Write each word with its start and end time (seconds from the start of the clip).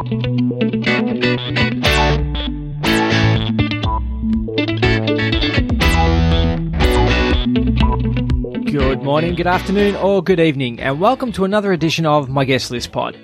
Good 0.00 0.12
morning, 9.02 9.34
good 9.34 9.46
afternoon, 9.46 9.96
or 9.96 10.24
good 10.24 10.40
evening, 10.40 10.80
and 10.80 10.98
welcome 11.02 11.32
to 11.32 11.44
another 11.44 11.74
edition 11.74 12.06
of 12.06 12.30
my 12.30 12.46
guest 12.46 12.70
list 12.70 12.92
pod. 12.92 13.14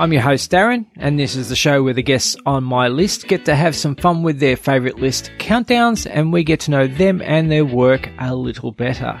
I'm 0.00 0.12
your 0.12 0.22
host 0.22 0.50
Darren, 0.50 0.86
and 0.96 1.16
this 1.16 1.36
is 1.36 1.48
the 1.48 1.54
show 1.54 1.84
where 1.84 1.94
the 1.94 2.02
guests 2.02 2.34
on 2.44 2.64
my 2.64 2.88
list 2.88 3.28
get 3.28 3.44
to 3.44 3.54
have 3.54 3.76
some 3.76 3.94
fun 3.94 4.24
with 4.24 4.40
their 4.40 4.56
favourite 4.56 4.96
list 4.96 5.30
countdowns, 5.38 6.10
and 6.10 6.32
we 6.32 6.42
get 6.42 6.58
to 6.60 6.72
know 6.72 6.88
them 6.88 7.22
and 7.22 7.52
their 7.52 7.64
work 7.64 8.10
a 8.18 8.34
little 8.34 8.72
better. 8.72 9.20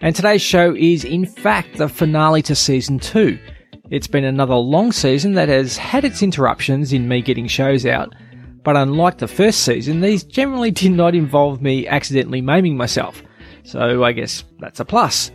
And 0.00 0.16
today's 0.16 0.42
show 0.42 0.74
is, 0.74 1.04
in 1.04 1.26
fact, 1.26 1.76
the 1.76 1.88
finale 1.88 2.42
to 2.42 2.56
season 2.56 2.98
two. 2.98 3.38
It's 3.94 4.08
been 4.08 4.24
another 4.24 4.56
long 4.56 4.90
season 4.90 5.34
that 5.34 5.48
has 5.48 5.76
had 5.76 6.04
its 6.04 6.20
interruptions 6.20 6.92
in 6.92 7.06
me 7.06 7.22
getting 7.22 7.46
shows 7.46 7.86
out, 7.86 8.12
but 8.64 8.76
unlike 8.76 9.18
the 9.18 9.28
first 9.28 9.60
season, 9.60 10.00
these 10.00 10.24
generally 10.24 10.70
did 10.72 10.90
not 10.90 11.14
involve 11.14 11.62
me 11.62 11.86
accidentally 11.86 12.40
maiming 12.40 12.76
myself. 12.76 13.22
So 13.62 14.02
I 14.02 14.10
guess 14.10 14.42
that's 14.58 14.80
a 14.80 14.84
plus. 14.84 15.30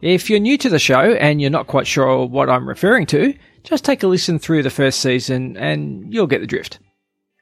If 0.00 0.30
you're 0.30 0.40
new 0.40 0.56
to 0.56 0.70
the 0.70 0.78
show 0.78 1.12
and 1.12 1.38
you're 1.38 1.50
not 1.50 1.66
quite 1.66 1.86
sure 1.86 2.24
what 2.24 2.48
I'm 2.48 2.66
referring 2.66 3.04
to, 3.08 3.34
just 3.62 3.84
take 3.84 4.02
a 4.02 4.06
listen 4.06 4.38
through 4.38 4.62
the 4.62 4.70
first 4.70 5.00
season 5.00 5.58
and 5.58 6.10
you'll 6.10 6.26
get 6.26 6.40
the 6.40 6.46
drift. 6.46 6.78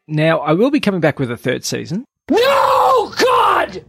Now, 0.08 0.40
I 0.40 0.54
will 0.54 0.72
be 0.72 0.80
coming 0.80 1.00
back 1.00 1.20
with 1.20 1.30
a 1.30 1.36
third 1.36 1.64
season. 1.64 2.04
No, 2.28 3.14
God! 3.16 3.84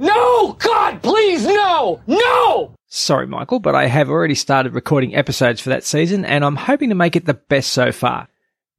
No, 0.00 0.54
God, 0.54 1.00
please, 1.04 1.46
no! 1.46 2.00
No! 2.08 2.74
Sorry, 2.96 3.26
Michael, 3.26 3.58
but 3.58 3.74
I 3.74 3.86
have 3.86 4.08
already 4.08 4.36
started 4.36 4.72
recording 4.72 5.16
episodes 5.16 5.60
for 5.60 5.70
that 5.70 5.82
season 5.82 6.24
and 6.24 6.44
I'm 6.44 6.54
hoping 6.54 6.90
to 6.90 6.94
make 6.94 7.16
it 7.16 7.26
the 7.26 7.34
best 7.34 7.72
so 7.72 7.90
far. 7.90 8.28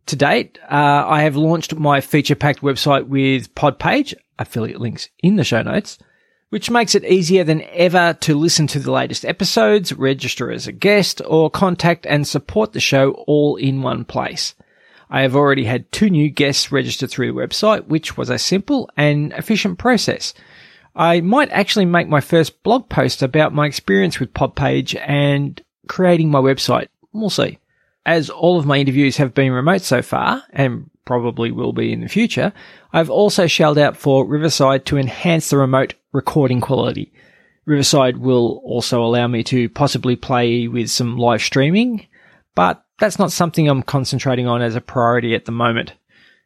To 0.05 0.15
date, 0.15 0.57
uh, 0.71 1.03
I 1.05 1.23
have 1.23 1.35
launched 1.35 1.75
my 1.75 1.99
feature 1.99 2.33
packed 2.33 2.61
website 2.61 3.07
with 3.07 3.53
Podpage, 3.55 4.13
affiliate 4.39 4.79
links 4.79 5.09
in 5.21 5.35
the 5.35 5.43
show 5.43 5.63
notes, 5.63 5.99
which 6.49 6.71
makes 6.71 6.95
it 6.95 7.03
easier 7.03 7.43
than 7.43 7.63
ever 7.73 8.13
to 8.21 8.39
listen 8.39 8.67
to 8.67 8.79
the 8.79 8.89
latest 8.89 9.25
episodes, 9.25 9.91
register 9.91 10.49
as 10.49 10.65
a 10.65 10.71
guest, 10.71 11.21
or 11.27 11.49
contact 11.49 12.05
and 12.05 12.25
support 12.25 12.71
the 12.71 12.79
show 12.79 13.11
all 13.27 13.57
in 13.57 13.81
one 13.81 14.05
place. 14.05 14.55
I 15.09 15.23
have 15.23 15.35
already 15.35 15.65
had 15.65 15.91
two 15.91 16.09
new 16.09 16.29
guests 16.29 16.71
registered 16.71 17.09
through 17.09 17.33
the 17.33 17.39
website, 17.39 17.87
which 17.87 18.15
was 18.15 18.29
a 18.29 18.39
simple 18.39 18.89
and 18.95 19.33
efficient 19.33 19.77
process. 19.77 20.33
I 20.95 21.19
might 21.21 21.51
actually 21.51 21.85
make 21.85 22.07
my 22.07 22.21
first 22.21 22.63
blog 22.63 22.87
post 22.87 23.21
about 23.21 23.53
my 23.53 23.65
experience 23.65 24.19
with 24.19 24.33
Podpage 24.33 24.99
and 25.05 25.61
creating 25.87 26.31
my 26.31 26.39
website. 26.39 26.87
We'll 27.11 27.29
see. 27.29 27.59
As 28.05 28.29
all 28.29 28.57
of 28.57 28.65
my 28.65 28.77
interviews 28.77 29.17
have 29.17 29.33
been 29.33 29.51
remote 29.51 29.81
so 29.81 30.01
far, 30.01 30.43
and 30.51 30.89
probably 31.05 31.51
will 31.51 31.73
be 31.73 31.91
in 31.91 32.01
the 32.01 32.07
future, 32.07 32.53
I've 32.93 33.09
also 33.09 33.47
shelled 33.47 33.77
out 33.77 33.97
for 33.97 34.25
Riverside 34.25 34.85
to 34.85 34.97
enhance 34.97 35.49
the 35.49 35.57
remote 35.57 35.95
recording 36.11 36.61
quality. 36.61 37.11
Riverside 37.65 38.17
will 38.17 38.61
also 38.63 39.03
allow 39.03 39.27
me 39.27 39.43
to 39.45 39.69
possibly 39.69 40.15
play 40.15 40.67
with 40.67 40.89
some 40.89 41.17
live 41.17 41.41
streaming, 41.41 42.05
but 42.53 42.85
that's 42.99 43.19
not 43.19 43.31
something 43.31 43.67
I'm 43.67 43.83
concentrating 43.83 44.47
on 44.47 44.61
as 44.61 44.75
a 44.75 44.81
priority 44.81 45.35
at 45.35 45.45
the 45.45 45.51
moment. 45.51 45.93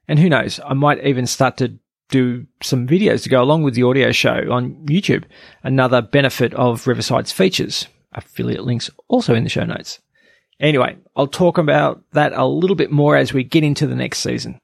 And 0.07 0.17
who 0.17 0.29
knows, 0.29 0.59
I 0.65 0.73
might 0.73 1.05
even 1.05 1.27
start 1.27 1.57
to 1.57 1.77
do 2.09 2.45
some 2.61 2.87
videos 2.87 3.23
to 3.23 3.29
go 3.29 3.41
along 3.41 3.63
with 3.63 3.75
the 3.75 3.83
audio 3.83 4.11
show 4.11 4.51
on 4.51 4.75
YouTube. 4.85 5.23
Another 5.63 6.01
benefit 6.01 6.53
of 6.53 6.87
Riverside's 6.87 7.31
features. 7.31 7.87
Affiliate 8.13 8.63
links 8.63 8.89
also 9.07 9.35
in 9.35 9.43
the 9.43 9.49
show 9.49 9.63
notes. 9.63 9.99
Anyway, 10.59 10.97
I'll 11.15 11.27
talk 11.27 11.57
about 11.57 12.03
that 12.11 12.33
a 12.33 12.45
little 12.45 12.75
bit 12.75 12.91
more 12.91 13.15
as 13.15 13.31
we 13.31 13.43
get 13.43 13.63
into 13.63 13.87
the 13.87 13.95
next 13.95 14.19
season. 14.19 14.59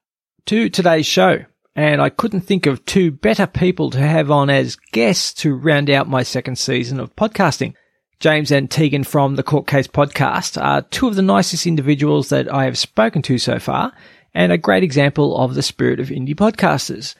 To 0.47 0.69
today's 0.69 1.05
show, 1.05 1.45
and 1.75 2.01
I 2.01 2.09
couldn't 2.09 2.41
think 2.41 2.65
of 2.65 2.85
two 2.85 3.11
better 3.11 3.47
people 3.47 3.89
to 3.91 3.99
have 3.99 4.31
on 4.31 4.49
as 4.49 4.77
guests 4.91 5.33
to 5.41 5.55
round 5.55 5.89
out 5.89 6.09
my 6.09 6.23
second 6.23 6.57
season 6.57 6.99
of 6.99 7.15
podcasting. 7.15 7.75
James 8.19 8.51
and 8.51 8.69
Tiegan 8.69 9.05
from 9.05 9.35
the 9.35 9.43
Court 9.43 9.67
Case 9.67 9.87
podcast 9.87 10.61
are 10.61 10.81
two 10.83 11.07
of 11.07 11.15
the 11.15 11.21
nicest 11.21 11.67
individuals 11.67 12.29
that 12.29 12.51
I 12.51 12.63
have 12.65 12.77
spoken 12.77 13.21
to 13.23 13.37
so 13.37 13.59
far, 13.59 13.93
and 14.33 14.51
a 14.51 14.57
great 14.57 14.83
example 14.83 15.37
of 15.37 15.53
the 15.53 15.61
spirit 15.61 15.99
of 15.99 16.09
indie 16.09 16.35
podcasters. 16.35 17.15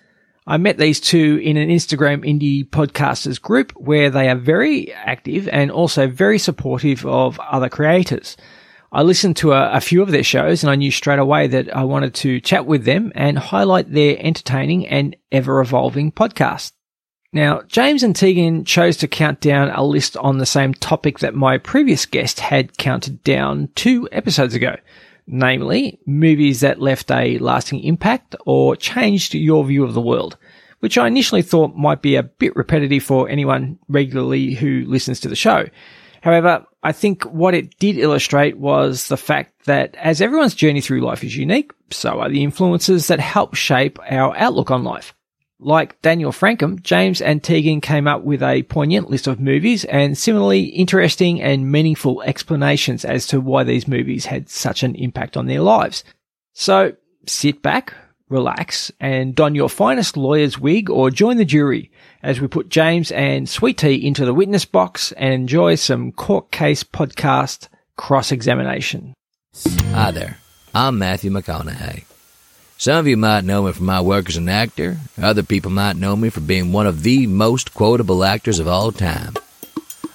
I 0.48 0.58
met 0.58 0.78
these 0.78 1.00
two 1.00 1.40
in 1.42 1.58
an 1.58 1.70
Instagram 1.70 2.24
indie 2.24 2.70
podcasters 2.70 3.42
group 3.42 3.72
where 3.72 4.12
they 4.12 4.30
are 4.30 4.36
very 4.36 4.94
active 4.94 5.48
and 5.48 5.72
also 5.72 6.08
very 6.08 6.38
supportive 6.38 7.04
of 7.04 7.40
other 7.40 7.68
creators. 7.68 8.38
I 8.92 9.02
listened 9.02 9.38
to 9.38 9.54
a, 9.54 9.72
a, 9.72 9.82
few 9.82 10.04
of 10.04 10.12
their 10.12 10.24
shows 10.24 10.64
and 10.64 10.70
I 10.70 10.76
knew 10.76 10.92
straight 10.92 11.18
away 11.18 11.48
that 11.48 11.76
I 11.76 11.84
wanted 11.84 12.14
to 12.16 12.40
chat 12.40 12.68
with 12.68 12.86
them 12.86 13.12
and 13.16 13.40
highlight 13.40 13.92
their 13.92 14.18
entertaining 14.20 14.88
and 14.88 15.16
ever 15.32 15.62
evolving 15.62 16.12
podcast. 16.12 16.74
Now, 17.34 17.64
James 17.64 18.04
and 18.04 18.16
Tiegan 18.16 18.66
chose 18.68 18.98
to 18.98 19.08
count 19.08 19.42
down 19.42 19.70
a 19.72 19.84
list 19.84 20.16
on 20.16 20.38
the 20.38 20.46
same 20.46 20.76
topic 20.76 21.20
that 21.20 21.34
my 21.34 21.58
previous 21.58 22.06
guest 22.06 22.40
had 22.40 22.78
counted 22.78 23.24
down 23.24 23.70
two 23.76 24.08
episodes 24.12 24.54
ago. 24.54 24.76
Namely, 25.28 26.00
movies 26.06 26.60
that 26.60 26.80
left 26.80 27.10
a 27.10 27.40
lasting 27.40 27.84
impact 27.84 28.36
or 28.46 28.76
changed 28.76 29.34
your 29.34 29.66
view 29.66 29.84
of 29.84 29.96
the 29.96 30.02
world, 30.02 30.38
which 30.80 30.98
I 30.98 31.08
initially 31.08 31.42
thought 31.42 31.76
might 31.76 32.04
be 32.04 32.16
a 32.16 32.24
bit 32.24 32.56
repetitive 32.56 33.02
for 33.02 33.28
anyone 33.28 33.80
regularly 33.88 34.54
who 34.54 34.86
listens 34.86 35.20
to 35.22 35.28
the 35.28 35.36
show. 35.36 35.66
However, 36.22 36.66
I 36.84 36.92
think 36.92 37.24
what 37.24 37.56
it 37.56 37.80
did 37.80 37.98
illustrate 37.98 38.58
was 38.58 39.08
the 39.08 39.18
fact 39.18 39.66
that 39.66 39.96
as 39.96 40.22
everyone's 40.22 40.54
journey 40.54 40.82
through 40.82 41.02
life 41.02 41.24
is 41.24 41.36
unique, 41.36 41.72
so 41.90 42.20
are 42.20 42.30
the 42.30 42.44
influences 42.44 43.08
that 43.08 43.20
help 43.20 43.56
shape 43.56 43.98
our 44.08 44.38
outlook 44.38 44.70
on 44.70 44.84
life. 44.84 45.15
Like 45.66 46.00
Daniel 46.04 46.32
Frankham, 46.32 46.80
James 46.84 47.22
and 47.22 47.42
Tiegan 47.42 47.82
came 47.82 48.08
up 48.08 48.22
with 48.22 48.44
a 48.44 48.62
poignant 48.62 49.10
list 49.10 49.26
of 49.26 49.40
movies 49.40 49.84
and 49.86 50.16
similarly 50.16 50.66
interesting 50.66 51.42
and 51.42 51.72
meaningful 51.72 52.22
explanations 52.22 53.04
as 53.04 53.26
to 53.28 53.42
why 53.42 53.64
these 53.64 53.88
movies 53.88 54.28
had 54.28 54.48
such 54.48 54.84
an 54.84 54.94
impact 54.94 55.36
on 55.36 55.48
their 55.48 55.62
lives. 55.62 56.04
So 56.54 56.94
sit 57.26 57.64
back, 57.64 57.96
relax, 58.30 58.92
and 59.00 59.34
don 59.34 59.56
your 59.56 59.68
finest 59.68 60.18
lawyer's 60.18 60.60
wig 60.60 60.92
or 60.92 61.10
join 61.10 61.38
the 61.38 61.46
jury 61.46 61.92
as 62.22 62.40
we 62.40 62.48
put 62.48 62.70
James 62.70 63.12
and 63.12 63.50
Sweet 63.50 63.80
Tee 63.80 64.06
into 64.06 64.24
the 64.24 64.36
witness 64.36 64.66
box 64.66 65.14
and 65.14 65.34
enjoy 65.34 65.74
some 65.74 66.12
court 66.12 66.52
case 66.52 66.84
podcast 66.84 67.70
cross 67.98 68.32
examination. 68.32 69.16
Hi 69.94 70.12
there. 70.12 70.38
I'm 70.76 71.00
Matthew 71.00 71.32
McConaughey. 71.32 72.04
Some 72.78 72.98
of 72.98 73.08
you 73.08 73.16
might 73.16 73.46
know 73.46 73.64
me 73.64 73.72
from 73.72 73.86
my 73.86 74.02
work 74.02 74.28
as 74.30 74.36
an 74.36 74.50
actor. 74.50 74.98
Other 75.22 75.44
people 75.44 75.72
might 75.72 75.96
know 75.96 76.16
me 76.16 76.30
for 76.30 76.42
being 76.42 76.72
one 76.74 76.86
of 76.86 77.04
the 77.04 77.26
most 77.26 77.74
quotable 77.74 78.24
actors 78.24 78.60
of 78.60 78.68
all 78.68 78.92
time. 78.92 79.34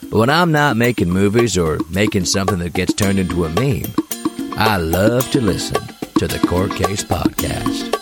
But 0.03 0.19
when 0.19 0.31
I'm 0.31 0.53
not 0.53 0.76
making 0.76 1.10
movies 1.10 1.56
or 1.56 1.78
making 1.88 2.26
something 2.26 2.59
that 2.59 2.75
gets 2.75 2.93
turned 2.93 3.19
into 3.19 3.44
a 3.44 3.48
meme, 3.48 3.94
I 4.56 4.76
love 4.76 5.31
to 5.31 5.41
listen 5.41 5.81
to 6.19 6.28
the 6.28 6.38
Court 6.47 6.72
Case 6.72 7.03
Podcast. 7.03 7.94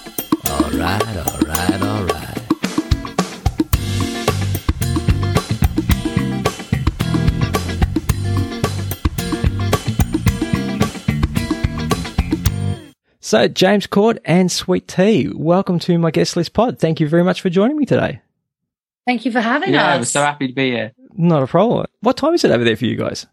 All 0.51 0.71
right, 0.79 1.17
all 1.17 1.39
right, 1.41 1.83
all 1.83 2.05
right. 2.05 2.18
So, 13.29 13.47
James 13.47 13.87
Court 13.87 14.19
and 14.25 14.51
Sweet 14.51 14.89
Tee, 14.89 15.31
welcome 15.35 15.79
to 15.81 15.99
my 15.99 16.11
guest 16.11 16.35
list 16.35 16.55
pod. 16.55 16.79
Thank 16.79 16.99
you 16.99 17.07
very 17.07 17.23
much 17.23 17.43
for 17.43 17.51
joining 17.51 17.77
me 17.77 17.85
today. 17.85 18.23
Thank 19.07 19.27
you 19.27 19.33
for 19.33 19.43
having 19.43 19.75
yeah, 19.75 19.89
us. 19.89 19.93
Yeah, 19.93 19.99
we're 19.99 20.05
so 20.05 20.23
happy 20.23 20.49
to 20.49 20.55
be 20.55 20.71
here. 20.71 20.93
Not 21.13 21.43
a 21.43 21.47
problem. 21.47 21.85
What 22.01 22.17
time 22.17 22.33
is 22.33 22.43
it 22.45 22.51
over 22.51 22.65
there 22.65 22.75
for 22.75 22.87
you 22.87 22.97
guys? 22.97 23.27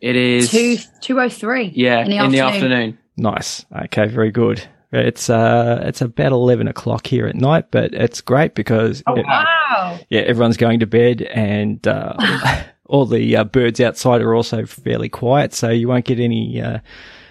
It 0.00 0.16
is 0.16 0.50
two 0.50 0.78
two 1.02 1.20
oh 1.20 1.28
three. 1.28 1.70
Yeah, 1.76 2.00
in 2.00 2.08
the, 2.08 2.14
in 2.14 2.18
afternoon. 2.18 2.32
the 2.32 2.40
afternoon. 2.40 2.98
Nice. 3.18 3.66
Okay, 3.82 4.06
very 4.06 4.30
good. 4.30 4.66
It's 4.90 5.28
uh, 5.28 5.82
it's 5.84 6.00
about 6.00 6.32
eleven 6.32 6.66
o'clock 6.66 7.06
here 7.06 7.26
at 7.26 7.34
night, 7.34 7.70
but 7.70 7.92
it's 7.92 8.22
great 8.22 8.54
because 8.54 9.02
oh, 9.06 9.16
it, 9.16 9.26
wow, 9.26 9.98
yeah, 10.08 10.22
everyone's 10.22 10.56
going 10.56 10.80
to 10.80 10.86
bed 10.86 11.20
and 11.20 11.86
uh, 11.86 12.64
all 12.86 13.04
the 13.04 13.36
uh, 13.36 13.44
birds 13.44 13.80
outside 13.80 14.22
are 14.22 14.34
also 14.34 14.64
fairly 14.64 15.10
quiet, 15.10 15.52
so 15.52 15.68
you 15.68 15.88
won't 15.88 16.06
get 16.06 16.20
any 16.20 16.58
uh, 16.62 16.78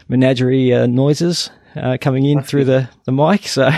menagerie 0.08 0.72
uh, 0.72 0.86
noises 0.86 1.50
uh, 1.76 1.98
coming 2.00 2.26
in 2.26 2.42
through 2.44 2.66
the, 2.66 2.90
the 3.06 3.12
mic. 3.12 3.48
So 3.48 3.70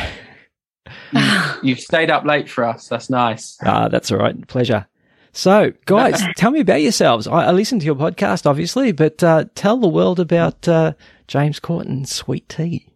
you've 1.63 1.79
stayed 1.79 2.09
up 2.09 2.25
late 2.25 2.49
for 2.49 2.63
us. 2.63 2.87
That's 2.87 3.09
nice. 3.09 3.57
Ah, 3.63 3.87
that's 3.87 4.11
all 4.11 4.17
right. 4.17 4.47
Pleasure. 4.47 4.87
So, 5.31 5.73
guys, 5.85 6.23
tell 6.37 6.51
me 6.51 6.61
about 6.61 6.81
yourselves. 6.81 7.27
I, 7.27 7.47
I 7.47 7.51
listened 7.51 7.81
to 7.81 7.85
your 7.85 7.95
podcast, 7.95 8.45
obviously, 8.45 8.93
but 8.93 9.21
uh, 9.21 9.45
tell 9.53 9.77
the 9.77 9.87
world 9.87 10.19
about 10.19 10.67
uh, 10.67 10.93
James 11.27 11.59
Court 11.59 11.87
and 11.87 12.07
Sweet 12.07 12.47
Tee. 12.47 12.87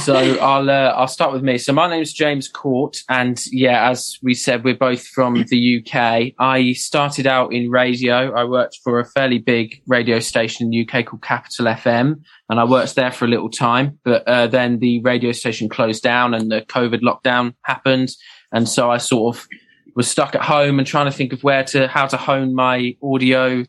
So 0.00 0.14
I'll 0.40 0.68
uh, 0.68 0.92
I'll 0.94 1.08
start 1.08 1.32
with 1.32 1.42
me. 1.42 1.56
So 1.58 1.72
my 1.72 1.88
name's 1.88 2.12
James 2.12 2.48
Court, 2.48 2.98
and 3.08 3.40
yeah, 3.50 3.88
as 3.88 4.18
we 4.22 4.34
said, 4.34 4.62
we're 4.62 4.76
both 4.76 5.06
from 5.06 5.44
the 5.48 5.82
UK. 5.82 6.34
I 6.38 6.72
started 6.74 7.26
out 7.26 7.52
in 7.52 7.70
radio. 7.70 8.34
I 8.34 8.44
worked 8.44 8.78
for 8.84 9.00
a 9.00 9.06
fairly 9.06 9.38
big 9.38 9.80
radio 9.86 10.20
station 10.20 10.66
in 10.66 10.70
the 10.70 10.86
UK 10.86 11.06
called 11.06 11.22
Capital 11.22 11.66
FM, 11.66 12.20
and 12.50 12.60
I 12.60 12.64
worked 12.64 12.94
there 12.94 13.10
for 13.10 13.24
a 13.24 13.28
little 13.28 13.48
time. 13.48 13.98
But 14.04 14.26
uh, 14.28 14.48
then 14.48 14.80
the 14.80 15.00
radio 15.00 15.32
station 15.32 15.68
closed 15.68 16.02
down, 16.02 16.34
and 16.34 16.50
the 16.50 16.62
COVID 16.62 17.00
lockdown 17.00 17.54
happened, 17.62 18.10
and 18.52 18.68
so 18.68 18.90
I 18.90 18.98
sort 18.98 19.36
of 19.36 19.48
was 19.94 20.10
stuck 20.10 20.34
at 20.34 20.42
home 20.42 20.78
and 20.78 20.86
trying 20.86 21.06
to 21.06 21.16
think 21.16 21.32
of 21.32 21.42
where 21.42 21.64
to 21.64 21.88
how 21.88 22.06
to 22.06 22.16
hone 22.16 22.54
my 22.54 22.96
audio 23.02 23.64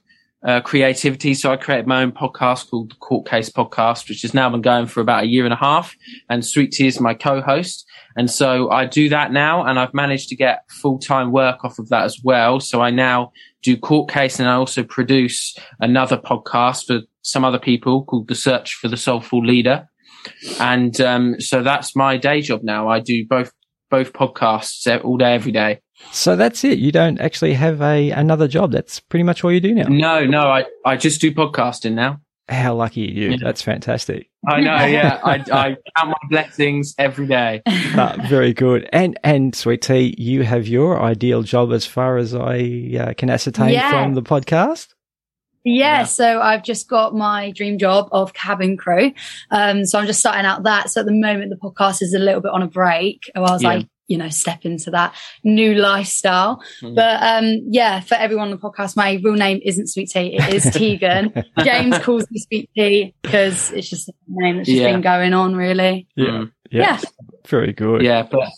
uh, 0.45 0.61
creativity. 0.61 1.33
So 1.33 1.51
I 1.51 1.57
created 1.57 1.87
my 1.87 2.01
own 2.01 2.11
podcast 2.11 2.69
called 2.69 2.91
the 2.91 2.95
Court 2.95 3.27
Case 3.27 3.49
Podcast, 3.49 4.07
which 4.07 4.21
has 4.21 4.33
now 4.33 4.49
been 4.49 4.61
going 4.61 4.87
for 4.87 5.01
about 5.01 5.23
a 5.23 5.27
year 5.27 5.43
and 5.43 5.53
a 5.53 5.57
half. 5.57 5.95
And 6.29 6.45
Sweet 6.45 6.71
Tee 6.71 6.87
is 6.87 6.99
my 6.99 7.13
co-host. 7.13 7.85
And 8.15 8.29
so 8.29 8.71
I 8.71 8.85
do 8.85 9.09
that 9.09 9.31
now 9.31 9.65
and 9.65 9.77
I've 9.77 9.93
managed 9.93 10.29
to 10.29 10.35
get 10.35 10.63
full-time 10.69 11.31
work 11.31 11.63
off 11.63 11.79
of 11.79 11.89
that 11.89 12.03
as 12.03 12.19
well. 12.23 12.59
So 12.59 12.81
I 12.81 12.89
now 12.89 13.31
do 13.63 13.75
court 13.75 14.09
case 14.09 14.39
and 14.39 14.47
I 14.47 14.53
also 14.53 14.83
produce 14.83 15.55
another 15.79 16.17
podcast 16.17 16.85
for 16.85 17.01
some 17.21 17.43
other 17.43 17.59
people 17.59 18.05
called 18.05 18.27
The 18.27 18.35
Search 18.35 18.75
for 18.75 18.87
the 18.87 18.97
Soulful 18.97 19.45
Leader. 19.45 19.87
And, 20.59 20.99
um, 21.01 21.39
so 21.39 21.63
that's 21.63 21.95
my 21.95 22.17
day 22.17 22.41
job 22.41 22.61
now. 22.63 22.87
I 22.87 22.99
do 22.99 23.25
both, 23.25 23.51
both 23.89 24.13
podcasts 24.13 25.03
all 25.03 25.17
day, 25.17 25.33
every 25.33 25.51
day. 25.51 25.81
So 26.11 26.35
that's 26.35 26.63
it. 26.63 26.79
You 26.79 26.91
don't 26.91 27.19
actually 27.19 27.53
have 27.53 27.81
a 27.81 28.09
another 28.11 28.47
job. 28.47 28.71
That's 28.71 28.99
pretty 28.99 29.23
much 29.23 29.43
all 29.43 29.51
you 29.51 29.59
do 29.59 29.73
now. 29.73 29.87
No, 29.87 30.25
no, 30.25 30.41
I, 30.47 30.65
I 30.85 30.97
just 30.97 31.21
do 31.21 31.31
podcasting 31.31 31.93
now. 31.93 32.21
How 32.47 32.73
lucky 32.73 33.07
are 33.07 33.11
you? 33.11 33.29
Yeah. 33.31 33.37
That's 33.41 33.61
fantastic. 33.61 34.27
I 34.47 34.61
know, 34.61 34.75
yeah. 34.85 35.19
I, 35.23 35.35
I 35.51 35.77
count 35.95 36.09
my 36.09 36.27
blessings 36.29 36.95
every 36.97 37.27
day. 37.27 37.61
Uh, 37.67 38.17
very 38.27 38.53
good. 38.53 38.89
And 38.91 39.19
and 39.23 39.53
Sweet 39.53 39.83
Tee, 39.83 40.15
you 40.17 40.41
have 40.43 40.67
your 40.67 40.99
ideal 40.99 41.43
job 41.43 41.71
as 41.71 41.85
far 41.85 42.17
as 42.17 42.33
I 42.33 42.97
uh, 42.99 43.13
can 43.15 43.29
ascertain 43.29 43.69
Yeah. 43.69 43.91
from 43.91 44.15
the 44.15 44.23
podcast. 44.23 44.87
Yeah, 45.63 45.99
Yeah. 45.99 46.03
so 46.05 46.41
I've 46.41 46.63
just 46.63 46.87
got 46.89 47.13
my 47.13 47.51
dream 47.51 47.77
job 47.77 48.07
of 48.11 48.33
cabin 48.33 48.77
crew. 48.77 49.11
Um, 49.51 49.85
so 49.85 49.99
I'm 49.99 50.07
just 50.07 50.19
starting 50.19 50.45
out 50.45 50.63
that. 50.63 50.89
So 50.89 51.01
at 51.01 51.05
the 51.05 51.11
moment, 51.13 51.51
the 51.51 51.55
podcast 51.57 52.01
is 52.01 52.13
a 52.15 52.19
little 52.19 52.41
bit 52.41 52.51
on 52.51 52.63
a 52.63 52.67
break 52.67 53.29
whilst 53.35 53.63
Yeah. 53.63 53.69
I, 53.69 53.87
you 54.09 54.17
know, 54.17 54.27
step 54.29 54.65
into 54.65 54.91
that 54.91 55.15
new 55.43 55.75
lifestyle. 55.75 56.61
Mm. 56.81 56.95
But 56.95 57.23
um, 57.23 57.61
yeah, 57.69 58.01
for 58.01 58.15
everyone 58.15 58.45
on 58.45 58.51
the 58.51 58.57
podcast, 58.57 58.97
my 58.97 59.13
real 59.23 59.35
name 59.35 59.61
isn't 59.63 59.87
Sweet 59.87 60.09
Tee. 60.09 60.35
It 60.37 60.53
is 60.53 60.65
Tiegan. 60.75 61.45
James 61.63 61.97
calls 61.99 62.29
me 62.29 62.39
Sweet 62.39 62.69
Tee 62.75 63.13
because 63.21 63.71
it's 63.71 63.89
just 63.89 64.09
a 64.09 64.13
name 64.27 64.57
that's 64.57 64.67
just 64.67 64.81
Yeah. 64.81 64.91
been 64.91 65.01
going 65.01 65.33
on, 65.33 65.55
really. 65.55 66.07
Mm. 66.17 66.51
Yeah. 66.71 66.81
Yeah. 66.81 66.99
Very 67.47 67.71
good. 67.71 68.01
Yeah, 68.01 68.23
but 68.29 68.49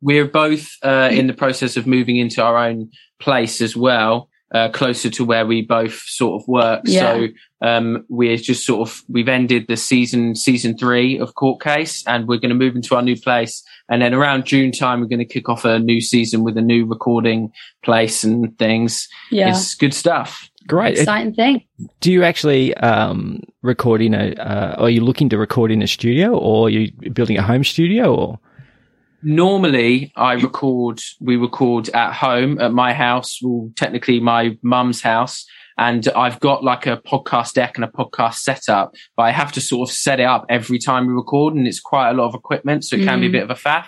we're 0.00 0.26
both 0.26 0.68
uh, 0.82 1.08
in 1.12 1.26
the 1.26 1.34
process 1.34 1.76
of 1.76 1.86
moving 1.86 2.16
into 2.16 2.42
our 2.42 2.56
own 2.56 2.90
place 3.20 3.60
as 3.60 3.76
well, 3.76 4.28
uh, 4.52 4.68
closer 4.70 5.10
to 5.10 5.24
where 5.24 5.46
we 5.46 5.62
both 5.62 5.94
sort 6.06 6.40
of 6.40 6.48
work. 6.48 6.82
Yeah. 6.84 7.00
So 7.00 7.28
um, 7.62 8.04
we're 8.08 8.36
just 8.36 8.64
sort 8.64 8.88
of 8.88 9.02
we've 9.08 9.28
ended 9.28 9.66
the 9.68 9.76
season 9.76 10.34
season 10.34 10.76
three 10.76 11.18
of 11.18 11.34
Court 11.34 11.60
Case, 11.60 12.04
and 12.06 12.26
we're 12.26 12.38
going 12.38 12.50
to 12.50 12.54
move 12.54 12.76
into 12.76 12.94
our 12.94 13.02
new 13.02 13.18
place. 13.20 13.62
And 13.88 14.02
then 14.02 14.14
around 14.14 14.46
June 14.46 14.72
time, 14.72 15.00
we're 15.00 15.06
going 15.06 15.18
to 15.18 15.24
kick 15.24 15.48
off 15.48 15.64
a 15.64 15.78
new 15.78 16.00
season 16.00 16.42
with 16.42 16.56
a 16.56 16.62
new 16.62 16.86
recording 16.86 17.52
place 17.82 18.24
and 18.24 18.56
things. 18.58 19.08
Yeah. 19.30 19.50
It's 19.50 19.74
good 19.74 19.94
stuff. 19.94 20.48
Great. 20.66 20.98
Exciting 20.98 21.34
thing. 21.34 21.64
Do 22.00 22.12
you 22.12 22.22
actually 22.22 22.74
um, 22.74 23.42
record 23.62 24.02
in 24.02 24.14
a? 24.14 24.32
Uh, 24.34 24.74
are 24.78 24.90
you 24.90 25.00
looking 25.02 25.28
to 25.30 25.38
record 25.38 25.70
in 25.70 25.82
a 25.82 25.86
studio, 25.86 26.36
or 26.36 26.66
are 26.66 26.70
you 26.70 26.92
building 27.12 27.38
a 27.38 27.42
home 27.42 27.64
studio, 27.64 28.14
or? 28.14 28.38
Normally, 29.22 30.12
I 30.16 30.32
record. 30.34 31.00
We 31.20 31.36
record 31.36 31.88
at 31.90 32.12
home 32.14 32.60
at 32.60 32.72
my 32.72 32.92
house, 32.94 33.38
well, 33.42 33.70
technically 33.76 34.20
my 34.20 34.56
mum's 34.62 35.02
house, 35.02 35.44
and 35.76 36.08
I've 36.08 36.40
got 36.40 36.64
like 36.64 36.86
a 36.86 36.96
podcast 36.98 37.52
deck 37.54 37.76
and 37.76 37.84
a 37.84 37.88
podcast 37.88 38.34
setup. 38.36 38.94
But 39.16 39.24
I 39.24 39.30
have 39.32 39.52
to 39.52 39.60
sort 39.60 39.88
of 39.88 39.94
set 39.94 40.20
it 40.20 40.24
up 40.24 40.46
every 40.48 40.78
time 40.78 41.06
we 41.06 41.12
record, 41.12 41.54
and 41.54 41.66
it's 41.66 41.80
quite 41.80 42.10
a 42.10 42.14
lot 42.14 42.26
of 42.28 42.34
equipment, 42.34 42.84
so 42.84 42.96
it 42.96 43.04
can 43.04 43.20
be 43.20 43.26
a 43.26 43.28
Mhm. 43.28 43.32
bit 43.32 43.42
of 43.42 43.50
a 43.50 43.54
faff. 43.54 43.86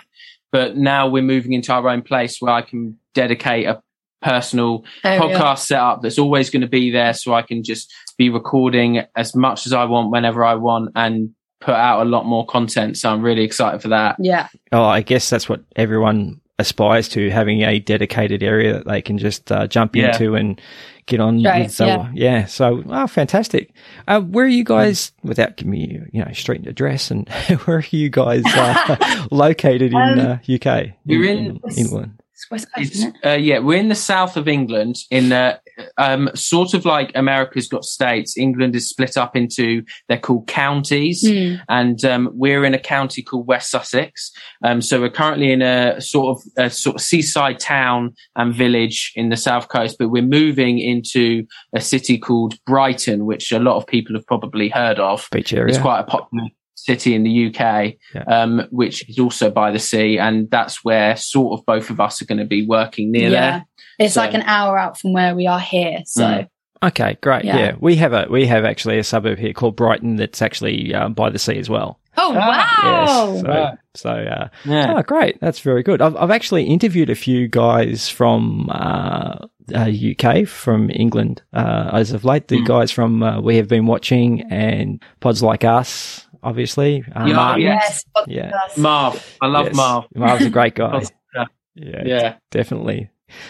But 0.51 0.77
now 0.77 1.07
we're 1.07 1.23
moving 1.23 1.53
into 1.53 1.73
our 1.73 1.87
own 1.89 2.03
place 2.03 2.39
where 2.39 2.53
I 2.53 2.61
can 2.61 2.97
dedicate 3.15 3.65
a 3.65 3.81
personal 4.21 4.85
are. 5.03 5.17
podcast 5.19 5.59
setup 5.59 6.01
that's 6.01 6.19
always 6.19 6.49
going 6.49 6.61
to 6.61 6.67
be 6.67 6.91
there, 6.91 7.13
so 7.13 7.33
I 7.33 7.41
can 7.41 7.63
just 7.63 7.91
be 8.17 8.29
recording 8.29 9.03
as 9.15 9.35
much 9.35 9.65
as 9.65 9.73
I 9.73 9.85
want 9.85 10.11
whenever 10.11 10.45
I 10.45 10.53
want 10.55 10.91
and 10.95 11.31
put 11.63 11.75
out 11.75 12.01
a 12.05 12.09
lot 12.09 12.25
more 12.25 12.45
content. 12.45 12.97
So 12.97 13.09
I'm 13.09 13.21
really 13.21 13.43
excited 13.43 13.81
for 13.81 13.87
that. 13.89 14.15
Yeah. 14.19 14.47
Oh, 14.71 14.83
I 14.83 15.01
guess 15.01 15.29
that's 15.29 15.47
what 15.47 15.61
everyone 15.75 16.41
aspires 16.59 17.09
to, 17.09 17.29
having 17.29 17.61
a 17.61 17.79
dedicated 17.79 18.43
area 18.43 18.73
that 18.73 18.85
they 18.87 19.01
can 19.01 19.17
just 19.17 19.51
uh, 19.51 19.65
jump 19.67 19.95
Yeah. 19.95 20.11
into 20.11 20.35
and 20.35 20.61
get 21.07 21.19
on. 21.19 21.41
Right, 21.43 21.63
with. 21.63 21.71
So, 21.73 21.85
yeah. 21.85 22.11
yeah. 22.13 22.45
So, 22.45 22.83
oh, 22.89 23.07
fantastic. 23.07 23.71
Uh, 24.07 24.21
where 24.21 24.45
are 24.45 24.49
you 24.49 24.63
guys, 24.63 25.11
without 25.23 25.57
giving 25.57 25.71
me, 25.71 25.99
you 26.11 26.23
know, 26.23 26.31
street 26.33 26.67
address 26.67 27.09
and 27.11 27.27
where 27.65 27.77
are 27.77 27.85
you 27.89 28.09
guys 28.09 28.43
uh, 28.45 29.25
located 29.31 29.93
in 29.93 29.95
Um, 29.95 30.19
uh, 30.19 30.37
UK? 30.53 30.91
we're 31.05 31.23
in- 31.25 31.59
England. 31.75 32.19
It's 32.43 32.51
West 32.51 32.67
Coast, 32.75 32.87
It's 32.87 32.95
isn't 32.99 33.17
it? 33.23 33.27
uh, 33.27 33.35
yeah, 33.37 33.59
we're 33.59 33.79
in 33.79 33.87
the 33.89 33.95
south 33.95 34.37
of 34.37 34.47
England, 34.47 34.97
in 35.09 35.29
the 35.29 35.59
um, 35.97 36.29
sort 36.35 36.73
of 36.73 36.85
like 36.85 37.11
America's 37.15 37.67
got 37.67 37.83
states. 37.83 38.37
England 38.37 38.75
is 38.75 38.89
split 38.89 39.17
up 39.17 39.35
into 39.35 39.83
they're 40.07 40.19
called 40.19 40.47
counties, 40.47 41.23
Mm. 41.23 41.61
and 41.69 42.03
um, 42.05 42.29
we're 42.33 42.65
in 42.65 42.73
a 42.73 42.79
county 42.79 43.21
called 43.21 43.47
West 43.47 43.71
Sussex. 43.71 44.31
Um, 44.63 44.81
so 44.81 44.99
we're 44.99 45.09
currently 45.09 45.51
in 45.51 45.61
a 45.61 45.99
sort 46.01 46.37
of 46.37 46.43
a 46.65 46.69
sort 46.69 46.95
of 46.97 47.01
seaside 47.01 47.59
town 47.59 48.13
and 48.35 48.53
village 48.53 49.11
in 49.15 49.29
the 49.29 49.37
south 49.37 49.69
coast, 49.69 49.97
but 49.97 50.09
we're 50.09 50.21
moving 50.23 50.79
into 50.79 51.45
a 51.73 51.81
city 51.81 52.17
called 52.17 52.55
Brighton, 52.65 53.25
which 53.25 53.51
a 53.51 53.59
lot 53.59 53.77
of 53.77 53.87
people 53.87 54.15
have 54.15 54.27
probably 54.27 54.69
heard 54.69 54.99
of. 54.99 55.27
Beach 55.31 55.53
area. 55.53 55.69
It's 55.73 55.81
quite 55.81 55.99
a 55.99 56.03
popular 56.03 56.47
city 56.75 57.15
in 57.15 57.23
the 57.23 57.47
UK, 57.47 57.95
Yeah. 58.13 58.23
um, 58.27 58.67
which 58.71 59.07
is 59.09 59.19
also 59.19 59.49
by 59.51 59.71
the 59.71 59.79
sea, 59.79 60.17
and 60.19 60.49
that's 60.51 60.83
where 60.83 61.15
sort 61.15 61.59
of 61.59 61.65
both 61.65 61.89
of 61.89 61.99
us 61.99 62.21
are 62.21 62.25
going 62.25 62.39
to 62.39 62.45
be 62.45 62.65
working 62.65 63.11
near 63.11 63.29
Yeah. 63.29 63.61
It's 63.99 64.15
So- 64.15 64.21
like 64.21 64.33
an 64.33 64.41
hour 64.43 64.77
out 64.77 64.99
from 64.99 65.13
where 65.13 65.35
we 65.35 65.47
are 65.47 65.59
here. 65.59 65.99
So 66.05 66.25
Mm. 66.25 66.47
Okay, 66.83 67.17
great. 67.21 67.45
Yeah. 67.45 67.57
Yeah. 67.57 67.75
we 67.79 67.95
have 67.95 68.11
a 68.11 68.27
we 68.29 68.45
have 68.47 68.65
actually 68.65 68.97
a 68.99 69.03
suburb 69.05 69.37
here 69.39 69.53
called 69.53 69.77
Brighton 69.77 70.17
that's 70.17 70.41
actually 70.41 70.93
uh, 70.93 71.07
by 71.09 71.29
the 71.29 71.39
sea 71.39 71.57
as 71.57 71.69
well. 71.69 71.99
Oh 72.17 72.35
Ah, 72.37 72.47
wow. 72.83 73.31
Yes. 73.31 73.41
So, 73.41 73.47
Right. 73.47 73.77
so 73.95 74.09
uh. 74.09 74.47
Yeah. 74.65 74.93
Oh, 74.97 75.01
great. 75.01 75.39
That's 75.39 75.59
very 75.61 75.81
good. 75.81 76.01
I've, 76.01 76.15
I've 76.17 76.29
actually 76.31 76.65
interviewed 76.65 77.09
a 77.09 77.15
few 77.15 77.47
guys 77.47 78.09
from 78.09 78.69
uh, 78.69 79.37
uh, 79.73 79.89
UK, 80.11 80.45
from 80.45 80.89
England, 80.89 81.41
uh, 81.53 81.91
as 81.93 82.11
of 82.11 82.25
late. 82.25 82.49
The 82.49 82.57
Mm. 82.59 82.65
guys 82.67 82.91
from 82.91 83.23
uh, 83.23 83.39
We 83.39 83.55
Have 83.55 83.69
Been 83.69 83.85
Watching 83.85 84.41
and 84.51 85.01
Pods 85.21 85.41
Like 85.41 85.63
Us, 85.63 86.27
obviously. 86.43 87.03
Uh, 87.15 87.25
Yeah, 87.25 87.33
Martin. 87.35 87.61
Yes. 87.63 88.05
Yeah. 88.27 88.51
Marv, 88.77 89.37
I 89.41 89.47
love 89.47 89.65
Yes. 89.67 89.75
Marv. 89.75 90.05
Marv's 90.15 90.45
a 90.45 90.49
great 90.49 90.75
guy. 90.75 91.01
Yeah. 91.35 91.45
yeah, 91.75 92.03
Yeah. 92.05 92.35
definitely. 92.51 93.09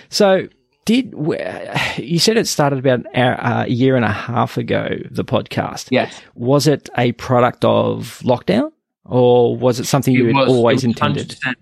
So, 0.10 0.48
did 0.86 1.14
you 1.98 2.20
said 2.20 2.38
it 2.38 2.48
started 2.48 2.80
about 2.80 3.00
an 3.00 3.08
hour, 3.16 3.42
uh, 3.42 3.64
a 3.66 3.70
year 3.70 3.96
and 3.96 4.06
a 4.06 4.12
half 4.12 4.58
ago? 4.58 4.90
The 5.12 5.24
podcast 5.26 5.88
Yes. 5.92 6.22
was 6.36 6.68
it 6.68 6.90
a 6.98 7.12
product 7.14 7.66
of 7.66 8.22
lockdown, 8.24 8.72
or 9.06 9.56
was 9.58 9.80
it 9.80 9.86
something 9.86 10.14
you 10.14 10.28
had 10.28 10.36
was- 10.36 10.50
always 10.50 10.84
intended? 10.84 11.30
100%. 11.44 11.56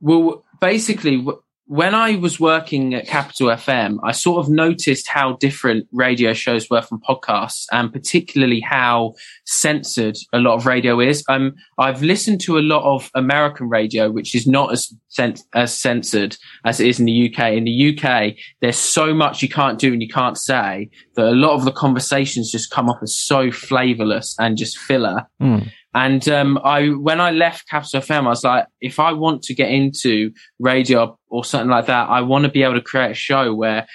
Well, 0.00 0.44
basically, 0.60 1.16
w- 1.18 1.40
when 1.72 1.94
I 1.94 2.16
was 2.16 2.38
working 2.38 2.92
at 2.92 3.06
Capital 3.06 3.48
FM, 3.48 3.96
I 4.04 4.12
sort 4.12 4.44
of 4.44 4.52
noticed 4.52 5.08
how 5.08 5.36
different 5.36 5.88
radio 5.90 6.34
shows 6.34 6.68
were 6.68 6.82
from 6.82 7.00
podcasts, 7.00 7.64
and 7.72 7.90
particularly 7.90 8.60
how 8.60 9.14
censored 9.46 10.18
a 10.34 10.38
lot 10.38 10.56
of 10.56 10.66
radio 10.66 11.00
is. 11.00 11.24
Um, 11.30 11.54
I've 11.78 12.02
listened 12.02 12.42
to 12.42 12.58
a 12.58 12.60
lot 12.60 12.84
of 12.84 13.10
American 13.14 13.70
radio, 13.70 14.10
which 14.10 14.34
is 14.34 14.46
not 14.46 14.70
as 14.70 14.92
cen- 15.08 15.36
as 15.54 15.74
censored 15.74 16.36
as 16.66 16.78
it 16.78 16.88
is 16.88 17.00
in 17.00 17.06
the 17.06 17.32
UK. 17.32 17.54
In 17.54 17.64
the 17.64 17.96
UK, 17.96 18.34
there's 18.60 18.76
so 18.76 19.14
much 19.14 19.40
you 19.40 19.48
can't 19.48 19.78
do 19.78 19.94
and 19.94 20.02
you 20.02 20.08
can't 20.08 20.36
say 20.36 20.90
that 21.14 21.24
a 21.24 21.30
lot 21.30 21.54
of 21.54 21.64
the 21.64 21.72
conversations 21.72 22.52
just 22.52 22.70
come 22.70 22.90
off 22.90 23.02
as 23.02 23.16
so 23.16 23.50
flavorless 23.50 24.36
and 24.38 24.58
just 24.58 24.76
filler. 24.76 25.26
Mm. 25.40 25.70
And 25.94 26.26
um, 26.28 26.58
I, 26.64 26.88
when 26.88 27.20
I 27.20 27.30
left 27.32 27.68
Capital 27.68 28.00
FM, 28.00 28.24
I 28.24 28.28
was 28.28 28.44
like, 28.44 28.66
if 28.80 28.98
I 28.98 29.12
want 29.12 29.42
to 29.44 29.54
get 29.54 29.70
into 29.70 30.32
radio 30.58 31.18
or 31.32 31.44
something 31.44 31.70
like 31.70 31.86
that, 31.86 32.08
I 32.10 32.20
want 32.20 32.44
to 32.44 32.50
be 32.50 32.62
able 32.62 32.74
to 32.74 32.82
create 32.82 33.10
a 33.10 33.14
show 33.14 33.54
where 33.54 33.86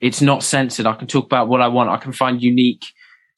it's 0.00 0.20
not 0.20 0.42
censored. 0.42 0.86
I 0.86 0.94
can 0.94 1.08
talk 1.08 1.24
about 1.24 1.48
what 1.48 1.62
I 1.62 1.68
want. 1.68 1.88
I 1.88 1.96
can 1.96 2.12
find 2.12 2.42
unique 2.42 2.84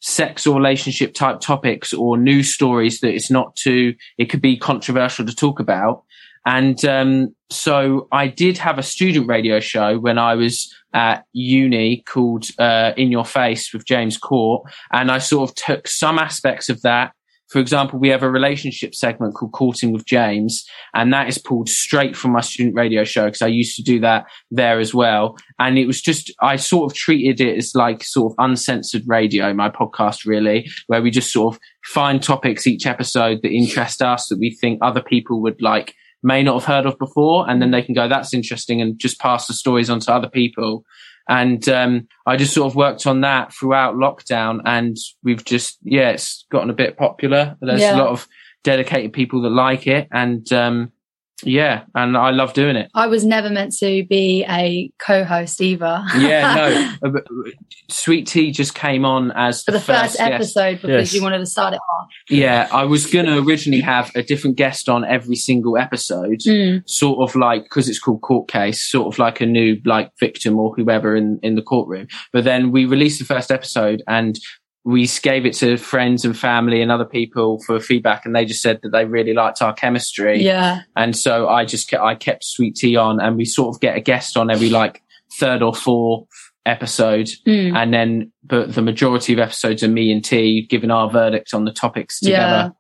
sex 0.01 0.47
or 0.47 0.57
relationship 0.57 1.15
type 1.15 1.41
topics 1.41 1.95
or 1.95 2.19
news 2.19 2.53
stories 2.53 3.01
that 3.01 3.15
it's 3.15 3.31
not 3.31 3.55
too, 3.57 3.95
it 4.19 4.27
could 4.27 4.43
be 4.43 4.57
controversial 4.57 5.25
to 5.25 5.35
talk 5.35 5.61
about. 5.61 6.03
And 6.47 6.85
um, 6.85 7.35
so 7.49 8.09
I 8.13 8.27
did 8.27 8.59
have 8.59 8.79
a 8.79 8.83
student 8.83 9.29
radio 9.29 9.61
show 9.61 9.99
when 9.99 10.19
I 10.19 10.35
was 10.35 10.75
at 10.93 11.25
uni 11.33 12.03
called 12.07 12.47
uh, 12.59 12.93
In 12.97 13.11
Your 13.11 13.25
Face 13.25 13.73
with 13.73 13.87
James 13.87 14.19
Court. 14.19 14.71
And 14.93 15.11
I 15.11 15.19
sort 15.19 15.51
of 15.51 15.57
took 15.57 15.89
some 15.89 16.19
aspects 16.19 16.69
of 16.69 16.83
that 16.83 17.13
for 17.55 17.61
example, 17.61 18.01
we 18.01 18.09
have 18.09 18.25
a 18.25 18.29
relationship 18.29 18.97
segment 18.97 19.37
called 19.37 19.53
Courting 19.53 19.93
with 19.93 20.05
James, 20.05 20.69
and 20.93 21.13
that 21.13 21.29
is 21.29 21.39
pulled 21.39 21.69
straight 21.69 22.17
from 22.17 22.33
my 22.33 22.41
student 22.41 22.75
radio 22.75 23.05
show 23.05 23.27
because 23.27 23.43
I 23.43 23.47
used 23.47 23.77
to 23.77 23.83
do 23.85 24.01
that 24.01 24.25
there 24.51 24.81
as 24.81 24.93
well. 24.93 25.37
And 25.61 25.79
it 25.79 25.87
was 25.87 26.03
just, 26.03 26.33
I 26.43 26.57
sort 26.57 26.91
of 26.91 26.97
treated 26.97 27.41
it 27.41 27.57
as 27.57 27.73
like 27.77 28.03
sort 28.03 28.33
of 28.33 28.45
uncensored 28.45 29.05
radio, 29.07 29.55
my 29.55 29.71
podcast 29.71 30.27
really, 30.27 30.69
where 30.89 31.01
we 31.01 31.13
just 31.13 31.33
sort 31.33 31.55
of 31.55 31.61
find 31.85 32.21
topics 32.21 32.67
each 32.67 32.87
episode 32.87 33.39
that 33.43 33.53
interest 33.53 34.03
us 34.03 34.27
that 34.31 34.41
we 34.41 34.51
think 34.51 34.81
other 34.83 35.01
people 35.01 35.41
would 35.43 35.63
like 35.63 35.95
may 36.25 36.43
not 36.43 36.55
have 36.55 36.65
heard 36.65 36.87
of 36.87 36.99
before. 36.99 37.49
And 37.49 37.63
then 37.63 37.71
they 37.71 37.83
can 37.83 37.95
go, 37.95 38.09
that's 38.09 38.35
interesting 38.35 38.83
and 38.83 38.99
just 38.99 39.21
pass 39.21 39.47
the 39.47 39.55
stories 39.55 39.91
on 39.91 40.01
to 40.01 40.13
other 40.13 40.29
people. 40.29 40.85
And 41.29 41.67
um, 41.69 42.09
I 42.27 42.37
just 42.37 42.53
sort 42.55 42.71
of 42.71 42.77
worked 42.77 43.07
on 43.07 43.23
that 43.23 43.53
throughout 43.55 43.95
lockdown, 43.95 44.61
and 44.65 44.97
we've 45.23 45.45
just 45.45 45.79
yeah, 45.83 46.11
it's 46.11 46.45
gotten 46.51 46.71
a 46.71 46.75
bit 46.75 46.97
popular. 46.97 47.57
There's 47.61 47.81
Yeah. 47.81 47.97
a 47.97 47.99
lot 47.99 48.09
of 48.09 48.29
dedicated 48.63 49.13
people 49.13 49.43
that 49.43 49.51
like 49.51 49.87
it, 49.87 50.09
and 50.13 50.51
um, 50.53 50.93
yeah, 51.43 51.83
and 51.95 52.17
I 52.17 52.31
love 52.31 52.53
doing 52.55 52.77
it. 52.77 52.91
I 52.95 53.07
was 53.07 53.25
never 53.25 53.51
meant 53.51 53.75
to 53.79 54.05
be 54.07 54.45
a 54.49 54.91
co-host 54.99 55.61
either. 55.61 56.03
Yeah, 56.17 56.55
no, 56.55 56.93
uh, 57.09 57.11
but, 57.13 57.25
uh, 57.25 57.51
Sweet 57.91 58.27
Tee 58.27 58.51
just 58.51 58.75
came 58.75 59.05
on 59.05 59.31
as 59.33 59.63
For 59.63 59.73
the 59.73 59.81
first, 59.81 60.17
guest. 60.19 60.21
episode 60.21 60.81
because 60.83 61.13
Yes. 61.13 61.15
you 61.15 61.23
wanted 61.23 61.39
to 61.39 61.47
start 61.47 61.75
it 61.75 61.81
off. 61.81 62.09
Yeah, 62.31 62.69
I 62.73 62.85
was 62.85 63.07
going 63.07 63.27
to 63.27 63.39
originally 63.39 63.83
have 63.83 64.11
a 64.15 64.23
different 64.23 64.57
guest 64.57 64.89
on 64.89 65.05
every 65.05 65.37
single 65.37 65.77
episode, 65.77 66.41
Mm. 66.41 66.89
sort 66.89 67.19
of 67.29 67.35
like 67.37 67.65
because 67.65 67.89
it's 67.89 67.99
called 67.99 68.21
court 68.23 68.49
case, 68.49 68.81
sort 68.83 69.13
of 69.13 69.19
like 69.19 69.41
a 69.41 69.47
new 69.47 69.77
like 69.85 70.11
victim 70.21 70.59
or 70.59 70.75
whoever 70.75 71.15
in 71.17 71.39
in 71.43 71.57
the 71.57 71.63
courtroom. 71.63 72.07
But 72.33 72.45
then 72.45 72.71
we 72.71 72.85
released 72.87 73.19
the 73.19 73.25
first 73.27 73.51
episode 73.51 74.03
and 74.09 74.39
we 74.85 75.09
gave 75.23 75.47
it 75.47 75.55
to 75.55 75.79
friends 75.79 76.25
and 76.27 76.37
family 76.37 76.83
and 76.83 76.93
other 76.93 77.07
people 77.07 77.61
for 77.67 77.81
feedback, 77.81 78.27
and 78.27 78.37
they 78.37 78.45
just 78.45 78.61
said 78.63 78.81
that 78.83 78.91
they 78.91 79.07
really 79.07 79.33
liked 79.33 79.63
our 79.63 79.73
chemistry. 79.73 80.43
Yeah. 80.43 80.83
And 80.95 81.17
so 81.17 81.49
I 81.49 81.65
just 81.65 81.89
kept, 81.89 82.03
I 82.03 82.15
kept 82.15 82.45
Sweet 82.45 82.77
Tee 82.77 82.97
on, 82.97 83.21
and 83.21 83.37
we 83.37 83.45
sort 83.47 83.75
of 83.75 83.81
get 83.81 83.97
a 83.97 84.01
guest 84.01 84.37
on 84.37 84.51
every 84.51 84.69
like 84.69 85.03
third 85.33 85.63
or 85.63 85.75
fourth 85.75 86.29
episode, 86.67 87.29
Mm. 87.47 87.77
and 87.77 87.93
then 87.95 88.33
but 88.43 88.75
the 88.75 88.83
majority 88.83 89.33
of 89.33 89.39
episodes 89.39 89.83
are 89.83 89.89
me 89.89 90.13
and 90.13 90.25
T 90.25 90.67
giving 90.69 90.91
our 90.91 91.11
verdict 91.11 91.55
on 91.55 91.65
the 91.65 91.73
topics 91.73 92.21
together. 92.21 92.41
Yeah, 92.41 92.71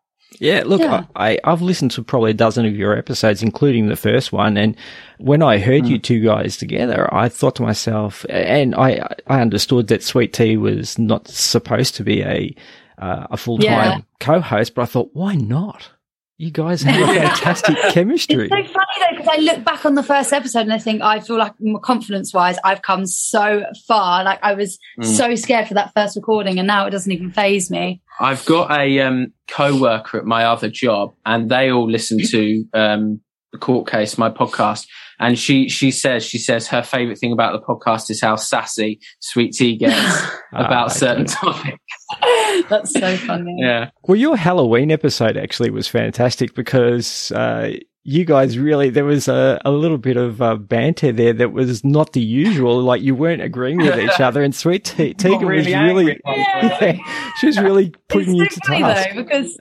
look, 0.41 0.81
Yeah. 0.81 1.05
I, 1.17 1.38
I've 1.45 1.62
listened 1.62 1.91
to 1.93 2.03
probably 2.03 2.33
a 2.33 2.35
dozen 2.35 2.67
of 2.67 2.75
your 2.76 2.97
episodes, 2.97 3.43
including 3.43 3.88
the 3.88 3.97
first 3.97 4.33
one. 4.33 4.57
And 4.57 4.76
when 5.19 5.43
I 5.43 5.59
heard 5.59 5.87
you 5.87 5.99
two 5.99 6.21
guys 6.21 6.57
together, 6.57 7.12
I 7.14 7.29
thought 7.29 7.57
to 7.57 7.62
myself, 7.62 8.25
and 8.29 8.75
I, 8.75 9.07
I 9.26 9.41
understood 9.41 9.88
that 9.88 10.03
Sweet 10.03 10.33
Tee 10.33 10.57
was 10.57 10.99
not 10.99 11.29
supposed 11.29 11.95
to 11.97 12.05
be 12.05 12.23
a, 12.23 12.55
uh, 12.99 13.26
a 13.31 13.37
full 13.37 13.59
time 13.59 13.67
Yeah. 13.67 13.99
co-host, 14.21 14.75
but 14.75 14.83
I 14.83 14.87
thought, 14.87 15.11
why 15.12 15.35
not? 15.35 15.91
You 16.37 16.50
guys 16.50 16.83
have 16.83 17.00
a 17.09 17.12
fantastic 17.14 17.76
chemistry. 17.91 18.49
It's 18.50 18.69
so 18.69 18.73
funny 18.73 18.87
though 19.11 19.17
because 19.17 19.29
I 19.33 19.41
look 19.41 19.64
back 19.64 19.87
on 19.87 19.95
the 19.95 20.03
first 20.03 20.33
episode 20.33 20.61
and 20.62 20.73
I 20.73 20.79
think 20.79 21.00
I 21.00 21.21
feel 21.21 21.38
like 21.38 21.53
confidence 21.83 22.35
wise 22.35 22.57
I've 22.64 22.83
come 22.83 23.07
so 23.07 23.64
far. 23.87 24.25
Like 24.25 24.41
I 24.43 24.55
was 24.55 24.79
Mm. 24.99 25.05
so 25.05 25.35
scared 25.37 25.69
for 25.69 25.75
that 25.75 25.93
first 25.95 26.17
recording 26.17 26.59
and 26.59 26.67
now 26.67 26.87
it 26.87 26.91
doesn't 26.91 27.11
even 27.11 27.31
phase 27.31 27.71
me. 27.71 28.03
I've 28.21 28.45
got 28.47 28.71
a 28.76 29.00
um, 29.00 29.33
co-worker 29.49 30.19
at 30.19 30.25
my 30.25 30.45
other 30.45 30.69
job, 30.69 31.14
and 31.26 31.50
they 31.50 31.71
all 31.71 31.91
listen 31.91 32.19
to 32.26 32.64
um, 32.75 33.21
the 33.53 33.59
court 33.59 33.88
case, 33.88 34.17
my 34.19 34.31
podcast. 34.31 34.87
And 35.25 35.38
she 35.38 35.69
she 35.69 35.90
says 35.90 36.25
she 36.25 36.38
says 36.38 36.66
her 36.69 36.83
favorite 36.83 37.19
thing 37.19 37.33
about 37.33 37.52
the 37.52 37.61
podcast 37.66 38.11
is 38.11 38.21
how 38.21 38.37
sassy 38.37 39.00
Sweet 39.21 39.52
Tee 39.52 39.76
gets 39.78 39.95
Ah, 39.97 40.40
about 40.52 40.90
okay. 40.90 40.99
certain 40.99 41.25
topics. 41.26 41.78
That's 42.69 42.93
so 42.93 43.16
funny. 43.16 43.57
Yeah, 43.59 43.90
Well, 44.07 44.16
your 44.16 44.37
Halloween 44.37 44.90
episode 44.90 45.37
actually 45.37 45.71
was 45.71 45.88
fantastic 45.88 46.54
because 46.54 47.33
uh, 47.33 47.73
you 48.07 48.25
guys 48.26 48.59
really 48.59 48.90
there 48.90 49.04
was 49.07 49.28
a, 49.28 49.61
a 49.64 49.71
little 49.71 49.97
bit 49.99 50.16
of 50.19 50.43
uh, 50.43 50.57
banter 50.57 51.11
there 51.11 51.33
that 51.33 51.52
was 51.52 51.83
not 51.85 52.12
the 52.12 52.21
usual. 52.21 52.83
Like 52.83 53.00
you 53.02 53.14
weren't 53.14 53.40
agreeing 53.43 53.78
with 53.78 53.99
each 53.99 54.21
other, 54.21 54.43
and 54.43 54.54
Sweet 54.54 54.85
T- 54.97 55.14
Tiegan 55.14 55.40
was 55.57 55.66
really, 55.66 56.21
yeah, 56.26 56.97
she 57.40 57.47
was 57.47 57.59
really 57.59 57.95
putting 58.09 58.35
you 58.35 58.45
it's 58.45 58.57
to 58.57 58.61
so 58.66 58.73
funny 58.73 58.83
task. 58.83 59.09
though 59.14 59.23
because 59.23 59.59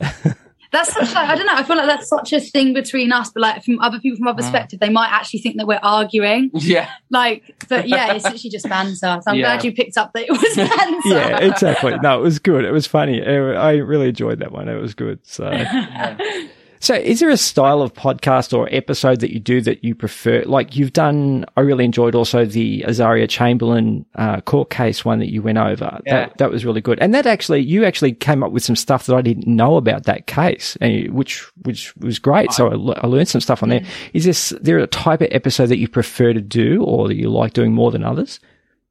that's 0.74 0.92
such 0.92 1.14
like 1.14 1.30
I 1.30 1.36
don't 1.36 1.46
know. 1.46 1.54
I 1.54 1.64
feel 1.64 1.78
like 1.78 1.86
that's 1.88 2.10
such 2.10 2.34
a 2.34 2.40
thing 2.40 2.74
between 2.74 3.12
us, 3.12 3.32
but 3.32 3.42
like 3.42 3.64
from 3.64 3.80
other 3.80 4.00
people 4.00 4.18
from 4.18 4.28
our 4.28 4.34
mm. 4.34 4.38
perspective, 4.38 4.80
they 4.80 4.90
might 4.90 5.10
actually 5.12 5.40
think 5.40 5.58
that 5.58 5.68
we're 5.68 5.80
arguing. 5.82 6.50
yeah. 6.54 6.90
Like, 7.10 7.56
but 7.70 7.88
yeah, 7.88 8.14
it's 8.14 8.26
actually 8.32 8.50
just 8.50 8.68
banter. 8.68 8.96
So 8.96 9.22
I'm 9.28 9.36
Yeah. 9.36 9.56
glad 9.56 9.64
you 9.64 9.72
picked 9.72 9.98
up 9.98 10.12
that 10.14 10.24
it 10.24 10.32
was 10.32 10.56
banter. 10.56 11.10
Yeah, 11.10 11.38
exactly. 11.52 11.96
No, 12.00 12.20
it 12.20 12.24
was 12.24 12.40
good. 12.40 12.66
It 12.66 12.72
was 12.72 12.88
funny. 12.88 13.22
I 13.24 13.76
really 13.76 14.10
enjoyed 14.10 14.40
that 14.40 14.52
one. 14.52 14.68
It 14.68 14.82
was 14.82 14.96
good. 14.96 15.20
So, 15.24 15.46
so 16.84 16.96
is 16.96 17.22
there 17.22 17.30
a 17.30 17.38
style 17.38 17.82
of 17.82 17.94
podcast 17.94 18.52
or 18.52 18.68
episode 18.70 19.22
that 19.22 19.32
you 19.32 19.40
do 19.40 19.62
that 19.62 19.86
you 19.86 19.96
prefer? 19.96 20.44
Like 20.46 20.76
you've 20.76 20.92
done, 20.92 21.46
I 21.56 21.62
really 21.62 21.86
enjoyed 21.86 22.14
also 22.14 22.44
the 22.44 22.82
Azaria 22.82 23.30
Chamberlain 23.30 24.06
uh, 24.16 24.42
court 24.42 24.70
case 24.70 25.06
one 25.06 25.20
that 25.20 25.32
you 25.32 25.42
went 25.42 25.58
over. 25.58 26.02
Yeah. 26.06 26.26
That, 26.26 26.38
that 26.40 26.52
was 26.52 26.66
really 26.66 26.82
good. 26.82 27.00
And 27.00 27.14
that 27.14 27.26
actually, 27.26 27.62
you 27.62 27.86
actually 27.86 28.12
came 28.12 28.44
up 28.44 28.52
with 28.52 28.66
some 28.66 28.76
stuff 28.76 29.06
that 29.06 29.16
I 29.16 29.22
didn't 29.22 29.48
know 29.48 29.78
about 29.78 30.04
that 30.04 30.28
case, 30.28 30.78
and 30.82 31.14
which 31.14 31.50
which 31.62 31.96
was 31.96 32.20
great. 32.20 32.52
So 32.52 32.68
I, 32.68 33.00
I 33.00 33.08
learned 33.08 33.30
some 33.30 33.40
stuff 33.40 33.64
on 33.64 33.70
there. 33.70 33.86
Is 34.12 34.26
this 34.26 34.50
there 34.60 34.80
a 34.80 34.88
type 34.88 35.22
of 35.22 35.30
episode 35.32 35.68
that 35.68 35.78
you 35.78 35.88
prefer 35.88 36.34
to 36.34 36.42
do, 36.42 36.84
or 36.84 37.08
that 37.08 37.16
you 37.16 37.30
like 37.30 37.54
doing 37.54 37.72
more 37.72 37.92
than 37.92 38.04
others? 38.04 38.42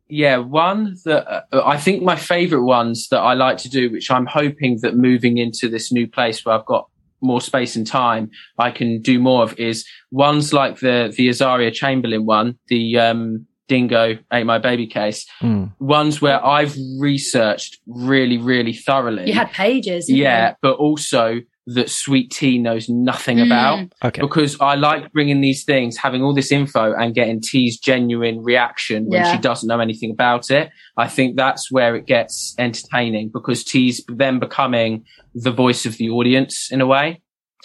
Yeah, 0.08 0.38
one 0.38 0.96
that 1.04 1.30
uh, 1.30 1.62
I 1.62 1.76
think 1.76 2.02
my 2.02 2.16
favorite 2.16 2.64
ones 2.64 3.08
that 3.08 3.20
I 3.20 3.34
like 3.34 3.58
to 3.58 3.68
do, 3.68 3.90
which 3.90 4.10
I'm 4.10 4.26
hoping 4.26 4.78
that 4.80 4.96
moving 4.96 5.36
into 5.36 5.68
this 5.68 5.92
new 5.92 6.08
place 6.08 6.42
where 6.42 6.54
I've 6.54 6.64
got 6.64 6.88
more 7.22 7.40
space 7.40 7.76
and 7.76 7.86
time, 7.86 8.30
I 8.58 8.70
can 8.70 9.00
do 9.00 9.18
more 9.18 9.42
of 9.42 9.58
is 9.58 9.86
ones 10.10 10.52
like 10.52 10.80
the, 10.80 11.12
the 11.16 11.28
Azaria 11.28 11.72
Chamberlain 11.72 12.26
one, 12.26 12.58
the, 12.68 12.98
um, 12.98 13.46
Dingo 13.68 14.18
ate 14.32 14.44
my 14.44 14.58
baby 14.58 14.86
case, 14.86 15.24
Hmm. 15.40 15.66
ones 15.78 16.20
where 16.20 16.44
I've 16.44 16.76
researched 16.98 17.78
really, 17.86 18.36
really 18.36 18.74
thoroughly. 18.74 19.28
You 19.28 19.34
had 19.34 19.50
pages. 19.52 20.06
didn't 20.06 20.18
you? 20.18 20.24
yeah, 20.24 20.54
but 20.60 20.74
also 20.74 21.40
that 21.68 21.88
Sweet 21.88 22.30
Tee 22.32 22.58
knows 22.58 22.88
nothing 22.88 23.38
Mm. 23.38 23.46
about 23.46 23.88
Okay. 24.04 24.20
because 24.20 24.56
I 24.60 24.74
like 24.74 25.12
bringing 25.12 25.40
these 25.40 25.62
things, 25.64 25.96
having 25.96 26.20
all 26.22 26.34
this 26.34 26.50
info 26.50 26.92
and 26.92 27.14
getting 27.14 27.40
T's 27.40 27.78
genuine 27.78 28.42
reaction 28.42 29.04
when 29.06 29.20
Yeah. 29.22 29.32
she 29.32 29.38
doesn't 29.40 29.68
know 29.68 29.78
anything 29.78 30.10
about 30.10 30.50
it. 30.50 30.70
I 30.96 31.06
think 31.06 31.36
that's 31.36 31.70
where 31.70 31.94
it 31.94 32.06
gets 32.06 32.54
entertaining 32.58 33.30
because 33.32 33.62
T's 33.62 34.04
then 34.08 34.40
becoming 34.40 35.04
the 35.34 35.52
voice 35.52 35.86
of 35.86 35.98
the 35.98 36.10
audience 36.10 36.68
in 36.72 36.80
a 36.80 36.86
way. 36.86 37.20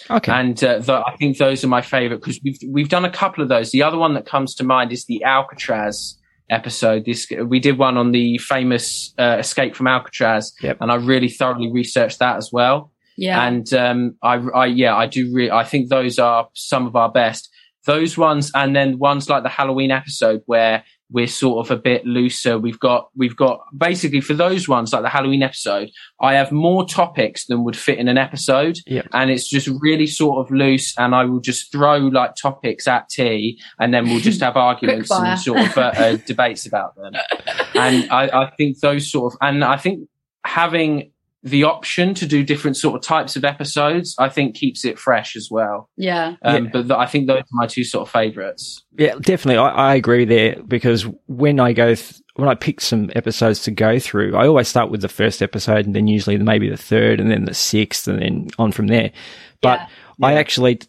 Okay. 0.08 0.30
And 0.30 0.62
uh, 0.62 0.76
th- 0.78 0.88
I 0.90 1.16
think 1.18 1.38
those 1.38 1.64
are 1.64 1.68
my 1.68 1.82
favorite 1.82 2.20
because 2.20 2.38
we've 2.44 2.58
we've 2.70 2.88
done 2.88 3.04
a 3.04 3.10
couple 3.10 3.42
of 3.42 3.48
those. 3.48 3.72
The 3.72 3.82
other 3.82 3.98
one 3.98 4.14
that 4.14 4.26
comes 4.26 4.54
to 4.56 4.64
mind 4.64 4.92
is 4.92 5.06
the 5.06 5.24
Alcatraz 5.24 6.16
episode. 6.50 7.04
This 7.04 7.26
we 7.46 7.58
did 7.58 7.78
one 7.78 7.96
on 7.96 8.12
the 8.12 8.38
famous 8.38 9.12
uh, 9.18 9.36
escape 9.40 9.74
from 9.74 9.88
Alcatraz, 9.88 10.52
Yep. 10.62 10.76
and 10.80 10.92
I 10.92 10.94
really 10.94 11.28
thoroughly 11.28 11.68
researched 11.72 12.20
that 12.20 12.36
as 12.36 12.50
well. 12.52 12.92
Yeah. 13.18 13.44
And 13.46 13.70
um, 13.74 14.16
I, 14.22 14.34
I, 14.36 14.66
yeah, 14.66 14.94
I 14.96 15.06
do. 15.06 15.30
Re- 15.34 15.50
I 15.50 15.64
think 15.64 15.88
those 15.90 16.18
are 16.18 16.48
some 16.54 16.86
of 16.86 16.94
our 16.96 17.10
best. 17.10 17.50
Those 17.84 18.16
ones, 18.16 18.50
and 18.54 18.76
then 18.76 18.98
ones 18.98 19.28
like 19.28 19.42
the 19.42 19.48
Halloween 19.48 19.90
episode 19.90 20.42
where 20.46 20.84
we're 21.10 21.26
sort 21.26 21.64
of 21.66 21.70
a 21.70 21.80
bit 21.80 22.04
looser. 22.04 22.58
We've 22.58 22.78
got, 22.78 23.08
we've 23.16 23.34
got 23.34 23.60
basically 23.76 24.20
for 24.20 24.34
those 24.34 24.68
ones 24.68 24.92
like 24.92 25.00
the 25.02 25.08
Halloween 25.08 25.42
episode, 25.42 25.90
I 26.20 26.34
have 26.34 26.52
more 26.52 26.86
topics 26.86 27.46
than 27.46 27.64
would 27.64 27.76
fit 27.78 27.98
in 27.98 28.08
an 28.08 28.18
episode, 28.18 28.76
Yep. 28.86 29.06
and 29.14 29.30
it's 29.30 29.48
just 29.48 29.68
really 29.80 30.06
sort 30.06 30.38
of 30.44 30.54
loose. 30.54 30.92
And 30.98 31.14
I 31.14 31.24
will 31.24 31.40
just 31.40 31.72
throw 31.72 31.96
like 31.96 32.34
topics 32.36 32.86
at 32.86 33.08
T, 33.08 33.58
and 33.80 33.92
then 33.94 34.04
we'll 34.04 34.20
just 34.20 34.42
have 34.42 34.56
arguments 34.68 35.10
and 35.10 35.38
sort 35.40 35.60
of 35.60 35.78
uh, 35.78 35.92
uh, 35.96 36.16
debates 36.26 36.66
about 36.66 36.94
them. 36.96 37.14
And 37.74 38.10
I, 38.10 38.28
I 38.42 38.50
think 38.56 38.80
those 38.80 39.10
sort 39.10 39.32
of, 39.32 39.38
and 39.40 39.64
I 39.64 39.76
think 39.76 40.08
having 40.44 41.12
the 41.48 41.64
option 41.64 42.14
to 42.14 42.26
do 42.26 42.42
different 42.44 42.76
sort 42.76 42.94
of 42.96 43.02
types 43.02 43.36
of 43.36 43.44
episodes, 43.44 44.14
I 44.18 44.28
think 44.28 44.54
keeps 44.54 44.84
it 44.84 44.98
fresh 44.98 45.36
as 45.36 45.48
well. 45.50 45.88
yeah. 45.96 46.36
Um, 46.42 46.64
Yeah. 46.66 46.70
But 46.72 46.82
th- 46.82 46.98
I 46.98 47.06
think 47.06 47.26
those 47.26 47.40
are 47.40 47.44
my 47.52 47.66
two 47.66 47.84
sort 47.84 48.06
of 48.06 48.12
favourites. 48.12 48.84
Yeah, 48.98 49.14
definitely. 49.20 49.58
I, 49.58 49.68
I 49.92 49.94
agree 49.94 50.24
there 50.24 50.62
because 50.62 51.02
when 51.26 51.60
I 51.60 51.72
go, 51.72 51.94
th- 51.94 52.20
when 52.36 52.48
I 52.48 52.54
pick 52.54 52.80
some 52.80 53.10
episodes 53.16 53.62
to 53.62 53.70
go 53.70 53.98
through, 53.98 54.36
I 54.36 54.46
always 54.46 54.68
start 54.68 54.90
with 54.90 55.00
the 55.00 55.08
first 55.08 55.42
episode 55.42 55.86
and 55.86 55.94
then 55.94 56.06
usually 56.06 56.36
maybe 56.38 56.68
the 56.70 56.76
third 56.76 57.20
and 57.20 57.30
then 57.30 57.44
the 57.46 57.54
sixth 57.54 58.06
and 58.06 58.20
then 58.22 58.48
on 58.58 58.70
from 58.72 58.86
there. 58.86 59.10
But 59.60 59.80
I 60.22 60.34
actually 60.34 60.76
t- 60.76 60.86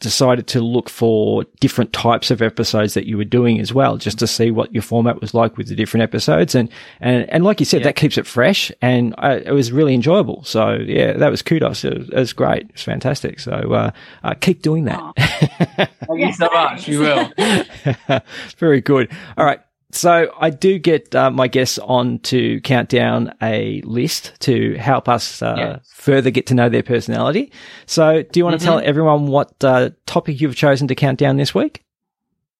decided 0.00 0.46
to 0.46 0.60
look 0.60 0.88
for 0.88 1.44
different 1.60 1.92
types 1.92 2.30
of 2.30 2.40
episodes 2.40 2.94
that 2.94 3.06
you 3.06 3.16
were 3.16 3.24
doing 3.24 3.58
as 3.58 3.74
well, 3.74 3.96
just 3.96 4.18
to 4.20 4.26
see 4.26 4.50
what 4.50 4.72
your 4.72 4.82
format 4.82 5.20
was 5.20 5.34
like 5.34 5.56
with 5.56 5.68
the 5.68 5.74
different 5.74 6.02
episodes. 6.02 6.54
And, 6.54 6.68
and, 7.00 7.28
and 7.30 7.44
like 7.44 7.58
you 7.60 7.66
said, 7.66 7.82
that 7.82 7.96
keeps 7.96 8.16
it 8.16 8.26
fresh 8.26 8.70
and 8.80 9.14
I, 9.18 9.36
it 9.36 9.52
was 9.52 9.72
really 9.72 9.94
enjoyable. 9.94 10.44
So 10.44 10.74
yeah, 10.74 11.14
that 11.14 11.30
was 11.30 11.42
kudos. 11.42 11.84
It 11.84 11.98
was, 11.98 12.08
it 12.08 12.14
was 12.14 12.32
great. 12.32 12.62
It 12.62 12.72
was 12.72 12.82
fantastic. 12.82 13.40
So, 13.40 13.52
uh, 13.52 13.90
uh 14.22 14.34
keep 14.34 14.62
doing 14.62 14.84
that. 14.84 15.14
Thank 16.06 16.20
you 16.20 16.32
so 16.32 16.48
much. 16.52 16.86
You 16.86 17.00
will. 17.00 17.32
Very 18.58 18.80
good. 18.80 19.10
All 19.36 19.44
right. 19.44 19.60
So 19.90 20.30
I 20.38 20.50
do 20.50 20.78
get 20.78 21.14
uh, 21.14 21.30
my 21.30 21.48
guests 21.48 21.78
on 21.78 22.18
to 22.20 22.60
count 22.60 22.90
down 22.90 23.34
a 23.40 23.80
list 23.84 24.38
to 24.40 24.74
help 24.74 25.08
us 25.08 25.40
uh, 25.40 25.54
Yes. 25.56 25.90
further 25.94 26.30
get 26.30 26.46
to 26.48 26.54
know 26.54 26.68
their 26.68 26.82
personality. 26.82 27.52
So 27.86 28.22
do 28.22 28.38
you 28.38 28.44
want 28.44 28.60
to 28.60 28.64
tell 28.64 28.80
everyone 28.80 29.28
what 29.28 29.52
uh, 29.64 29.90
topic 30.04 30.40
you've 30.40 30.56
chosen 30.56 30.88
to 30.88 30.94
count 30.94 31.18
down 31.18 31.38
this 31.38 31.54
week? 31.54 31.82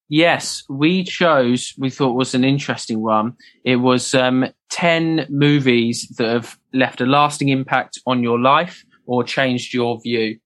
Yes, 0.08 0.64
we 0.70 1.04
chose, 1.04 1.74
we 1.76 1.90
thought 1.90 2.14
was 2.14 2.34
an 2.34 2.42
interesting 2.44 3.02
one. 3.02 3.36
It 3.62 3.76
was 3.76 4.14
um, 4.14 4.46
10 4.70 5.26
movies 5.28 6.08
that 6.16 6.28
have 6.28 6.58
left 6.72 7.02
a 7.02 7.06
lasting 7.06 7.50
impact 7.50 8.00
on 8.06 8.22
your 8.22 8.40
life 8.40 8.82
or 9.04 9.22
changed 9.22 9.74
your 9.74 10.00
view. 10.00 10.38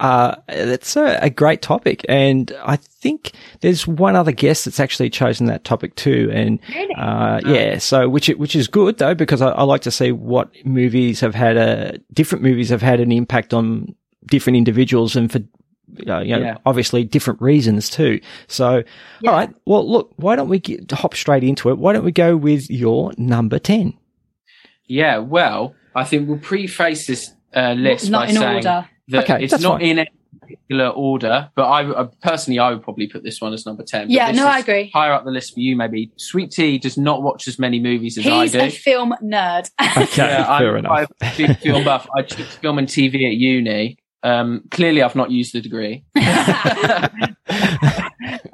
Uh, 0.00 0.34
that's 0.48 0.96
a, 0.96 1.18
a 1.22 1.30
great 1.30 1.62
topic. 1.62 2.04
And 2.08 2.52
I 2.64 2.76
think 2.76 3.32
there's 3.60 3.86
one 3.86 4.16
other 4.16 4.32
guest 4.32 4.64
that's 4.64 4.80
actually 4.80 5.08
chosen 5.10 5.46
that 5.46 5.64
topic 5.64 5.94
too. 5.94 6.30
And, 6.32 6.58
uh, 6.98 7.40
yeah, 7.46 7.78
so 7.78 8.08
which, 8.08 8.28
which 8.28 8.56
is 8.56 8.66
good 8.68 8.98
though, 8.98 9.14
because 9.14 9.40
I, 9.40 9.50
I 9.50 9.62
like 9.62 9.82
to 9.82 9.90
see 9.90 10.10
what 10.12 10.50
movies 10.66 11.20
have 11.20 11.34
had 11.34 11.56
a, 11.56 11.98
different 12.12 12.42
movies 12.42 12.70
have 12.70 12.82
had 12.82 13.00
an 13.00 13.12
impact 13.12 13.54
on 13.54 13.94
different 14.26 14.56
individuals 14.56 15.14
and 15.16 15.30
for, 15.30 15.38
uh, 16.08 16.20
you 16.20 16.34
know, 16.34 16.40
Yeah. 16.42 16.58
obviously 16.66 17.04
different 17.04 17.40
reasons 17.40 17.88
too. 17.88 18.20
So, 18.48 18.82
all 19.26 19.32
right. 19.32 19.50
Well, 19.64 19.88
look, 19.88 20.12
why 20.16 20.34
don't 20.34 20.48
we 20.48 20.58
get, 20.58 20.90
hop 20.90 21.14
straight 21.14 21.44
into 21.44 21.70
it? 21.70 21.78
Why 21.78 21.92
don't 21.92 22.04
we 22.04 22.12
go 22.12 22.36
with 22.36 22.68
your 22.68 23.12
number 23.16 23.58
10? 23.60 23.94
Yeah, 24.86 25.18
well, 25.18 25.74
I 25.94 26.04
think 26.04 26.28
we'll 26.28 26.38
preface 26.38 27.06
this 27.06 27.32
uh, 27.54 27.72
list 27.72 28.10
Not 28.10 28.24
by 28.24 28.30
in 28.30 28.36
saying 28.36 28.56
order. 28.56 28.88
That 29.08 29.24
Okay, 29.30 29.44
it's 29.44 29.60
not 29.60 29.80
fine. 29.80 29.86
in 29.88 29.98
any 30.00 30.10
particular 30.40 30.88
order, 30.88 31.50
but 31.54 31.64
I, 31.64 32.02
I 32.02 32.08
personally 32.22 32.58
I 32.58 32.70
would 32.70 32.82
probably 32.82 33.06
put 33.06 33.22
this 33.22 33.40
one 33.40 33.52
as 33.52 33.64
number 33.66 33.82
10. 33.82 34.10
Yeah, 34.10 34.30
no, 34.32 34.46
I 34.46 34.58
agree. 34.58 34.90
Higher 34.94 35.12
up 35.12 35.24
the 35.24 35.30
list 35.30 35.54
for 35.54 35.60
you, 35.60 35.76
maybe. 35.76 36.10
Sweet 36.16 36.50
Tee 36.50 36.78
does 36.78 36.96
not 36.98 37.22
watch 37.22 37.46
as 37.48 37.58
many 37.58 37.78
movies 37.80 38.16
as 38.18 38.24
He's 38.24 38.32
I 38.54 38.58
do. 38.58 38.64
He's 38.64 38.74
a 38.76 38.78
film 38.78 39.14
nerd. 39.22 39.70
Okay, 39.96 40.08
Yeah, 40.16 40.58
fair 40.58 40.70
I'm 40.72 40.76
enough. 40.78 40.90
quite 40.90 41.08
a 41.22 41.36
big 41.36 41.58
film 41.58 41.84
buff. 41.84 42.06
I 42.16 42.22
took 42.22 42.46
film 42.46 42.78
and 42.78 42.88
TV 42.88 43.26
at 43.26 43.34
uni. 43.34 43.98
Um, 44.22 44.62
clearly, 44.70 45.02
I've 45.02 45.14
not 45.16 45.30
used 45.30 45.52
the 45.52 45.60
degree. 45.60 46.02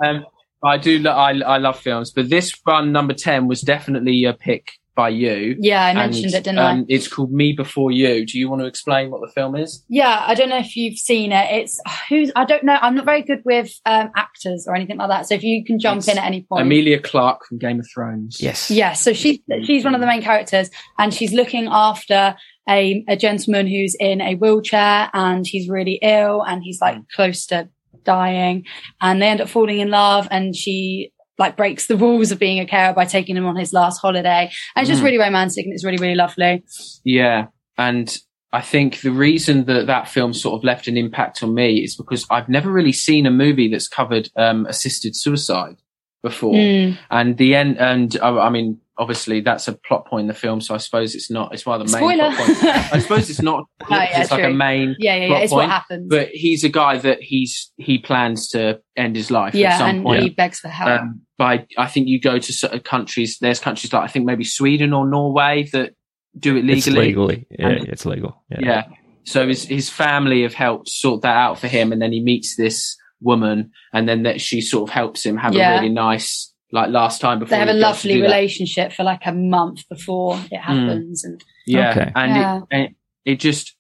um, 0.05 0.25
I 0.65 0.77
do. 0.79 0.99
Lo- 0.99 1.13
I, 1.13 1.31
I 1.39 1.57
love 1.59 1.79
films, 1.79 2.11
but 2.13 2.29
this 2.29 2.53
one, 2.65 2.93
number 2.93 3.15
ten, 3.15 3.47
was 3.49 3.61
definitely 3.63 4.25
a 4.25 4.33
pick 4.35 4.73
by 5.01 5.09
you. 5.09 5.57
yeah, 5.61 5.85
I 5.85 5.91
And, 5.91 5.99
mentioned 5.99 6.35
it, 6.35 6.45
didn't 6.45 6.59
I? 6.59 6.71
um, 6.73 6.87
It's 6.89 7.09
called 7.09 7.33
Me 7.33 7.53
Before 7.53 7.91
You. 7.91 8.27
Do 8.27 8.39
you 8.39 8.51
want 8.51 8.61
to 8.63 8.67
explain 8.67 9.11
what 9.11 9.21
the 9.27 9.33
film 9.33 9.57
is? 9.57 9.85
Yeah, 9.89 10.23
I 10.27 10.35
don't 10.35 10.49
know 10.51 10.59
if 10.59 10.77
you've 10.77 10.99
seen 10.99 11.33
it. 11.33 11.47
It's 11.59 11.81
who's 12.09 12.31
I 12.37 12.45
don't 12.45 12.65
know. 12.65 12.77
I'm 12.81 12.95
not 12.95 13.05
very 13.07 13.23
good 13.23 13.43
with 13.45 13.71
um, 13.87 14.11
actors 14.17 14.67
or 14.69 14.75
anything 14.75 14.99
like 14.99 15.09
that. 15.09 15.27
So 15.29 15.35
if 15.35 15.43
you 15.43 15.65
can 15.65 15.79
jump 15.79 15.99
It's 15.99 16.09
in 16.09 16.19
at 16.19 16.25
any 16.27 16.43
point. 16.43 16.63
Emilia 16.67 17.01
Clarke 17.01 17.47
from 17.47 17.59
Game 17.59 17.81
of 17.81 17.87
Thrones. 17.95 18.39
Yes. 18.43 18.71
Yeah, 18.71 18.93
so 18.93 19.13
she's 19.13 19.39
she's 19.65 19.85
one 19.85 19.95
of 19.95 20.01
the 20.03 20.07
main 20.07 20.23
characters, 20.23 20.69
and 20.99 21.15
she's 21.15 21.33
looking 21.33 21.67
after 21.71 22.37
a 22.69 23.05
a 23.09 23.17
gentleman 23.17 23.67
who's 23.67 23.95
in 23.99 24.21
a 24.21 24.35
wheelchair, 24.35 25.09
and 25.15 25.47
he's 25.47 25.69
really 25.69 25.99
ill, 26.03 26.43
and 26.43 26.63
he's 26.63 26.81
like 26.81 26.99
close 27.17 27.47
to 27.47 27.69
dying, 28.05 28.65
and 29.01 29.21
they 29.21 29.29
end 29.29 29.41
up 29.41 29.49
falling 29.49 29.79
in 29.81 29.91
love, 29.91 30.29
and 30.31 30.55
she 30.55 31.13
like 31.41 31.57
breaks 31.57 31.87
the 31.89 31.97
rules 31.97 32.31
of 32.31 32.39
being 32.39 32.61
a 32.61 32.67
carer 32.67 32.93
by 32.95 33.05
taking 33.07 33.37
him 33.37 33.47
on 33.47 33.57
his 33.57 33.73
last 33.73 33.99
holiday, 33.99 34.49
and 34.77 34.83
it's 34.83 34.89
just 34.91 35.01
Mm. 35.03 35.07
really 35.07 35.19
romantic, 35.19 35.65
and 35.65 35.75
it's 35.75 35.85
really 35.85 35.99
really 35.99 36.15
lovely. 36.15 36.63
Yeah, 37.05 37.47
and 37.77 38.17
I 38.53 38.61
think 38.61 39.01
the 39.01 39.11
reason 39.13 39.65
that 39.65 39.87
that 39.87 40.09
film 40.09 40.35
sort 40.35 40.59
of 40.59 40.65
left 40.65 40.87
an 40.89 40.97
impact 40.97 41.43
on 41.43 41.55
me 41.55 41.83
is 41.83 41.97
because 41.97 42.27
I've 42.31 42.49
never 42.49 42.71
really 42.71 42.93
seen 42.93 43.27
a 43.27 43.31
movie 43.31 43.69
that's 43.69 43.89
covered 43.89 44.29
um, 44.37 44.67
assisted 44.67 45.17
suicide 45.17 45.77
before, 46.23 46.55
Mm. 46.55 46.99
and 47.11 47.37
the 47.39 47.55
end. 47.55 47.79
And 47.79 48.17
uh, 48.21 48.39
I 48.41 48.51
mean, 48.51 48.79
obviously, 48.99 49.41
that's 49.41 49.69
a 49.69 49.73
plot 49.73 50.07
point 50.07 50.23
in 50.23 50.27
the 50.27 50.35
film, 50.35 50.61
so 50.61 50.75
I 50.75 50.79
suppose 50.79 51.15
it's 51.15 51.31
not. 51.31 51.55
It's 51.55 51.65
one 51.65 51.81
of 51.81 51.87
the 51.87 51.93
main 51.99 52.03
Spoiler. 52.03 52.35
plot 52.35 52.47
points. 52.47 52.63
I 52.93 52.99
suppose 52.99 53.31
it's 53.31 53.41
not. 53.41 53.65
Oh, 53.83 53.95
yeah, 53.97 54.21
it's 54.21 54.31
like 54.31 54.45
a 54.45 54.51
main. 54.51 54.95
Yeah, 54.99 55.15
yeah, 55.15 55.23
yeah. 55.23 55.29
plot 55.29 55.43
It's 55.45 55.53
what 55.53 55.69
happens. 55.71 56.07
But 56.11 56.29
he's 56.33 56.63
a 56.65 56.69
guy 56.69 56.99
that 56.99 57.23
he's 57.23 57.73
he 57.79 57.99
plans 57.99 58.49
to 58.49 58.81
end 58.97 59.17
his 59.17 59.31
life 59.31 59.55
at 59.55 59.61
yeah, 59.61 59.79
some 59.79 59.89
and 59.91 60.03
point. 60.05 60.23
he 60.25 60.29
begs 60.29 60.59
for 60.61 60.69
help. 60.69 61.01
Um, 61.01 61.23
by 61.41 61.67
I 61.79 61.87
think 61.87 62.07
you 62.07 62.21
go 62.21 62.39
to 62.39 62.53
certain 62.53 62.81
countries. 62.81 63.39
There's 63.41 63.59
countries 63.59 63.93
like 63.95 64.05
I 64.05 64.09
think 64.09 64.27
maybe 64.27 64.45
Sweden 64.45 64.93
or 64.93 65.09
Norway 65.09 65.67
that 65.73 65.95
do 66.39 66.55
it 66.55 66.65
legally. 66.65 66.77
It's 66.77 66.87
legally. 66.87 67.47
Yeah, 67.51 67.69
And- 67.69 67.89
it's 67.89 68.05
legal. 68.05 68.45
Yeah. 68.51 68.59
Yeah. 68.61 68.83
So 69.25 69.49
his 69.49 69.65
his 69.65 69.89
family 69.89 70.43
have 70.43 70.53
helped 70.55 70.89
sort 70.91 71.23
that 71.23 71.37
out 71.37 71.59
for 71.59 71.67
him, 71.67 71.93
and 71.93 72.01
then 72.03 72.13
he 72.13 72.21
meets 72.21 72.57
this 72.57 72.97
woman, 73.23 73.71
and 73.95 74.07
then 74.09 74.23
that 74.25 74.41
she 74.41 74.61
sort 74.61 74.89
of 74.91 74.95
helps 74.95 75.25
him 75.25 75.39
have 75.39 75.55
Yeah. 75.55 75.73
a 75.73 75.81
really 75.81 75.93
nice 75.93 76.53
like 76.73 76.91
last 76.91 77.21
time 77.21 77.39
before 77.39 77.51
they 77.51 77.59
have 77.59 77.69
a 77.69 77.73
he 77.73 77.81
goes 77.81 78.03
to 78.03 78.09
lovely 78.09 78.15
do 78.15 78.21
that. 78.21 78.27
relationship 78.27 78.93
for 78.93 79.03
like 79.03 79.23
a 79.27 79.33
month 79.33 79.89
before 79.89 80.35
it 80.53 80.59
mm. 80.59 80.61
happens, 80.61 81.25
and 81.25 81.43
Yeah, 81.67 81.91
Okay. 81.91 82.13
and 82.15 82.33
Yeah. 82.37 82.57
It, 82.57 82.65
and 82.71 82.95
it 83.25 83.41
just 83.41 83.75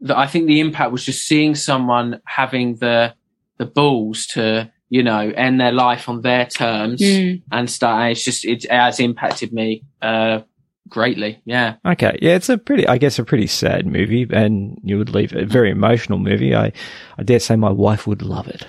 the, 0.00 0.18
I 0.18 0.26
think 0.26 0.46
the 0.46 0.60
impact 0.60 0.90
was 0.92 1.04
just 1.04 1.22
seeing 1.26 1.54
someone 1.54 2.20
having 2.26 2.76
the 2.76 3.14
the 3.58 3.66
balls 3.66 4.26
to 4.34 4.70
you 4.88 5.02
know 5.02 5.32
end 5.36 5.60
their 5.60 5.72
life 5.72 6.08
on 6.08 6.20
their 6.22 6.46
terms 6.46 7.00
Mm. 7.00 7.42
and 7.52 7.68
start. 7.70 8.12
It's 8.12 8.24
just 8.24 8.44
it, 8.44 8.64
it 8.64 8.70
has 8.70 9.00
impacted 9.00 9.52
me 9.52 9.82
uh 10.02 10.40
greatly. 10.88 11.40
Yeah. 11.44 11.74
Okay. 11.84 12.16
Yeah, 12.22 12.36
it's 12.36 12.48
a 12.48 12.56
pretty, 12.58 12.86
I 12.86 12.96
guess, 12.98 13.18
a 13.18 13.24
pretty 13.24 13.48
sad 13.48 13.86
movie, 13.86 14.26
and 14.30 14.78
you 14.84 14.98
would 14.98 15.10
leave 15.14 15.34
a 15.34 15.44
very 15.44 15.70
emotional 15.70 16.18
movie. 16.20 16.54
I, 16.54 16.72
I 17.18 17.22
dare 17.24 17.40
say 17.40 17.56
my 17.56 17.70
wife 17.72 18.06
would 18.06 18.22
love 18.22 18.46
it. 18.46 18.64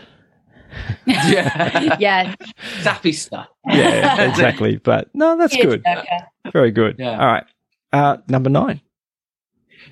Yeah. 1.06 1.96
yeah, 2.00 2.36
Zappy 2.82 3.14
stuff. 3.14 3.48
Yeah, 3.68 4.24
exactly. 4.30 4.78
But 4.84 5.10
no, 5.14 5.38
that's 5.38 5.54
it's 5.56 5.64
good. 5.64 5.84
okay. 5.86 6.20
Very 6.52 6.72
good. 6.72 6.96
Yeah. 7.00 7.12
All 7.20 7.28
right. 7.28 7.44
Uh, 7.94 8.18
number 8.28 8.50
nine. 8.50 8.82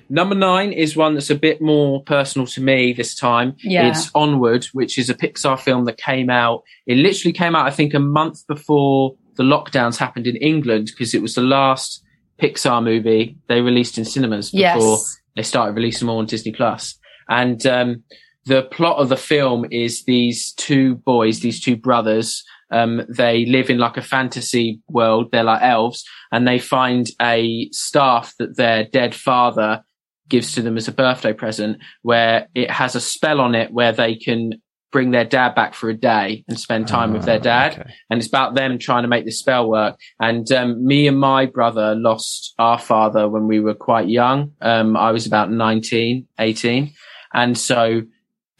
Number 0.08 0.34
nine 0.34 0.72
is 0.72 0.96
one 0.96 1.14
that's 1.14 1.30
a 1.30 1.34
bit 1.34 1.60
more 1.60 2.02
personal 2.02 2.46
to 2.48 2.60
me 2.60 2.92
this 2.92 3.14
time. 3.14 3.56
Yeah. 3.62 3.88
It's 3.88 4.10
Onward, 4.14 4.64
which 4.72 4.98
is 4.98 5.10
a 5.10 5.14
Pixar 5.14 5.58
film 5.58 5.84
that 5.86 5.96
came 5.98 6.30
out. 6.30 6.62
It 6.86 6.96
literally 6.96 7.32
came 7.32 7.54
out, 7.54 7.66
I 7.66 7.70
think, 7.70 7.94
a 7.94 7.98
month 8.00 8.46
before 8.46 9.16
the 9.36 9.42
lockdowns 9.42 9.96
happened 9.98 10.26
in 10.26 10.36
England 10.36 10.86
because 10.86 11.14
it 11.14 11.22
was 11.22 11.34
the 11.34 11.42
last 11.42 12.02
Pixar 12.40 12.82
movie 12.82 13.36
they 13.48 13.60
released 13.60 13.98
in 13.98 14.04
cinemas 14.04 14.50
before 14.50 14.62
Yes. 14.98 15.20
they 15.36 15.42
started 15.42 15.72
releasing 15.76 16.06
more 16.06 16.18
on 16.18 16.26
Disney 16.26 16.52
Plus. 16.52 16.98
And 17.28 17.64
um, 17.66 18.02
the 18.44 18.62
plot 18.62 18.98
of 18.98 19.08
the 19.08 19.16
film 19.16 19.66
is 19.70 20.04
these 20.04 20.52
two 20.52 20.96
boys, 20.96 21.40
these 21.40 21.60
two 21.60 21.76
brothers. 21.76 22.44
Um, 22.70 23.02
they 23.08 23.46
live 23.46 23.70
in 23.70 23.78
like 23.78 23.96
a 23.96 24.02
fantasy 24.02 24.80
world. 24.88 25.30
They're 25.30 25.44
like 25.44 25.62
elves, 25.62 26.04
and 26.32 26.46
they 26.48 26.58
find 26.58 27.08
a 27.22 27.68
staff 27.72 28.34
that 28.38 28.56
their 28.56 28.84
dead 28.84 29.14
father 29.14 29.84
gives 30.28 30.54
to 30.54 30.62
them 30.62 30.76
as 30.76 30.88
a 30.88 30.92
birthday 30.92 31.32
present, 31.32 31.78
where 32.02 32.48
it 32.54 32.70
has 32.70 32.94
a 32.94 33.00
spell 33.00 33.40
on 33.40 33.54
it 33.54 33.72
where 33.72 33.92
they 33.92 34.14
can 34.16 34.54
bring 34.92 35.10
their 35.10 35.24
dad 35.24 35.54
back 35.54 35.74
for 35.74 35.90
a 35.90 35.94
day 35.94 36.44
and 36.48 36.58
spend 36.58 36.88
time 36.88 37.12
with 37.12 37.24
their 37.24 37.38
Ah, 37.38 37.42
dad 37.42 37.72
okay. 37.72 37.90
and 38.08 38.18
it's 38.18 38.28
about 38.28 38.54
them 38.54 38.78
trying 38.78 39.02
to 39.02 39.08
make 39.08 39.24
the 39.24 39.30
spell 39.32 39.68
work. 39.68 39.98
And 40.20 40.50
um, 40.52 40.86
me 40.86 41.06
and 41.06 41.18
my 41.18 41.46
brother 41.46 41.94
lost 41.94 42.54
our 42.58 42.78
father 42.78 43.28
when 43.28 43.46
we 43.46 43.60
were 43.60 43.74
quite 43.74 44.08
young. 44.08 44.52
Um, 44.62 44.96
I 44.96 45.10
was 45.10 45.26
about 45.26 45.50
19, 45.50 46.26
18. 46.38 46.92
And 47.34 47.58
so 47.58 48.02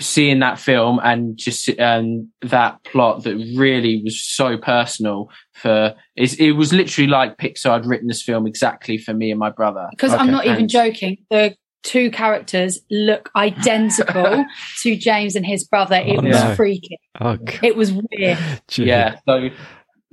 seeing 0.01 0.41
that 0.41 0.59
film 0.59 1.01
and 1.03 1.37
just 1.39 1.69
um, 1.81 2.31
that 2.43 2.83
plot 2.85 3.25
that 3.25 3.35
really 3.57 4.03
was 4.05 4.21
so 4.21 4.59
personal 4.59 5.31
for 5.55 5.95
is 6.17 6.35
it 6.35 6.53
was 6.53 6.73
literally 6.73 7.09
like 7.09 7.39
Pixar 7.39 7.73
had 7.73 7.87
written 7.87 8.09
this 8.09 8.23
film 8.23 8.47
exactly 8.47 8.99
for 8.99 9.15
me 9.15 9.31
and 9.31 9.41
my 9.41 9.51
brother. 9.51 9.87
Because 9.91 10.13
I'm 10.13 10.23
Okay. 10.23 10.31
not 10.31 10.47
even 10.47 10.69
joking. 10.69 11.17
The 11.31 11.57
two 11.83 12.11
characters 12.11 12.81
look 12.91 13.31
identical 13.37 14.45
to 14.83 14.97
James 14.97 15.37
and 15.37 15.47
his 15.47 15.65
brother. 15.65 15.97
It 15.97 16.19
Oh, 16.19 16.23
was 16.23 16.43
no. 16.45 16.55
freaky. 16.55 16.99
Oh, 17.21 17.39
It 17.63 17.77
was 17.77 17.93
weird. 17.93 18.39
Gee. 18.69 18.85
Yeah. 18.85 19.17
So 19.27 19.49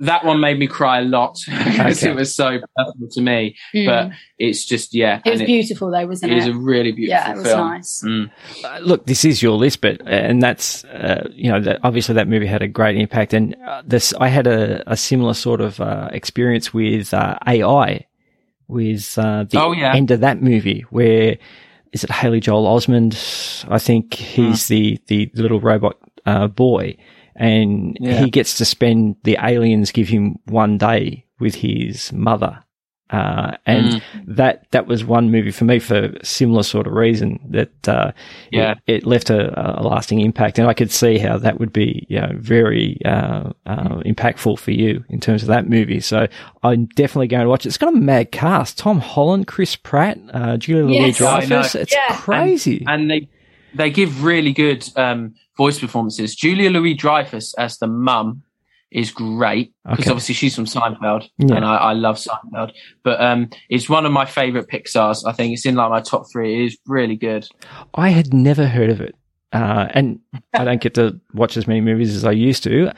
that 0.00 0.24
one 0.24 0.40
made 0.40 0.58
me 0.58 0.66
cry 0.66 0.98
a 1.00 1.04
lot 1.04 1.38
because 1.46 2.02
Okay. 2.02 2.10
it 2.10 2.16
was 2.16 2.34
so 2.34 2.58
personal 2.76 3.08
to 3.12 3.20
me. 3.20 3.56
Mm. 3.72 3.86
But 3.86 4.10
it's 4.38 4.64
just, 4.64 4.92
yeah. 4.94 5.20
it 5.24 5.30
was 5.30 5.40
and 5.40 5.46
beautiful 5.46 5.90
though, 5.90 6.06
wasn't 6.06 6.32
it 6.32 6.38
it? 6.38 6.40
is 6.42 6.46
a 6.48 6.54
really 6.54 6.90
beautiful 6.92 7.10
yeah, 7.22 7.32
it 7.32 7.36
was 7.36 7.46
film. 7.46 7.68
nice. 7.68 8.02
Mm. 8.04 8.30
Uh, 8.64 8.78
look, 8.80 9.06
this 9.06 9.24
is 9.24 9.42
your 9.42 9.56
list, 9.56 9.80
but 9.80 10.00
and 10.06 10.42
that's 10.42 10.84
uh, 10.84 11.28
you 11.32 11.50
know 11.50 11.60
that 11.60 11.78
obviously 11.84 12.14
that 12.16 12.26
movie 12.28 12.46
had 12.46 12.62
a 12.62 12.68
great 12.68 12.96
impact, 12.96 13.32
and 13.34 13.54
uh, 13.66 13.82
this 13.86 14.12
I 14.14 14.28
had 14.28 14.46
a, 14.48 14.82
a 14.90 14.96
similar 14.96 15.34
sort 15.34 15.60
of 15.60 15.80
uh, 15.80 16.08
experience 16.12 16.74
with 16.74 17.14
uh, 17.14 17.38
AI, 17.46 18.06
with 18.66 19.16
uh, 19.18 19.44
the 19.44 19.60
Oh, 19.60 19.72
yeah. 19.72 19.94
end 19.94 20.10
of 20.10 20.20
that 20.20 20.42
movie 20.42 20.84
where 20.90 21.36
is 21.92 22.02
it 22.02 22.10
Haley 22.10 22.40
Joel 22.40 22.64
Osment? 22.76 23.64
I 23.70 23.78
think 23.78 24.14
he's 24.14 24.66
the 24.66 24.98
the 25.06 25.30
little 25.34 25.60
robot 25.60 25.96
uh, 26.26 26.48
boy, 26.48 26.96
and 27.36 27.96
Yeah. 28.00 28.24
he 28.24 28.30
gets 28.30 28.56
to 28.58 28.64
spend 28.64 29.16
the 29.24 29.38
aliens 29.42 29.92
give 29.92 30.08
him 30.08 30.36
one 30.46 30.78
day 30.78 31.24
with 31.40 31.56
his 31.56 32.12
mother. 32.12 32.60
Uh, 33.10 33.56
and 33.66 34.02
that, 34.26 34.66
that 34.72 34.86
was 34.88 35.04
one 35.04 35.30
movie 35.30 35.50
for 35.52 35.64
me 35.64 35.78
for 35.78 36.06
a 36.06 36.24
similar 36.24 36.62
sort 36.64 36.86
of 36.86 36.94
reason 36.94 37.38
that, 37.50 37.88
uh, 37.88 38.10
Yeah. 38.50 38.72
it, 38.86 39.02
it 39.02 39.06
left 39.06 39.30
a, 39.30 39.78
a 39.80 39.84
lasting 39.86 40.20
impact. 40.20 40.58
And 40.58 40.66
I 40.66 40.74
could 40.74 40.90
see 40.90 41.18
how 41.18 41.38
that 41.38 41.60
would 41.60 41.72
be, 41.72 42.06
you 42.08 42.20
know, 42.20 42.32
very, 42.34 42.98
uh, 43.04 43.50
uh, 43.66 44.00
impactful 44.06 44.58
for 44.58 44.70
you 44.72 45.04
in 45.10 45.20
terms 45.20 45.42
of 45.42 45.48
that 45.48 45.68
movie. 45.68 46.00
So 46.00 46.26
I'm 46.64 46.86
definitely 46.96 47.28
going 47.28 47.44
to 47.44 47.48
watch 47.48 47.66
it. 47.66 47.68
It's 47.68 47.78
got 47.78 47.94
a 47.94 47.96
mad 47.96 48.32
cast. 48.32 48.78
Tom 48.78 48.98
Holland, 49.00 49.46
Chris 49.46 49.76
Pratt, 49.76 50.18
uh, 50.32 50.56
Julia 50.56 50.84
Louis 50.86 51.20
Yes. 51.20 51.20
I 51.20 51.40
know. 51.40 51.46
Dreyfus. 51.46 51.74
It's 51.76 51.92
Yeah. 51.94 52.16
crazy. 52.16 52.84
and 52.88 53.10
they 53.10 53.28
they 53.74 53.90
give 53.90 54.24
really 54.24 54.52
good 54.52 54.88
um, 54.96 55.34
voice 55.56 55.78
performances. 55.78 56.34
Julia 56.34 56.70
Louis 56.70 56.94
Dreyfus 56.94 57.54
as 57.54 57.78
the 57.78 57.86
mum 57.86 58.42
is 58.90 59.10
great 59.10 59.72
because 59.84 60.00
Okay. 60.04 60.10
obviously 60.10 60.34
she's 60.36 60.54
from 60.54 60.66
Seinfeld, 60.66 61.28
Yeah. 61.38 61.56
and 61.56 61.64
I, 61.64 61.76
I 61.76 61.92
love 61.94 62.16
Seinfeld. 62.16 62.72
But 63.02 63.20
um, 63.20 63.50
it's 63.68 63.88
one 63.88 64.06
of 64.06 64.12
my 64.12 64.24
favorite 64.24 64.68
Pixar's. 64.68 65.24
I 65.24 65.32
think 65.32 65.52
it's 65.52 65.66
in 65.66 65.74
like 65.74 65.90
my 65.90 66.00
top 66.00 66.26
three. 66.32 66.62
It 66.62 66.66
is 66.66 66.78
really 66.86 67.16
good. 67.16 67.46
I 67.94 68.10
had 68.10 68.32
never 68.32 68.66
heard 68.68 68.90
of 68.90 69.00
it. 69.00 69.16
Uh, 69.54 69.86
and 69.90 70.18
I 70.52 70.64
don't 70.64 70.80
get 70.80 70.94
to 70.94 71.18
watch 71.32 71.56
as 71.56 71.68
many 71.68 71.80
movies 71.80 72.14
as 72.16 72.24
I 72.24 72.32
used 72.32 72.64
to, 72.64 72.90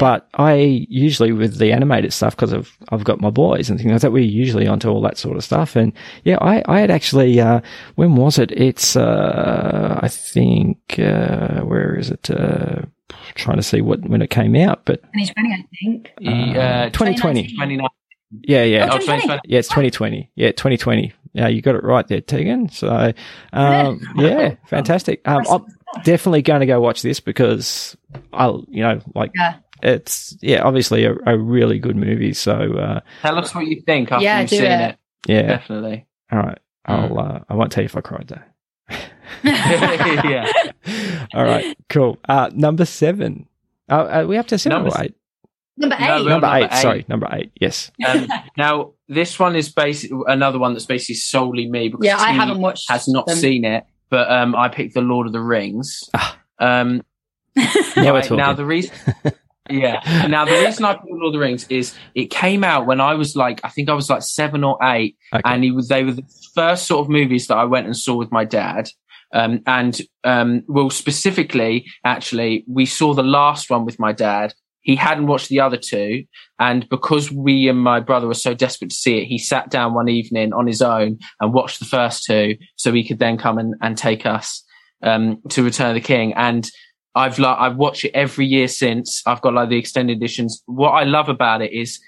but 0.00 0.28
I 0.34 0.86
usually 0.90 1.30
with 1.30 1.58
the 1.58 1.72
animated 1.72 2.12
stuff 2.12 2.34
because 2.34 2.52
I've 2.52 2.76
I've 2.90 3.04
got 3.04 3.20
my 3.20 3.30
boys 3.30 3.70
and 3.70 3.78
things 3.78 3.92
like 3.92 4.00
that. 4.00 4.12
We're 4.12 4.24
usually 4.24 4.66
onto 4.66 4.88
all 4.88 5.00
that 5.02 5.18
sort 5.18 5.36
of 5.36 5.44
stuff. 5.44 5.76
And 5.76 5.92
yeah, 6.24 6.38
I 6.40 6.64
I 6.66 6.80
had 6.80 6.90
actually 6.90 7.40
uh, 7.40 7.60
when 7.94 8.16
was 8.16 8.38
it? 8.38 8.50
It's 8.50 8.96
uh, 8.96 10.00
I 10.02 10.08
think 10.08 10.98
uh, 10.98 11.60
where 11.60 11.94
is 11.96 12.10
it? 12.10 12.28
Uh, 12.28 12.82
trying 13.36 13.56
to 13.58 13.62
see 13.62 13.80
what 13.80 14.00
when 14.08 14.20
it 14.20 14.30
came 14.30 14.56
out, 14.56 14.84
but 14.84 15.02
2020, 15.14 15.52
I 15.52 15.64
think. 15.80 16.56
Uh, 16.56 16.90
2020. 16.90 17.54
29. 17.54 17.88
Yeah, 18.42 18.64
yeah. 18.64 18.88
Oh, 18.90 18.96
Oh, 18.96 18.98
2020. 18.98 19.40
Yeah, 19.44 19.58
it's 19.58 19.68
2020. 19.68 20.30
Yeah, 20.34 20.50
2020. 20.52 21.12
Yeah, 21.32 21.48
you 21.48 21.62
got 21.62 21.74
it 21.76 21.84
right 21.84 22.06
there, 22.08 22.20
Tiegan. 22.20 22.72
So, 22.72 23.12
um, 23.52 24.00
yeah, 24.16 24.54
fantastic. 24.66 25.20
Um, 25.26 25.44
I'm 25.48 25.64
definitely 26.04 26.42
going 26.42 26.60
to 26.60 26.66
go 26.66 26.80
watch 26.80 27.02
this 27.02 27.20
because 27.20 27.96
I'll, 28.32 28.64
you 28.68 28.82
know, 28.82 29.00
like 29.14 29.32
Yeah. 29.34 29.56
it's, 29.82 30.36
yeah, 30.40 30.62
obviously 30.62 31.04
a, 31.04 31.14
a 31.26 31.36
really 31.38 31.78
good 31.78 31.96
movie. 31.96 32.32
So, 32.32 32.52
uh, 32.52 33.00
Tell 33.22 33.38
us 33.38 33.54
what 33.54 33.66
you 33.66 33.82
think 33.86 34.10
after 34.12 34.24
Yeah, 34.24 34.40
you've 34.40 34.50
seen 34.50 34.62
it. 34.64 34.90
it. 34.90 34.96
yeah. 35.28 35.42
Definitely. 35.42 36.06
All 36.32 36.38
right. 36.38 36.58
I'll, 36.86 37.18
uh, 37.18 37.40
I 37.48 37.54
won't 37.54 37.70
tell 37.72 37.82
you 37.82 37.86
if 37.86 37.96
I 37.96 38.00
cried 38.00 38.28
though. 38.28 38.96
yeah. 39.44 40.46
All 41.34 41.44
right. 41.44 41.76
Cool. 41.88 42.18
Uh, 42.28 42.50
number 42.52 42.84
seven. 42.84 43.46
Uh, 43.88 44.06
are 44.10 44.26
we 44.26 44.36
have 44.36 44.46
to 44.48 44.58
seven 44.58 44.82
Number 44.82 44.96
or 44.96 45.04
eight? 45.04 45.14
Number 45.76 45.96
eight. 45.96 46.00
No, 46.00 46.16
Number, 46.16 46.30
number 46.30 46.46
eight, 46.56 46.68
eight. 46.72 46.82
Sorry. 46.82 47.04
Number 47.08 47.28
eight. 47.32 47.52
Yes. 47.60 47.90
Um, 48.06 48.26
now 48.56 48.92
this 49.08 49.38
one 49.38 49.56
is 49.56 49.70
basically 49.70 50.18
another 50.26 50.58
one 50.58 50.72
that's 50.72 50.86
basically 50.86 51.16
solely 51.16 51.68
me 51.68 51.88
because 51.88 52.04
yeah, 52.06 52.16
I 52.20 52.32
T 52.32 52.38
haven't 52.38 52.60
watched. 52.60 52.88
has 52.90 53.08
not 53.08 53.26
them. 53.26 53.36
seen 53.36 53.64
it, 53.64 53.84
but 54.10 54.30
um, 54.30 54.54
I 54.54 54.68
picked 54.68 54.94
the 54.94 55.00
Lord 55.00 55.26
of 55.26 55.32
the 55.32 55.40
Rings. 55.40 56.08
Ah. 56.14 56.38
Um, 56.58 57.02
Now 57.56 57.64
we're 57.96 58.12
right, 58.12 58.22
talking. 58.22 58.36
now 58.36 58.52
the 58.52 58.64
reason, 58.64 58.94
yeah, 59.70 60.26
now 60.28 60.44
the 60.44 60.52
reason 60.52 60.84
I 60.84 60.94
picked 60.94 61.06
the 61.06 61.12
Lord 61.14 61.26
of 61.28 61.32
the 61.32 61.38
Rings 61.38 61.66
is 61.68 61.94
it 62.14 62.26
came 62.30 62.62
out 62.64 62.86
when 62.86 63.00
I 63.00 63.14
was 63.14 63.34
like, 63.34 63.60
I 63.64 63.68
think 63.68 63.88
I 63.88 63.94
was 63.94 64.08
like 64.10 64.22
seven 64.22 64.62
or 64.64 64.78
eight, 64.82 65.16
Okay. 65.32 65.42
and 65.44 65.64
he 65.64 65.70
was 65.72 65.88
they 65.88 66.04
were 66.04 66.12
the 66.12 66.26
first 66.54 66.86
sort 66.86 67.00
of 67.04 67.08
movies 67.08 67.46
that 67.48 67.56
I 67.56 67.64
went 67.64 67.86
and 67.86 67.96
saw 67.96 68.14
with 68.16 68.30
my 68.30 68.44
dad. 68.44 68.90
Um, 69.32 69.60
and 69.66 70.00
um, 70.24 70.64
well, 70.68 70.90
specifically, 70.90 71.86
actually, 72.04 72.64
we 72.68 72.84
saw 72.86 73.14
the 73.14 73.22
last 73.22 73.70
one 73.70 73.84
with 73.84 73.98
my 73.98 74.12
dad. 74.12 74.54
He 74.82 74.96
hadn't 74.96 75.26
watched 75.26 75.48
the 75.48 75.60
other 75.60 75.76
two, 75.76 76.24
and 76.58 76.88
because 76.88 77.30
we 77.30 77.68
and 77.68 77.78
my 77.78 78.00
brother 78.00 78.26
were 78.26 78.34
so 78.34 78.54
desperate 78.54 78.90
to 78.90 78.96
see 78.96 79.18
it, 79.18 79.26
he 79.26 79.38
sat 79.38 79.70
down 79.70 79.94
one 79.94 80.08
evening 80.08 80.52
on 80.52 80.66
his 80.66 80.80
own 80.80 81.18
and 81.40 81.52
watched 81.52 81.78
the 81.78 81.84
first 81.84 82.24
two, 82.24 82.56
so 82.76 82.92
he 82.92 83.06
could 83.06 83.18
then 83.18 83.36
come 83.36 83.58
and, 83.58 83.74
and 83.82 83.98
take 83.98 84.26
us 84.26 84.64
um, 85.02 85.40
to 85.50 85.62
Return 85.62 85.90
of 85.90 85.94
the 85.94 86.00
King. 86.00 86.32
And 86.34 86.68
I've 87.14 87.38
like 87.38 87.58
I've 87.58 87.76
watched 87.76 88.04
it 88.04 88.12
every 88.14 88.46
year 88.46 88.68
since. 88.68 89.22
I've 89.26 89.40
got 89.40 89.54
like 89.54 89.68
the 89.68 89.78
extended 89.78 90.16
editions. 90.16 90.62
What 90.66 90.90
I 90.90 91.04
love 91.04 91.28
about 91.28 91.62
it 91.62 91.72
is 91.72 92.00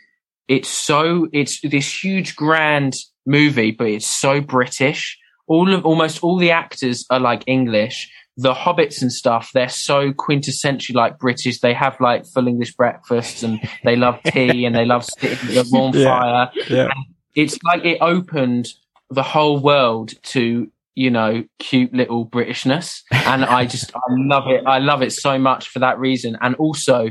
it's 0.49 0.69
so 0.69 1.29
it's 1.33 1.61
this 1.61 2.03
huge 2.03 2.37
grand 2.37 2.95
movie, 3.27 3.73
but 3.73 3.89
it's 3.89 4.07
so 4.07 4.41
British. 4.41 5.19
All 5.49 5.73
of 5.75 5.85
almost 5.85 6.23
all 6.23 6.39
the 6.39 6.53
actors 6.53 7.05
are 7.11 7.21
like 7.21 7.43
English. 7.47 8.11
The 8.39 8.55
hobbits 8.55 9.03
and 9.03 9.13
stuff, 9.13 9.51
they're 9.53 9.69
so 9.69 10.13
quintessentially 10.13 10.95
like 10.95 11.19
British. 11.19 11.61
They 11.61 11.75
have 11.75 12.01
like 12.01 12.25
full 12.27 12.49
English 12.49 12.75
breakfasts 12.75 13.43
and 13.43 13.61
they 13.85 13.95
love 13.97 14.21
tea 14.27 14.65
and 14.65 14.75
they 14.75 14.85
love 14.87 15.05
sitting 15.05 15.57
at 15.57 15.67
a 15.67 15.69
warm 15.71 15.95
Yeah. 15.95 16.05
fire. 16.21 16.51
Yeah. 16.69 16.89
It's 17.35 17.59
like 17.63 17.85
it 17.85 17.99
opened 18.01 18.69
the 19.11 19.23
whole 19.23 19.59
world 19.59 20.15
to, 20.23 20.71
you 20.95 21.11
know, 21.11 21.45
cute 21.59 21.93
little 21.93 22.27
Britishness. 22.27 23.03
And 23.11 23.45
I 23.45 23.67
just, 23.67 23.95
I 23.95 24.01
love 24.11 24.49
it. 24.49 24.65
I 24.67 24.79
love 24.79 25.03
it 25.03 25.13
so 25.13 25.39
much 25.39 25.69
for 25.69 25.79
that 25.81 25.99
reason. 25.99 26.39
And 26.41 26.55
also 26.57 27.11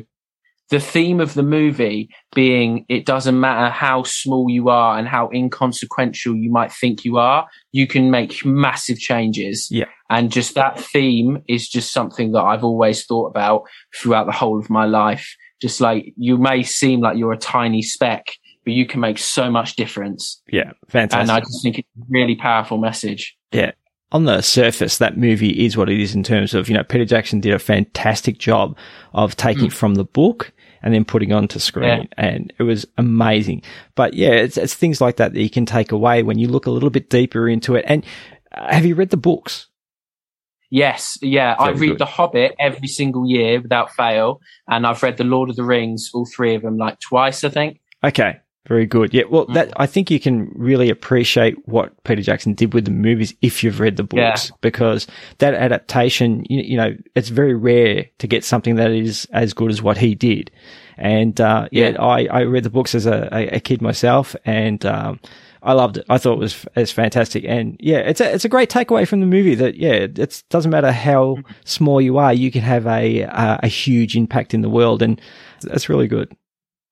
the 0.72 0.80
theme 0.80 1.20
of 1.20 1.34
the 1.34 1.44
movie 1.44 2.10
being 2.34 2.86
it 2.88 3.06
doesn't 3.06 3.38
matter 3.38 3.70
how 3.70 4.04
small 4.04 4.50
you 4.50 4.70
are 4.70 4.98
and 4.98 5.06
how 5.06 5.30
inconsequential 5.34 6.34
you 6.34 6.50
might 6.50 6.72
think 6.72 7.04
you 7.04 7.18
are, 7.18 7.46
you 7.74 7.86
can 7.86 8.10
make 8.10 8.46
massive 8.46 8.98
changes. 8.98 9.68
Yeah. 9.70 9.86
And 10.10 10.32
just 10.32 10.56
that 10.56 10.80
theme 10.80 11.44
is 11.50 11.68
just 11.68 11.92
something 11.92 12.32
that 12.32 12.42
I've 12.42 12.64
always 12.64 13.06
thought 13.06 13.28
about 13.28 13.64
throughout 13.94 14.28
the 14.28 14.32
whole 14.32 14.58
of 14.58 14.70
my 14.70 14.86
life. 14.86 15.36
Just 15.62 15.82
like 15.82 16.14
you 16.16 16.38
may 16.38 16.64
seem 16.64 17.02
like 17.02 17.18
you're 17.18 17.34
a 17.34 17.38
tiny 17.38 17.82
speck, 17.82 18.28
but 18.64 18.74
you 18.74 18.86
can 18.86 19.02
make 19.02 19.18
so 19.18 19.52
much 19.52 19.76
difference. 19.76 20.42
Yeah. 20.50 20.72
Fantastic. 20.88 21.22
And 21.22 21.32
I 21.32 21.42
just 21.42 21.62
think 21.62 21.80
it's 21.80 21.88
a 22.00 22.06
really 22.10 22.36
powerful 22.36 22.78
message. 22.78 23.38
Yeah. 23.52 23.72
On 24.14 24.24
the 24.24 24.42
surface, 24.42 24.98
that 25.00 25.18
movie 25.18 25.66
is 25.66 25.76
what 25.76 25.90
it 25.90 26.00
is 26.00 26.16
in 26.16 26.24
terms 26.24 26.54
of, 26.54 26.70
you 26.70 26.76
know, 26.76 26.84
Peter 26.84 27.06
Jackson 27.06 27.42
did 27.42 27.54
a 27.54 27.60
fantastic 27.60 28.38
job 28.38 28.78
of 29.14 29.36
taking 29.36 29.66
it 29.66 29.74
from 29.74 29.96
the 29.96 30.04
book 30.04 30.54
and 30.84 30.94
then 30.94 31.06
putting 31.06 31.32
onto 31.32 31.60
screen. 31.60 32.08
And 32.18 32.54
it 32.58 32.64
was 32.64 32.86
amazing. 32.98 33.64
But 33.96 34.14
yeah, 34.14 34.32
it's, 34.32 34.58
it's 34.58 34.74
things 34.74 35.02
like 35.02 35.18
that 35.18 35.34
that 35.34 35.42
you 35.42 35.50
can 35.50 35.66
take 35.66 35.92
away 35.92 36.24
when 36.24 36.40
you 36.40 36.48
look 36.48 36.66
a 36.66 36.72
little 36.72 36.90
bit 36.90 37.10
deeper 37.10 37.48
into 37.48 37.76
it. 37.76 37.86
And 37.88 38.06
uh, 38.52 38.74
have 38.74 38.86
you 38.86 38.96
read 38.96 39.10
the 39.10 39.18
books? 39.18 39.68
Yes, 40.70 41.18
yeah. 41.22 41.56
I 41.60 41.70
read 41.72 41.90
good. 41.90 42.00
The 42.00 42.06
Hobbit 42.06 42.56
every 42.58 42.88
single 42.88 43.30
year 43.30 43.60
without 43.60 43.92
fail, 43.94 44.40
and 44.68 44.88
I've 44.88 45.04
read 45.04 45.18
The 45.18 45.26
Lord 45.26 45.50
of 45.50 45.58
the 45.58 45.66
Rings, 45.66 46.12
all 46.14 46.26
three 46.26 46.56
of 46.56 46.62
them, 46.62 46.78
like 46.78 47.00
twice, 47.00 47.44
I 47.44 47.50
think. 47.50 47.82
Okay. 48.04 48.40
Very 48.68 48.86
good. 48.86 49.12
Yeah. 49.12 49.24
Well, 49.30 49.46
that, 49.48 49.74
I 49.78 49.88
think 49.88 50.12
you 50.12 50.20
can 50.20 50.52
really 50.56 50.92
appreciate 50.92 51.56
what 51.68 51.92
Peter 52.04 52.22
Jackson 52.22 52.54
did 52.54 52.76
with 52.76 52.86
the 52.86 52.92
movies 52.92 53.34
if 53.42 53.64
you've 53.64 53.80
read 53.80 53.98
the 53.98 54.04
books 54.04 54.52
because 54.62 55.08
that 55.40 55.56
adaptation, 55.56 56.46
you, 56.48 56.62
you 56.62 56.78
know, 56.78 56.96
it's 57.16 57.30
very 57.30 57.56
rare 57.56 58.06
to 58.20 58.28
get 58.28 58.44
something 58.44 58.76
that 58.76 58.92
is 58.92 59.28
as 59.34 59.54
good 59.54 59.72
as 59.72 59.82
what 59.82 59.98
he 59.98 60.14
did. 60.14 60.52
And, 60.98 61.42
uh, 61.42 61.70
yeah, 61.72 61.90
Yeah. 61.90 62.02
I, 62.02 62.26
I 62.26 62.42
read 62.42 62.64
the 62.64 62.70
books 62.70 62.94
as 62.94 63.08
a, 63.08 63.28
a, 63.32 63.48
a 63.56 63.60
kid 63.60 63.82
myself 63.82 64.36
and, 64.46 64.86
um, 64.86 65.20
I 65.64 65.74
loved 65.74 65.98
it. 65.98 66.06
I 66.10 66.18
thought 66.18 66.34
it 66.34 66.40
was 66.40 66.66
it's 66.76 66.92
fantastic, 66.92 67.44
and 67.48 67.78
yeah, 67.80 68.00
it's 68.00 68.20
a 68.20 68.34
it's 68.34 68.46
a 68.46 68.50
great 68.50 68.72
takeaway 68.72 69.08
from 69.08 69.20
the 69.20 69.28
movie 69.28 69.54
that 69.54 69.76
yeah, 69.76 69.92
it 69.92 70.44
doesn't 70.50 70.72
matter 70.72 70.92
how 70.92 71.38
small 71.66 72.02
you 72.02 72.18
are, 72.18 72.34
you 72.34 72.50
can 72.50 72.64
have 72.64 72.88
a 72.88 73.22
a, 73.22 73.60
a 73.62 73.68
huge 73.68 74.18
impact 74.18 74.56
in 74.56 74.62
the 74.62 74.72
world, 74.72 75.04
and 75.04 75.22
that's 75.62 75.88
really 75.88 76.08
good. 76.08 76.36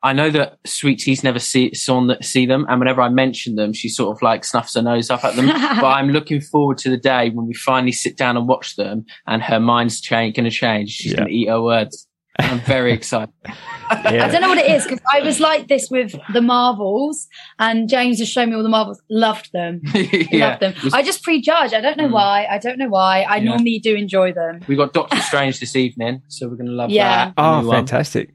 I 0.02 0.14
know 0.14 0.30
that 0.30 0.58
Sweet 0.66 1.00
Tee's 1.00 1.24
never 1.24 1.40
see, 1.40 1.74
saw 1.74 2.06
the, 2.06 2.18
see 2.22 2.46
them, 2.46 2.66
and 2.70 2.80
whenever 2.80 3.02
I 3.02 3.10
mention 3.10 3.56
them, 3.56 3.74
she 3.74 3.90
sort 3.90 4.16
of 4.16 4.22
like 4.22 4.46
snuffs 4.46 4.76
her 4.76 4.82
nose 4.82 5.10
up 5.10 5.24
at 5.26 5.36
them. 5.36 5.48
but 5.82 5.86
I'm 5.86 6.10
looking 6.12 6.40
forward 6.40 6.78
to 6.80 6.90
the 6.90 6.98
day 6.98 7.30
when 7.32 7.48
we 7.48 7.54
finally 7.54 7.92
sit 7.92 8.16
down 8.16 8.38
and 8.38 8.48
watch 8.48 8.76
them, 8.78 9.06
and 9.28 9.42
her 9.44 9.60
mind's 9.60 10.00
change, 10.00 10.36
going 10.36 10.46
to 10.46 10.52
change. 10.52 10.92
She's 10.92 11.12
Yeah. 11.12 11.18
going 11.18 11.28
to 11.30 11.34
eat 11.36 11.48
her 11.50 11.62
words. 11.62 12.08
I'm 12.38 12.62
very 12.62 12.94
excited. 12.94 13.34
Yeah. 13.92 14.28
I 14.28 14.30
don't 14.32 14.42
know 14.42 14.50
what 14.50 14.60
it 14.60 14.70
is 14.70 14.84
because 14.84 15.00
I 15.12 15.22
was 15.22 15.40
like 15.40 15.68
this 15.68 15.90
with 15.90 16.14
the 16.32 16.42
Marvels, 16.42 17.28
and 17.58 17.90
James 17.90 18.20
has 18.20 18.30
shown 18.30 18.52
me 18.52 18.56
all 18.56 18.62
the 18.62 18.70
Marvels. 18.70 19.02
Loved 19.10 19.50
them, 19.52 19.82
yeah. 19.96 20.50
loved 20.50 20.62
them. 20.62 20.74
I 20.94 21.02
just 21.02 21.24
prejudge. 21.24 21.74
I 21.74 21.82
don't 21.82 21.98
know 21.98 22.08
Mm. 22.08 22.12
why. 22.12 22.48
I 22.50 22.60
don't 22.60 22.78
know 22.78 22.88
why. 22.88 23.24
I 23.24 23.38
Yeah. 23.38 23.46
normally 23.46 23.80
do 23.80 23.96
enjoy 23.96 24.32
them. 24.32 24.60
We 24.68 24.76
got 24.76 24.94
Doctor 24.94 25.18
Strange 25.18 25.60
this 25.60 25.76
evening, 25.76 26.22
so 26.28 26.48
we're 26.48 26.56
going 26.56 26.68
to 26.68 26.72
love 26.74 26.92
Yeah. 26.92 27.26
that. 27.26 27.36
The 27.36 27.42
Oh, 27.42 27.62
new 27.62 27.68
one. 27.68 27.76
fantastic. 27.78 28.30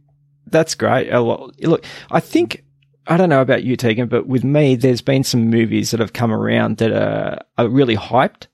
That's 0.55 0.77
great. 0.77 1.11
Look, 1.12 1.85
I 2.12 2.21
think, 2.21 2.62
I 3.09 3.17
don't 3.17 3.29
know 3.29 3.40
about 3.40 3.64
you, 3.64 3.77
Tiegan, 3.77 4.09
but 4.09 4.29
with 4.29 4.45
me, 4.45 4.77
there's 4.77 5.01
been 5.03 5.25
some 5.25 5.51
movies 5.51 5.90
that 5.90 5.99
have 5.99 6.12
come 6.12 6.31
around 6.33 6.77
that 6.79 6.93
are, 6.93 7.40
are 7.59 7.69
really 7.69 7.97
hyped. 7.97 8.47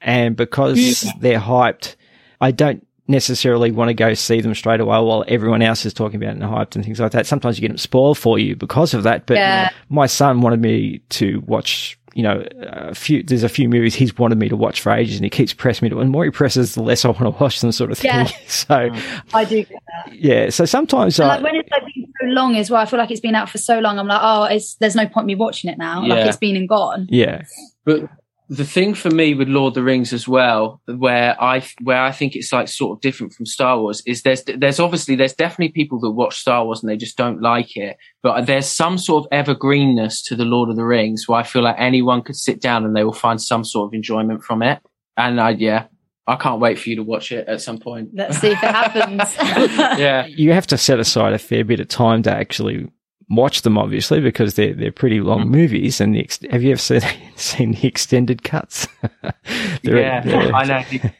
And 0.00 0.36
because 0.36 1.04
Yeah. 1.04 1.10
they're 1.18 1.40
hyped, 1.40 1.96
I 2.40 2.52
don't 2.52 2.86
necessarily 3.08 3.72
want 3.72 3.88
to 3.88 3.94
go 3.94 4.14
see 4.14 4.40
them 4.40 4.54
straight 4.54 4.78
away 4.78 5.00
while 5.00 5.24
everyone 5.26 5.62
else 5.62 5.84
is 5.84 5.92
talking 5.92 6.22
about 6.22 6.36
it 6.36 6.40
and 6.40 6.42
hyped 6.42 6.76
and 6.76 6.84
things 6.84 7.00
like 7.00 7.10
that. 7.10 7.26
Sometimes 7.26 7.58
you 7.58 7.62
get 7.62 7.68
them 7.68 7.78
spoiled 7.78 8.18
for 8.18 8.38
you 8.38 8.54
because 8.54 8.94
of 8.94 9.02
that. 9.02 9.26
But 9.26 9.38
Yeah. 9.38 9.70
my 9.88 10.06
son 10.06 10.42
wanted 10.42 10.60
me 10.60 11.00
to 11.08 11.42
watch 11.44 11.97
you 12.14 12.22
know, 12.22 12.44
a 12.62 12.94
few, 12.94 13.22
there's 13.22 13.42
a 13.42 13.48
few 13.48 13.68
movies 13.68 13.94
he's 13.94 14.16
wanted 14.18 14.38
me 14.38 14.48
to 14.48 14.56
watch 14.56 14.80
for 14.80 14.92
ages 14.92 15.16
and 15.16 15.24
he 15.24 15.30
keeps 15.30 15.52
pressing 15.52 15.86
me 15.86 15.90
to, 15.90 15.98
and 15.98 16.08
the 16.08 16.12
more 16.12 16.24
he 16.24 16.30
presses, 16.30 16.74
the 16.74 16.82
less 16.82 17.04
I 17.04 17.08
want 17.08 17.20
to 17.20 17.30
watch 17.30 17.60
them 17.60 17.72
sort 17.72 17.90
of 17.90 17.98
thing. 17.98 18.10
Yeah. 18.10 18.24
so, 18.46 18.90
I 19.34 19.44
do 19.44 19.64
get 19.64 19.82
that. 20.06 20.14
yeah. 20.14 20.50
So 20.50 20.64
sometimes 20.64 21.18
I, 21.20 21.26
like 21.26 21.42
when 21.42 21.56
it's 21.56 21.70
like 21.70 21.84
been 21.94 22.12
so 22.20 22.26
long 22.26 22.56
as 22.56 22.70
well, 22.70 22.80
I 22.80 22.86
feel 22.86 22.98
like 22.98 23.10
it's 23.10 23.20
been 23.20 23.34
out 23.34 23.48
for 23.48 23.58
so 23.58 23.78
long. 23.78 23.98
I'm 23.98 24.06
like, 24.06 24.20
oh, 24.22 24.44
it's 24.44 24.74
there's 24.76 24.96
no 24.96 25.06
point 25.06 25.26
me 25.26 25.34
watching 25.34 25.70
it 25.70 25.78
now. 25.78 26.04
Like 26.06 26.26
it's 26.26 26.36
been 26.36 26.56
and 26.56 26.68
gone. 26.68 27.06
yeah, 27.10 27.44
But 27.84 28.08
the 28.50 28.64
thing 28.64 28.94
for 28.94 29.10
me 29.10 29.34
with 29.34 29.48
Lord 29.48 29.72
of 29.72 29.74
the 29.74 29.82
Rings 29.82 30.12
as 30.12 30.26
well, 30.26 30.80
where 30.86 31.40
I 31.42 31.62
where 31.82 32.00
I 32.00 32.12
think 32.12 32.34
it's 32.34 32.52
like 32.52 32.68
sort 32.68 32.96
of 32.96 33.02
different 33.02 33.34
from 33.34 33.44
Star 33.44 33.78
Wars, 33.78 34.02
is 34.06 34.22
there's 34.22 34.42
there's 34.44 34.80
obviously 34.80 35.16
there's 35.16 35.34
definitely 35.34 35.72
people 35.72 36.00
that 36.00 36.12
watch 36.12 36.38
Star 36.38 36.64
Wars 36.64 36.82
and 36.82 36.88
they 36.88 36.96
just 36.96 37.18
don't 37.18 37.42
like 37.42 37.76
it, 37.76 37.98
but 38.22 38.46
there's 38.46 38.66
some 38.66 38.96
sort 38.96 39.26
of 39.26 39.30
evergreenness 39.30 40.24
to 40.26 40.34
the 40.34 40.46
Lord 40.46 40.70
of 40.70 40.76
the 40.76 40.84
Rings 40.84 41.28
where 41.28 41.38
I 41.38 41.42
feel 41.42 41.62
like 41.62 41.76
anyone 41.78 42.22
could 42.22 42.36
sit 42.36 42.60
down 42.62 42.84
and 42.86 42.96
they 42.96 43.04
will 43.04 43.12
find 43.12 43.40
some 43.40 43.64
sort 43.64 43.88
of 43.88 43.94
enjoyment 43.94 44.42
from 44.42 44.62
it. 44.62 44.80
And 45.18 45.38
I 45.40 45.50
yeah, 45.50 45.86
I 46.26 46.36
can't 46.36 46.60
wait 46.60 46.78
for 46.78 46.88
you 46.88 46.96
to 46.96 47.02
watch 47.02 47.32
it 47.32 47.46
at 47.48 47.60
some 47.60 47.78
point. 47.78 48.10
Let's 48.14 48.38
see 48.38 48.48
if 48.48 48.62
it 48.62 48.70
happens. 48.70 49.34
yeah, 49.98 50.24
you 50.24 50.52
have 50.52 50.66
to 50.68 50.78
set 50.78 50.98
aside 50.98 51.34
a 51.34 51.38
fair 51.38 51.64
bit 51.64 51.80
of 51.80 51.88
time 51.88 52.22
to 52.22 52.30
actually 52.30 52.88
watch 53.30 53.62
them, 53.62 53.76
obviously, 53.78 54.20
because 54.20 54.54
they're 54.54 54.74
they're 54.74 54.92
pretty 54.92 55.20
long 55.20 55.44
Mm. 55.46 55.50
movies. 55.50 56.00
And 56.00 56.14
the 56.14 56.20
ex- 56.20 56.40
have 56.50 56.62
you 56.62 56.72
ever 56.72 56.80
seen 56.80 57.00
seen 57.36 57.72
the 57.72 57.86
extended 57.86 58.42
cuts? 58.42 58.86
they're, 59.82 59.98
yeah, 60.00 60.20
they're, 60.20 60.54
I 60.54 60.64
know. 60.64 60.82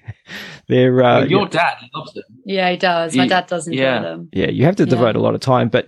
they're 0.69 1.03
uh, 1.03 1.25
Your 1.25 1.49
dad 1.49 1.77
loves 1.95 2.13
them. 2.15 2.25
yeah, 2.45 2.71
he 2.71 2.77
does. 2.77 3.17
My 3.17 3.25
You- 3.25 3.29
dad 3.29 3.47
does 3.47 3.67
enjoy 3.69 3.83
yeah. 3.83 4.01
them. 4.01 4.29
yeah, 4.33 4.49
you 4.51 4.65
have 4.65 4.77
to 4.77 4.85
Yeah. 4.85 4.91
devote 4.91 5.17
a 5.17 5.21
lot 5.21 5.35
of 5.35 5.41
time, 5.41 5.69
but 5.69 5.87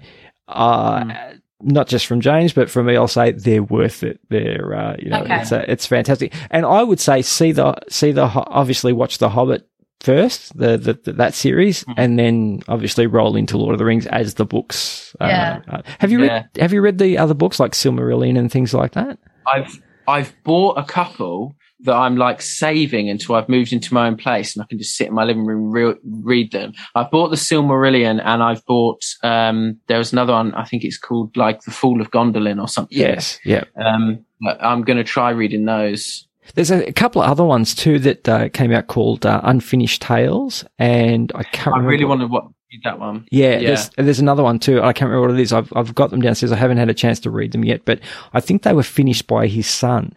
uh, 0.49 1.01
Mm. 1.05 1.41
not 1.63 1.87
just 1.89 2.07
from 2.07 2.21
James, 2.21 2.53
but 2.53 2.71
from 2.71 2.87
me, 2.87 2.97
I'll 2.97 3.07
say 3.09 3.33
they're 3.33 3.63
worth 3.63 4.03
it. 4.03 4.19
They're 4.31 4.75
uh, 4.75 4.97
you 4.99 5.11
know, 5.11 5.21
Okay. 5.21 5.41
it's 5.41 5.53
uh, 5.53 5.65
it's 5.69 5.87
fantastic, 5.87 6.35
and 6.51 6.65
I 6.67 6.83
would 6.83 7.01
say 7.01 7.23
see 7.23 7.53
the 7.53 7.75
see 7.89 8.13
the 8.13 8.23
obviously 8.25 8.93
watch 8.93 9.19
the 9.19 9.29
Hobbit 9.29 9.69
first, 10.01 10.57
the, 10.59 10.77
the, 10.77 10.95
the 11.05 11.13
that 11.15 11.35
series, 11.35 11.85
Mm. 11.85 11.95
and 11.97 12.19
then 12.19 12.61
obviously 12.69 13.07
roll 13.07 13.37
into 13.37 13.57
Lord 13.59 13.73
of 13.75 13.79
the 13.79 13.85
Rings 13.85 14.07
as 14.07 14.35
the 14.35 14.45
books. 14.45 15.15
uh, 15.21 15.27
Yeah. 15.27 15.61
uh, 15.69 15.83
have 15.99 16.11
you 16.11 16.21
read 16.23 16.49
Have 16.59 16.73
you 16.73 16.81
read 16.83 16.99
the 16.99 17.19
other 17.19 17.35
books 17.35 17.61
like 17.61 17.73
Silmarillion 17.73 18.39
and 18.39 18.51
things 18.51 18.73
like 18.75 18.93
that? 18.93 19.19
I've 19.47 19.81
I've 20.09 20.35
bought 20.45 20.79
a 20.79 20.85
couple 20.85 21.55
that 21.83 21.95
I'm 21.95 22.17
like 22.17 22.43
saving 22.43 23.09
until 23.09 23.37
I've 23.37 23.49
moved 23.49 23.73
into 23.73 23.95
my 23.95 24.07
own 24.07 24.17
place 24.17 24.55
and 24.55 24.63
I 24.63 24.67
can 24.67 24.77
just 24.79 24.97
sit 24.97 25.09
in 25.09 25.15
my 25.15 25.25
living 25.25 25.47
room 25.47 25.65
and 25.65 25.73
re- 25.73 25.95
read 26.23 26.53
them. 26.53 26.73
I've 26.95 27.11
bought 27.11 27.29
the 27.31 27.37
Silmarillion 27.37 28.21
and 28.23 28.43
I've 28.43 28.65
bought 28.67 29.03
um 29.23 29.79
there 29.87 29.97
was 29.99 30.13
another 30.13 30.33
one 30.35 30.53
I 30.55 30.65
think 30.65 30.85
it's 30.85 30.99
called 30.99 31.37
like 31.37 31.63
The 31.63 31.71
Fall 31.71 32.01
of 32.03 32.11
Gondolin 32.11 32.61
or 32.61 32.69
something. 32.69 32.99
Yes, 32.99 33.39
yeah. 33.45 33.65
Um 33.83 34.25
I'm 34.61 34.83
going 34.83 34.97
to 34.99 35.05
try 35.05 35.31
reading 35.31 35.65
those. 35.67 36.27
There's 36.55 36.71
a, 36.71 36.89
a 36.89 36.93
couple 36.93 37.23
of 37.23 37.31
other 37.31 37.45
ones 37.45 37.75
too 37.75 37.99
that 38.01 38.29
uh, 38.29 38.49
came 38.51 38.73
out 38.73 38.87
called 38.89 39.25
uh, 39.27 39.41
Unfinished 39.45 40.03
Tales, 40.03 40.65
and 40.79 41.31
I 41.35 41.43
can't. 41.45 41.69
I 41.69 41.71
remember 41.79 41.91
really 41.91 42.05
what- 42.27 42.43
to 42.43 42.55
read 42.73 42.81
that 42.85 42.99
one. 43.01 43.27
Yeah, 43.31 43.59
Yeah. 43.59 43.67
There's, 43.69 43.91
there's 43.97 44.21
another 44.21 44.43
one 44.45 44.59
too. 44.61 44.81
I 44.81 44.93
can't 44.93 45.09
remember 45.11 45.29
what 45.29 45.39
it 45.39 45.43
is. 45.43 45.53
I've 45.53 45.73
I've 45.75 45.95
got 45.95 46.11
them 46.11 46.21
downstairs. 46.21 46.53
I 46.53 46.57
haven't 46.57 46.77
had 46.79 46.89
a 46.89 46.95
chance 46.95 47.19
to 47.21 47.31
read 47.31 47.53
them 47.53 47.65
yet, 47.65 47.85
but 47.85 47.99
I 48.33 48.41
think 48.41 48.63
they 48.63 48.73
were 48.73 48.83
finished 48.85 49.27
by 49.27 49.47
his 49.49 49.67
son. 49.67 50.13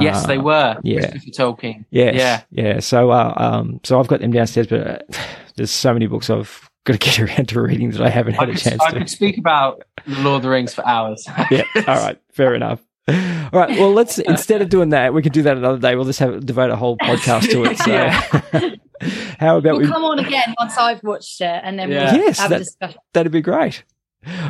yes, 0.00 0.26
they 0.26 0.36
Uh, 0.38 0.42
were. 0.42 0.76
yeah. 0.82 1.10
Christopher 1.10 1.30
Tolkien. 1.56 1.84
Yes, 1.90 2.14
Yeah. 2.16 2.42
yeah. 2.50 2.80
So, 2.80 3.10
uh, 3.10 3.34
um, 3.36 3.80
so 3.84 4.00
I've 4.00 4.08
got 4.08 4.20
them 4.20 4.32
downstairs, 4.32 4.66
but 4.68 4.86
uh, 4.86 4.98
there's 5.56 5.70
so 5.70 5.92
many 5.92 6.06
books 6.06 6.28
I've 6.30 6.68
got 6.84 6.94
to 6.94 6.98
get 6.98 7.20
around 7.38 7.48
to 7.50 7.60
reading 7.60 7.90
that 7.92 8.00
I 8.02 8.08
haven't 8.08 8.34
had 8.34 8.48
a 8.48 8.52
could, 8.52 8.60
chance 8.62 8.82
I 8.82 8.90
to. 8.90 8.98
could 8.98 9.10
speak 9.10 9.38
about 9.38 9.82
the 10.06 10.20
Lord 10.22 10.36
of 10.38 10.42
the 10.42 10.48
Rings 10.50 10.74
for 10.74 10.84
hours. 10.86 11.24
yeah. 11.50 11.62
All 11.86 11.96
right. 12.02 12.18
Fair 12.32 12.54
enough. 12.56 12.80
All 13.08 13.14
right. 13.52 13.70
Well, 13.78 13.92
let's 13.92 14.18
instead 14.34 14.62
of 14.62 14.68
doing 14.68 14.90
that, 14.90 15.12
we 15.14 15.22
can 15.22 15.32
do 15.32 15.42
that 15.42 15.56
another 15.56 15.78
day. 15.78 15.94
We'll 15.96 16.04
just 16.04 16.20
have 16.20 16.44
devote 16.46 16.70
a 16.70 16.76
whole 16.76 16.96
podcast 16.96 17.50
to 17.50 17.64
it. 17.64 17.78
So, 19.02 19.08
how 19.40 19.56
about 19.56 19.72
We'll 19.72 19.80
we? 19.82 19.86
come 19.88 20.04
on 20.04 20.20
again 20.20 20.54
once 20.60 20.78
I've 20.78 21.02
watched 21.02 21.40
it, 21.40 21.60
and 21.64 21.76
then 21.78 21.90
Yeah. 21.90 22.12
we'll 22.14 22.22
Yes, 22.24 22.38
have 22.38 22.50
that- 22.50 22.60
a 22.60 22.64
discussion. 22.64 22.98
That'd 23.12 23.32
be 23.32 23.40
great. 23.40 23.82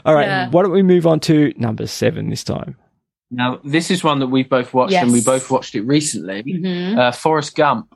All 0.04 0.14
right. 0.14 0.26
Yeah. 0.26 0.48
Why 0.50 0.62
don't 0.62 0.72
we 0.72 0.82
move 0.82 1.06
on 1.06 1.20
to 1.20 1.54
number 1.56 1.86
seven 1.86 2.28
this 2.28 2.44
time? 2.44 2.76
Now, 3.30 3.58
this 3.64 3.90
is 3.90 4.04
one 4.04 4.18
that 4.18 4.26
we've 4.26 4.50
both 4.50 4.74
watched 4.74 4.92
and 4.92 5.10
we 5.10 5.22
both 5.22 5.50
watched 5.50 5.74
it 5.74 5.80
recently. 5.82 6.42
Mhm. 6.42 6.98
Uh, 6.98 7.12
Forrest 7.12 7.56
Gump 7.56 7.94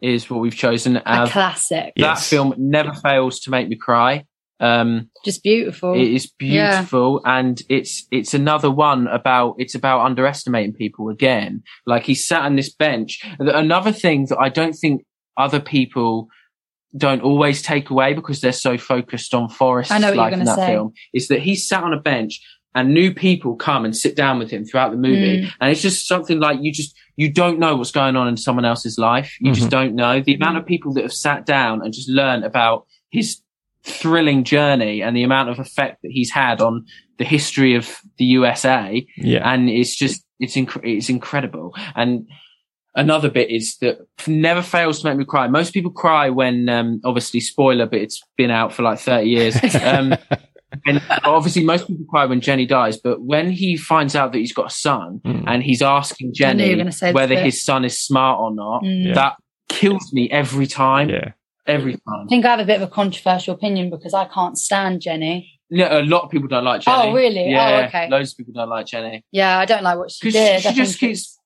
is 0.00 0.28
what 0.28 0.40
we've 0.40 0.56
chosen. 0.56 0.96
a 0.96 1.02
Uh, 1.06 1.28
classic, 1.28 1.92
That 1.94 2.02
Yes. 2.02 2.28
film 2.28 2.52
never 2.58 2.92
fails 2.92 3.38
to 3.40 3.50
make 3.52 3.68
me 3.68 3.76
cry. 3.76 4.24
Um, 4.62 5.10
just 5.24 5.42
beautiful. 5.42 5.94
it 5.94 6.08
is 6.08 6.30
beautiful, 6.38 7.20
and 7.24 7.60
it's 7.68 8.06
it's 8.12 8.32
another 8.32 8.70
one 8.70 9.08
about 9.08 9.56
it's 9.58 9.74
about 9.74 10.06
underestimating 10.06 10.72
people 10.72 11.08
again. 11.08 11.62
Like 11.84 12.04
he 12.04 12.14
sat 12.14 12.42
on 12.42 12.56
this 12.56 12.72
bench. 12.72 13.20
Another 13.40 13.92
thing 13.92 14.26
that 14.30 14.38
I 14.38 14.48
don't 14.48 14.74
think 14.74 15.04
other 15.36 15.60
people 15.60 16.28
don't 16.96 17.22
always 17.22 17.60
take 17.62 17.90
away 17.90 18.12
because 18.14 18.40
they're 18.40 18.52
so 18.52 18.78
focused 18.78 19.34
on 19.34 19.48
Forrest's 19.48 19.90
I 19.92 19.98
know 19.98 20.08
what 20.08 20.14
you're 20.14 20.24
life 20.24 20.32
in 20.34 20.38
gonna 20.40 20.56
that 20.56 20.56
say. 20.66 20.72
film 20.74 20.92
is 21.12 21.28
that 21.28 21.40
he 21.40 21.56
sat 21.56 21.82
on 21.82 21.92
a 21.92 22.00
bench 22.00 22.40
and 22.74 22.94
new 22.94 23.12
people 23.12 23.56
come 23.56 23.84
and 23.84 23.96
sit 23.96 24.14
down 24.16 24.38
with 24.38 24.50
him 24.50 24.64
throughout 24.64 24.92
the 24.92 24.96
movie. 24.96 25.42
Mm. 25.42 25.52
And 25.60 25.70
it's 25.70 25.82
just 25.82 26.06
something 26.08 26.38
like 26.40 26.58
you 26.62 26.72
just, 26.72 26.94
you 27.16 27.30
don't 27.30 27.58
know 27.58 27.76
what's 27.76 27.90
going 27.90 28.16
on 28.16 28.28
in 28.28 28.36
someone 28.38 28.64
else's 28.64 28.96
life. 28.98 29.36
You 29.40 29.52
Mhm. 29.52 29.54
just 29.56 29.70
don't 29.70 29.94
know. 29.94 30.20
The 30.20 30.34
amount 30.34 30.56
of 30.56 30.64
people 30.66 30.94
that 30.94 31.02
have 31.02 31.12
sat 31.12 31.44
down 31.44 31.82
and 31.82 31.92
just 31.92 32.08
learned 32.08 32.44
about 32.44 32.86
his 33.10 33.41
thrilling 33.84 34.44
journey 34.44 35.02
and 35.02 35.16
the 35.16 35.22
amount 35.22 35.48
of 35.50 35.58
effect 35.58 36.02
that 36.02 36.10
he's 36.12 36.30
had 36.30 36.60
on 36.60 36.84
the 37.18 37.24
history 37.24 37.74
of 37.74 37.98
the 38.18 38.24
USA. 38.24 39.06
Yeah. 39.16 39.48
And 39.50 39.68
it's 39.68 39.94
just, 39.96 40.24
it's, 40.40 40.54
inc- 40.54 40.80
it's 40.84 41.08
incredible. 41.08 41.74
And 41.94 42.26
another 42.94 43.30
bit 43.30 43.50
is 43.50 43.76
that 43.80 43.98
never 44.26 44.62
fails 44.62 45.00
to 45.00 45.08
make 45.08 45.16
me 45.16 45.24
cry. 45.24 45.48
Most 45.48 45.72
people 45.74 45.90
cry 45.90 46.30
when, 46.30 46.68
um, 46.68 47.00
obviously 47.04 47.40
spoiler, 47.40 47.86
but 47.86 48.00
it's 48.00 48.22
been 48.36 48.50
out 48.50 48.72
for 48.72 48.82
like 48.82 48.98
30 48.98 49.28
years. 49.28 49.56
Um, 49.82 50.14
and 50.86 51.02
obviously 51.24 51.64
most 51.64 51.86
people 51.88 52.04
cry 52.08 52.24
when 52.24 52.40
Jenny 52.40 52.66
dies, 52.66 52.96
but 52.96 53.20
when 53.22 53.50
he 53.50 53.76
finds 53.76 54.14
out 54.16 54.32
that 54.32 54.38
he's 54.38 54.52
got 54.54 54.66
a 54.66 54.74
son 54.74 55.20
Mm. 55.24 55.44
and 55.46 55.62
he's 55.62 55.82
asking 55.82 56.32
I 56.44 56.52
knew 56.54 56.64
you 56.64 56.76
were 56.84 56.90
Jenny 56.90 57.12
whether 57.12 57.38
his 57.38 57.62
son 57.62 57.84
is 57.84 57.98
smart 57.98 58.40
or 58.40 58.54
not, 58.54 58.82
Mm. 58.82 59.06
Yeah. 59.08 59.14
that 59.14 59.36
kills 59.68 60.12
me 60.12 60.30
every 60.30 60.66
time. 60.66 61.08
yeah. 61.10 61.32
Every 61.66 61.92
time. 61.92 62.24
I 62.24 62.26
think 62.28 62.44
I 62.44 62.50
have 62.50 62.60
a 62.60 62.64
bit 62.64 62.82
of 62.82 62.88
a 62.88 62.90
controversial 62.90 63.54
opinion 63.54 63.88
because 63.90 64.14
I 64.14 64.24
can't 64.26 64.58
stand 64.58 65.00
Jenny. 65.00 65.60
Yeah, 65.70 66.00
a 66.00 66.02
lot 66.02 66.22
of 66.24 66.30
people 66.30 66.48
don't 66.48 66.64
like 66.64 66.82
Jenny. 66.82 67.10
Oh, 67.10 67.14
really? 67.14 67.44
Oh, 67.46 67.48
Yeah, 67.50 67.84
okay. 67.88 68.08
Loads 68.10 68.32
of 68.32 68.36
people 68.38 68.52
don't 68.52 68.68
like 68.68 68.86
Jenny 68.86 69.24
Yeah, 69.32 69.58
I 69.58 69.64
don't 69.64 69.82
like 69.82 69.96
what 69.98 70.10
she 70.10 70.18
because 70.28 70.34
did. 70.34 70.60
she, 70.62 70.68
I 70.68 70.72
just 70.72 70.98
keeps 70.98 71.38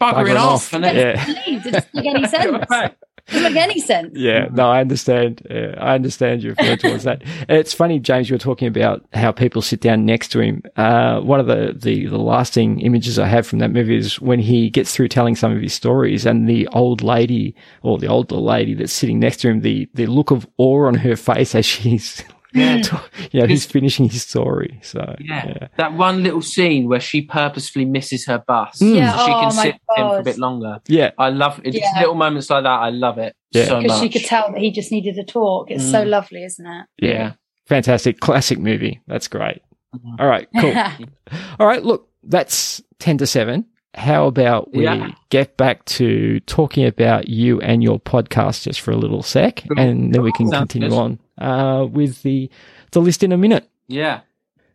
buggering, 0.00 0.14
Buggering 0.14 0.36
off, 0.36 0.52
off. 0.54 0.72
and 0.72 0.84
it's- 0.86 1.26
then 1.26 1.34
Yeah. 1.36 1.42
Please, 1.44 1.66
it 1.66 1.70
doesn't 1.72 1.94
make 1.94 2.06
any 2.06 2.26
sense. 2.28 2.64
Doesn't 3.30 3.54
make 3.54 3.62
any 3.62 3.80
sense. 3.80 4.12
Yeah, 4.14 4.48
no, 4.52 4.68
I 4.68 4.80
understand. 4.80 5.46
Uh, 5.50 5.78
I 5.78 5.94
understand 5.94 6.42
your 6.42 6.54
feeling 6.56 6.78
towards 6.78 7.04
that. 7.04 7.22
It's 7.48 7.72
funny, 7.72 7.98
James, 7.98 8.28
you 8.28 8.34
were 8.34 8.38
talking 8.38 8.68
about 8.68 9.04
how 9.12 9.32
people 9.32 9.62
sit 9.62 9.80
down 9.80 10.04
next 10.04 10.28
to 10.28 10.40
him. 10.40 10.62
Uh, 10.76 11.20
one 11.20 11.40
of 11.40 11.46
the, 11.46 11.74
the, 11.76 12.06
the 12.06 12.18
lasting 12.18 12.80
images 12.80 13.18
I 13.18 13.26
have 13.26 13.46
from 13.46 13.60
that 13.60 13.70
movie 13.70 13.96
is 13.96 14.20
when 14.20 14.40
he 14.40 14.70
gets 14.70 14.94
through 14.94 15.08
telling 15.08 15.36
some 15.36 15.52
of 15.52 15.62
his 15.62 15.74
stories 15.74 16.26
and 16.26 16.48
the 16.48 16.66
old 16.68 17.02
lady 17.02 17.54
or 17.82 17.98
the 17.98 18.08
older 18.08 18.36
lady 18.36 18.74
that's 18.74 18.92
sitting 18.92 19.18
next 19.18 19.38
to 19.38 19.48
him, 19.48 19.60
the, 19.60 19.88
the 19.94 20.06
look 20.06 20.30
of 20.30 20.46
awe 20.58 20.86
on 20.86 20.94
her 20.94 21.16
face 21.16 21.54
as 21.54 21.64
she's, 21.64 22.24
Yeah. 22.52 22.82
you 23.32 23.40
know, 23.40 23.46
he's 23.46 23.64
finishing 23.64 24.08
his 24.08 24.22
story. 24.22 24.80
So, 24.82 25.14
Yeah. 25.20 25.46
yeah. 25.46 25.68
that 25.76 25.92
one 25.94 26.22
little 26.22 26.42
scene 26.42 26.88
where 26.88 27.00
she 27.00 27.22
purposefully 27.22 27.84
misses 27.84 28.26
her 28.26 28.38
bus 28.46 28.78
Mm. 28.80 28.96
Yeah, 28.96 29.16
so 29.16 29.24
she 29.26 29.32
oh 29.32 29.40
can 29.40 29.56
my 29.56 29.62
sit 29.62 29.74
with 29.88 29.98
him 29.98 30.08
for 30.08 30.18
a 30.18 30.22
bit 30.22 30.38
longer. 30.38 30.80
Yeah. 30.88 31.10
I 31.18 31.28
love 31.30 31.60
it. 31.64 31.72
Just 31.72 31.84
Yeah. 31.94 32.00
little 32.00 32.14
moments 32.14 32.50
like 32.50 32.64
that. 32.64 32.68
I 32.68 32.90
love 32.90 33.18
it 33.18 33.34
Yeah. 33.52 33.66
so 33.66 33.80
Because 33.80 34.00
much. 34.00 34.12
she 34.12 34.18
could 34.18 34.28
tell 34.28 34.50
that 34.52 34.60
he 34.60 34.70
just 34.72 34.90
needed 34.92 35.14
to 35.16 35.24
talk. 35.24 35.70
It's 35.70 35.88
so 35.90 36.04
Mm. 36.04 36.08
lovely, 36.08 36.44
isn't 36.44 36.66
it? 36.66 36.86
Yeah. 37.00 37.32
Fantastic. 37.66 38.20
Classic 38.20 38.58
movie. 38.58 39.00
That's 39.06 39.28
great. 39.28 39.62
Mhm. 39.94 40.20
All 40.20 40.26
right. 40.26 40.48
Cool. 40.60 40.74
All 41.60 41.66
right, 41.66 41.84
look, 41.84 42.08
that's 42.24 42.82
10 42.98 43.18
to 43.18 43.26
7. 43.26 43.64
How 43.94 44.26
about 44.26 44.72
we 44.72 44.84
Yeah. 44.84 45.10
get 45.30 45.56
back 45.56 45.84
to 45.86 46.38
talking 46.40 46.86
about 46.86 47.28
you 47.28 47.60
and 47.60 47.82
your 47.82 47.98
podcast 47.98 48.62
just 48.64 48.80
for 48.80 48.92
a 48.92 48.96
little 48.96 49.22
sec, 49.22 49.64
and 49.76 50.14
then 50.14 50.22
we 50.22 50.32
can 50.32 50.46
Sounds 50.48 50.60
continue 50.72 50.90
good. 50.90 50.96
on 50.98 51.18
uh, 51.38 51.86
with 51.86 52.22
the, 52.22 52.48
the 52.92 53.00
list 53.00 53.22
in 53.22 53.32
a 53.32 53.36
minute. 53.36 53.68
yeah. 53.88 54.20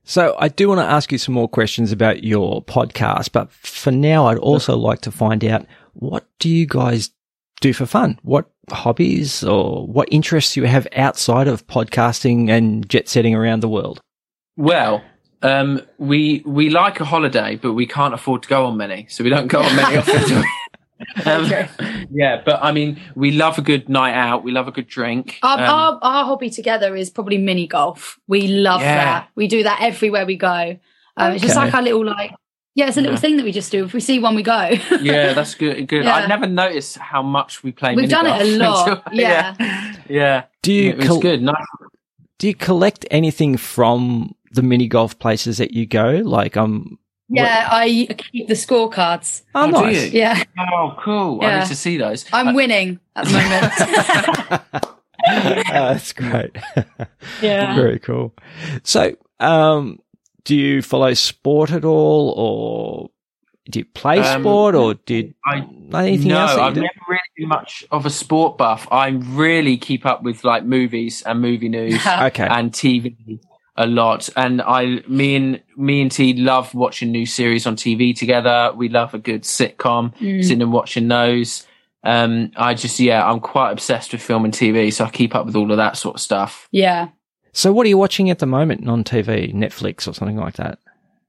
So 0.07 0.35
I 0.37 0.49
do 0.49 0.67
want 0.67 0.81
to 0.81 0.85
ask 0.85 1.11
you 1.11 1.17
some 1.17 1.33
more 1.33 1.47
questions 1.49 1.91
about 1.91 2.23
your 2.23 2.63
podcast, 2.63 3.31
but 3.31 3.51
for 3.51 3.89
now, 3.89 4.27
I'd 4.27 4.37
also 4.37 4.77
like 4.77 5.01
to 5.01 5.11
find 5.11 5.43
out 5.43 5.65
what 5.93 6.27
do 6.37 6.47
you 6.47 6.67
guys 6.67 7.09
do 7.59 7.73
for 7.73 7.87
fun? 7.87 8.19
What 8.21 8.47
hobbies 8.69 9.43
or 9.43 9.87
what 9.87 10.07
interests 10.11 10.55
you 10.55 10.65
have 10.65 10.87
outside 10.95 11.47
of 11.47 11.65
podcasting 11.65 12.51
and 12.51 12.87
jet 12.87 13.07
setting 13.09 13.33
around 13.33 13.61
the 13.61 13.67
world? 13.67 13.99
Well, 14.57 15.03
um, 15.41 15.81
we 15.97 16.41
we 16.45 16.69
like 16.69 16.99
a 16.99 17.05
holiday, 17.05 17.55
but 17.55 17.73
we 17.73 17.85
can't 17.85 18.13
afford 18.13 18.43
to 18.43 18.49
go 18.49 18.65
on 18.65 18.77
many, 18.77 19.05
so 19.09 19.23
we 19.23 19.29
don't 19.29 19.47
go 19.47 19.61
on 19.61 19.75
many 19.75 19.97
often. 20.01 20.21
do 20.27 20.35
we? 20.35 20.41
Um, 21.25 21.45
Okay. 21.45 21.67
Yeah, 22.09 22.41
but 22.45 22.59
I 22.63 22.71
mean, 22.71 22.99
we 23.15 23.31
love 23.31 23.57
a 23.57 23.61
good 23.61 23.89
night 23.89 24.13
out. 24.13 24.43
We 24.43 24.51
love 24.51 24.67
a 24.67 24.71
good 24.71 24.87
drink. 24.87 25.37
Our, 25.43 25.57
Um, 25.59 25.63
our, 25.69 25.99
our 26.01 26.25
hobby 26.25 26.49
together 26.49 26.95
is 26.95 27.09
probably 27.09 27.37
mini 27.37 27.67
golf. 27.67 28.17
We 28.27 28.47
love 28.47 28.79
Yeah. 28.81 28.95
that. 29.03 29.29
We 29.35 29.47
do 29.47 29.63
that 29.63 29.79
everywhere 29.81 30.25
we 30.25 30.37
go. 30.37 30.77
Um, 31.17 31.33
It's 31.33 31.43
just 31.43 31.55
like 31.57 31.73
our 31.73 31.81
little 31.81 32.05
like 32.05 32.31
Yeah, 32.75 32.87
it's 32.87 32.97
a 32.97 33.01
little 33.01 33.15
Yeah. 33.15 33.19
thing 33.21 33.37
that 33.37 33.43
we 33.45 33.51
just 33.51 33.71
do. 33.71 33.85
If 33.85 33.93
we 33.93 33.99
see 33.99 34.19
one, 34.19 34.35
we 34.35 34.43
go. 34.43 34.69
Yeah, 35.01 35.33
that's 35.37 35.55
good. 35.55 35.85
Good. 35.87 36.05
Yeah. 36.05 36.15
I 36.15 36.27
never 36.27 36.47
noticed 36.47 36.97
how 36.97 37.21
much 37.23 37.61
we 37.63 37.71
play. 37.71 37.93
We've 37.95 38.09
done 38.09 38.25
it 38.27 38.41
a 38.41 38.43
mini 38.43 38.57
golf 38.57 38.87
lot, 38.87 39.03
until- 39.05 39.19
yeah, 39.19 39.93
yeah. 40.09 40.43
Do 40.61 40.71
you 40.73 40.89
It 40.91 40.97
was 40.97 41.07
col- 41.07 41.19
good. 41.21 41.41
Nice. 41.41 41.55
do 42.39 42.47
you 42.47 42.55
collect 42.55 43.05
anything 43.11 43.57
from 43.57 44.33
the 44.55 44.63
mini 44.63 44.87
golf 44.87 45.17
places 45.19 45.57
that 45.59 45.73
you 45.73 45.85
go? 45.85 46.21
Like, 46.23 46.57
um, 46.57 46.97
yeah, 47.29 47.67
I 47.71 48.07
keep 48.31 48.47
the 48.47 48.53
scorecards. 48.53 49.41
oh, 49.55 49.63
Oh, 49.63 49.65
do 49.67 49.71
nice. 49.71 50.11
you? 50.13 50.19
Yeah, 50.19 50.43
Oh, 50.73 50.95
cool. 50.99 51.43
I 51.43 51.59
need 51.59 51.67
to 51.67 51.75
see 51.75 51.97
those. 51.97 52.25
I'm 52.33 52.53
winning 52.55 52.99
at 53.15 53.25
the 53.25 53.33
moment. 53.33 54.61
Uh, 55.27 55.63
that's 55.71 56.13
great. 56.13 56.55
yeah. 57.41 57.75
Very 57.75 57.99
cool. 57.99 58.33
So, 58.83 59.15
um, 59.39 59.99
do 60.43 60.55
you 60.55 60.81
follow 60.83 61.13
sport 61.15 61.71
at 61.71 61.83
all, 61.83 62.33
or 62.37 63.09
do 63.71 63.79
you 63.79 63.85
play 63.85 64.19
Um, 64.19 64.43
sport, 64.43 64.75
or 64.75 64.93
did 64.93 65.33
I- 65.45 65.65
anything 65.95 66.27
no, 66.27 66.41
else? 66.41 66.51
that 66.51 66.57
you 66.57 66.63
I've 66.67 66.73
do? 66.75 66.81
never 66.81 66.99
really 67.09 67.21
been 67.37 67.47
much 67.49 67.83
of 67.89 68.05
a 68.05 68.11
sport 68.11 68.57
buff. 68.59 68.87
I 68.91 69.07
really 69.09 69.77
keep 69.77 70.05
up 70.05 70.21
with 70.21 70.43
like 70.43 70.63
movies 70.63 71.23
and 71.23 71.41
movie 71.41 71.69
news 71.69 71.95
Okay. 72.07 72.47
and 72.47 72.71
TV 72.71 73.15
a 73.77 73.85
lot. 73.85 74.29
And 74.35 74.61
I, 74.61 75.01
me 75.07 75.35
and 75.35 75.61
me 75.75 76.01
and 76.01 76.11
T 76.11 76.33
love 76.33 76.73
watching 76.73 77.11
new 77.11 77.25
series 77.25 77.67
on 77.67 77.75
TV 77.75 78.15
together. 78.15 78.71
We 78.75 78.89
love 78.89 79.13
a 79.13 79.19
good 79.19 79.43
sitcom, 79.43 80.15
Mm. 80.17 80.43
sitting 80.43 80.61
and 80.61 80.71
watching 80.71 81.07
those. 81.07 81.65
Um, 82.03 82.51
I 82.55 82.75
just, 82.75 82.99
yeah, 82.99 83.27
I'm 83.27 83.39
quite 83.39 83.71
obsessed 83.71 84.11
with 84.11 84.21
film 84.21 84.45
and 84.45 84.53
TV, 84.53 84.93
so 84.93 85.05
I 85.05 85.09
keep 85.09 85.33
up 85.35 85.45
with 85.47 85.55
all 85.55 85.71
of 85.71 85.77
that 85.77 85.97
sort 85.97 86.15
of 86.15 86.21
stuff. 86.21 86.67
Yeah. 86.71 87.09
So, 87.51 87.73
what 87.73 87.85
are 87.85 87.89
you 87.89 87.97
watching 87.97 88.29
at 88.29 88.39
the 88.39 88.45
moment 88.45 88.87
on 88.87 89.03
TV? 89.03 89.53
Netflix 89.53 90.07
or 90.07 90.13
something 90.13 90.37
like 90.37 90.55
that? 90.55 90.77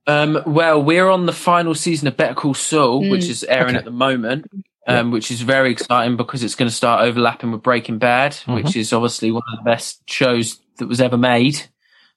Um, 0.07 0.41
well, 0.47 0.81
we're 0.83 1.09
on 1.09 1.27
the 1.27 1.33
final 1.33 1.75
season 1.75 2.07
of 2.09 2.17
Better 2.17 2.35
Call 2.35 2.55
Saul, 2.55 3.03
Mm. 3.03 3.11
which 3.11 3.25
is 3.29 3.43
airing 3.45 3.71
Okay. 3.71 3.79
at 3.79 3.85
the 3.85 3.91
moment, 3.91 4.47
um, 4.87 5.11
which 5.11 5.31
is 5.33 5.41
very 5.41 5.71
exciting 5.73 6.17
because 6.17 6.45
it's 6.45 6.55
going 6.55 6.69
to 6.69 6.75
start 6.75 7.03
overlapping 7.03 7.51
with 7.53 7.63
Breaking 7.63 7.99
Bad, 7.99 8.33
Mhm. 8.47 8.55
which 8.57 8.77
is 8.77 8.93
obviously 8.93 9.33
one 9.33 9.43
of 9.53 9.59
the 9.59 9.69
best 9.69 10.09
shows 10.09 10.61
that 10.79 10.87
was 10.87 11.01
ever 11.01 11.17
made. 11.17 11.63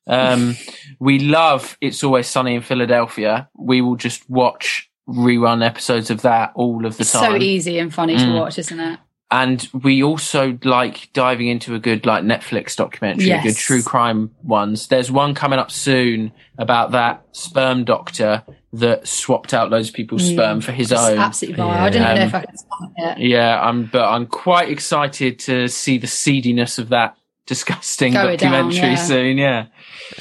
Um, 0.10 0.56
we 1.00 1.20
love 1.20 1.78
It's 1.82 2.04
Always 2.04 2.28
Sunny 2.28 2.56
in 2.56 2.62
Philadelphia. 2.62 3.48
We 3.58 3.82
will 3.82 3.96
just 3.96 4.30
watch 4.30 4.90
rerun 5.08 5.66
episodes 5.66 6.10
of 6.10 6.22
that 6.24 6.52
all 6.56 6.86
of 6.86 6.98
the 6.98 7.06
time. 7.06 7.36
It's 7.36 7.44
so 7.44 7.46
easy 7.48 7.80
and 7.80 7.94
funny 7.94 8.18
to 8.18 8.24
Mm. 8.24 8.40
watch, 8.40 8.58
isn't 8.60 8.80
it? 8.80 9.00
and 9.32 9.70
we 9.84 10.02
also 10.02 10.58
like 10.64 11.08
diving 11.14 11.48
into 11.50 11.76
a 11.76 11.80
good 11.80 12.04
like 12.04 12.24
Netflix 12.24 12.76
documentary, 12.76 13.26
Yes. 13.28 13.44
good 13.44 13.56
true 13.56 13.84
crime 13.84 14.32
ones. 14.42 14.88
There's 14.88 15.12
one 15.12 15.36
coming 15.36 15.60
up 15.60 15.70
soon 15.70 16.32
about 16.58 16.90
that 16.94 17.22
sperm 17.32 17.84
doctor 17.84 18.42
that 18.74 19.08
swapped 19.08 19.54
out 19.54 19.70
loads 19.70 19.90
of 19.90 19.94
people's 19.94 20.24
Mm. 20.28 20.34
sperm 20.34 20.62
for 20.62 20.72
his 20.72 20.92
It's 20.92 21.00
own. 21.00 21.20
absolutely 21.20 21.58
vile. 21.64 21.70
I 21.70 21.90
don't 21.92 22.02
even 22.02 22.08
Um, 22.12 22.18
know 22.18 22.26
if 22.26 22.34
I 22.34 22.42
can 22.44 22.58
start 22.58 22.92
it. 22.98 23.18
Yeah, 23.28 23.62
I'm 23.62 23.84
but 23.86 24.10
I'm 24.10 24.26
quite 24.26 24.70
excited 24.70 25.38
to 25.42 25.68
see 25.68 26.00
the 26.00 26.08
seediness 26.08 26.80
of 26.80 26.90
that 26.90 27.14
disgusting 27.46 28.14
Go 28.14 28.30
it 28.30 28.40
down, 28.40 28.52
documentary 28.52 28.90
yeah. 28.92 28.96
soon. 28.96 29.38
Yeah. 29.38 29.66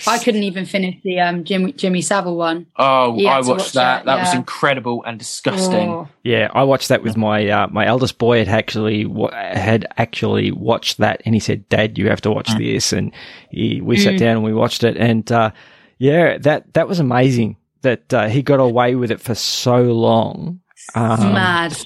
I 0.06 0.18
couldn't 0.18 0.42
even 0.42 0.64
finish 0.66 0.96
the 1.02 1.20
um, 1.20 1.44
Jimmy, 1.44 1.72
Jimmy 1.72 2.02
Savile 2.02 2.36
one. 2.36 2.66
Oh, 2.76 3.18
I 3.26 3.36
watched 3.36 3.48
watch 3.48 3.72
that. 3.72 4.02
it, 4.02 4.06
That 4.06 4.20
was 4.20 4.34
incredible 4.34 5.02
and 5.04 5.18
disgusting. 5.18 5.90
Oh. 5.90 6.08
Yeah, 6.24 6.50
I 6.54 6.62
watched 6.64 6.88
that 6.88 7.02
with 7.02 7.16
my 7.16 7.48
uh, 7.48 7.66
my 7.68 7.86
eldest 7.86 8.18
boy 8.18 8.38
had 8.38 8.48
actually 8.48 9.06
wa- 9.06 9.32
had 9.32 9.86
actually 9.96 10.50
watched 10.52 10.98
that, 10.98 11.22
and 11.24 11.34
he 11.34 11.40
said, 11.40 11.68
"Dad, 11.68 11.98
you 11.98 12.08
have 12.10 12.20
to 12.22 12.30
watch 12.30 12.50
this." 12.58 12.92
And 12.92 13.12
he, 13.50 13.80
we 13.80 13.96
sat 13.98 14.14
Mm. 14.14 14.18
down 14.18 14.36
and 14.36 14.44
we 14.44 14.52
watched 14.54 14.84
it, 14.84 14.96
and 14.96 15.30
uh, 15.32 15.50
yeah, 15.98 16.38
that 16.38 16.74
that 16.74 16.86
was 16.88 16.98
amazing 17.00 17.56
that 17.82 18.12
uh, 18.12 18.28
he 18.28 18.42
got 18.42 18.60
away 18.60 18.94
with 18.94 19.10
it 19.10 19.20
for 19.20 19.34
so 19.34 19.82
long. 19.82 20.60
Um, 20.94 21.32
Mad. 21.32 21.76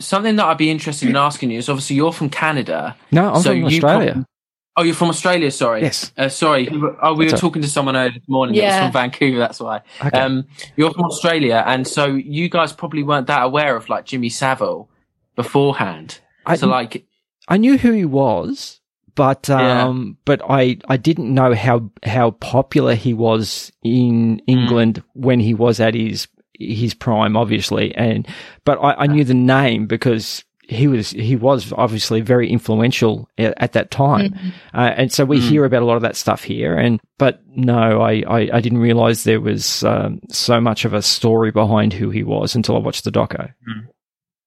Something 0.00 0.36
that 0.36 0.46
I'd 0.46 0.58
be 0.58 0.70
interested 0.70 1.08
in 1.08 1.16
asking 1.16 1.50
you 1.52 1.58
is 1.58 1.68
obviously 1.68 1.96
you're 1.96 2.12
from 2.12 2.28
Canada. 2.28 2.96
no, 3.12 3.32
I'm 3.34 3.40
So 3.42 3.50
from 3.50 3.58
you 3.60 3.66
Australia. 3.66 4.12
prob- 4.14 4.26
Oh, 4.76 4.82
you're 4.82 4.94
from 4.94 5.08
Australia. 5.10 5.50
Sorry. 5.52 5.82
Yes. 5.82 6.10
Uh, 6.16 6.28
sorry. 6.28 6.68
Oh, 6.68 7.14
we 7.14 7.26
That's 7.26 7.34
were 7.34 7.36
all- 7.36 7.40
talking 7.50 7.62
to 7.62 7.68
someone 7.68 7.96
earlier 7.96 8.12
this 8.18 8.28
morning. 8.28 8.56
Yeah. 8.56 8.70
That 8.70 8.76
was 8.76 8.84
from 8.86 8.92
Vancouver. 8.92 9.38
That's 9.38 9.60
why. 9.60 9.82
Okay. 10.04 10.18
Um, 10.18 10.46
you're 10.76 10.92
from 10.92 11.04
Australia, 11.04 11.62
and 11.66 11.86
so 11.86 12.06
you 12.06 12.48
guys 12.48 12.72
probably 12.72 13.02
weren't 13.04 13.28
that 13.28 13.42
aware 13.44 13.76
of 13.76 13.88
like 13.88 14.04
Jimmy 14.04 14.30
Savile 14.30 14.88
beforehand. 15.36 16.20
I, 16.46 16.56
so 16.56 16.66
like, 16.66 17.06
I 17.48 17.56
knew 17.56 17.78
who 17.78 17.92
he 17.92 18.04
was, 18.04 18.80
but 19.14 19.46
Yeah. 19.48 19.84
um, 19.84 20.18
but 20.24 20.40
I 20.48 20.78
I 20.88 20.96
didn't 20.96 21.32
know 21.32 21.54
how 21.54 21.90
how 22.04 22.32
popular 22.32 22.94
he 22.94 23.14
was 23.14 23.72
in 23.82 24.40
England 24.46 25.02
when 25.14 25.40
he 25.40 25.54
was 25.54 25.80
at 25.80 25.94
his 25.94 26.26
his 26.58 26.94
prime, 26.94 27.36
obviously, 27.36 27.94
and 27.94 28.26
but 28.64 28.78
I, 28.78 28.94
I 28.94 29.06
knew 29.06 29.24
the 29.24 29.34
name 29.34 29.86
because 29.86 30.44
he 30.68 30.86
was 30.88 31.10
he 31.10 31.36
was 31.36 31.72
obviously 31.76 32.20
very 32.20 32.48
influential 32.50 33.28
at, 33.38 33.54
at 33.58 33.72
that 33.72 33.90
time, 33.90 34.30
Mhm. 34.30 34.52
uh, 34.74 34.94
and 34.96 35.12
so 35.12 35.24
we 35.24 35.38
Mm. 35.38 35.48
hear 35.48 35.64
about 35.64 35.82
a 35.82 35.84
lot 35.84 35.96
of 35.96 36.02
that 36.02 36.16
stuff 36.16 36.42
here. 36.44 36.76
And 36.76 37.00
but 37.18 37.40
no, 37.54 38.00
I 38.00 38.22
I, 38.26 38.48
I 38.54 38.60
didn't 38.60 38.78
realize 38.78 39.24
there 39.24 39.40
was 39.40 39.84
um, 39.84 40.20
so 40.30 40.60
much 40.60 40.84
of 40.84 40.94
a 40.94 41.02
story 41.02 41.50
behind 41.50 41.92
who 41.92 42.10
he 42.10 42.22
was 42.22 42.54
until 42.54 42.76
I 42.76 42.80
watched 42.80 43.04
the 43.04 43.10
doco. 43.12 43.52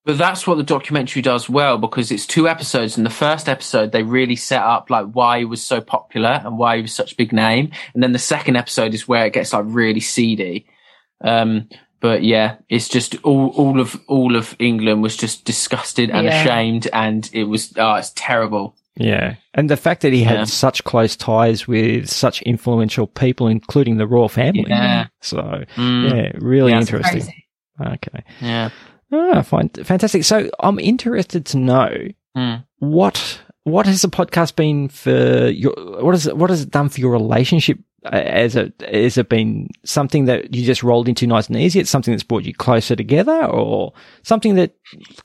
but 0.05 0.17
that's 0.17 0.47
what 0.47 0.55
the 0.55 0.63
documentary 0.63 1.21
does 1.21 1.49
well 1.49 1.77
because 1.77 2.11
it's 2.11 2.25
two 2.25 2.47
episodes. 2.47 2.97
In 2.97 3.03
the 3.03 3.09
first 3.09 3.49
episode, 3.49 3.91
they 3.91 4.03
really 4.03 4.37
set 4.37 4.61
up 4.61 4.89
like 4.89 5.07
why 5.11 5.39
he 5.39 5.45
was 5.45 5.61
so 5.61 5.81
popular 5.81 6.41
and 6.45 6.57
why 6.57 6.77
he 6.77 6.81
was 6.81 6.93
such 6.93 7.11
a 7.13 7.15
big 7.15 7.33
name, 7.33 7.71
and 7.93 8.01
then 8.01 8.13
the 8.13 8.19
second 8.19 8.55
episode 8.55 8.93
is 8.93 9.07
where 9.07 9.25
it 9.25 9.33
gets 9.33 9.51
like 9.53 9.65
really 9.67 9.99
seedy. 9.99 10.65
Um, 11.23 11.67
but 11.99 12.23
yeah, 12.23 12.55
it's 12.69 12.87
just 12.87 13.15
all 13.23 13.49
all 13.55 13.79
of 13.79 13.99
all 14.07 14.35
of 14.35 14.55
England 14.59 15.01
was 15.03 15.15
just 15.17 15.45
disgusted 15.45 16.09
and 16.09 16.25
Yeah. 16.25 16.41
ashamed, 16.41 16.87
and 16.93 17.29
it 17.33 17.45
was 17.45 17.73
oh, 17.77 17.95
it's 17.95 18.11
terrible. 18.15 18.75
Yeah. 18.99 19.35
And 19.53 19.69
the 19.69 19.77
fact 19.77 20.01
that 20.01 20.11
he 20.13 20.23
had 20.23 20.37
Yeah. 20.39 20.43
such 20.45 20.83
close 20.83 21.15
ties 21.15 21.67
with 21.67 22.09
such 22.09 22.41
influential 22.41 23.05
people, 23.07 23.47
including 23.47 23.97
the 23.97 24.07
royal 24.07 24.27
family. 24.29 24.65
Yeah. 24.69 25.05
So, 25.21 25.65
Mm, 25.75 26.09
yeah, 26.15 26.31
really 26.39 26.71
Yeah, 26.71 26.79
interesting. 26.79 27.21
Crazy. 27.21 27.45
Okay. 27.79 28.23
yeah. 28.41 28.69
Ah, 29.13 29.41
fine. 29.43 29.69
Fantastic. 29.69 30.23
So 30.23 30.49
I'm 30.59 30.79
interested 30.79 31.45
to 31.47 31.57
know 31.59 31.95
Mm. 32.35 32.63
what, 32.79 33.39
what 33.67 33.85
has 33.85 34.01
the 34.01 34.07
podcast 34.07 34.55
been 34.55 34.87
for 34.89 35.47
your, 35.49 35.73
what 36.01 36.13
has 36.13 36.25
it, 36.27 36.37
what 36.37 36.49
has 36.49 36.61
it 36.61 36.71
done 36.71 36.89
for 36.89 36.99
your 36.99 37.11
relationship? 37.11 37.77
Uh, 38.05 38.11
Has 38.21 38.55
it, 38.55 38.73
has 38.89 39.17
it 39.17 39.27
been 39.27 39.67
something 39.83 40.25
that 40.25 40.53
you 40.55 40.63
just 40.65 40.83
rolled 40.83 41.09
into 41.09 41.27
nice 41.27 41.47
and 41.47 41.57
easy? 41.57 41.79
It's 41.79 41.89
something 41.89 42.13
that's 42.13 42.23
brought 42.23 42.43
you 42.45 42.53
closer 42.53 42.95
together 42.95 43.43
or 43.45 43.91
something 44.23 44.55
that 44.55 44.75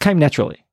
came 0.01 0.19
naturally? 0.19 0.65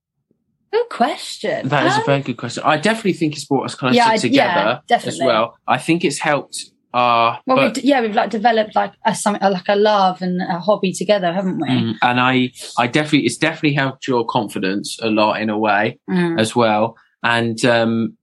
Good 0.72 0.90
question. 0.90 1.68
That 1.68 1.86
is 1.86 1.94
a 1.96 2.00
Um, 2.00 2.06
very 2.06 2.22
good 2.22 2.38
question. 2.38 2.64
I 2.66 2.78
definitely 2.78 3.14
think 3.14 3.34
it's 3.36 3.46
brought 3.46 3.66
us 3.66 3.76
closer 3.76 3.96
Yeah, 3.96 4.08
I- 4.10 4.18
together 4.18 4.82
yeah, 4.90 5.00
as 5.06 5.20
well. 5.22 5.56
I 5.68 5.78
think 5.78 6.04
it's 6.04 6.20
helped. 6.20 6.72
Uh, 6.94 7.36
well, 7.46 7.58
but, 7.58 7.76
we've, 7.76 7.86
yeah, 7.86 8.02
we've 8.02 8.16
like 8.16 8.32
developed 8.32 8.76
like 8.76 8.94
a 9.06 9.14
something 9.14 9.48
like 9.52 9.68
a 9.70 9.76
love 9.76 10.24
and 10.24 10.42
a 10.42 10.58
hobby 10.60 10.92
together, 10.94 11.32
haven't 11.32 11.60
we? 11.62 11.68
Mm, 11.70 11.94
and 12.02 12.20
I, 12.20 12.52
I 12.80 12.88
definitely, 12.88 13.28
it's 13.28 13.38
definitely 13.38 13.74
helped 13.74 14.08
your 14.08 14.26
confidence 14.26 14.98
a 15.02 15.10
lot 15.10 15.40
in 15.42 15.50
a 15.52 15.58
way 15.60 16.00
Mm. 16.10 16.40
as 16.40 16.56
well. 16.56 16.96
And 17.24 17.64
um, 17.66 18.18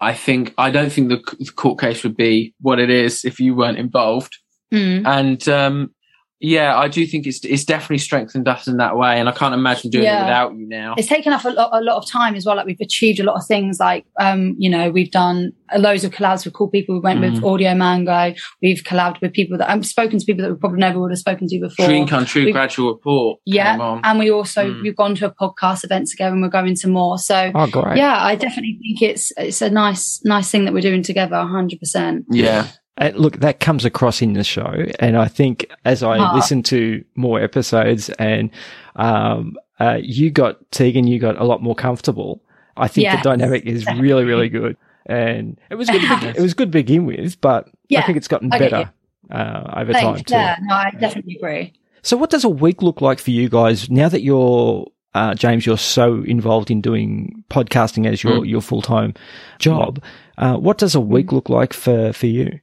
I 0.00 0.14
think 0.14 0.54
I 0.58 0.70
don't 0.70 0.90
think 0.90 1.08
the, 1.08 1.36
the 1.38 1.52
court 1.52 1.80
case 1.80 2.02
would 2.02 2.16
be 2.16 2.54
what 2.60 2.78
it 2.78 2.90
is 2.90 3.24
if 3.24 3.40
you 3.40 3.54
weren't 3.54 3.78
involved. 3.78 4.36
Mm. 4.72 5.06
And 5.06 5.48
um, 5.48 5.94
yeah, 6.42 6.76
I 6.76 6.88
do 6.88 7.06
think 7.06 7.26
it's 7.26 7.44
it's 7.44 7.64
definitely 7.64 7.98
strengthened 7.98 8.46
us 8.48 8.66
in 8.66 8.76
that 8.78 8.96
way. 8.96 9.18
And 9.20 9.28
I 9.28 9.32
can't 9.32 9.54
imagine 9.54 9.90
doing 9.90 10.04
Yeah. 10.04 10.18
it 10.18 10.24
without 10.24 10.54
you 10.56 10.66
now. 10.68 10.94
It's 10.98 11.08
taken 11.08 11.32
up 11.32 11.44
a 11.44 11.50
lot, 11.50 11.70
a 11.72 11.80
lot 11.80 11.96
of 11.96 12.06
time 12.10 12.34
as 12.34 12.44
well. 12.44 12.56
Like 12.56 12.66
we've 12.66 12.80
achieved 12.80 13.20
a 13.20 13.22
lot 13.24 13.36
of 13.36 13.46
things. 13.46 13.78
Like, 13.80 14.04
um, 14.20 14.54
you 14.58 14.68
know, 14.68 14.90
we've 14.90 15.10
done 15.10 15.52
loads 15.78 16.04
of 16.04 16.10
collabs 16.10 16.44
with 16.44 16.52
cool 16.54 16.68
people. 16.68 16.94
We 16.96 17.00
went 17.00 17.20
with 17.20 17.40
Mm. 17.40 17.50
Audio 17.52 17.74
Mango. 17.74 18.34
We've 18.60 18.82
collabed 18.82 19.20
with 19.22 19.32
people 19.32 19.56
that 19.58 19.70
I've 19.70 19.86
spoken 19.86 20.18
to 20.18 20.24
people 20.26 20.42
that 20.44 20.50
we 20.52 20.58
probably 20.58 20.80
never 20.80 20.98
would 21.00 21.10
have 21.12 21.18
spoken 21.18 21.46
to 21.48 21.60
before. 21.60 21.86
Dream 21.86 22.06
come 22.06 22.24
true. 22.26 22.42
We've- 22.42 22.52
Gradual 22.52 22.88
report. 22.92 23.38
yeah, 23.46 24.00
and 24.04 24.18
we 24.18 24.30
also 24.30 24.62
Mm. 24.64 24.82
we've 24.82 24.96
gone 24.96 25.14
to 25.14 25.26
a 25.26 25.30
podcast 25.34 25.84
event 25.84 26.08
together, 26.08 26.32
and 26.34 26.42
we're 26.42 26.48
going 26.48 26.74
to 26.74 26.88
more. 26.88 27.18
So 27.18 27.52
Oh, 27.54 27.66
great. 27.68 27.96
yeah, 27.96 28.16
I 28.22 28.34
definitely 28.34 28.78
think 28.82 29.00
it's 29.10 29.32
it's 29.38 29.62
a 29.62 29.70
nice 29.70 30.20
nice 30.24 30.50
thing 30.50 30.64
that 30.64 30.74
we're 30.74 30.80
doing 30.80 31.02
together. 31.02 31.36
hundred 31.42 31.78
percent. 31.78 32.24
yeah. 32.30 32.66
Uh, 32.98 33.10
look, 33.14 33.38
that 33.38 33.58
comes 33.60 33.84
across 33.86 34.20
in 34.20 34.34
the 34.34 34.44
show, 34.44 34.84
and 35.00 35.16
I 35.16 35.26
think 35.26 35.66
as 35.84 36.02
I 36.02 36.18
Ah. 36.18 36.34
listen 36.34 36.62
to 36.64 37.02
more 37.16 37.40
episodes, 37.40 38.10
and 38.18 38.50
um, 38.96 39.56
uh, 39.80 39.98
you 40.02 40.30
got 40.30 40.58
Tiegan, 40.70 41.08
you 41.08 41.18
got 41.18 41.40
a 41.40 41.44
lot 41.44 41.62
more 41.62 41.74
comfortable. 41.74 42.42
I 42.76 42.88
think 42.88 43.04
Yeah, 43.06 43.16
the 43.16 43.22
dynamic 43.22 43.64
is 43.64 43.86
really, 43.86 44.24
really 44.24 44.50
good, 44.50 44.76
and 45.06 45.58
it 45.70 45.76
was 45.76 45.88
good. 45.88 46.02
To 46.02 46.08
begin, 46.16 46.36
it 46.36 46.42
was 46.42 46.52
good 46.54 46.68
to 46.68 46.78
begin 46.78 47.06
with, 47.06 47.40
but 47.40 47.68
I 47.96 48.02
think 48.02 48.18
it's 48.18 48.28
gotten 48.28 48.50
get 48.50 48.58
better 48.60 48.92
uh, 49.30 49.72
over 49.80 49.92
Thanks. 49.94 50.20
time 50.20 50.24
too. 50.24 50.34
Yeah, 50.34 50.56
no, 50.62 50.74
I 50.74 50.90
definitely 50.98 51.36
agree. 51.36 51.72
So, 52.02 52.16
what 52.18 52.28
does 52.30 52.44
a 52.44 52.48
week 52.50 52.82
look 52.82 53.00
like 53.00 53.20
for 53.20 53.30
you 53.30 53.48
guys 53.48 53.88
now 53.88 54.10
that 54.10 54.22
you're 54.22 54.86
uh, 55.14 55.34
James? 55.34 55.64
You're 55.64 55.78
so 55.78 56.22
involved 56.24 56.70
in 56.70 56.82
doing 56.82 57.42
podcasting 57.48 58.06
as 58.06 58.22
your 58.22 58.40
Mm. 58.40 58.48
your 58.48 58.60
full 58.60 58.82
time 58.82 59.14
job. 59.58 60.02
Uh, 60.36 60.56
what 60.56 60.76
does 60.76 60.94
a 60.94 61.00
week 61.00 61.32
look 61.32 61.48
like 61.48 61.72
for 61.72 62.12
for 62.12 62.26
you? 62.26 62.58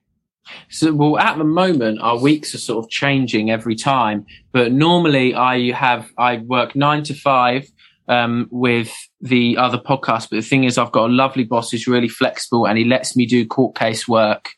So, 0.69 0.93
well, 0.93 1.17
at 1.17 1.37
the 1.37 1.43
moment, 1.43 1.99
our 2.01 2.17
weeks 2.17 2.53
are 2.53 2.59
sort 2.59 2.83
of 2.83 2.89
changing 2.89 3.49
every 3.51 3.75
time. 3.75 4.25
But 4.51 4.71
normally, 4.71 5.33
I 5.33 5.71
have 5.71 6.09
I 6.17 6.37
work 6.37 6.75
nine 6.75 7.03
to 7.03 7.13
five 7.13 7.67
um, 8.07 8.47
with 8.51 8.91
the 9.21 9.57
other 9.57 9.77
podcast. 9.77 10.29
But 10.29 10.37
the 10.37 10.41
thing 10.41 10.63
is, 10.63 10.77
I've 10.77 10.91
got 10.91 11.09
a 11.09 11.13
lovely 11.13 11.43
boss 11.43 11.71
who's 11.71 11.87
really 11.87 12.09
flexible, 12.09 12.67
and 12.67 12.77
he 12.77 12.83
lets 12.83 13.15
me 13.15 13.25
do 13.25 13.45
court 13.45 13.75
case 13.75 14.07
work 14.07 14.49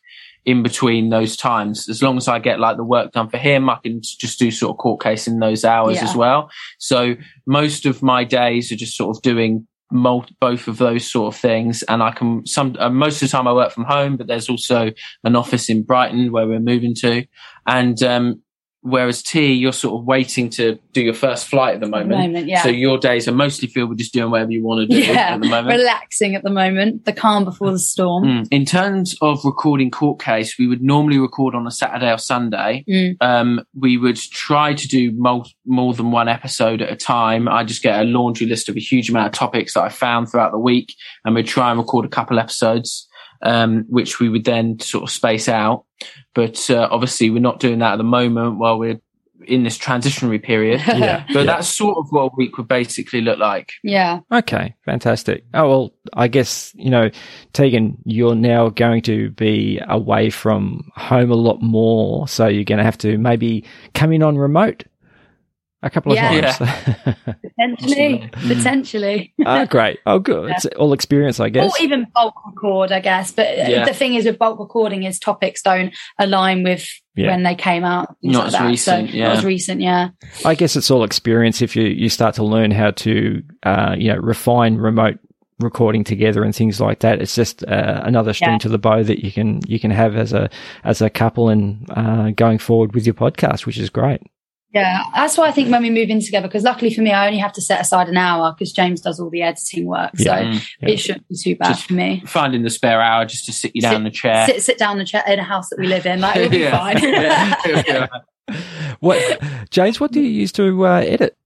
in 0.44 0.64
between 0.64 1.10
those 1.10 1.38
times. 1.38 1.88
As 1.88 2.02
long 2.02 2.18
as 2.18 2.28
I 2.28 2.40
get 2.40 2.60
like 2.60 2.78
the 2.78 2.84
work 2.84 3.12
done 3.12 3.30
for 3.30 3.38
him, 3.38 3.70
I 3.70 3.78
can 3.84 4.02
just 4.02 4.40
do 4.40 4.50
sort 4.50 4.72
of 4.72 4.78
court 4.78 5.02
case 5.02 5.28
in 5.28 5.40
those 5.40 5.64
hours 5.64 5.98
Yeah. 5.98 6.04
as 6.06 6.16
well. 6.16 6.50
So 6.80 7.16
most 7.46 7.86
of 7.86 8.02
my 8.02 8.24
days 8.24 8.72
are 8.72 8.76
just 8.76 8.98
sort 8.98 9.16
of 9.16 9.22
doing 9.22 9.68
both 9.92 10.68
of 10.68 10.78
those 10.78 11.12
sort 11.12 11.34
of 11.34 11.40
things. 11.40 11.84
And 11.84 12.02
I 12.02 12.12
can 12.12 12.46
some, 12.46 12.76
uh, 12.80 12.90
most 12.90 13.22
of 13.22 13.28
the 13.28 13.32
time 13.32 13.48
I 13.48 13.54
work 13.54 13.72
from 13.72 13.86
home, 13.86 14.18
but 14.18 14.28
there's 14.28 14.50
also 14.50 14.92
an 15.24 15.36
office 15.36 15.70
in 15.70 15.84
Brighton 15.84 16.32
where 16.32 16.48
we're 16.48 16.60
moving 16.60 16.96
to. 17.02 17.26
And, 17.68 18.02
um, 18.04 18.42
whereas 18.82 19.22
T, 19.22 19.54
you're 19.54 19.74
sort 19.74 20.00
of 20.00 20.06
waiting 20.06 20.50
to 20.52 20.78
do 20.94 21.02
your 21.02 21.14
first 21.14 21.48
flight 21.48 21.76
at 21.76 21.80
the 21.80 21.86
At 21.86 21.92
the 21.92 22.06
moment. 22.06 22.22
moment, 22.22 22.48
yeah. 22.48 22.64
So 22.64 22.70
your 22.70 22.98
days 22.98 23.28
are 23.28 23.34
mostly 23.34 23.68
filled 23.68 23.90
with 23.90 24.00
just 24.00 24.14
doing 24.14 24.32
whatever 24.32 24.52
you 24.52 24.64
want 24.64 24.90
to 24.90 24.96
do 24.96 25.02
yeah, 25.02 25.34
at 25.34 25.42
the 25.42 25.48
moment. 25.48 25.78
relaxing 25.78 26.36
at 26.36 26.44
the 26.44 26.50
moment, 26.50 27.06
the 27.06 27.14
calm 27.14 27.46
before 27.46 27.72
the 27.72 27.80
storm. 27.80 28.24
Mm. 28.24 28.48
In 28.52 28.66
terms 28.66 29.16
of 29.22 29.44
recording 29.46 29.92
court 29.92 30.20
case, 30.20 30.58
we 30.58 30.68
would 30.68 30.82
normally 30.82 31.20
record 31.20 31.56
on 31.56 31.68
a 31.68 31.72
Saturday 31.72 32.12
or 32.12 32.18
Sunday. 32.18 32.84
Mm. 32.90 33.18
Um, 33.22 33.66
we 33.80 33.98
would 33.98 34.18
try 34.18 34.74
to 34.74 34.88
do 34.88 35.12
mul- 35.14 35.48
more 35.66 35.94
than 35.94 36.12
one 36.12 36.28
episode 36.28 36.82
at 36.82 36.92
a 36.92 36.96
time. 36.96 37.48
I 37.48 37.64
just 37.64 37.84
get 37.84 38.00
a 38.00 38.04
laundry 38.04 38.48
list 38.48 38.70
of 38.70 38.76
a 38.76 38.80
huge 38.80 39.10
amount 39.10 39.28
of 39.28 39.34
topics 39.34 39.74
that 39.76 39.84
I 39.84 39.90
found 39.90 40.30
throughout 40.30 40.52
the 40.52 40.60
week, 40.60 40.94
and 41.24 41.36
we'd 41.36 41.48
try 41.48 41.70
and 41.70 41.80
record 41.80 42.06
a 42.06 42.10
couple 42.10 42.40
episodes, 42.40 43.08
um, 43.44 43.86
which 43.90 44.20
we 44.20 44.30
would 44.30 44.46
then 44.46 44.80
sort 44.80 45.04
of 45.04 45.10
space 45.10 45.50
out. 45.50 45.86
But 46.34 46.70
uh, 46.70 46.88
obviously, 46.92 47.30
we're 47.30 47.40
not 47.40 47.60
doing 47.60 47.80
that 47.80 47.94
at 47.94 47.98
the 47.98 48.04
moment 48.04 48.58
while 48.58 48.80
we're 48.80 49.00
in 49.48 49.64
this 49.64 49.78
transitionary 49.78 50.42
period. 50.42 50.82
Yeah. 51.02 51.26
But 51.34 51.46
that's 51.48 51.68
sort 51.68 51.98
of 51.98 52.12
what 52.12 52.32
a 52.32 52.36
week 52.38 52.58
would 52.58 52.68
basically 52.68 53.22
look 53.22 53.40
like. 53.40 53.72
Yeah. 53.82 54.20
Okay, 54.32 54.76
fantastic. 54.86 55.46
Oh, 55.54 55.68
well, 55.68 55.94
I 56.14 56.28
guess, 56.28 56.72
you 56.76 56.92
know, 56.92 57.10
Tiegan, 57.54 57.98
you're 58.06 58.36
now 58.36 58.70
going 58.70 59.02
to 59.04 59.32
be 59.32 59.82
away 59.88 60.30
from 60.30 60.92
home 60.96 61.32
a 61.32 61.36
lot 61.36 61.60
more. 61.62 62.28
So 62.28 62.48
you're 62.48 62.66
going 62.66 62.78
to 62.78 62.84
have 62.84 63.00
to 63.00 63.18
maybe 63.18 63.66
come 63.96 64.12
in 64.12 64.22
on 64.22 64.38
remote 64.38 64.84
a 65.84 65.90
couple 65.90 66.12
of 66.12 66.16
Yeah. 66.18 66.52
times. 66.52 67.18
Potentially. 67.42 68.30
Potentially. 68.34 69.34
oh, 69.46 69.66
great. 69.66 70.00
Oh, 70.06 70.20
good. 70.20 70.52
It's 70.52 70.66
all 70.78 70.94
experience, 70.94 71.40
I 71.40 71.50
guess. 71.50 71.72
Or 71.72 71.84
even 71.84 72.08
bulk 72.14 72.36
record, 72.46 72.92
I 72.92 73.00
guess. 73.00 73.32
But 73.32 73.48
uh, 73.48 73.66
Yeah. 73.68 73.86
the 73.86 73.94
thing 73.94 74.16
is 74.16 74.26
with 74.26 74.38
bulk 74.38 74.60
recording 74.60 75.04
is 75.04 75.20
topics 75.20 75.62
don't 75.62 75.94
align 76.20 76.64
with 76.64 76.88
Yeah. 77.16 77.28
when 77.28 77.44
they 77.44 77.56
came 77.56 77.84
out. 77.84 78.16
things 78.22 78.34
Not 78.34 78.40
like 78.40 78.48
as 78.48 78.54
that. 78.54 78.68
recent, 78.68 79.10
So, 79.10 79.16
yeah. 79.16 79.28
Not 79.30 79.38
as 79.38 79.46
recent, 79.46 79.82
yeah. 79.82 80.10
I 80.46 80.56
guess 80.56 80.76
it's 80.76 80.92
all 80.92 81.04
experience 81.04 81.62
if 81.62 81.76
you, 81.76 81.84
you 81.84 82.10
start 82.10 82.36
to 82.36 82.44
learn 82.44 82.72
how 82.72 82.92
to, 82.92 83.44
uh, 83.64 83.96
you 83.98 84.10
know, 84.14 84.18
refine 84.20 84.76
remote 84.76 85.18
recording 85.60 86.04
together 86.04 86.44
and 86.44 86.56
things 86.56 86.82
like 86.82 87.00
that. 87.02 87.22
It's 87.22 87.36
just 87.36 87.64
uh, 87.68 88.02
another 88.04 88.34
string 88.34 88.54
Yeah. 88.54 88.58
to 88.60 88.70
the 88.70 88.80
bow 88.80 89.04
that 89.04 89.24
you 89.24 89.32
can 89.32 89.62
you 89.68 89.80
can 89.80 89.92
have 89.92 90.16
as 90.16 90.34
a 90.34 90.50
as 90.84 91.04
a 91.04 91.10
couple 91.10 91.50
and 91.50 91.86
uh, 91.92 92.32
going 92.32 92.58
forward 92.58 92.96
with 92.96 93.06
your 93.06 93.14
podcast, 93.14 93.68
which 93.68 93.78
is 93.78 93.92
great. 93.92 94.22
Yeah, 94.74 95.04
that's 95.14 95.38
why 95.38 95.48
I 95.48 95.52
think 95.52 95.70
when 95.70 95.82
we 95.84 95.90
move 95.90 96.10
in 96.10 96.22
together, 96.22 96.48
because 96.48 96.64
luckily 96.64 96.94
for 96.94 97.02
me, 97.02 97.12
I 97.12 97.28
only 97.28 97.40
have 97.40 97.52
to 97.54 97.62
set 97.62 97.82
aside 97.82 98.08
an 98.08 98.16
hour 98.16 98.54
because 98.54 98.72
James 98.72 99.02
does 99.02 99.20
all 99.20 99.30
the 99.30 99.42
editing 99.42 99.86
work. 99.86 100.12
So 100.18 100.24
Yeah. 100.34 100.44
Mm. 100.44 100.68
Yeah. 100.82 100.90
it 100.90 100.98
shouldn't 100.98 101.28
be 101.28 101.36
too 101.36 101.56
bad 101.58 101.68
Just 101.74 101.88
for 101.88 101.94
me. 101.94 102.24
Finding 102.26 102.64
the 102.64 102.70
spare 102.70 103.02
hour 103.02 103.26
just 103.26 103.46
to 103.48 103.52
sit 103.52 103.72
you 103.76 103.82
down 103.82 103.96
in 103.96 104.04
the 104.06 104.12
chair. 104.12 104.46
Sit, 104.48 104.64
sit 104.64 104.78
down 104.78 104.94
in 104.94 104.98
the 105.00 105.06
chair 105.06 105.24
in 105.28 105.40
a 105.40 105.44
house 105.44 105.70
that 105.70 105.80
we 105.80 105.88
live 105.88 106.06
in. 106.06 106.22
Like, 106.22 106.38
it'll 106.38 106.50
be 106.50 106.58
Yeah. 106.60 106.78
fine. 106.78 107.86
Yeah. 107.86 108.08
What, 109.00 109.42
James? 109.70 110.00
What 110.00 110.12
do 110.12 110.20
you 110.22 110.30
use 110.30 110.52
to 110.54 110.86
uh, 110.86 111.00
edit? 111.00 111.38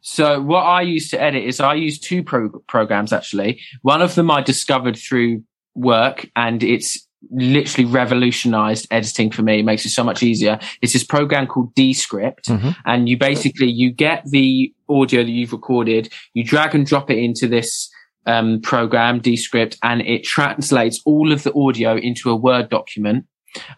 So 0.00 0.40
what 0.40 0.62
I 0.62 0.82
used 0.82 1.10
to 1.10 1.20
edit 1.20 1.44
is 1.44 1.60
I 1.60 1.74
use 1.74 1.98
two 1.98 2.22
pro- 2.22 2.50
programs 2.68 3.12
actually. 3.12 3.60
One 3.82 4.02
of 4.02 4.14
them 4.14 4.30
I 4.30 4.40
discovered 4.42 4.96
through 4.96 5.42
work 5.74 6.28
and 6.36 6.62
it's 6.62 7.06
literally 7.30 7.84
revolutionized 7.84 8.86
editing 8.90 9.30
for 9.30 9.42
me. 9.42 9.58
It 9.60 9.64
makes 9.64 9.84
it 9.84 9.90
so 9.90 10.04
much 10.04 10.22
easier. 10.22 10.58
It's 10.82 10.92
this 10.92 11.04
program 11.04 11.46
called 11.46 11.74
Descript 11.74 12.48
Mhm. 12.48 12.76
and 12.86 13.08
you 13.08 13.16
basically, 13.18 13.70
you 13.70 13.90
get 13.90 14.24
the 14.26 14.72
audio 14.88 15.22
that 15.24 15.30
you've 15.30 15.52
recorded, 15.52 16.12
you 16.34 16.44
drag 16.44 16.74
and 16.74 16.86
drop 16.86 17.10
it 17.10 17.18
into 17.18 17.48
this 17.48 17.90
um, 18.26 18.60
program, 18.60 19.20
Descript, 19.20 19.78
and 19.82 20.02
it 20.02 20.22
translates 20.22 21.00
all 21.06 21.32
of 21.32 21.44
the 21.44 21.54
audio 21.54 21.96
into 21.96 22.30
a 22.30 22.36
Word 22.36 22.68
document. 22.68 23.24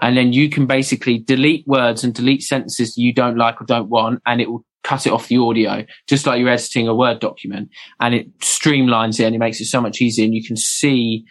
And 0.01 0.17
then 0.17 0.33
you 0.33 0.51
can 0.51 0.67
basically 0.67 1.19
delete 1.19 1.65
words 1.69 2.03
and 2.03 2.13
delete 2.13 2.43
sentences 2.43 2.99
you 2.99 3.13
don't 3.13 3.37
like 3.37 3.61
or 3.61 3.65
don't 3.65 3.89
want, 3.89 4.21
and 4.27 4.41
it 4.41 4.51
will 4.51 4.65
cut 4.83 5.07
it 5.07 5.13
off 5.13 5.29
the 5.29 5.37
audio, 5.39 5.85
just 6.09 6.27
like 6.27 6.41
you're 6.41 6.49
editing 6.49 6.89
a 6.89 6.95
Word 6.95 7.21
document. 7.21 7.69
And 8.01 8.13
it 8.13 8.39
streamlines 8.41 9.21
it 9.21 9.25
and 9.25 9.37
it 9.37 9.39
makes 9.39 9.61
it 9.61 9.67
so 9.67 9.81
much 9.81 10.01
easier. 10.01 10.25
And 10.25 10.35
you 10.35 10.45
can 10.45 10.57
see 10.57 11.25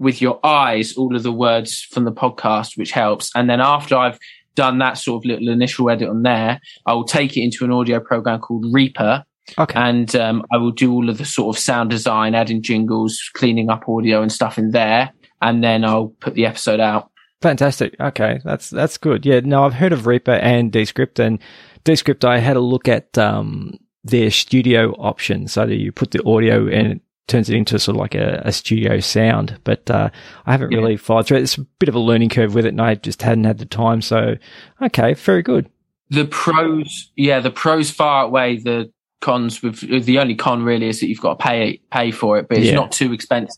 with 0.00 0.20
your 0.20 0.44
eyes 0.44 0.96
all 0.96 1.14
of 1.14 1.22
the 1.22 1.30
words 1.32 1.82
from 1.92 2.04
the 2.04 2.12
podcast, 2.12 2.76
which 2.76 2.90
helps. 2.90 3.30
And 3.36 3.48
then 3.48 3.60
after 3.60 3.94
I've 3.96 4.18
done 4.56 4.78
that 4.78 4.94
sort 4.98 5.22
of 5.22 5.26
little 5.28 5.48
initial 5.48 5.88
edit 5.90 6.08
on 6.08 6.22
there, 6.22 6.60
I 6.86 6.94
will 6.94 7.04
take 7.04 7.36
it 7.36 7.42
into 7.42 7.64
an 7.64 7.70
audio 7.70 8.00
program 8.00 8.40
called 8.40 8.66
Reaper 8.72 9.24
Okay. 9.58 9.78
and 9.80 10.14
um, 10.16 10.44
I 10.52 10.56
will 10.58 10.70
do 10.70 10.92
all 10.92 11.08
of 11.08 11.18
the 11.18 11.24
sort 11.24 11.56
of 11.56 11.60
sound 11.60 11.90
design, 11.90 12.34
adding 12.34 12.62
jingles, 12.62 13.20
cleaning 13.34 13.68
up 13.70 13.88
audio 13.88 14.22
and 14.22 14.30
stuff 14.32 14.58
in 14.58 14.70
there. 14.70 15.12
And 15.42 15.62
then 15.64 15.84
I'll 15.84 16.08
put 16.20 16.34
the 16.34 16.46
episode 16.46 16.80
out. 16.80 17.10
Fantastic. 17.42 17.96
Okay, 17.98 18.38
that's 18.44 18.68
that's 18.68 18.98
good. 18.98 19.24
Yeah, 19.24 19.40
no, 19.40 19.64
I've 19.64 19.74
heard 19.74 19.92
of 19.92 20.06
Reaper 20.06 20.32
and 20.32 20.70
Descript, 20.70 21.18
and 21.18 21.38
Descript. 21.84 22.24
I 22.24 22.38
had 22.38 22.56
a 22.56 22.60
look 22.60 22.86
at 22.86 23.16
um, 23.16 23.78
their 24.04 24.30
studio 24.30 24.92
option, 24.98 25.48
so 25.48 25.64
you 25.64 25.90
put 25.90 26.10
the 26.10 26.22
audio 26.24 26.68
and 26.68 27.00
turns 27.30 27.48
it 27.48 27.56
into 27.56 27.78
sort 27.78 27.96
of 27.96 28.00
like 28.00 28.14
a, 28.14 28.42
a 28.44 28.52
studio 28.52 29.00
sound. 29.00 29.58
But 29.64 29.90
uh, 29.90 30.10
I 30.46 30.52
haven't 30.52 30.72
Yeah. 30.72 30.78
really 30.78 30.96
followed 30.96 31.26
through. 31.26 31.38
it. 31.38 31.42
It's 31.42 31.56
a 31.58 31.62
bit 31.78 31.88
of 31.88 31.94
a 31.94 32.00
learning 32.00 32.28
curve 32.30 32.54
with 32.54 32.66
it, 32.66 32.70
and 32.70 32.80
I 32.80 32.94
just 32.96 33.22
hadn't 33.22 33.44
had 33.44 33.58
the 33.58 33.64
time. 33.66 34.02
So, 34.02 34.36
okay, 34.82 35.14
very 35.14 35.42
good. 35.42 35.70
The 36.10 36.24
pros, 36.24 37.10
yeah, 37.16 37.38
the 37.40 37.50
pros 37.52 37.90
far 37.90 38.24
outweigh 38.24 38.56
the 38.58 38.90
cons. 39.20 39.62
With 39.62 39.80
the 40.06 40.18
only 40.18 40.34
con 40.34 40.62
really 40.64 40.88
is 40.88 40.98
that 41.00 41.08
you've 41.08 41.20
got 41.20 41.38
to 41.38 41.44
pay 41.44 41.80
pay 41.92 42.10
for 42.10 42.38
it, 42.38 42.48
but 42.48 42.58
it's 42.58 42.66
Yeah. 42.68 42.74
not 42.74 42.90
too 42.90 43.12
expensive. 43.12 43.54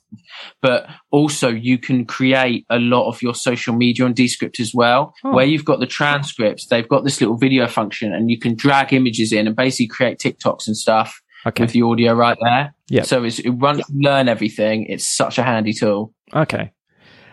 But 0.61 0.87
also, 1.11 1.49
you 1.49 1.79
can 1.79 2.05
create 2.05 2.67
a 2.69 2.79
lot 2.79 3.09
of 3.09 3.23
your 3.23 3.35
social 3.35 3.75
media 3.75 4.05
on 4.05 4.13
Descript 4.13 4.61
as 4.61 4.75
well, 4.75 5.15
Oh. 5.25 5.33
where 5.33 5.47
you've 5.47 5.65
got 5.65 5.81
the 5.81 5.87
transcripts. 5.87 6.67
They've 6.67 6.89
got 6.89 7.05
this 7.05 7.21
little 7.21 7.39
video 7.39 7.67
function, 7.69 8.13
and 8.13 8.31
you 8.31 8.39
can 8.39 8.55
drag 8.55 8.93
images 8.93 9.33
in 9.33 9.47
and 9.47 9.57
basically 9.57 9.87
create 9.87 10.19
TikToks 10.19 10.67
and 10.67 10.77
stuff 10.77 11.22
Okay, 11.47 11.65
with 11.65 11.73
the 11.73 11.83
audio 11.83 12.15
right 12.15 12.39
there. 12.41 12.75
Yeah. 12.89 13.03
So 13.03 13.25
it's 13.25 13.39
it, 13.39 13.51
once 13.51 13.83
you 13.89 14.03
learn 14.03 14.29
everything, 14.29 14.87
it's 14.87 15.07
such 15.07 15.39
a 15.39 15.43
handy 15.43 15.73
tool. 15.73 16.15
okay. 16.35 16.73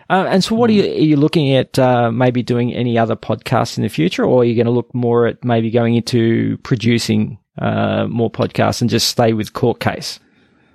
Uh, 0.08 0.26
and 0.28 0.42
so, 0.42 0.56
what 0.56 0.68
are 0.68 0.72
you, 0.72 0.82
are 0.82 1.04
you 1.04 1.16
looking 1.16 1.54
at? 1.54 1.78
Uh, 1.78 2.10
maybe 2.10 2.42
doing 2.42 2.74
any 2.74 2.98
other 2.98 3.14
podcasts 3.14 3.76
in 3.76 3.84
the 3.84 3.88
future, 3.88 4.24
or 4.24 4.42
are 4.42 4.44
you 4.44 4.56
going 4.56 4.66
to 4.66 4.72
look 4.72 4.92
more 4.92 5.28
at 5.28 5.44
maybe 5.44 5.70
going 5.70 5.94
into 5.94 6.58
producing 6.64 7.38
uh, 7.58 8.08
more 8.08 8.28
podcasts 8.28 8.80
and 8.80 8.90
just 8.90 9.06
stay 9.06 9.32
with 9.32 9.52
Court 9.52 9.78
Case? 9.78 10.18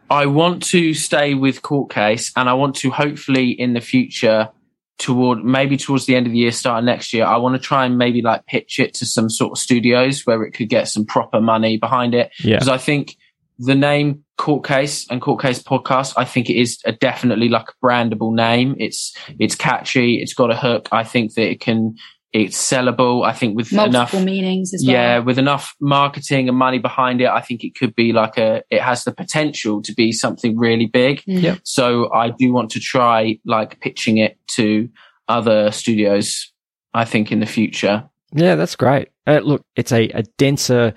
I 0.10 0.28
want 0.28 0.64
to 0.68 0.94
stay 0.94 1.34
with 1.34 1.62
court 1.62 1.90
case 1.90 2.32
and 2.36 2.48
I 2.48 2.54
want 2.54 2.76
to 2.78 2.92
hopefully 2.92 3.50
in 3.50 3.74
the 3.74 3.82
future 3.82 4.50
toward 4.98 5.44
maybe 5.44 5.78
towards 5.78 6.06
the 6.06 6.16
end 6.16 6.26
of 6.26 6.32
the 6.32 6.40
year, 6.40 6.52
start 6.52 6.80
of 6.80 6.86
next 6.86 7.12
year, 7.12 7.26
I 7.26 7.38
want 7.38 7.56
to 7.56 7.62
try 7.62 7.86
and 7.86 7.98
maybe 7.98 8.22
like 8.22 8.46
pitch 8.46 8.80
it 8.80 8.94
to 8.96 9.06
some 9.06 9.30
sort 9.30 9.52
of 9.52 9.58
studios 9.58 10.26
where 10.26 10.44
it 10.44 10.52
could 10.52 10.70
get 10.70 10.88
some 10.88 11.06
proper 11.06 11.42
money 11.42 11.78
behind 11.78 12.16
it. 12.16 12.32
Yeah. 12.40 12.56
Because 12.56 12.70
I 12.70 12.78
think 12.78 13.18
the 13.58 13.76
name 13.76 14.24
court 14.38 14.66
case 14.66 15.10
and 15.10 15.22
court 15.22 15.42
case 15.42 15.62
podcast, 15.62 16.14
I 16.18 16.26
think 16.26 16.50
it 16.50 16.60
is 16.60 16.80
a 16.86 16.92
definitely 16.92 17.50
like 17.50 17.68
a 17.70 17.86
brandable 17.86 18.34
name. 18.34 18.76
It's, 18.80 19.16
it's 19.40 19.56
catchy. 19.56 20.22
It's 20.22 20.34
got 20.34 20.52
a 20.52 20.56
hook. 20.58 20.90
I 20.92 21.04
think 21.04 21.34
that 21.36 21.50
it 21.50 21.62
can, 21.62 21.96
it's 22.34 22.58
sellable. 22.58 23.26
I 23.26 23.32
think 23.32 23.56
with 23.56 23.72
Multiple 23.72 24.20
enough, 24.20 24.26
meanings 24.26 24.74
as 24.74 24.84
well. 24.86 24.94
yeah, 24.94 25.20
with 25.20 25.40
enough 25.40 25.74
marketing 25.80 26.50
and 26.50 26.58
money 26.58 26.80
behind 26.80 27.22
it, 27.22 27.30
I 27.30 27.40
think 27.40 27.64
it 27.64 27.76
could 27.76 27.96
be 27.96 28.12
like 28.12 28.38
a, 28.38 28.62
it 28.70 28.82
has 28.82 29.06
the 29.06 29.14
potential 29.14 29.82
to 29.84 29.94
be 29.94 30.12
something 30.12 30.58
really 30.58 30.86
big. 30.86 31.22
Mm. 31.22 31.42
Yep. 31.42 31.60
So 31.64 32.12
I 32.14 32.32
do 32.32 32.52
want 32.52 32.72
to 32.72 32.80
try 32.82 33.40
like 33.46 33.80
pitching 33.80 34.18
it 34.18 34.38
to 34.48 34.90
other 35.30 35.72
studios, 35.72 36.52
I 36.94 37.06
think 37.06 37.32
in 37.32 37.40
the 37.40 37.46
future. 37.46 38.04
Yeah, 38.34 38.56
that's 38.56 38.76
great. 38.76 39.10
Uh, 39.26 39.40
look, 39.42 39.62
it's 39.78 39.94
a, 39.94 40.10
a 40.10 40.24
denser 40.38 40.94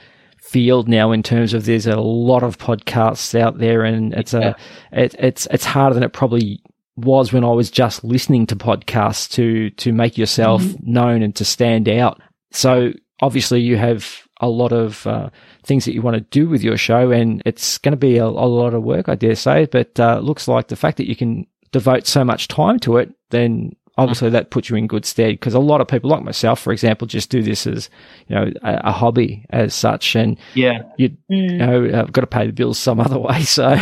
field 0.48 0.88
now 0.88 1.12
in 1.12 1.22
terms 1.22 1.52
of 1.52 1.66
there's 1.66 1.86
a 1.86 2.00
lot 2.00 2.42
of 2.42 2.58
podcasts 2.58 3.38
out 3.38 3.58
there, 3.58 3.84
and 3.84 4.14
it's 4.14 4.34
a 4.34 4.56
it, 4.92 5.14
it's 5.18 5.46
it's 5.50 5.64
harder 5.64 5.94
than 5.94 6.02
it 6.02 6.12
probably 6.12 6.62
was 6.96 7.32
when 7.32 7.44
I 7.44 7.50
was 7.50 7.70
just 7.70 8.02
listening 8.02 8.46
to 8.46 8.56
podcasts 8.56 9.30
to 9.32 9.70
to 9.70 9.92
make 9.92 10.16
yourself 10.16 10.62
known 10.80 11.22
and 11.22 11.34
to 11.36 11.44
stand 11.44 11.88
out. 11.88 12.20
So 12.50 12.92
obviously 13.20 13.60
you 13.60 13.76
have 13.76 14.22
a 14.40 14.48
lot 14.48 14.72
of 14.72 15.06
uh, 15.06 15.30
things 15.64 15.84
that 15.84 15.94
you 15.94 16.02
want 16.02 16.14
to 16.14 16.20
do 16.20 16.48
with 16.48 16.62
your 16.62 16.76
show, 16.76 17.10
and 17.10 17.42
it's 17.44 17.78
going 17.78 17.92
to 17.92 17.96
be 17.96 18.16
a, 18.16 18.24
a 18.24 18.26
lot 18.26 18.74
of 18.74 18.82
work, 18.82 19.08
I 19.08 19.16
dare 19.16 19.34
say. 19.34 19.66
But 19.66 19.98
uh, 20.00 20.16
it 20.18 20.24
looks 20.24 20.48
like 20.48 20.68
the 20.68 20.76
fact 20.76 20.96
that 20.96 21.08
you 21.08 21.16
can 21.16 21.46
devote 21.72 22.06
so 22.06 22.24
much 22.24 22.48
time 22.48 22.78
to 22.80 22.96
it, 22.96 23.12
then 23.30 23.76
obviously 23.98 24.30
that 24.30 24.50
puts 24.50 24.70
you 24.70 24.76
in 24.76 24.86
good 24.86 25.04
stead 25.04 25.32
because 25.32 25.52
a 25.54 25.58
lot 25.58 25.80
of 25.82 25.88
people 25.88 26.08
like 26.08 26.22
myself, 26.22 26.60
for 26.60 26.72
example, 26.72 27.06
just 27.06 27.28
do 27.28 27.42
this 27.42 27.66
as, 27.66 27.90
you 28.28 28.34
know, 28.36 28.50
a, 28.62 28.80
a 28.84 28.92
hobby 28.92 29.44
as 29.50 29.74
such. 29.74 30.14
And 30.16 30.38
Yeah. 30.54 30.82
you, 30.96 31.10
Mm. 31.30 31.50
you 31.50 31.58
know, 31.58 31.98
I've 32.00 32.12
got 32.12 32.22
to 32.22 32.26
pay 32.26 32.46
the 32.46 32.52
bills 32.52 32.78
some 32.78 33.00
other 33.06 33.18
way. 33.18 33.42
So, 33.42 33.72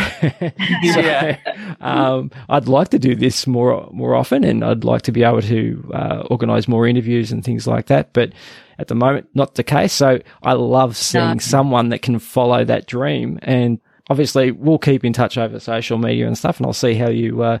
Yeah. 0.81 1.37
um, 1.81 2.31
I'd 2.49 2.67
like 2.67 2.89
to 2.89 2.99
do 2.99 3.15
this 3.15 3.47
more, 3.47 3.87
more 3.91 4.15
often 4.15 4.43
and 4.43 4.63
I'd 4.63 4.83
like 4.83 5.03
to 5.03 5.11
be 5.11 5.23
able 5.23 5.41
to, 5.43 5.91
uh, 5.93 6.23
organize 6.29 6.67
more 6.67 6.87
interviews 6.87 7.31
and 7.31 7.43
things 7.43 7.67
like 7.67 7.85
that. 7.87 8.11
But 8.13 8.33
at 8.79 8.87
the 8.87 8.95
moment, 8.95 9.27
not 9.33 9.55
the 9.55 9.63
case. 9.63 9.93
So 9.93 10.19
I 10.43 10.53
love 10.53 10.95
seeing 10.97 11.33
No. 11.33 11.37
someone 11.39 11.89
that 11.89 12.01
can 12.01 12.19
follow 12.19 12.63
that 12.65 12.85
dream 12.87 13.39
and 13.41 13.79
obviously 14.09 14.51
we'll 14.51 14.77
keep 14.77 15.03
in 15.05 15.13
touch 15.13 15.37
over 15.37 15.59
social 15.59 15.97
media 15.97 16.27
and 16.27 16.37
stuff 16.37 16.57
and 16.57 16.65
I'll 16.65 16.73
see 16.73 16.93
how 16.95 17.09
you, 17.09 17.41
uh, 17.43 17.57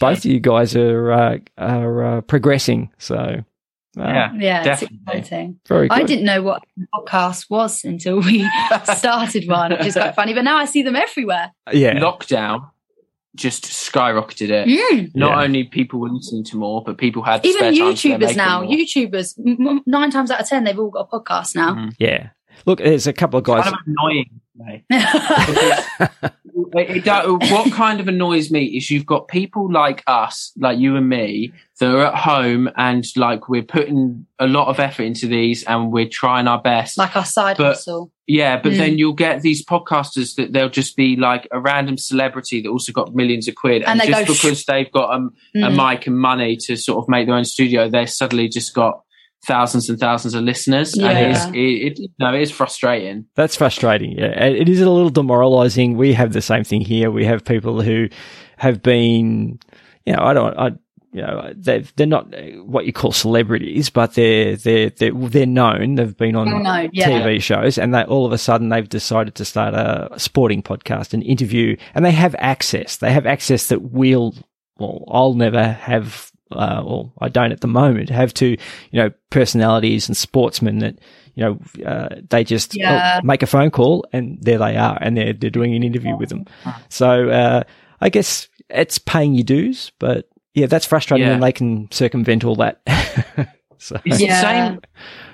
both 0.00 0.18
of 0.18 0.24
you 0.26 0.40
guys 0.40 0.74
are, 0.76 1.12
uh, 1.12 1.38
are, 1.58 2.04
uh, 2.04 2.20
progressing. 2.22 2.90
So, 2.98 3.14
uh, 3.16 3.42
Yeah. 3.98 4.32
Yeah, 4.34 4.62
Definitely. 4.62 4.98
it's 5.06 5.16
exciting. 5.28 5.58
very 5.66 5.88
good. 5.88 5.98
I 5.98 6.02
didn't 6.04 6.24
know 6.26 6.42
what 6.42 6.62
podcast 6.94 7.48
was 7.48 7.82
until 7.84 8.20
we 8.20 8.46
started 8.94 9.48
one, 9.48 9.72
which 9.72 9.86
is 9.86 9.94
quite 9.94 10.14
funny. 10.14 10.34
But 10.34 10.44
now 10.44 10.56
I 10.58 10.66
see 10.66 10.82
them 10.82 10.96
everywhere. 10.96 11.52
Yeah. 11.72 11.94
Lockdown 11.98 12.70
just 13.34 13.64
skyrocketed 13.64 14.48
it. 14.50 14.66
Mm. 14.66 15.14
Not 15.14 15.30
Yeah. 15.38 15.42
only 15.44 15.64
people 15.64 16.00
were 16.00 16.08
listening 16.08 16.44
to 16.44 16.56
more, 16.56 16.82
but 16.82 16.96
people 16.98 17.22
had 17.22 17.44
Even 17.44 17.58
spare 17.58 17.70
time, 17.72 17.96
so 17.96 18.08
they're 18.08 18.16
YouTubers 18.16 18.20
making 18.20 18.36
now, 18.38 18.62
more. 18.62 18.72
YouTubers, 18.72 19.38
m- 19.46 19.66
m- 19.68 19.82
nine 19.86 20.10
times 20.10 20.30
out 20.30 20.40
of 20.40 20.48
ten, 20.48 20.64
they've 20.64 20.78
all 20.78 20.88
got 20.90 21.08
a 21.12 21.18
podcast 21.20 21.54
now. 21.54 21.74
Mhm. 21.74 21.92
Yeah. 21.98 22.28
Look, 22.64 22.78
there's 22.78 23.06
a 23.06 23.12
couple 23.12 23.38
of 23.38 23.44
guys. 23.44 23.64
kind 23.64 23.74
of 23.76 23.80
annoying. 23.86 24.40
It, 26.78 27.06
it 27.06 27.50
what 27.52 27.72
kind 27.72 28.00
of 28.00 28.08
annoys 28.08 28.50
me 28.50 28.64
is 28.64 28.90
you've 28.90 29.06
got 29.06 29.28
people 29.28 29.70
like 29.70 30.02
us, 30.06 30.52
like 30.58 30.78
you 30.78 30.96
and 30.96 31.08
me, 31.08 31.52
that 31.80 31.94
are 31.94 32.04
at 32.06 32.14
home 32.14 32.68
and 32.76 33.04
like 33.16 33.48
we're 33.48 33.62
putting 33.62 34.26
a 34.38 34.46
lot 34.46 34.68
of 34.68 34.78
effort 34.80 35.04
into 35.04 35.26
these 35.26 35.62
and 35.64 35.92
we're 35.92 36.08
trying 36.08 36.46
our 36.48 36.60
best. 36.60 36.98
like 36.98 37.16
our 37.16 37.24
side 37.24 37.56
But- 37.56 37.76
hustle. 37.76 38.10
yeah, 38.26 38.58
but 38.60 38.72
Mm. 38.72 38.76
then 38.78 38.98
you'll 38.98 39.12
get 39.14 39.42
these 39.42 39.64
podcasters 39.64 40.34
that 40.36 40.52
they'll 40.52 40.68
just 40.68 40.96
be 40.96 41.16
like 41.16 41.46
a 41.52 41.60
random 41.60 41.96
celebrity 41.98 42.60
that 42.62 42.68
also 42.68 42.92
got 42.92 43.14
millions 43.14 43.48
of 43.48 43.54
quid, 43.54 43.82
And 43.82 44.00
and, 44.00 44.10
just 44.10 44.26
because 44.42 44.64
they've 44.64 44.90
got 44.90 45.10
a, 45.18 45.24
a 45.58 45.70
Mm. 45.70 45.90
mic 45.90 46.06
and 46.06 46.18
money 46.18 46.56
to 46.62 46.76
sort 46.76 46.98
of 47.02 47.08
make 47.08 47.26
their 47.26 47.36
own 47.36 47.44
studio, 47.44 47.88
they 47.88 48.06
suddenly 48.06 48.48
just 48.48 48.74
got 48.74 49.00
thousands 49.46 49.88
and 49.88 49.98
thousands 49.98 50.34
of 50.34 50.42
listeners, 50.42 50.94
and 50.94 51.02
Yeah. 51.02 51.18
it 51.18 51.30
is, 51.30 51.44
it, 51.46 52.00
it, 52.02 52.10
no, 52.18 52.34
it 52.34 52.40
is 52.42 52.50
frustrating. 52.50 53.26
That's 53.34 53.56
frustrating. 53.56 54.12
Yeah, 54.12 54.44
it 54.44 54.68
is 54.68 54.80
a 54.80 54.90
little 54.90 55.10
demoralizing. 55.10 55.96
We 55.96 56.12
have 56.14 56.32
the 56.32 56.42
same 56.42 56.64
thing 56.64 56.80
here. 56.80 57.10
We 57.10 57.24
have 57.24 57.44
people 57.44 57.80
who 57.82 58.08
have 58.58 58.82
been, 58.82 59.58
you 60.04 60.14
know, 60.14 60.22
I 60.22 60.32
don't, 60.34 60.58
I, 60.58 60.66
you 61.12 61.22
know, 61.22 61.52
they've, 61.56 61.90
they're 61.96 62.06
not 62.06 62.26
what 62.64 62.84
you 62.84 62.92
call 62.92 63.10
celebrities, 63.12 63.88
but 63.88 64.14
they're, 64.14 64.56
they're, 64.56 64.90
they're, 64.90 65.12
they're 65.12 65.46
known. 65.46 65.94
They've 65.94 66.16
been 66.16 66.36
on 66.36 66.62
no, 66.62 66.88
yeah. 66.92 67.08
TV 67.08 67.40
shows 67.40 67.78
and 67.78 67.94
they 67.94 68.02
all 68.04 68.26
of 68.26 68.32
a 68.32 68.38
sudden 68.38 68.68
they've 68.68 68.86
decided 68.88 69.34
to 69.36 69.44
start 69.46 69.72
a 69.74 70.10
sporting 70.18 70.62
podcast 70.62 71.14
and 71.14 71.22
interview 71.22 71.76
and 71.94 72.04
they 72.04 72.10
have 72.10 72.34
access. 72.38 72.96
They 72.98 73.12
have 73.12 73.24
access 73.24 73.68
that 73.68 73.80
we'll, 73.82 74.34
well, 74.78 75.04
I'll 75.08 75.34
never 75.34 75.72
have, 75.72 76.30
uh, 76.52 76.82
well, 76.84 77.12
I 77.20 77.28
don't 77.28 77.52
at 77.52 77.60
the 77.60 77.66
moment 77.68 78.10
have 78.10 78.32
to, 78.34 78.46
you 78.48 78.58
know, 78.92 79.10
personalities 79.30 80.08
and 80.08 80.16
sportsmen 80.16 80.78
that, 80.78 80.98
you 81.34 81.44
know, 81.44 81.84
uh, 81.84 82.16
they 82.30 82.44
just 82.44 82.76
oh, 82.82 83.20
make 83.24 83.42
a 83.42 83.46
phone 83.46 83.70
call 83.70 84.06
and 84.12 84.38
there 84.40 84.58
they 84.58 84.76
are 84.76 84.98
and 85.00 85.16
they're, 85.16 85.32
they're 85.32 85.50
doing 85.50 85.74
an 85.74 85.82
interview 85.82 86.16
with 86.16 86.28
them. 86.28 86.44
So, 86.88 87.28
uh, 87.30 87.62
I 88.00 88.08
guess 88.08 88.48
it's 88.70 88.98
paying 88.98 89.34
your 89.34 89.44
dues, 89.44 89.92
but 89.98 90.28
yeah, 90.54 90.66
that's 90.66 90.86
frustrating 90.86 91.26
Yeah. 91.26 91.32
when 91.32 91.40
they 91.40 91.52
can 91.52 91.90
circumvent 91.90 92.44
all 92.44 92.56
that. 92.56 92.80
so, 93.78 93.98
It's 94.04 94.20
Yeah. 94.20 94.40
the 94.40 94.46
same. 94.70 94.80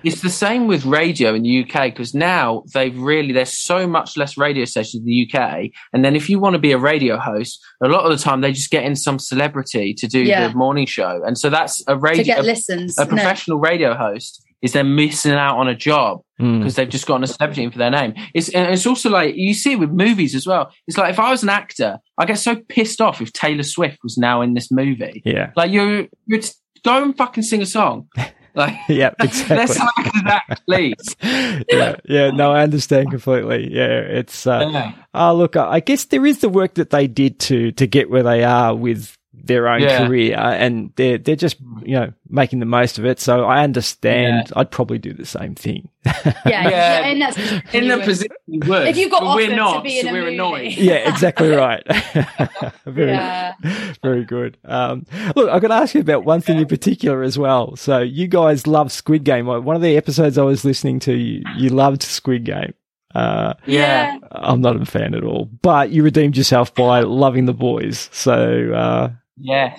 It's 0.05 0.20
the 0.20 0.30
same 0.30 0.66
with 0.66 0.84
radio 0.84 1.32
in 1.34 1.43
the 1.43 1.61
UK 1.64 1.90
because 1.90 2.12
now 2.14 2.64
they've 2.74 2.97
really 2.99 3.32
there's 3.32 3.57
so 3.57 3.86
much 3.86 4.16
less 4.16 4.36
radio 4.36 4.64
stations 4.64 4.97
in 4.97 5.05
the 5.05 5.28
UK, 5.32 5.70
and 5.93 6.05
then 6.05 6.16
if 6.16 6.28
you 6.28 6.40
want 6.40 6.55
to 6.55 6.59
be 6.59 6.72
a 6.72 6.78
radio 6.78 7.18
host, 7.18 7.61
a 7.84 7.88
lot 7.88 8.05
of 8.05 8.11
the 8.16 8.22
time 8.22 8.40
they 8.40 8.53
just 8.53 8.70
get 8.70 8.84
in 8.84 8.97
some 8.97 9.18
celebrity 9.18 9.95
to 9.95 10.07
do 10.09 10.20
Yeah. 10.20 10.49
the 10.49 10.55
morning 10.55 10.86
show, 10.86 11.20
and 11.24 11.38
so 11.38 11.51
that's 11.51 11.82
a 11.86 11.97
radio 11.97 12.22
to 12.22 12.26
get 12.26 12.38
a, 12.40 12.43
listens. 12.43 12.99
a 12.99 13.03
No. 13.05 13.09
professional 13.09 13.59
radio 13.61 13.95
host 13.95 14.45
is 14.61 14.72
then 14.72 14.95
missing 14.95 15.32
out 15.32 15.59
on 15.59 15.66
a 15.66 15.74
job 15.74 16.20
mm, 16.40 16.59
because 16.61 16.76
they've 16.76 16.88
just 16.88 17.05
gotten 17.07 17.24
a 17.24 17.26
celebrity 17.26 17.64
in 17.64 17.70
for 17.72 17.78
their 17.78 17.90
name. 17.90 18.14
It's 18.32 18.49
and 18.49 18.72
it's 18.72 18.86
also 18.86 19.11
like 19.11 19.34
you 19.36 19.55
see 19.55 19.72
it 19.72 19.78
with 19.80 19.90
movies 19.90 20.34
as 20.36 20.47
well. 20.47 20.70
It's 20.86 20.97
like 20.99 21.11
if 21.11 21.18
I 21.18 21.30
was 21.30 21.43
an 21.43 21.49
actor, 21.49 21.99
I 22.18 22.24
get 22.26 22.38
so 22.38 22.57
pissed 22.68 23.01
off 23.01 23.20
if 23.20 23.32
Taylor 23.32 23.64
Swift 23.64 23.99
was 24.05 24.16
now 24.18 24.40
in 24.40 24.55
this 24.55 24.70
movie. 24.70 25.20
yeah. 25.24 25.51
Like 25.57 25.70
you, 25.72 26.09
you 26.26 26.40
go 26.84 27.02
and 27.02 27.16
fucking 27.16 27.42
sing 27.44 27.62
a 27.62 27.66
song. 27.66 28.08
Like 28.54 28.74
Yeah, 28.86 29.12
exactly. 29.22 29.56
let's 29.56 29.80
as 29.80 30.22
act, 30.26 30.66
please. 30.66 31.16
yeah, 31.22 31.96
yeah, 32.04 32.30
no, 32.32 32.52
I 32.52 32.62
understand 32.64 33.10
completely. 33.10 33.72
Yeah, 33.72 34.00
it's 34.00 34.46
uh, 34.46 34.68
Yeah. 34.70 34.92
oh 35.14 35.34
look, 35.34 35.56
I 35.56 35.80
guess 35.80 36.04
there 36.04 36.26
is 36.26 36.40
the 36.40 36.50
work 36.50 36.74
that 36.74 36.90
they 36.90 37.06
did 37.06 37.38
to 37.48 37.72
to 37.72 37.86
get 37.86 38.10
where 38.10 38.22
they 38.22 38.44
are 38.44 38.74
with 38.74 39.16
their 39.45 39.68
own 39.68 39.80
Yeah. 39.82 40.07
career, 40.07 40.36
and 40.38 40.93
they're 40.97 41.18
they're 41.18 41.36
just 41.36 41.57
you 41.84 41.95
know 41.97 42.12
making 42.28 42.61
the 42.61 42.66
most 42.66 42.99
of 42.99 43.05
it. 43.05 43.18
So 43.20 43.45
I 43.45 43.62
understand. 43.64 44.53
I'd 44.57 44.70
probably 44.70 44.99
do 44.99 45.12
the 45.12 45.26
same 45.26 45.55
thing. 45.55 45.88
yeah, 46.07 46.12
Yeah. 46.47 46.68
yeah, 46.70 47.07
in 47.09 47.18
that 47.20 47.36
In 47.74 47.88
the 47.88 47.99
position 47.99 48.36
you 48.47 48.61
would. 48.66 48.88
If 48.88 48.97
you've 48.97 49.11
got 49.11 49.22
offered 49.22 49.36
we're 49.36 49.51
to 49.51 49.57
not, 49.57 49.84
be 49.84 49.99
in 49.99 50.05
so 50.07 50.11
a 50.11 50.12
we're 50.12 50.20
movie. 50.22 50.34
annoyed. 50.34 50.72
yeah, 50.76 51.09
exactly 51.09 51.49
right. 51.51 51.82
very, 52.86 53.11
Yeah. 53.12 53.55
very 54.03 54.24
good. 54.24 54.59
Um, 54.64 55.07
look, 55.36 55.49
I've 55.51 55.62
got 55.62 55.68
to 55.68 55.74
ask 55.74 55.95
you 55.95 56.01
about 56.01 56.24
one 56.24 56.40
thing 56.40 56.59
in 56.59 56.66
particular 56.66 57.22
as 57.22 57.38
well. 57.38 57.76
So 57.76 57.99
you 57.99 58.26
guys 58.28 58.66
love 58.66 58.90
Squid 58.93 59.24
Game. 59.24 59.47
One 59.47 59.76
of 59.76 59.82
the 59.82 59.97
episodes 59.97 60.38
I 60.38 60.43
was 60.43 60.64
listening 60.64 61.01
to, 61.01 61.12
you, 61.14 61.43
you 61.57 61.70
loved 61.70 62.03
Squid 62.03 62.45
Game. 62.45 62.74
Uh, 63.14 63.55
Yeah. 63.66 64.18
I'm 64.30 64.61
not 64.62 64.80
a 64.80 64.84
fan 64.86 65.14
at 65.14 65.22
all, 65.22 65.49
but 65.61 65.90
you 65.90 66.03
redeemed 66.03 66.36
yourself 66.36 66.74
by 66.74 67.01
loving 67.01 67.45
the 67.47 67.53
boys. 67.53 68.09
So, 68.12 68.72
uh, 68.72 69.11
Yeah. 69.43 69.78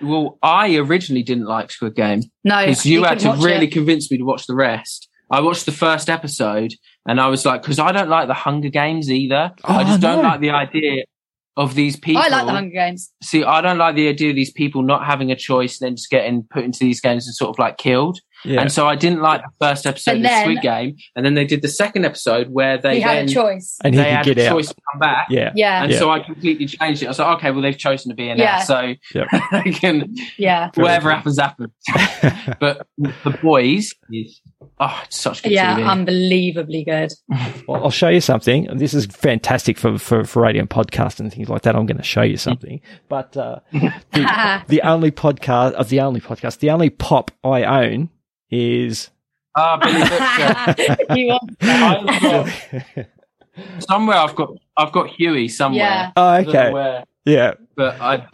Well, 0.00 0.38
I 0.42 0.76
originally 0.76 1.22
didn't 1.22 1.46
like 1.46 1.70
Squid 1.70 1.94
Game 1.94 2.22
No, 2.44 2.58
because 2.66 2.84
you, 2.84 3.04
had 3.04 3.20
to 3.20 3.32
really 3.38 3.66
it. 3.66 3.72
convince 3.72 4.10
me 4.10 4.18
to 4.18 4.24
watch 4.24 4.46
the 4.46 4.54
rest. 4.54 5.08
I 5.30 5.40
watched 5.40 5.64
the 5.64 5.72
first 5.72 6.10
episode 6.10 6.74
and 7.06 7.20
I 7.20 7.28
was 7.28 7.46
like, 7.46 7.62
because 7.62 7.78
I 7.78 7.92
don't 7.92 8.08
like 8.08 8.26
the 8.28 8.34
Hunger 8.34 8.68
Games 8.68 9.10
either. 9.10 9.52
Oh, 9.64 9.74
I 9.74 9.82
Oh, 9.82 9.84
just 9.84 10.00
don't 10.00 10.22
like 10.22 10.40
the 10.40 10.50
idea 10.50 11.04
of 11.56 11.74
these 11.74 11.96
people. 11.96 12.20
I 12.22 12.28
like 12.28 12.46
the 12.46 12.52
Hunger 12.52 12.74
Games. 12.74 13.12
See, 13.22 13.44
I 13.44 13.60
don't 13.60 13.78
like 13.78 13.94
the 13.94 14.08
idea 14.08 14.30
of 14.30 14.36
these 14.36 14.52
people 14.52 14.82
not 14.82 15.06
having 15.06 15.30
a 15.30 15.36
choice 15.36 15.80
and 15.80 15.86
then 15.88 15.96
just 15.96 16.10
getting 16.10 16.46
put 16.50 16.64
into 16.64 16.80
these 16.80 17.00
games 17.00 17.26
and 17.26 17.34
sort 17.34 17.50
of 17.50 17.58
like 17.58 17.78
killed. 17.78 18.18
Yeah. 18.44 18.60
And 18.60 18.72
so 18.72 18.86
I 18.88 18.96
didn't 18.96 19.20
like 19.20 19.42
the 19.42 19.50
first 19.66 19.86
episode 19.86 20.16
And 20.16 20.24
of 20.24 20.30
then- 20.30 20.42
Squid 20.44 20.60
Game. 20.62 20.96
And 21.16 21.24
then 21.24 21.34
they 21.34 21.44
did 21.44 21.62
the 21.62 21.68
second 21.68 22.04
episode 22.04 22.48
where 22.50 22.78
they 22.78 22.96
He 22.96 23.00
had 23.00 23.28
a 23.28 23.32
choice. 23.32 23.78
and 23.84 23.94
he 23.94 23.98
they 24.00 24.04
could 24.04 24.12
had 24.16 24.24
get 24.26 24.38
a 24.38 24.46
out. 24.48 24.52
choice 24.52 24.68
to 24.68 24.74
come 24.92 25.00
back. 25.00 25.26
Yeah. 25.30 25.52
Yeah, 25.54 25.82
And 25.84 25.92
Yeah. 25.92 25.98
so 25.98 26.10
I 26.10 26.20
completely 26.20 26.66
changed 26.66 27.02
it. 27.02 27.06
I 27.06 27.08
was 27.10 27.18
like, 27.18 27.36
okay, 27.38 27.50
well, 27.50 27.62
they've 27.62 27.76
chosen 27.78 28.10
to 28.10 28.14
be 28.16 28.28
in 28.28 28.38
Yeah. 28.38 28.58
that. 28.58 28.66
So 28.66 28.94
Yep. 29.14 29.28
they 29.64 29.70
can, 29.72 30.14
yeah, 30.36 30.70
whatever 30.74 31.10
happens, 31.10 31.38
happens. 31.38 31.70
but 32.60 32.86
the 32.98 33.38
boys 33.42 33.92
is, 34.10 34.40
oh, 34.80 35.00
it's 35.04 35.18
such 35.18 35.42
good 35.42 35.52
yeah, 35.52 35.76
TV. 35.78 35.88
unbelievably 35.90 36.84
good. 36.84 37.12
Well, 37.68 37.84
I'll 37.84 37.90
show 37.90 38.08
you 38.08 38.20
something. 38.20 38.68
This 38.76 38.94
is 38.94 39.06
fantastic 39.06 39.78
for, 39.78 39.98
for, 39.98 40.24
for 40.24 40.42
radio 40.42 40.60
and 40.62 40.70
podcast 40.70 41.20
and 41.20 41.32
things 41.32 41.48
like 41.48 41.62
that. 41.62 41.76
I'm 41.76 41.86
going 41.86 41.96
to 41.98 42.02
show 42.02 42.22
you 42.22 42.36
something. 42.36 42.80
But 43.08 43.36
uh, 43.36 43.60
the, 43.72 44.62
the 44.68 44.82
only 44.82 45.10
podcast, 45.10 45.72
of 45.72 45.88
the 45.88 46.00
only 46.00 46.20
podcast, 46.20 46.58
the 46.58 46.70
only 46.70 46.90
pop 46.90 47.30
I 47.44 47.64
own 47.64 48.10
is. 48.52 49.10
Ah, 49.56 49.76
Billy 49.76 50.00
Butcher. 50.00 51.16
You 51.16 51.26
want- 51.28 51.56
I've 51.62 52.20
got, 52.22 53.06
somewhere 53.80 54.16
I've 54.16 54.34
got, 54.34 54.50
I've 54.76 54.92
got 54.92 55.08
Huey 55.10 55.48
somewhere. 55.48 55.80
yeah, 55.82 56.12
oh, 56.16 56.22
I 56.24 56.42
don't 56.42 56.52
know 56.52 56.60
okay. 56.60 56.72
where, 56.72 57.04
Yeah, 57.26 57.54
but 57.76 58.00
I, 58.00 58.26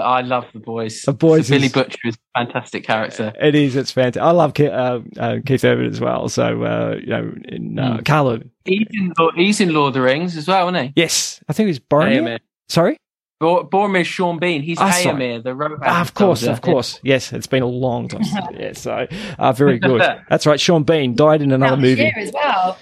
I 0.00 0.22
love 0.22 0.46
the 0.52 0.58
boys. 0.58 1.02
The 1.02 1.12
Boys 1.12 1.48
Billy 1.48 1.66
is- 1.66 1.72
Butcher 1.72 1.98
is 2.08 2.16
a 2.34 2.44
fantastic 2.44 2.84
character. 2.84 3.32
it 3.40 3.54
is. 3.54 3.76
It's 3.76 3.92
fantastic. 3.92 4.22
I 4.22 4.30
love 4.32 4.54
Ke- 4.54 4.60
uh, 4.62 5.00
uh, 5.18 5.36
Keith 5.46 5.64
Urban 5.64 5.86
as 5.86 6.00
well. 6.00 6.28
So, 6.28 6.62
uh, 6.64 6.96
you 7.00 7.06
know, 7.06 7.34
in 7.48 7.78
uh, 7.78 7.98
Mm. 7.98 8.04
Carlo. 8.04 8.40
He's 8.64 8.86
in, 8.92 9.12
he's 9.36 9.60
in 9.60 9.72
Lord 9.74 9.88
of 9.88 9.94
the 9.94 10.00
Rings 10.02 10.36
as 10.36 10.48
well, 10.48 10.68
isn't 10.70 10.82
he? 10.86 10.92
Yes, 10.96 11.40
I 11.48 11.52
think 11.52 11.68
he's 11.68 11.76
was 11.78 11.86
Boromir. 11.88 12.22
Éomer. 12.22 12.38
Sorry? 12.68 12.96
Bor- 13.44 13.68
Boromir's 13.68 14.06
Sean 14.06 14.38
Bean. 14.38 14.62
He's 14.62 14.78
Ah, 14.80 14.90
sorry. 14.90 15.22
Éomer, 15.22 15.42
the 15.44 15.54
robot. 15.54 15.80
Ah, 15.82 16.00
of 16.00 16.14
course, 16.14 16.40
soldier. 16.40 16.52
of 16.52 16.60
course. 16.62 16.98
Yes, 17.02 17.30
it's 17.32 17.46
been 17.46 17.62
a 17.62 17.66
long 17.68 18.08
time. 18.08 18.24
since- 18.24 18.46
yeah, 18.58 18.72
so 18.72 19.06
uh, 19.38 19.52
very 19.52 19.78
good. 19.78 20.00
That's 20.30 20.46
right. 20.46 20.58
Sean 20.60 20.82
Bean 20.84 21.14
died 21.14 21.42
in 21.42 21.52
another 21.52 21.76
That 21.76 21.82
movie. 21.82 22.12
as 22.16 22.32
well. 22.32 22.78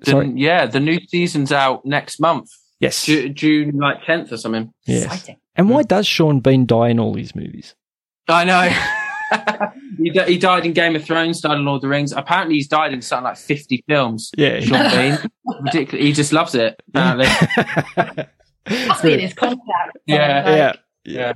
The- 0.00 0.32
yeah, 0.34 0.66
the 0.66 0.80
new 0.80 0.98
season's 1.06 1.52
out 1.52 1.86
next 1.86 2.18
month, 2.20 2.50
Yes. 2.80 3.04
Ju- 3.06 3.28
June 3.28 3.76
like 3.78 4.04
tenth 4.04 4.32
or 4.32 4.36
something. 4.36 4.72
Yes. 4.86 5.04
Exciting. 5.04 5.36
And 5.54 5.70
why 5.70 5.82
does 5.84 6.06
Sean 6.06 6.40
Bean 6.40 6.66
die 6.66 6.88
in 6.88 6.98
all 6.98 7.12
these 7.14 7.36
movies? 7.36 7.76
I 8.28 8.44
know. 8.44 8.68
he, 10.02 10.10
di- 10.10 10.24
he 10.32 10.38
died 10.38 10.66
in 10.66 10.72
Game 10.72 10.96
of 10.96 11.04
Thrones, 11.04 11.40
died 11.40 11.58
in 11.58 11.64
Lord 11.64 11.76
of 11.76 11.82
the 11.82 11.88
Rings. 11.88 12.12
Apparently, 12.12 12.56
he's 12.56 12.66
died 12.68 12.92
in 12.92 13.00
something 13.02 13.24
like 13.24 13.36
fifty 13.36 13.84
films. 13.88 14.30
Yeah. 14.36 14.58
Sean 14.60 14.90
Bean, 14.90 15.18
ridiculous. 15.62 16.04
He 16.04 16.12
just 16.12 16.32
loves 16.32 16.54
it. 16.54 16.82
Apparently, 16.88 17.26
Must 17.26 18.16
be 18.16 18.22
in 18.66 19.20
his 19.20 19.34
contract. 19.34 19.98
Yeah, 20.06 20.42
Like, 20.44 20.56
yeah. 20.56 20.72
Yeah. 21.04 21.32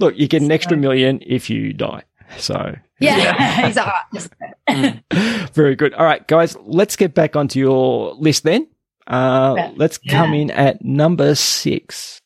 Look, 0.00 0.18
you 0.18 0.26
get 0.28 0.42
an 0.42 0.50
extra 0.50 0.76
million 0.76 1.20
if 1.24 1.48
you 1.48 1.72
die. 1.72 2.02
So 2.38 2.74
Yeah, 2.98 3.66
he's 3.66 3.76
like, 3.76 3.86
"Ah, 3.86 4.06
just- 4.12 4.32
very 5.54 5.76
good. 5.76 5.94
All 5.94 6.04
right, 6.04 6.26
guys, 6.26 6.56
let's 6.64 6.96
get 6.96 7.14
back 7.14 7.36
onto 7.36 7.58
your 7.60 8.14
list 8.14 8.42
then. 8.42 8.66
Uh, 9.06 9.70
let's 9.76 9.98
come 9.98 10.34
in 10.34 10.50
at 10.50 10.84
number 10.84 11.36
six. 11.36 12.20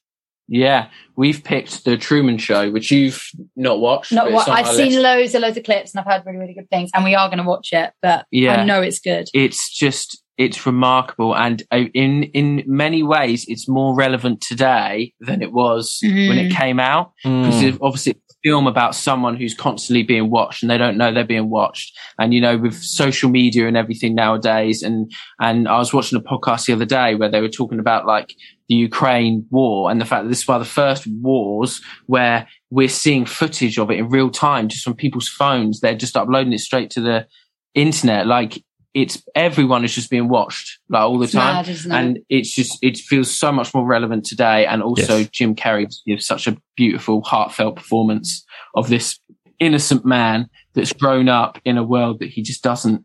Yeah, 0.48 0.88
we've 1.16 1.44
picked 1.44 1.84
the 1.84 1.96
Truman 1.98 2.38
Show, 2.38 2.70
which 2.72 2.90
you've 2.90 3.22
not 3.54 3.78
watched. 3.78 4.10
not 4.10 4.24
but 4.24 4.32
what 4.32 4.48
I've 4.48 4.66
seen 4.74 4.92
list. 4.92 4.98
loads 5.00 5.34
and 5.34 5.42
loads 5.42 5.56
of 5.58 5.62
clips 5.64 5.94
and 5.94 6.00
I've 6.00 6.10
heard 6.12 6.24
really, 6.26 6.38
really 6.38 6.54
good 6.54 6.70
things, 6.70 6.90
and 6.94 7.04
we 7.04 7.14
are 7.14 7.28
going 7.28 7.38
to 7.38 7.44
watch 7.44 7.72
it, 7.72 7.92
but 8.02 8.26
Yeah. 8.32 8.56
I 8.62 8.64
know 8.64 8.80
it's 8.80 8.98
good. 8.98 9.28
It's 9.34 9.70
just 9.70 10.22
it's 10.44 10.64
remarkable, 10.66 11.36
and 11.36 11.62
uh, 11.70 11.84
in 12.04 12.12
in 12.40 12.62
many 12.66 13.02
ways, 13.14 13.44
it's 13.52 13.68
more 13.68 13.94
relevant 14.04 14.40
today 14.40 15.12
than 15.20 15.42
it 15.42 15.52
was 15.52 15.98
when 16.02 16.38
it 16.38 16.50
Mhm. 16.50 16.56
came 16.62 16.80
out. 16.80 17.06
because 17.22 17.62
Mm. 17.62 17.78
obviously 17.82 18.12
it's 18.12 18.34
a 18.34 18.38
film 18.48 18.66
about 18.66 18.94
someone 18.94 19.36
who's 19.36 19.54
constantly 19.54 20.02
being 20.02 20.30
watched 20.30 20.62
and 20.62 20.70
they 20.70 20.78
don't 20.78 20.96
know 20.96 21.12
they're 21.12 21.34
being 21.36 21.50
watched 21.50 21.88
and 22.18 22.32
you 22.34 22.40
know 22.40 22.56
with 22.64 22.74
social 23.02 23.28
media 23.40 23.68
and 23.68 23.76
everything 23.76 24.14
nowadays 24.14 24.82
and 24.86 24.98
and 25.46 25.68
i 25.68 25.76
was 25.78 25.92
watching 25.92 26.18
a 26.18 26.22
podcast 26.32 26.64
the 26.64 26.72
other 26.72 26.86
day 27.00 27.14
where 27.14 27.28
they 27.32 27.42
were 27.42 27.56
talking 27.60 27.78
about 27.84 28.06
like 28.06 28.30
the 28.70 28.76
ukraine 28.88 29.44
war 29.50 29.90
and 29.90 30.00
the 30.00 30.06
fact 30.10 30.22
that 30.22 30.30
this 30.30 30.40
is 30.42 30.48
one 30.48 30.58
of 30.60 30.66
the 30.66 30.76
first 30.82 31.02
wars 31.28 31.72
where 32.06 32.38
we're 32.70 32.88
seeing 33.04 33.26
footage 33.26 33.76
of 33.78 33.90
it 33.90 33.98
in 33.98 34.08
real 34.08 34.30
time 34.30 34.68
just 34.68 34.84
from 34.84 34.94
people's 35.04 35.28
phones 35.28 35.80
they're 35.80 36.02
just 36.04 36.16
uploading 36.16 36.54
it 36.54 36.60
straight 36.60 36.88
to 36.90 37.00
the 37.08 37.26
internet 37.74 38.26
like 38.26 38.52
it's 38.94 39.22
everyone 39.34 39.84
is 39.84 39.94
just 39.94 40.10
being 40.10 40.28
watched 40.28 40.78
like 40.88 41.02
all 41.02 41.18
the 41.18 41.24
It's 41.24 41.32
time 41.32 41.54
mad, 41.54 41.68
isn't 41.68 41.92
it? 41.92 41.94
and 41.94 42.18
it's 42.28 42.52
just 42.52 42.76
it 42.82 42.96
feels 42.98 43.30
so 43.30 43.52
much 43.52 43.72
more 43.72 43.86
relevant 43.86 44.24
today 44.24 44.66
and 44.66 44.82
also 44.82 45.18
Yes. 45.18 45.28
jim 45.30 45.54
carrey 45.54 45.86
gives 46.06 46.26
such 46.26 46.46
a 46.48 46.56
beautiful 46.76 47.22
heartfelt 47.22 47.76
performance 47.76 48.44
of 48.74 48.88
this 48.88 49.18
innocent 49.60 50.04
man 50.04 50.48
that's 50.74 50.92
grown 50.92 51.28
up 51.28 51.58
in 51.64 51.76
a 51.78 51.84
world 51.84 52.18
that 52.20 52.30
he 52.30 52.42
just 52.42 52.62
doesn't 52.64 53.04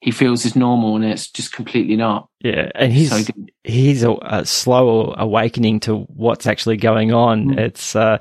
he 0.00 0.10
feels 0.10 0.44
is 0.44 0.54
normal 0.56 0.94
and 0.96 1.04
it's 1.04 1.30
just 1.30 1.52
completely 1.52 1.96
not 1.96 2.28
Yeah, 2.40 2.70
and 2.74 2.92
he's 2.92 3.10
so 3.10 3.32
he's 3.64 4.02
a, 4.04 4.12
a 4.22 4.46
slow 4.46 5.14
awakening 5.18 5.80
to 5.80 6.00
what's 6.14 6.46
actually 6.46 6.76
going 6.76 7.12
on. 7.12 7.46
Mm. 7.48 7.58
It's 7.58 7.96
uh, 7.96 8.18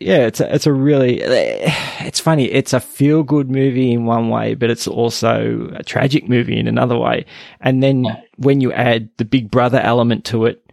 yeah, 0.00 0.26
it's 0.26 0.40
a, 0.40 0.52
it's 0.54 0.66
a 0.66 0.72
really 0.72 1.20
it's 1.24 2.18
funny. 2.20 2.46
It's 2.50 2.72
a 2.72 2.80
feel 2.80 3.22
good 3.22 3.50
movie 3.50 3.92
in 3.92 4.06
one 4.06 4.28
way, 4.30 4.54
but 4.54 4.70
it's 4.70 4.88
also 4.88 5.70
a 5.76 5.84
tragic 5.84 6.28
movie 6.28 6.58
in 6.58 6.66
another 6.66 6.98
way. 6.98 7.26
And 7.60 7.82
then 7.82 8.06
when 8.36 8.60
you 8.60 8.72
add 8.72 9.10
the 9.18 9.24
Big 9.24 9.50
Brother 9.50 9.78
element 9.80 10.24
to 10.26 10.46
it 10.46 10.64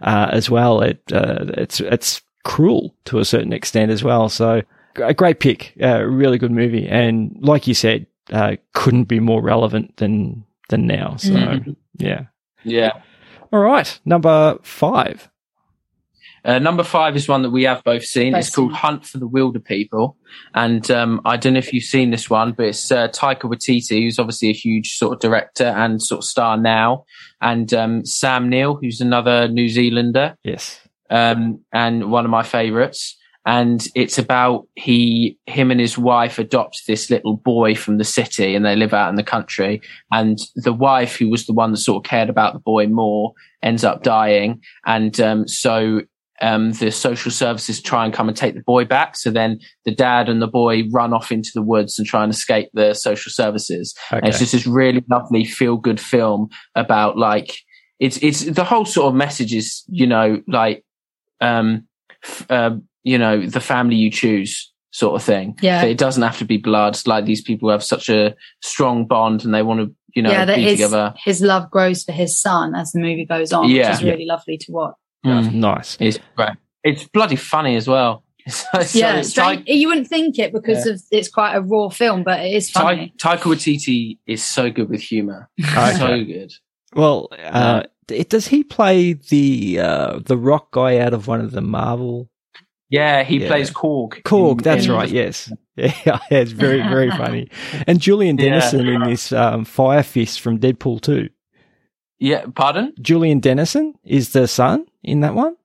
uh, 0.00 0.28
as 0.32 0.50
well, 0.50 0.80
it 0.80 1.00
uh, 1.12 1.44
it's 1.56 1.80
it's 1.80 2.22
cruel 2.42 2.94
to 3.04 3.18
a 3.18 3.24
certain 3.24 3.52
extent 3.52 3.90
as 3.92 4.02
well. 4.02 4.28
So 4.28 4.62
a 4.96 5.14
great 5.14 5.38
pick, 5.40 5.74
a 5.80 6.06
really 6.08 6.38
good 6.38 6.50
movie, 6.50 6.88
and 6.88 7.36
like 7.40 7.66
you 7.66 7.74
said, 7.74 8.06
uh, 8.32 8.56
couldn't 8.72 9.04
be 9.04 9.20
more 9.20 9.42
relevant 9.42 9.96
than 9.98 10.44
than 10.68 10.86
now. 10.86 11.16
So 11.16 11.30
Mhm. 11.32 11.76
yeah. 11.98 12.24
yeah 12.64 12.92
All 13.52 13.60
right, 13.60 13.98
number 14.04 14.58
five. 14.62 15.29
Uh, 16.44 16.58
number 16.58 16.82
five 16.82 17.16
is 17.16 17.28
one 17.28 17.42
that 17.42 17.50
we 17.50 17.64
have 17.64 17.82
both 17.84 18.04
seen. 18.04 18.32
Both 18.32 18.40
it's 18.40 18.54
called 18.54 18.70
seen. 18.70 18.76
Hunt 18.76 19.06
for 19.06 19.18
the 19.18 19.28
Wilderpeople, 19.28 20.14
and 20.54 20.90
um, 20.90 21.20
I 21.24 21.36
don't 21.36 21.52
know 21.54 21.58
if 21.58 21.72
you've 21.72 21.84
seen 21.84 22.10
this 22.10 22.30
one, 22.30 22.52
but 22.52 22.66
it's 22.66 22.90
uh, 22.90 23.08
Taika 23.08 23.42
Waititi, 23.42 24.02
who's 24.02 24.18
obviously 24.18 24.48
a 24.48 24.54
huge 24.54 24.96
sort 24.96 25.12
of 25.14 25.20
director 25.20 25.64
and 25.66 26.02
sort 26.02 26.20
of 26.20 26.24
star 26.24 26.56
now, 26.56 27.04
and 27.40 27.72
um, 27.74 28.04
Sam 28.04 28.48
Neill, 28.48 28.76
who's 28.80 29.00
another 29.00 29.48
New 29.48 29.68
Zealander, 29.68 30.36
Yes. 30.44 30.80
um, 31.10 31.60
and 31.72 32.10
one 32.10 32.24
of 32.24 32.30
my 32.30 32.42
favourites. 32.42 33.16
And 33.46 33.82
it's 33.94 34.18
about 34.18 34.68
he, 34.76 35.38
him, 35.46 35.70
and 35.70 35.80
his 35.80 35.96
wife 35.96 36.38
adopt 36.38 36.82
this 36.86 37.08
little 37.08 37.38
boy 37.38 37.74
from 37.74 37.96
the 37.96 38.04
city, 38.04 38.54
and 38.54 38.66
they 38.66 38.76
live 38.76 38.92
out 38.92 39.08
in 39.08 39.16
the 39.16 39.22
country. 39.22 39.80
And 40.12 40.38
the 40.56 40.74
wife, 40.74 41.16
who 41.16 41.30
was 41.30 41.46
the 41.46 41.54
one 41.54 41.70
that 41.70 41.78
sort 41.78 42.04
of 42.04 42.08
cared 42.08 42.28
about 42.28 42.52
the 42.52 42.58
boy 42.60 42.86
more, 42.88 43.32
ends 43.62 43.82
up 43.82 44.02
dying. 44.02 44.60
And 44.84 45.18
um, 45.22 45.48
so 45.48 46.02
um, 46.40 46.72
the 46.72 46.90
social 46.90 47.30
services 47.30 47.82
try 47.82 48.04
and 48.04 48.14
come 48.14 48.28
and 48.28 48.36
take 48.36 48.54
the 48.54 48.62
boy 48.62 48.84
back. 48.84 49.16
So 49.16 49.30
then 49.30 49.58
the 49.84 49.94
dad 49.94 50.28
and 50.28 50.40
the 50.40 50.46
boy 50.46 50.84
run 50.90 51.12
off 51.12 51.30
into 51.30 51.50
the 51.54 51.62
woods 51.62 51.98
and 51.98 52.06
try 52.06 52.22
and 52.22 52.32
escape 52.32 52.68
the 52.72 52.94
social 52.94 53.30
services. 53.30 53.94
And 54.10 54.18
Okay. 54.20 54.28
it's 54.30 54.38
just 54.38 54.52
this 54.52 54.66
really 54.66 55.04
lovely 55.10 55.44
feel 55.44 55.76
good 55.76 56.00
film 56.00 56.48
about 56.74 57.16
like 57.18 57.56
it's 57.98 58.16
it's 58.22 58.44
the 58.44 58.64
whole 58.64 58.84
sort 58.86 59.08
of 59.08 59.14
message 59.14 59.52
is 59.52 59.84
you 59.88 60.06
know 60.06 60.40
like 60.48 60.82
um 61.42 61.86
f- 62.24 62.46
uh, 62.50 62.70
you 63.02 63.18
know 63.18 63.44
the 63.46 63.60
family 63.60 63.96
you 63.96 64.10
choose 64.10 64.72
sort 64.92 65.14
of 65.14 65.22
thing. 65.22 65.56
Yeah. 65.60 65.82
That 65.82 65.90
it 65.90 65.98
doesn't 65.98 66.22
have 66.22 66.38
to 66.38 66.44
be 66.44 66.56
blood. 66.56 66.98
Like 67.06 67.24
these 67.24 67.42
people 67.42 67.70
have 67.70 67.84
such 67.84 68.08
a 68.08 68.34
strong 68.62 69.06
bond 69.06 69.44
and 69.44 69.54
they 69.54 69.62
want 69.62 69.80
to 69.80 69.94
you 70.14 70.22
know 70.22 70.30
yeah, 70.30 70.44
that 70.46 70.56
be 70.56 70.62
his, 70.62 70.72
together. 70.72 71.14
his 71.24 71.40
love 71.42 71.70
grows 71.70 72.02
for 72.02 72.12
his 72.12 72.40
son 72.40 72.74
as 72.74 72.90
the 72.92 72.98
movie 73.00 73.26
goes 73.26 73.52
on, 73.52 73.68
Yeah. 73.68 73.90
which 73.90 73.98
is 73.98 74.04
really 74.04 74.24
lovely 74.26 74.56
to 74.58 74.72
watch. 74.72 74.94
Mm. 75.24 75.52
nice. 75.54 75.96
It's 76.00 76.18
great. 76.36 76.50
It's 76.84 77.04
bloody 77.08 77.36
funny 77.36 77.76
as 77.76 77.86
well. 77.88 78.24
It's 78.46 78.64
so- 78.72 78.80
so- 78.82 78.98
yeah, 78.98 79.20
Ty- 79.22 79.62
you 79.66 79.88
wouldn't 79.88 80.08
think 80.08 80.38
it 80.38 80.52
because 80.52 80.86
of 80.86 81.00
it's 81.10 81.28
quite 81.28 81.54
a 81.54 81.60
raw 81.60 81.88
film, 81.90 82.22
but 82.24 82.40
it 82.40 82.54
is 82.54 82.70
Ty- 82.70 82.80
funny. 82.80 83.12
Taika 83.18 83.42
Waititi 83.42 84.18
is 84.26 84.42
so 84.42 84.70
good 84.70 84.88
with 84.88 85.02
humor. 85.02 85.48
Okay. 85.60 85.92
So 85.96 86.24
good. 86.24 86.52
Well, 86.94 87.28
uh, 87.38 87.82
it, 88.10 88.30
does 88.30 88.48
he 88.48 88.64
play 88.64 89.12
the 89.12 89.78
uh, 89.80 90.18
the 90.24 90.36
rock 90.38 90.72
guy 90.72 90.98
out 90.98 91.12
of 91.14 91.28
one 91.28 91.40
of 91.40 91.50
the 91.52 91.60
Marvel? 91.60 92.28
Yeah, 92.88 93.22
he 93.22 93.42
Yeah. 93.42 93.46
plays 93.48 93.70
Korg. 93.70 94.22
Korg, 94.24 94.52
in- 94.58 94.64
that's 94.64 94.86
in- 94.86 94.92
right. 94.92 95.08
Yes, 95.10 95.52
yeah, 95.76 96.18
it's 96.30 96.50
very 96.52 96.80
very 96.80 97.10
funny. 97.10 97.48
And 97.86 98.00
Julian 98.00 98.36
Yeah. 98.38 98.46
Dennison 98.58 98.88
in 98.88 99.02
this 99.02 99.32
um, 99.32 99.64
Fire 99.66 100.02
Fist 100.02 100.40
from 100.40 100.58
Deadpool 100.58 101.02
two. 101.02 101.28
Yeah, 102.20 102.44
pardon? 102.54 102.92
Julian 103.00 103.40
Dennison 103.40 103.94
is 104.04 104.32
the 104.32 104.46
son 104.46 104.86
in 105.02 105.20
that 105.20 105.34
one. 105.34 105.56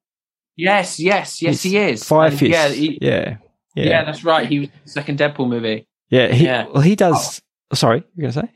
Yes, 0.55 0.99
yes, 0.99 1.41
yes, 1.41 1.61
he 1.63 1.77
is. 1.77 2.03
Fire 2.03 2.31
Fist. 2.31 2.43
Yeah, 2.51 2.69
he- 2.69 2.97
yeah, 3.01 3.37
yeah, 3.75 3.83
yeah, 3.85 4.03
that's 4.05 4.23
right. 4.23 4.47
He 4.47 4.59
was 4.59 4.69
in 4.69 4.73
the 4.85 4.89
second 4.91 5.19
Deadpool 5.19 5.49
movie. 5.49 5.85
yeah. 6.09 6.29
He, 6.29 6.45
yeah. 6.45 6.65
Well, 6.67 6.81
he 6.81 6.95
does. 6.95 7.41
Sorry, 7.73 8.03
you're 8.15 8.31
gonna 8.31 8.47
say? 8.47 8.51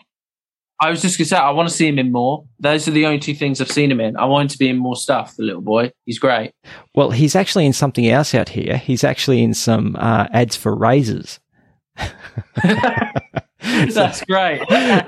I 0.82 0.90
was 0.90 1.02
just 1.02 1.18
gonna 1.18 1.26
say 1.26 1.36
I 1.36 1.50
want 1.52 1.68
to 1.68 1.76
see 1.76 1.88
him 1.90 2.00
in 2.00 2.10
more. 2.14 2.46
Those 2.62 2.88
are 2.88 2.92
the 2.92 3.06
only 3.06 3.20
two 3.20 3.36
things 3.36 3.60
I've 3.60 3.70
seen 3.70 3.92
him 3.92 4.00
in. 4.00 4.16
I 4.16 4.24
want 4.26 4.44
him 4.44 4.48
to 4.48 4.58
be 4.58 4.70
in 4.70 4.78
more 4.78 4.96
stuff. 4.96 5.36
The 5.36 5.44
little 5.44 5.62
boy, 5.62 5.92
he's 6.06 6.20
great. 6.20 6.54
Well, 6.96 7.12
he's 7.12 7.36
actually 7.36 7.66
in 7.66 7.74
something 7.74 8.08
else 8.08 8.34
out 8.34 8.48
here. 8.48 8.78
He's 8.78 9.04
actually 9.04 9.44
in 9.44 9.54
some 9.54 9.98
uh, 10.00 10.28
ads 10.32 10.56
for 10.56 10.74
razors. 10.74 11.42
That's 13.94 14.24
great. 14.26 14.62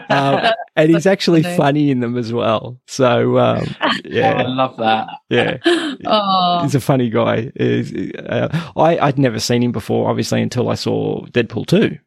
um, 0.10 0.52
and 0.76 0.90
he's 0.92 1.06
actually 1.06 1.44
Funny. 1.44 1.92
in 1.92 2.00
them 2.02 2.18
as 2.18 2.34
well. 2.34 2.80
So 2.88 3.38
um, 3.38 3.66
I 3.82 4.44
love 4.44 4.78
that. 4.78 5.08
yeah, 5.30 5.58
oh, 6.06 6.60
he's 6.64 6.76
a 6.76 6.80
funny 6.82 7.10
guy. 7.10 7.52
Uh, 7.60 8.72
I 8.76 8.98
I'd 9.00 9.18
never 9.20 9.40
seen 9.40 9.64
him 9.64 9.72
before, 9.72 10.10
obviously, 10.10 10.42
until 10.42 10.70
I 10.70 10.76
saw 10.76 11.26
Deadpool 11.28 11.68
two, 11.68 11.98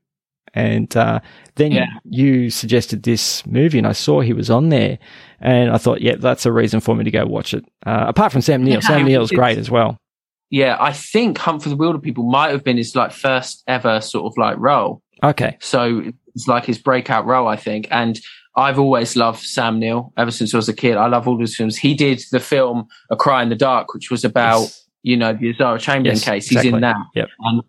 and 0.53 0.95
uh, 0.97 1.21
then 1.57 1.73
Yeah. 1.73 1.87
you 2.05 2.51
suggested 2.51 3.03
this 3.03 3.47
movie, 3.47 3.79
and 3.79 3.87
I 3.87 3.93
saw 3.93 4.21
he 4.21 4.33
was 4.33 4.51
on 4.51 4.69
there, 4.69 4.99
and 5.41 5.71
I 5.71 5.79
thought, 5.79 6.01
yeah, 6.03 6.17
that's 6.17 6.45
a 6.47 6.53
reason 6.53 6.81
for 6.81 6.95
me 6.95 7.05
to 7.05 7.11
go 7.11 7.25
watch 7.27 7.55
it. 7.55 7.65
Uh, 7.87 8.05
apart 8.09 8.33
from 8.33 8.43
Sam 8.43 8.63
Neill, 8.65 8.83
Sam 8.83 9.05
Neill's 9.05 9.31
great 9.31 9.59
as 9.59 9.71
well. 9.71 9.97
Yeah, 10.51 10.77
I 10.79 10.93
think 10.93 11.39
Hunt 11.39 11.63
for 11.63 11.69
the 11.71 11.77
Wilderpeople 11.77 12.31
might 12.31 12.51
have 12.51 12.63
been 12.63 12.77
his 12.77 12.95
like 12.95 13.13
first 13.13 13.65
ever 13.67 14.01
sort 14.01 14.27
of 14.27 14.37
like 14.37 14.57
role. 14.59 15.01
Okay, 15.23 15.57
So 15.61 16.03
it's 16.35 16.49
like 16.49 16.65
his 16.65 16.79
breakout 16.79 17.27
role, 17.27 17.49
I 17.49 17.57
think. 17.57 17.89
And 17.91 18.21
I've 18.57 18.79
always 18.79 19.17
loved 19.17 19.41
Sam 19.41 19.79
Neill 19.79 20.13
ever 20.17 20.31
since 20.31 20.55
I 20.55 20.59
was 20.59 20.69
a 20.69 20.75
kid. 20.75 20.97
I 20.97 21.07
love 21.09 21.27
all 21.27 21.39
his 21.41 21.57
films. 21.57 21.77
He 21.77 21.95
did 21.95 22.23
the 22.31 22.41
film 22.41 22.87
A 23.11 23.17
Cry 23.17 23.43
in 23.43 23.49
the 23.49 23.57
Dark, 23.57 23.93
which 23.95 24.11
was 24.11 24.25
about 24.25 24.61
Yes. 24.61 24.87
you 25.03 25.17
know 25.17 25.33
the 25.33 25.53
Azaria 25.53 25.81
Chamberlain 25.81 26.17
Yes, 26.17 26.25
case. 26.25 26.49
He's 26.49 26.59
exactly. 26.59 26.77
in 26.77 26.81
that. 26.83 26.97
Yep. 27.15 27.29
And 27.41 27.63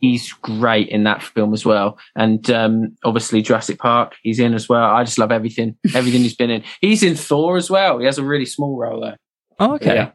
he's 0.00 0.32
great 0.32 0.88
in 0.88 1.04
that 1.04 1.22
film 1.22 1.52
as 1.52 1.66
well. 1.66 1.98
And 2.16 2.50
um, 2.50 2.96
obviously 3.04 3.42
Jurassic 3.42 3.78
Park, 3.78 4.14
he's 4.22 4.38
in 4.40 4.54
as 4.54 4.66
well. 4.66 4.84
I 4.84 5.04
just 5.04 5.18
love 5.18 5.30
everything, 5.30 5.76
everything 5.94 6.22
he's 6.22 6.34
been 6.36 6.50
in. 6.50 6.64
He's 6.80 7.02
in 7.02 7.16
Thor 7.16 7.56
as 7.58 7.70
well. 7.70 7.98
He 7.98 8.06
has 8.06 8.16
a 8.16 8.24
really 8.24 8.46
small 8.46 8.78
role 8.78 9.00
there. 9.02 9.18
Oh, 9.58 9.74
okay. 9.74 9.94
Yeah. 9.94 10.10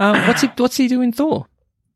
Um, 0.00 0.26
what's 0.26 0.40
he 0.40 0.48
What's 0.56 0.76
he 0.76 0.88
doing 0.88 1.12
Thor? 1.12 1.46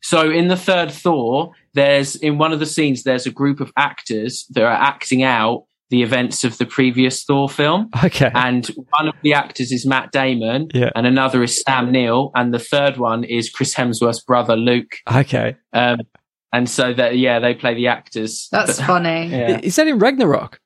So 0.02 0.30
in 0.30 0.48
the 0.48 0.56
third 0.56 0.92
Thor, 0.92 1.52
there's 1.74 2.16
in 2.16 2.38
one 2.38 2.52
of 2.52 2.60
the 2.60 2.66
scenes, 2.66 3.02
there's 3.02 3.26
a 3.26 3.30
group 3.30 3.60
of 3.60 3.70
actors 3.76 4.46
that 4.50 4.62
are 4.64 4.68
acting 4.72 5.22
out 5.22 5.64
the 5.90 6.02
events 6.02 6.42
of 6.44 6.56
the 6.58 6.64
previous 6.66 7.22
Thor 7.24 7.48
film. 7.48 7.90
Okay, 8.04 8.30
And 8.34 8.66
one 8.90 9.06
of 9.08 9.14
the 9.22 9.34
actors 9.34 9.70
is 9.70 9.84
Matt 9.86 10.10
Damon, 10.12 10.68
Yeah. 10.72 10.90
and 10.96 11.06
another 11.06 11.42
is 11.42 11.62
Sam 11.62 11.92
Neill, 11.92 12.32
and 12.34 12.54
the 12.54 12.58
third 12.58 12.96
one 12.96 13.22
is 13.22 13.50
Chris 13.50 13.74
Hemsworth's 13.74 14.22
brother 14.22 14.56
Luke. 14.56 14.96
okay. 15.12 15.56
Um, 15.72 15.98
and 16.52 16.70
so 16.70 16.94
that 16.94 17.18
yeah, 17.18 17.38
they 17.38 17.54
play 17.54 17.74
the 17.74 17.88
actors. 17.88 18.48
that's 18.50 18.80
funny. 18.86 19.26
yeah. 19.26 19.60
Is 19.62 19.76
that 19.76 19.86
in 19.86 19.98
Ragnarok? 19.98 20.58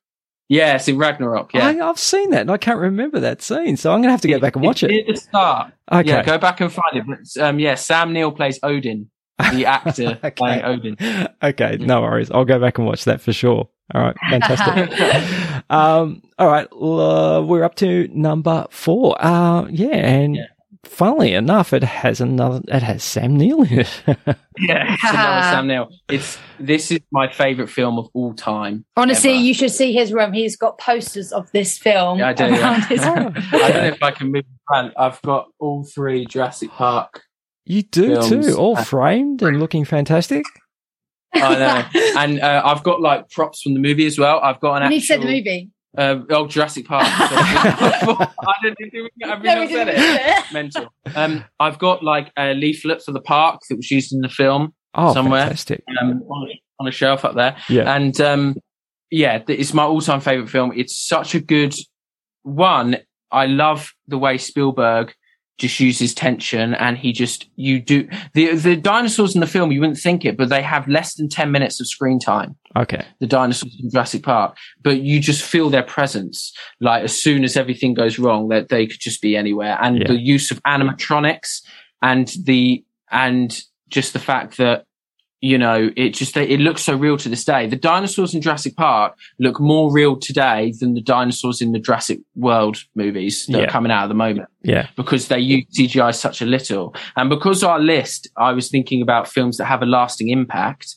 yeah, 0.50 0.80
in 0.86 0.96
Ragnarok. 0.98 1.52
Yeah, 1.52 1.66
I, 1.66 1.88
I've 1.90 1.98
seen 1.98 2.30
that 2.30 2.42
and 2.42 2.50
I 2.50 2.56
can't 2.56 2.78
remember 2.78 3.20
that 3.20 3.42
scene, 3.42 3.76
so 3.76 3.90
I'm 3.92 3.98
going 3.98 4.08
to 4.08 4.12
have 4.12 4.20
to 4.22 4.28
go 4.28 4.38
back 4.38 4.54
and 4.56 4.64
watch 4.64 4.82
It's 4.82 4.92
it. 4.92 4.94
Near 5.06 5.14
the 5.14 5.20
start. 5.20 5.72
Okay. 5.90 6.08
Yeah, 6.08 6.22
go 6.24 6.38
back 6.38 6.60
and 6.60 6.72
find 6.72 6.96
it. 6.96 7.04
But 7.06 7.42
um, 7.42 7.58
yeah, 7.58 7.74
Sam 7.74 8.12
Neill 8.12 8.32
plays 8.32 8.58
Odin. 8.62 9.10
The 9.52 9.66
actor 9.66 10.18
Okay. 10.24 10.30
playing 10.30 10.64
Odin. 10.64 10.96
okay, 11.42 11.76
no 11.78 12.02
worries. 12.02 12.30
I'll 12.30 12.44
go 12.44 12.58
back 12.58 12.78
and 12.78 12.86
watch 12.86 13.04
that 13.04 13.20
for 13.20 13.32
sure. 13.32 13.68
All 13.94 14.02
right, 14.02 14.16
fantastic. 14.30 15.64
um, 15.70 16.22
all 16.38 16.48
right, 16.48 16.68
l- 16.72 17.00
uh, 17.00 17.42
we're 17.42 17.64
up 17.64 17.74
to 17.76 18.08
number 18.12 18.66
four. 18.70 19.16
Uh, 19.24 19.66
yeah, 19.70 19.88
and 19.96 20.36
Yeah. 20.36 20.44
funnily 20.84 21.32
enough, 21.32 21.72
it 21.72 21.82
has 21.82 22.20
another. 22.20 22.60
It 22.68 22.82
has 22.82 23.02
Sam 23.02 23.36
Neill 23.36 23.62
in 23.62 23.80
it. 23.80 24.02
Yeah, 24.60 24.92
it's 24.92 25.04
another 25.04 25.42
Sam 25.42 25.66
Neill. 25.68 25.88
It's 26.08 26.36
this 26.58 26.90
is 26.90 26.98
my 27.12 27.30
favorite 27.32 27.68
film 27.68 27.96
of 27.96 28.08
all 28.12 28.34
time. 28.34 28.84
Honestly, 28.96 29.30
ever. 29.30 29.38
you 29.40 29.54
should 29.54 29.70
see 29.70 29.92
his 29.92 30.12
room. 30.12 30.32
He's 30.32 30.56
got 30.56 30.78
posters 30.78 31.32
of 31.32 31.48
this 31.52 31.78
film 31.78 32.18
Yeah, 32.18 32.28
I 32.30 32.32
do. 32.32 32.44
Yeah. 32.46 32.80
His- 32.88 33.00
I 33.02 33.14
don't 33.14 33.34
know 33.34 33.84
if 33.84 34.02
I 34.02 34.10
can 34.10 34.32
move 34.32 34.44
around. 34.72 34.92
I've 34.98 35.22
got 35.22 35.46
all 35.60 35.84
three 35.84 36.26
Jurassic 36.26 36.70
Park. 36.72 37.22
You 37.68 37.82
do 37.82 38.14
Films. 38.20 38.46
too, 38.46 38.54
all 38.56 38.76
framed 38.76 39.42
and 39.42 39.60
looking 39.60 39.84
fantastic. 39.84 40.44
I 41.34 41.54
know, 41.94 42.00
and 42.20 42.40
uh, 42.40 42.62
I've 42.64 42.82
got 42.82 43.00
like 43.00 43.28
props 43.30 43.62
from 43.62 43.74
the 43.74 43.80
movie 43.80 44.06
as 44.06 44.18
well. 44.18 44.40
I've 44.40 44.60
got 44.60 44.82
an 44.82 44.84
You 44.84 44.88
need 44.98 45.02
actual. 45.02 45.16
to 45.16 45.22
say 45.22 45.26
the 45.26 45.36
movie. 45.38 45.70
Uh, 45.96 46.18
oh, 46.30 46.46
Jurassic 46.46 46.86
Park. 46.86 47.04
I 47.08 48.54
didn't 48.62 48.92
do 48.92 49.08
Have 49.24 49.40
we 49.40 49.48
No, 49.48 49.54
not 49.54 49.66
we 49.68 49.72
said 49.72 49.88
it? 49.88 49.94
it. 49.98 50.44
Mental. 50.52 50.92
Um, 51.14 51.44
I've 51.58 51.78
got 51.78 52.02
like 52.02 52.30
a 52.38 52.54
leaflet 52.54 53.02
for 53.02 53.12
the 53.12 53.20
park 53.20 53.60
that 53.68 53.76
was 53.76 53.90
used 53.90 54.12
in 54.12 54.20
the 54.20 54.28
film 54.28 54.74
Oh, 54.94 55.12
Somewhere. 55.12 55.42
fantastic! 55.42 55.84
um, 56.00 56.22
on, 56.28 56.48
a, 56.50 56.62
on 56.80 56.88
a 56.88 56.90
shelf 56.90 57.24
up 57.24 57.34
there. 57.34 57.56
Yeah, 57.68 57.94
And 57.94 58.18
um, 58.20 58.56
yeah, 59.10 59.42
it's 59.48 59.74
my 59.74 59.82
all-time 59.84 60.20
favorite 60.20 60.48
film. 60.50 60.72
It's 60.76 60.96
such 60.98 61.34
a 61.34 61.40
good 61.40 61.74
one. 62.42 62.98
I 63.30 63.46
love 63.46 63.92
the 64.06 64.18
way 64.18 64.38
Spielberg 64.38 65.12
just 65.58 65.80
uses 65.80 66.14
tension, 66.14 66.72
and 66.74 66.96
he 66.96 67.12
just 67.12 67.46
you 67.56 67.80
do 67.80 68.08
the 68.34 68.54
the 68.54 68.76
dinosaurs 68.76 69.34
in 69.34 69.40
the 69.40 69.46
film. 69.46 69.72
You 69.72 69.80
wouldn't 69.80 69.98
think 69.98 70.24
it, 70.24 70.36
but 70.36 70.48
they 70.48 70.62
have 70.62 70.86
less 70.88 71.14
than 71.14 71.28
ten 71.28 71.50
minutes 71.50 71.80
of 71.80 71.88
screen 71.88 72.18
time. 72.18 72.56
okay, 72.76 73.04
The 73.20 73.26
dinosaurs 73.26 73.76
in 73.82 73.90
Jurassic 73.90 74.22
Park, 74.22 74.56
but 74.82 75.00
you 75.02 75.20
just 75.20 75.42
feel 75.42 75.68
their 75.68 75.82
presence. 75.82 76.52
Like 76.80 77.02
as 77.04 77.20
soon 77.20 77.42
as 77.44 77.56
everything 77.56 77.94
goes 77.94 78.18
wrong, 78.18 78.48
that 78.48 78.68
they 78.68 78.86
could 78.86 79.00
just 79.00 79.20
be 79.20 79.36
anywhere. 79.36 79.76
And 79.82 79.98
Yeah. 79.98 80.06
the 80.08 80.20
use 80.20 80.50
of 80.50 80.62
animatronics 80.62 81.62
and 82.02 82.32
the 82.44 82.84
and 83.10 83.60
just 83.88 84.12
the 84.12 84.18
fact 84.18 84.58
that 84.58 84.84
you 85.40 85.56
know 85.56 85.90
it 85.96 86.10
just 86.14 86.36
it 86.36 86.58
looks 86.60 86.82
so 86.82 86.96
real 86.96 87.16
to 87.18 87.28
this 87.28 87.44
day. 87.44 87.66
The 87.66 87.76
dinosaurs 87.76 88.34
in 88.34 88.40
Jurassic 88.42 88.74
Park 88.76 89.14
look 89.38 89.60
more 89.60 89.92
real 89.92 90.16
today 90.18 90.72
than 90.80 90.94
the 90.94 91.00
dinosaurs 91.00 91.60
in 91.60 91.72
the 91.72 91.78
Jurassic 91.78 92.18
World 92.34 92.78
movies 92.94 93.46
that 93.46 93.58
Yeah. 93.58 93.64
are 93.64 93.70
coming 93.70 93.92
out 93.92 94.04
at 94.04 94.08
the 94.08 94.14
moment 94.14 94.48
yeah, 94.62 94.88
because 94.96 95.28
they 95.28 95.38
use 95.38 95.64
CGI 95.78 96.12
such 96.14 96.42
a 96.42 96.44
little. 96.46 96.94
And 97.16 97.28
because 97.30 97.62
our 97.62 97.78
list, 97.78 98.28
I 98.36 98.52
was 98.52 98.68
thinking 98.68 99.00
about 99.02 99.28
films 99.28 99.56
that 99.58 99.66
have 99.66 99.82
a 99.82 99.86
lasting 99.86 100.28
impact. 100.28 100.96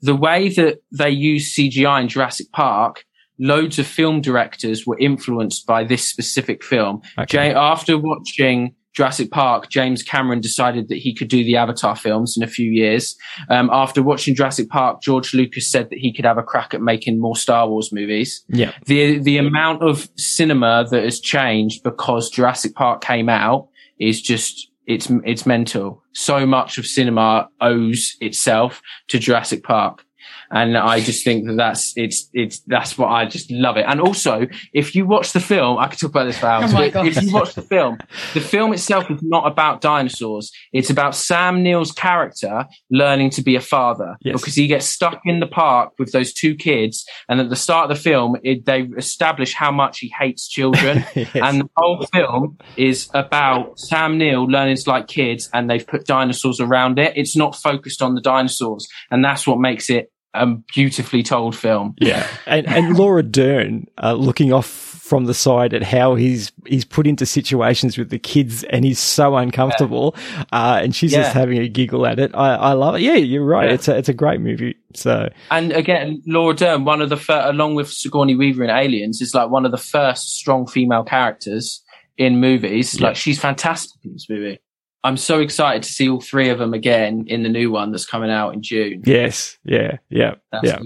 The 0.00 0.16
way 0.16 0.48
that 0.50 0.78
they 0.90 1.10
use 1.10 1.54
CGI 1.54 2.00
in 2.02 2.08
Jurassic 2.08 2.50
Park, 2.52 3.04
loads 3.38 3.78
of 3.78 3.86
film 3.86 4.20
directors 4.20 4.86
were 4.86 4.98
influenced 4.98 5.66
by 5.66 5.84
this 5.84 6.04
specific 6.08 6.64
film. 6.64 7.02
okay. 7.18 7.50
Ja- 7.52 7.72
after 7.72 7.98
watching 7.98 8.74
Jurassic 8.94 9.30
Park, 9.30 9.70
James 9.70 10.02
Cameron 10.02 10.40
decided 10.40 10.88
that 10.88 10.98
he 10.98 11.14
could 11.14 11.28
do 11.28 11.44
the 11.44 11.56
Avatar 11.56 11.96
films 11.96 12.36
in 12.36 12.42
a 12.42 12.46
few 12.46 12.70
years. 12.70 13.16
Um, 13.48 13.70
after 13.72 14.02
watching 14.02 14.34
Jurassic 14.34 14.68
Park, 14.68 15.02
George 15.02 15.32
Lucas 15.32 15.70
said 15.70 15.90
that 15.90 15.98
he 15.98 16.12
could 16.12 16.24
have 16.24 16.38
a 16.38 16.42
crack 16.42 16.74
at 16.74 16.82
making 16.82 17.20
more 17.20 17.36
Star 17.36 17.68
Wars 17.68 17.92
movies 17.92 18.42
yeah, 18.48 18.72
the 18.86 19.18
the 19.18 19.38
amount 19.38 19.82
of 19.82 20.08
cinema 20.16 20.86
that 20.90 21.04
has 21.04 21.20
changed 21.20 21.82
because 21.82 22.30
Jurassic 22.30 22.74
Park 22.74 23.02
came 23.02 23.28
out 23.28 23.68
is 23.98 24.20
just 24.20 24.70
it's 24.86 25.10
it's 25.24 25.46
mental. 25.46 26.02
So 26.12 26.44
much 26.46 26.78
of 26.78 26.86
cinema 26.86 27.48
owes 27.60 28.16
itself 28.20 28.82
to 29.08 29.18
Jurassic 29.18 29.62
Park. 29.62 30.04
And 30.52 30.76
I 30.76 31.00
just 31.00 31.24
think 31.24 31.46
that 31.46 31.56
that's 31.56 31.92
it's 31.96 32.28
it's 32.32 32.60
that's 32.66 32.98
what 32.98 33.08
I 33.08 33.24
just 33.24 33.50
love 33.50 33.76
it. 33.76 33.84
And 33.88 34.00
also, 34.00 34.46
if 34.74 34.94
you 34.94 35.06
watch 35.06 35.32
the 35.32 35.40
film, 35.40 35.78
I 35.78 35.88
could 35.88 35.98
talk 35.98 36.10
about 36.10 36.24
this 36.24 36.38
for 36.38 36.46
hours. 36.46 36.72
Oh 36.74 36.90
but 36.90 37.06
if 37.06 37.22
you 37.22 37.32
watch 37.32 37.54
the 37.54 37.62
film, 37.62 37.98
the 38.34 38.40
film 38.40 38.72
itself 38.72 39.10
is 39.10 39.20
not 39.22 39.46
about 39.50 39.80
dinosaurs. 39.80 40.52
It's 40.72 40.90
about 40.90 41.14
Sam 41.14 41.62
Neill's 41.62 41.92
character 41.92 42.66
learning 42.90 43.30
to 43.30 43.42
be 43.42 43.56
a 43.56 43.60
father 43.60 44.16
Yes. 44.22 44.40
because 44.40 44.54
he 44.54 44.66
gets 44.66 44.86
stuck 44.86 45.22
in 45.24 45.40
the 45.40 45.46
park 45.46 45.92
with 45.98 46.12
those 46.12 46.32
two 46.34 46.54
kids, 46.54 47.04
and 47.28 47.40
at 47.40 47.48
the 47.48 47.56
start 47.56 47.90
of 47.90 47.96
the 47.96 48.02
film, 48.02 48.36
it, 48.42 48.66
they 48.66 48.82
establish 48.98 49.54
how 49.54 49.70
much 49.72 50.00
he 50.00 50.12
hates 50.18 50.48
children. 50.48 51.04
Yes. 51.14 51.30
And 51.34 51.60
the 51.62 51.68
whole 51.76 52.04
film 52.12 52.58
is 52.76 53.08
about 53.14 53.78
Sam 53.78 54.18
Neill 54.18 54.44
learning 54.44 54.76
to 54.76 54.90
like 54.90 55.06
kids, 55.08 55.48
and 55.54 55.70
they've 55.70 55.86
put 55.86 56.06
dinosaurs 56.06 56.60
around 56.60 56.98
it. 56.98 57.16
It's 57.16 57.36
not 57.36 57.54
focused 57.56 58.02
on 58.02 58.14
the 58.14 58.20
dinosaurs, 58.20 58.86
and 59.10 59.24
that's 59.24 59.46
what 59.46 59.58
makes 59.58 59.88
it 59.88 60.11
a 60.34 60.46
beautifully 60.74 61.22
told 61.22 61.56
film. 61.56 61.94
Yeah, 61.98 62.26
and 62.46 62.66
and 62.66 62.96
Laura 62.96 63.22
Dern 63.22 63.86
uh, 64.02 64.14
looking 64.14 64.52
off 64.52 64.92
from 65.12 65.26
the 65.26 65.34
side 65.34 65.74
at 65.74 65.82
how 65.82 66.14
he's 66.14 66.52
he's 66.66 66.86
put 66.86 67.06
into 67.06 67.26
situations 67.26 67.98
with 67.98 68.08
the 68.08 68.18
kids, 68.18 68.64
and 68.64 68.84
he's 68.84 68.98
so 68.98 69.36
uncomfortable, 69.36 70.16
uh, 70.52 70.80
and 70.82 70.94
she's 70.94 71.12
just 71.12 71.32
having 71.32 71.58
a 71.58 71.68
giggle 71.68 72.06
at 72.06 72.18
it. 72.18 72.30
I, 72.34 72.54
I 72.54 72.72
love 72.72 72.94
it. 72.94 73.02
Yeah, 73.02 73.16
you're 73.16 73.44
right. 73.44 73.68
Yeah. 73.68 73.74
It's 73.74 73.88
a 73.88 73.96
it's 73.98 74.08
a 74.08 74.14
great 74.14 74.40
movie. 74.40 74.76
So 74.94 75.28
And 75.50 75.72
again, 75.72 76.22
Laura 76.26 76.54
Dern, 76.54 76.84
one 76.84 77.02
of 77.02 77.10
the 77.10 77.16
fir- 77.16 77.44
along 77.46 77.74
with 77.74 77.90
Sigourney 77.90 78.36
Weaver 78.36 78.64
in 78.64 78.70
Aliens, 78.70 79.20
is 79.20 79.34
like 79.34 79.50
one 79.50 79.66
of 79.66 79.70
the 79.70 79.78
first 79.78 80.36
strong 80.36 80.66
female 80.66 81.04
characters 81.04 81.82
in 82.16 82.40
movies. 82.40 82.98
Yeah. 82.98 83.08
Like 83.08 83.16
she's 83.16 83.38
fantastic 83.38 84.02
in 84.04 84.12
this 84.12 84.26
movie. 84.30 84.60
I'm 85.04 85.16
so 85.16 85.40
excited 85.40 85.82
to 85.82 85.88
see 85.92 86.08
all 86.08 86.20
three 86.20 86.48
of 86.48 86.58
them 86.60 86.74
again 86.74 87.24
in 87.26 87.42
the 87.42 87.48
new 87.48 87.72
one 87.72 87.90
that's 87.90 88.06
coming 88.06 88.30
out 88.30 88.54
in 88.54 88.62
June. 88.62 89.02
yes, 89.04 89.58
yeah, 89.64 89.98
yeah, 90.10 90.34
That's 90.52 90.64
yeah. 90.64 90.78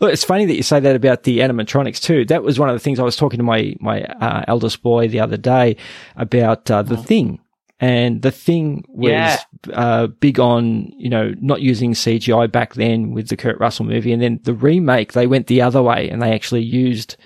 Look, 0.00 0.12
it's 0.12 0.22
funny 0.24 0.44
that 0.46 0.54
you 0.54 0.62
say 0.62 0.78
that 0.78 0.94
about 0.94 1.24
the 1.24 1.40
animatronics 1.40 2.00
too. 2.00 2.24
That 2.26 2.44
was 2.44 2.58
one 2.60 2.68
of 2.68 2.74
the 2.76 2.80
things 2.80 3.00
I 3.00 3.02
was 3.02 3.16
talking 3.16 3.38
to 3.38 3.42
my 3.44 3.74
my 3.80 4.02
uh, 4.04 4.44
eldest 4.46 4.82
boy 4.82 5.08
the 5.08 5.20
other 5.20 5.36
day 5.36 5.76
about 6.16 6.70
uh, 6.70 6.82
the 6.82 6.96
thing. 6.96 7.40
And 7.80 8.22
the 8.22 8.30
thing 8.30 8.84
was 8.86 9.10
Yeah. 9.10 9.38
uh, 9.72 10.06
big 10.06 10.38
on, 10.38 10.92
you 10.96 11.08
know, 11.08 11.34
not 11.40 11.62
using 11.62 11.94
CGI 11.94 12.46
back 12.52 12.74
then 12.74 13.10
with 13.10 13.26
the 13.28 13.36
Kurt 13.36 13.58
Russell 13.58 13.86
movie. 13.86 14.12
And 14.12 14.22
then 14.22 14.38
the 14.44 14.54
remake, 14.54 15.14
they 15.14 15.26
went 15.26 15.48
the 15.48 15.62
other 15.62 15.82
way 15.82 16.08
and 16.08 16.22
they 16.22 16.32
actually 16.32 16.62
used 16.62 17.16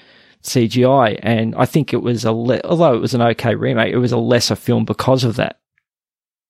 CGI. 0.43 1.19
And 1.23 1.55
I 1.57 1.67
think 1.67 1.93
it 1.93 2.03
was 2.03 2.25
a, 2.25 2.33
le- 2.33 2.63
although 2.65 2.95
it 2.95 3.01
was 3.01 3.13
an 3.13 3.21
okay 3.23 3.55
remake, 3.55 3.93
it 3.93 3.99
was 3.99 4.13
a 4.13 4.17
lesser 4.17 4.57
film 4.57 4.87
because 4.87 5.25
of 5.25 5.37
that. 5.37 5.59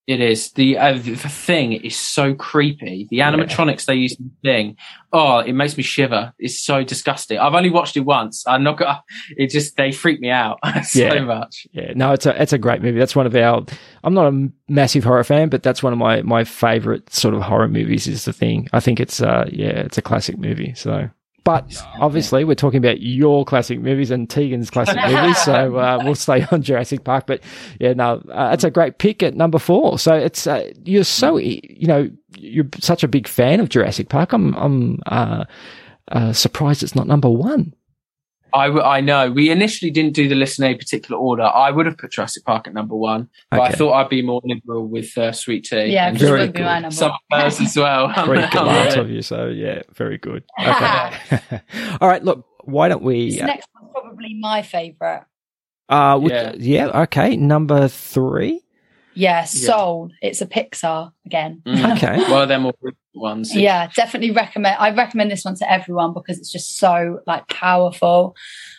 It 0.07 0.20
is 0.20 0.52
the 0.52 0.78
uh, 0.78 0.92
the 0.92 1.16
thing 1.16 1.72
is 1.72 1.96
so 1.96 2.32
creepy. 2.32 3.09
The 3.11 3.18
animatronics 3.18 3.86
they 3.86 3.96
use 3.96 4.16
in 4.18 4.30
the 4.42 4.48
thing, 4.48 4.76
oh, 5.12 5.38
it 5.38 5.52
makes 5.52 5.76
me 5.76 5.82
shiver. 5.82 6.32
It's 6.38 6.61
so 6.61 6.84
disgusting. 6.84 7.38
I've 7.38 7.54
only 7.54 7.70
watched 7.70 7.96
it 7.96 8.00
once. 8.00 8.44
I'm 8.46 8.62
not 8.62 8.78
gonna. 8.78 9.02
It 9.36 9.50
just 9.50 9.76
they 9.76 9.90
freak 9.90 10.20
me 10.20 10.30
out 10.30 10.59
so 10.84 11.00
Yeah. 11.12 11.20
much. 11.24 11.66
Yeah, 11.72 11.92
no, 11.96 12.12
it's 12.12 12.24
a 12.24 12.40
it's 12.40 12.52
a 12.52 12.59
great 12.59 12.82
movie. 12.82 13.00
That's 13.00 13.16
one 13.16 13.26
of 13.26 13.34
our. 13.34 13.64
I'm 14.04 14.14
not 14.14 14.32
a 14.32 14.48
massive 14.68 15.02
horror 15.02 15.24
fan, 15.24 15.48
but 15.48 15.64
that's 15.64 15.82
one 15.82 15.92
of 15.92 15.98
my 15.98 16.22
my 16.22 16.44
favorite 16.44 17.12
sort 17.12 17.34
of 17.34 17.42
horror 17.42 17.66
movies. 17.68 18.07
Is 18.07 18.26
the 18.26 18.32
thing. 18.32 18.68
I 18.72 18.78
think 18.78 19.00
it's 19.00 19.20
uh 19.20 19.48
yeah, 19.52 19.70
it's 19.86 19.98
a 19.98 20.02
classic 20.02 20.38
movie. 20.38 20.72
So, 20.76 21.11
but 21.47 21.80
obviously 22.01 22.42
we're 22.42 22.57
talking 22.57 22.78
about 22.78 23.01
your 23.03 23.44
classic 23.44 23.78
movies 23.78 24.11
and 24.11 24.28
Tiegan's 24.28 24.68
classic 24.68 24.97
movies, 25.07 25.38
so 25.38 25.76
uh, 25.76 26.01
we'll 26.03 26.16
stay 26.16 26.44
on 26.51 26.61
Jurassic 26.61 27.05
Park. 27.05 27.28
But 27.28 27.40
yeah, 27.78 27.92
no, 27.92 28.20
uh, 28.32 28.51
it's 28.53 28.64
a 28.64 28.70
great 28.70 28.99
pick 28.99 29.22
at 29.22 29.36
number 29.36 29.61
four. 29.61 29.97
So 30.01 30.12
it's 30.12 30.49
uh, 30.49 30.72
you're 30.84 31.05
so 31.05 31.36
you 31.36 31.86
know 31.86 32.11
you're 32.36 32.66
such 32.80 33.05
a 33.05 33.09
big 33.09 33.28
fan 33.28 33.61
of 33.61 33.68
Jurassic 33.68 34.09
Park. 34.09 34.32
I'm 34.32 34.55
I'm 34.57 34.99
uh, 35.07 35.44
uh, 36.09 36.32
surprised 36.32 36.82
it's 36.82 36.97
not 36.97 37.07
number 37.07 37.30
one. 37.30 37.72
I, 38.57 38.66
w- 38.66 38.84
I 38.84 39.00
know. 39.00 39.30
We 39.30 39.50
initially 39.50 39.90
didn't 39.90 40.14
do 40.14 40.28
the 40.28 40.34
list 40.34 40.59
in 40.59 40.64
a 40.64 40.74
particular 40.74 41.20
order. 41.20 41.42
I 41.44 41.70
would 41.70 41.86
have 41.86 41.98
put 41.98 42.12
Jurassic 42.12 42.44
Park 42.44 42.66
at 42.66 42.74
number 42.74 42.96
one, 42.96 43.28
but 43.50 43.61
I 43.61 43.70
thought 43.72 43.92
I'd 43.92 44.09
be 44.09 44.22
more 44.22 44.40
liberal 44.44 44.86
with 44.86 45.16
uh, 45.18 45.32
Sweet 45.32 45.64
Tee. 45.64 45.86
Yeah, 45.86 46.09
and 46.09 46.14
because 46.16 46.28
it 46.28 46.32
Very 46.32 46.40
would 46.46 46.52
be 46.54 46.61
my 46.62 46.74
good. 46.76 46.82
number 46.82 46.94
some 46.96 47.11
one. 47.28 47.40
of 47.40 47.44
hers 47.44 47.61
as 47.61 47.76
well. 47.76 48.09
Very 48.26 48.38
good 48.42 48.50
gallant 48.50 48.96
of 48.96 49.11
you. 49.11 49.22
So 49.22 49.46
yeah, 49.48 49.82
very 49.92 50.18
good. 50.18 50.42
Okay. 50.59 51.61
All 52.00 52.09
right. 52.09 52.22
Look, 52.24 52.46
why 52.64 52.88
don't 52.88 53.02
we? 53.02 53.30
This 53.30 53.40
next 53.42 53.68
one's 53.80 53.92
probably 53.92 54.34
my 54.40 54.62
favourite. 54.62 55.24
Uh, 55.88 56.18
with, 56.20 56.32
Yeah. 56.32 56.52
yeah. 56.59 57.02
Okay. 57.02 57.36
Number 57.36 57.86
three. 57.88 58.62
Yeah, 59.16 59.44
Sold. 59.44 60.12
It's 60.22 60.40
a 60.40 60.46
Pixar 60.46 61.12
again. 61.24 61.62
Mm. 61.66 61.92
Okay. 61.96 62.16
Well, 62.30 62.46
they're 62.46 62.58
more 62.60 62.74
recent 62.82 62.98
ones. 63.14 63.56
Yeah, 63.56 63.88
definitely 63.96 64.30
recommend. 64.30 64.76
I 64.78 64.90
recommend 64.90 65.30
this 65.30 65.44
one 65.44 65.56
to 65.56 65.70
everyone 65.70 66.12
because 66.14 66.38
it's 66.38 66.52
just 66.52 66.76
so 66.78 67.20
like 67.26 67.48
powerful. 67.48 68.36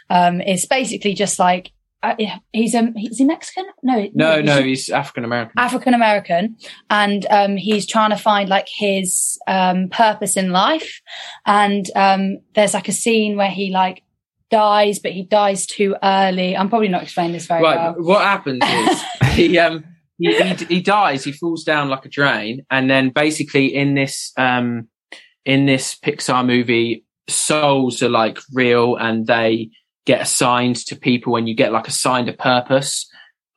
Um, 0.09 0.39
it's 0.41 0.65
basically 0.65 1.13
just 1.15 1.39
like 1.39 1.71
uh, 2.03 2.13
yeah, 2.19 2.37
he's 2.53 2.75
a 2.75 2.91
he's 2.95 3.19
a 3.19 3.25
Mexican. 3.25 3.65
No, 3.81 4.07
No, 4.13 4.35
he's 4.37 4.45
no, 4.45 4.61
he's 4.61 4.89
African 4.89 5.25
American. 5.25 5.53
African 5.57 5.93
American, 5.95 6.57
and 6.91 7.25
um, 7.31 7.57
he's 7.57 7.87
trying 7.87 8.11
to 8.11 8.17
find 8.17 8.47
like 8.49 8.67
his 8.69 9.39
um, 9.47 9.89
purpose 9.89 10.37
in 10.37 10.51
life. 10.51 11.01
And 11.47 11.89
um, 11.95 12.37
there's 12.53 12.75
like 12.75 12.87
a 12.87 12.91
scene 12.91 13.35
where 13.35 13.49
he 13.49 13.71
like 13.71 14.03
dies, 14.51 14.99
but 14.99 15.11
he 15.11 15.23
dies 15.23 15.65
too 15.65 15.95
early. 16.03 16.55
I'm 16.55 16.69
probably 16.69 16.87
not 16.89 17.01
explaining 17.01 17.33
this 17.33 17.47
very 17.47 17.63
Right. 17.63 17.77
well. 17.77 17.95
What 17.97 18.21
happens 18.21 18.61
is 18.63 19.03
he 19.33 19.57
um 19.57 19.83
he, 20.17 20.35
he 20.41 20.53
he 20.65 20.81
dies. 20.81 21.23
He 21.23 21.31
falls 21.31 21.63
down 21.63 21.89
like 21.89 22.05
a 22.05 22.09
drain, 22.09 22.65
and 22.69 22.89
then 22.89 23.09
basically 23.09 23.67
in 23.75 23.93
this 23.95 24.31
um 24.37 24.87
in 25.45 25.65
this 25.65 25.95
Pixar 25.95 26.45
movie, 26.45 27.05
souls 27.29 28.01
are 28.03 28.09
like 28.09 28.39
real, 28.53 28.95
and 28.97 29.25
they 29.27 29.69
get 30.05 30.21
assigned 30.21 30.77
to 30.87 30.95
people, 30.95 31.35
and 31.35 31.47
you 31.47 31.55
get 31.55 31.71
like 31.71 31.87
assigned 31.87 32.29
a 32.29 32.33
purpose 32.33 33.07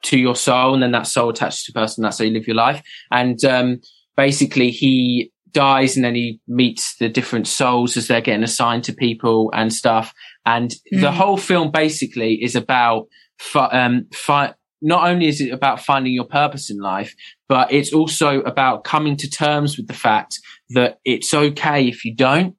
to 0.05 0.19
your 0.19 0.37
soul, 0.37 0.75
and 0.75 0.83
then 0.83 0.93
that 0.93 1.07
soul 1.07 1.31
attaches 1.31 1.65
to 1.65 1.73
a 1.73 1.81
person. 1.81 2.03
That's 2.03 2.19
how 2.19 2.25
you 2.25 2.33
live 2.33 2.47
your 2.47 2.57
life. 2.57 2.83
And 3.11 3.43
um, 3.45 3.81
basically, 4.17 4.71
he 4.71 5.33
dies, 5.53 5.97
and 5.97 6.05
then 6.05 6.15
he 6.15 6.41
meets 6.47 6.97
the 6.97 7.09
different 7.09 7.47
souls 7.49 7.97
as 7.97 8.07
they're 8.07 8.21
getting 8.21 8.45
assigned 8.45 8.85
to 8.85 8.93
people 8.93 9.51
and 9.55 9.73
stuff. 9.73 10.13
And 10.47 10.71
the 10.91 11.09
Mm. 11.09 11.15
whole 11.15 11.37
film 11.37 11.71
basically 11.71 12.43
is 12.43 12.55
about 12.57 13.09
fi- 13.39 13.67
um, 13.67 14.07
fi- 14.13 14.55
not 14.83 15.09
only 15.09 15.27
is 15.27 15.41
it 15.41 15.51
about 15.51 15.81
finding 15.81 16.13
your 16.13 16.25
purpose 16.25 16.71
in 16.71 16.79
life, 16.79 17.15
but 17.49 17.73
it's 17.73 17.93
also 17.93 18.41
about 18.43 18.85
coming 18.85 19.17
to 19.17 19.29
terms 19.29 19.77
with 19.77 19.89
the 19.89 19.95
fact 19.95 20.39
that 20.71 20.99
it's 21.05 21.33
okay 21.35 21.87
if 21.89 22.05
you 22.05 22.15
don't, 22.15 22.57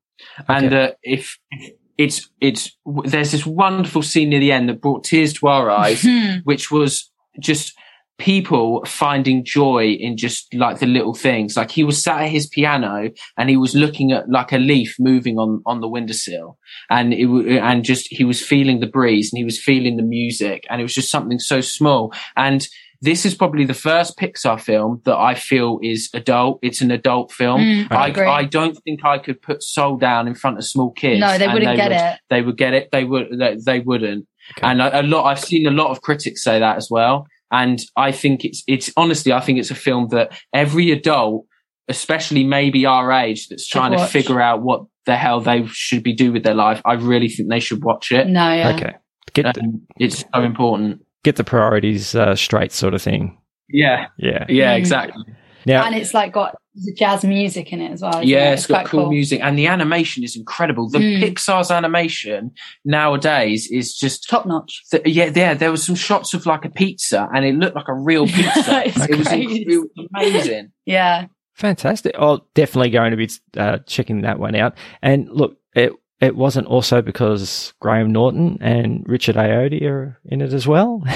and 0.48 0.72
that 0.72 0.98
if 1.04 1.38
it's 1.98 2.30
it's 2.40 2.78
there's 3.06 3.32
this 3.32 3.46
wonderful 3.46 4.02
scene 4.02 4.30
near 4.30 4.40
the 4.40 4.52
end 4.52 4.70
that 4.70 4.82
brought 4.82 5.04
tears 5.04 5.34
to 5.34 5.48
our 5.48 5.70
eyes, 5.70 6.02
Hmm. 6.06 6.40
which 6.44 6.72
was 6.72 7.12
just 7.40 7.74
people 8.22 8.86
finding 8.86 9.44
joy 9.44 9.88
in 9.88 10.16
just 10.16 10.54
like 10.54 10.80
the 10.80 10.86
little 10.86 11.16
things. 11.16 11.58
Like 11.58 11.72
he 11.72 11.84
was 11.84 12.02
sat 12.02 12.22
at 12.22 12.30
his 12.30 12.46
piano 12.46 13.10
and 13.36 13.50
he 13.50 13.58
was 13.58 13.74
looking 13.74 14.12
at 14.12 14.30
like 14.30 14.52
a 14.52 14.60
leaf 14.60 14.96
moving 15.00 15.40
on 15.40 15.64
on 15.66 15.82
the 15.82 15.88
windowsill, 15.88 16.58
and 16.90 17.14
it 17.14 17.26
w- 17.26 17.58
and 17.58 17.84
just 17.84 18.08
he 18.12 18.24
was 18.24 18.40
feeling 18.42 18.80
the 18.80 18.88
breeze 18.88 19.34
and 19.34 19.40
he 19.40 19.44
was 19.44 19.60
feeling 19.60 19.98
the 19.98 20.04
music, 20.04 20.66
and 20.70 20.80
it 20.80 20.84
was 20.84 20.94
just 20.94 21.10
something 21.10 21.40
so 21.40 21.62
small. 21.62 22.14
And 22.36 22.68
this 23.02 23.26
is 23.26 23.34
probably 23.34 23.66
the 23.66 23.74
first 23.74 24.18
Pixar 24.20 24.62
film 24.62 25.02
that 25.06 25.18
I 25.18 25.34
feel 25.34 25.80
is 25.82 26.10
adult. 26.14 26.60
It's 26.62 26.82
an 26.82 26.92
adult 26.92 27.32
film. 27.32 27.62
Mm, 27.62 27.88
I 27.90 27.96
I, 27.96 28.08
agree. 28.10 28.28
I 28.28 28.44
don't 28.44 28.78
think 28.84 29.04
I 29.04 29.18
could 29.18 29.42
put 29.42 29.64
Soul 29.64 29.98
down 29.98 30.28
in 30.28 30.36
front 30.36 30.60
of 30.60 30.66
small 30.66 30.92
kids. 30.92 31.20
No, 31.20 31.38
they 31.40 31.48
wouldn't 31.48 31.76
get 31.76 31.90
would, 31.90 31.98
it. 31.98 32.20
They 32.30 32.42
would 32.44 32.58
get 32.58 32.74
it. 32.76 32.90
They 32.92 33.04
would. 33.04 33.28
They, 33.40 33.58
they 33.66 33.80
wouldn't. 33.80 34.28
Okay. 34.58 34.68
And 34.68 34.82
a, 34.82 35.02
a 35.02 35.04
lot. 35.04 35.26
I've 35.26 35.40
seen 35.40 35.66
a 35.66 35.72
lot 35.72 35.90
of 35.90 36.02
critics 36.02 36.44
say 36.44 36.60
that 36.60 36.78
as 36.78 36.90
well. 36.92 37.26
And 37.52 37.80
I 37.98 38.12
think 38.12 38.46
it's 38.46 38.64
it's 38.68 38.92
honestly, 38.96 39.34
I 39.34 39.42
think 39.42 39.60
it's 39.60 39.72
a 39.72 39.76
film 39.76 40.08
that 40.10 40.32
every 40.54 40.92
adult, 40.92 41.46
especially 41.88 42.44
maybe 42.44 42.86
our 42.86 43.12
age, 43.12 43.48
that's 43.50 43.68
trying 43.68 43.92
to 43.98 44.06
figure 44.06 44.42
out 44.42 44.62
what 44.62 44.82
the 45.06 45.16
hell 45.18 45.42
they 45.42 45.66
should 45.68 46.04
be 46.04 46.14
do 46.14 46.32
with 46.32 46.44
their 46.44 46.54
life. 46.54 46.82
I 46.86 46.94
really 46.94 47.28
think 47.28 47.50
they 47.50 47.60
should 47.60 47.84
watch 47.84 48.12
it. 48.12 48.28
No, 48.28 48.54
yeah. 48.54 48.76
Okay. 48.76 48.94
Get 49.34 49.54
the, 49.56 49.62
Um, 49.62 49.82
it's 50.00 50.24
so 50.34 50.42
important. 50.44 51.02
get 51.24 51.36
the 51.36 51.44
priorities 51.44 52.16
uh, 52.16 52.36
straight, 52.36 52.72
sort 52.72 52.94
of 52.94 53.02
thing. 53.02 53.38
Yeah. 53.70 54.08
Yeah. 54.18 54.46
Yeah. 54.50 54.74
Mm. 54.76 54.78
Exactly. 54.78 55.24
Now, 55.66 55.86
And 55.86 55.96
it's 55.96 56.14
like 56.14 56.34
got 56.34 56.56
the 56.76 56.94
jazz 56.94 57.24
music 57.26 57.74
in 57.74 57.82
it 57.82 57.92
as 57.92 58.02
well. 58.02 58.24
Yeah, 58.24 58.52
it? 58.52 58.54
it's 58.54 58.66
got 58.68 58.86
quite 58.86 58.88
cool, 58.92 59.10
music, 59.10 59.42
and 59.42 59.58
the 59.58 59.68
animation 59.68 60.24
is 60.24 60.36
incredible. 60.36 60.90
The 60.90 61.00
Mm. 61.00 61.22
Pixar's 61.24 61.70
animation 61.72 62.52
nowadays 62.86 63.68
is 63.72 63.98
just 63.98 64.30
Top 64.30 64.46
notch. 64.46 64.84
th- 64.92 65.06
yeah, 65.06 65.30
there 65.30 65.56
there 65.56 65.72
was 65.72 65.84
some 65.84 65.96
shots 65.96 66.34
of 66.34 66.46
like 66.46 66.66
a 66.66 66.70
pizza, 66.70 67.28
and 67.34 67.44
it 67.46 67.56
looked 67.56 67.76
like 67.76 67.88
a 67.88 67.94
real 67.94 68.26
pizza. 68.38 68.84
It's 68.88 69.10
it, 69.10 69.18
was 69.18 69.28
great. 69.28 69.50
inc- 69.50 69.66
it 69.68 69.78
was 69.78 70.08
amazing. 70.14 70.72
Yeah. 70.86 71.26
fantastic. 71.54 72.16
Oh, 72.18 72.42
definitely 72.56 72.90
going 72.90 73.12
to 73.12 73.18
be 73.18 73.30
uh, 73.58 73.80
checking 73.86 74.22
that 74.22 74.40
one 74.40 74.56
out. 74.56 74.76
And 75.02 75.30
look, 75.30 75.58
it 75.76 75.94
it 76.22 76.36
wasn't 76.36 76.68
also 76.68 77.02
because 77.02 77.74
Graham 77.80 78.12
Norton 78.12 78.58
and 78.62 79.04
Richard 79.08 79.36
Ayoade 79.36 79.82
are 79.84 80.20
in 80.26 80.42
it 80.42 80.54
as 80.54 80.68
well. 80.68 81.04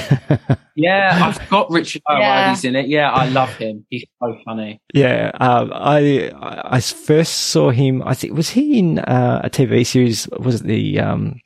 Yeah, 0.77 1.21
I've 1.23 1.49
got 1.49 1.71
Richard 1.71 2.01
Yeah. 2.09 2.53
In 2.61 2.75
it. 2.75 2.89
Yeah, 2.89 3.09
I 3.09 3.29
love 3.29 3.55
him. 3.55 3.85
He's 3.89 4.03
so 4.21 4.37
funny. 4.43 4.81
yeah, 4.93 5.31
um, 5.39 5.71
I 5.73 6.33
I 6.35 6.81
first 6.81 7.33
saw 7.33 7.69
him. 7.71 8.03
I 8.05 8.13
think 8.13 8.33
was 8.33 8.49
he 8.49 8.79
in 8.79 8.99
uh, 8.99 9.39
a 9.45 9.49
TV 9.49 9.85
series? 9.87 10.27
Was 10.37 10.55
it 10.59 10.63
the 10.67 10.99
um, 10.99 11.39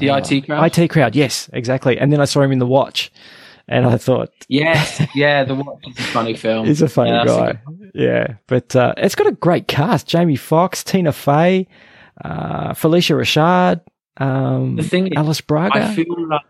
The 0.00 0.10
uh, 0.10 0.16
IT 0.18 0.46
crowd. 0.46 0.76
IT 0.78 0.88
crowd? 0.88 1.14
Yes, 1.14 1.48
exactly. 1.52 1.96
And 1.96 2.12
then 2.12 2.20
I 2.20 2.24
saw 2.24 2.40
him 2.42 2.50
in 2.50 2.58
The 2.58 2.66
Watch, 2.66 3.12
and 3.68 3.86
I 3.86 3.96
thought 3.98 4.30
Yes, 4.48 5.00
yeah, 5.14 5.44
the 5.44 5.54
Watch 5.54 5.84
is 5.86 5.96
a 6.00 6.02
funny 6.10 6.34
film. 6.34 6.66
he's 6.66 6.82
a 6.82 6.88
funny 6.88 7.10
Yeah, 7.10 7.24
that's 7.24 7.38
a 7.38 7.52
guy. 7.54 7.60
yeah, 7.94 8.26
but 8.48 8.74
uh, 8.74 8.94
it's 8.96 9.14
got 9.14 9.28
a 9.28 9.32
great 9.32 9.68
cast: 9.68 10.08
Jamie 10.08 10.34
Foxx, 10.34 10.82
Tina 10.82 11.12
Fey, 11.12 11.68
uh, 12.24 12.70
Phylicia 12.74 13.16
Rashad, 13.16 13.80
um, 14.22 14.76
The 14.76 14.82
thing 14.82 15.06
is, 15.08 15.12
Alice 15.16 15.40
Braga. 15.40 15.76
I 15.84 15.94
feel 15.94 16.28
like 16.28 16.42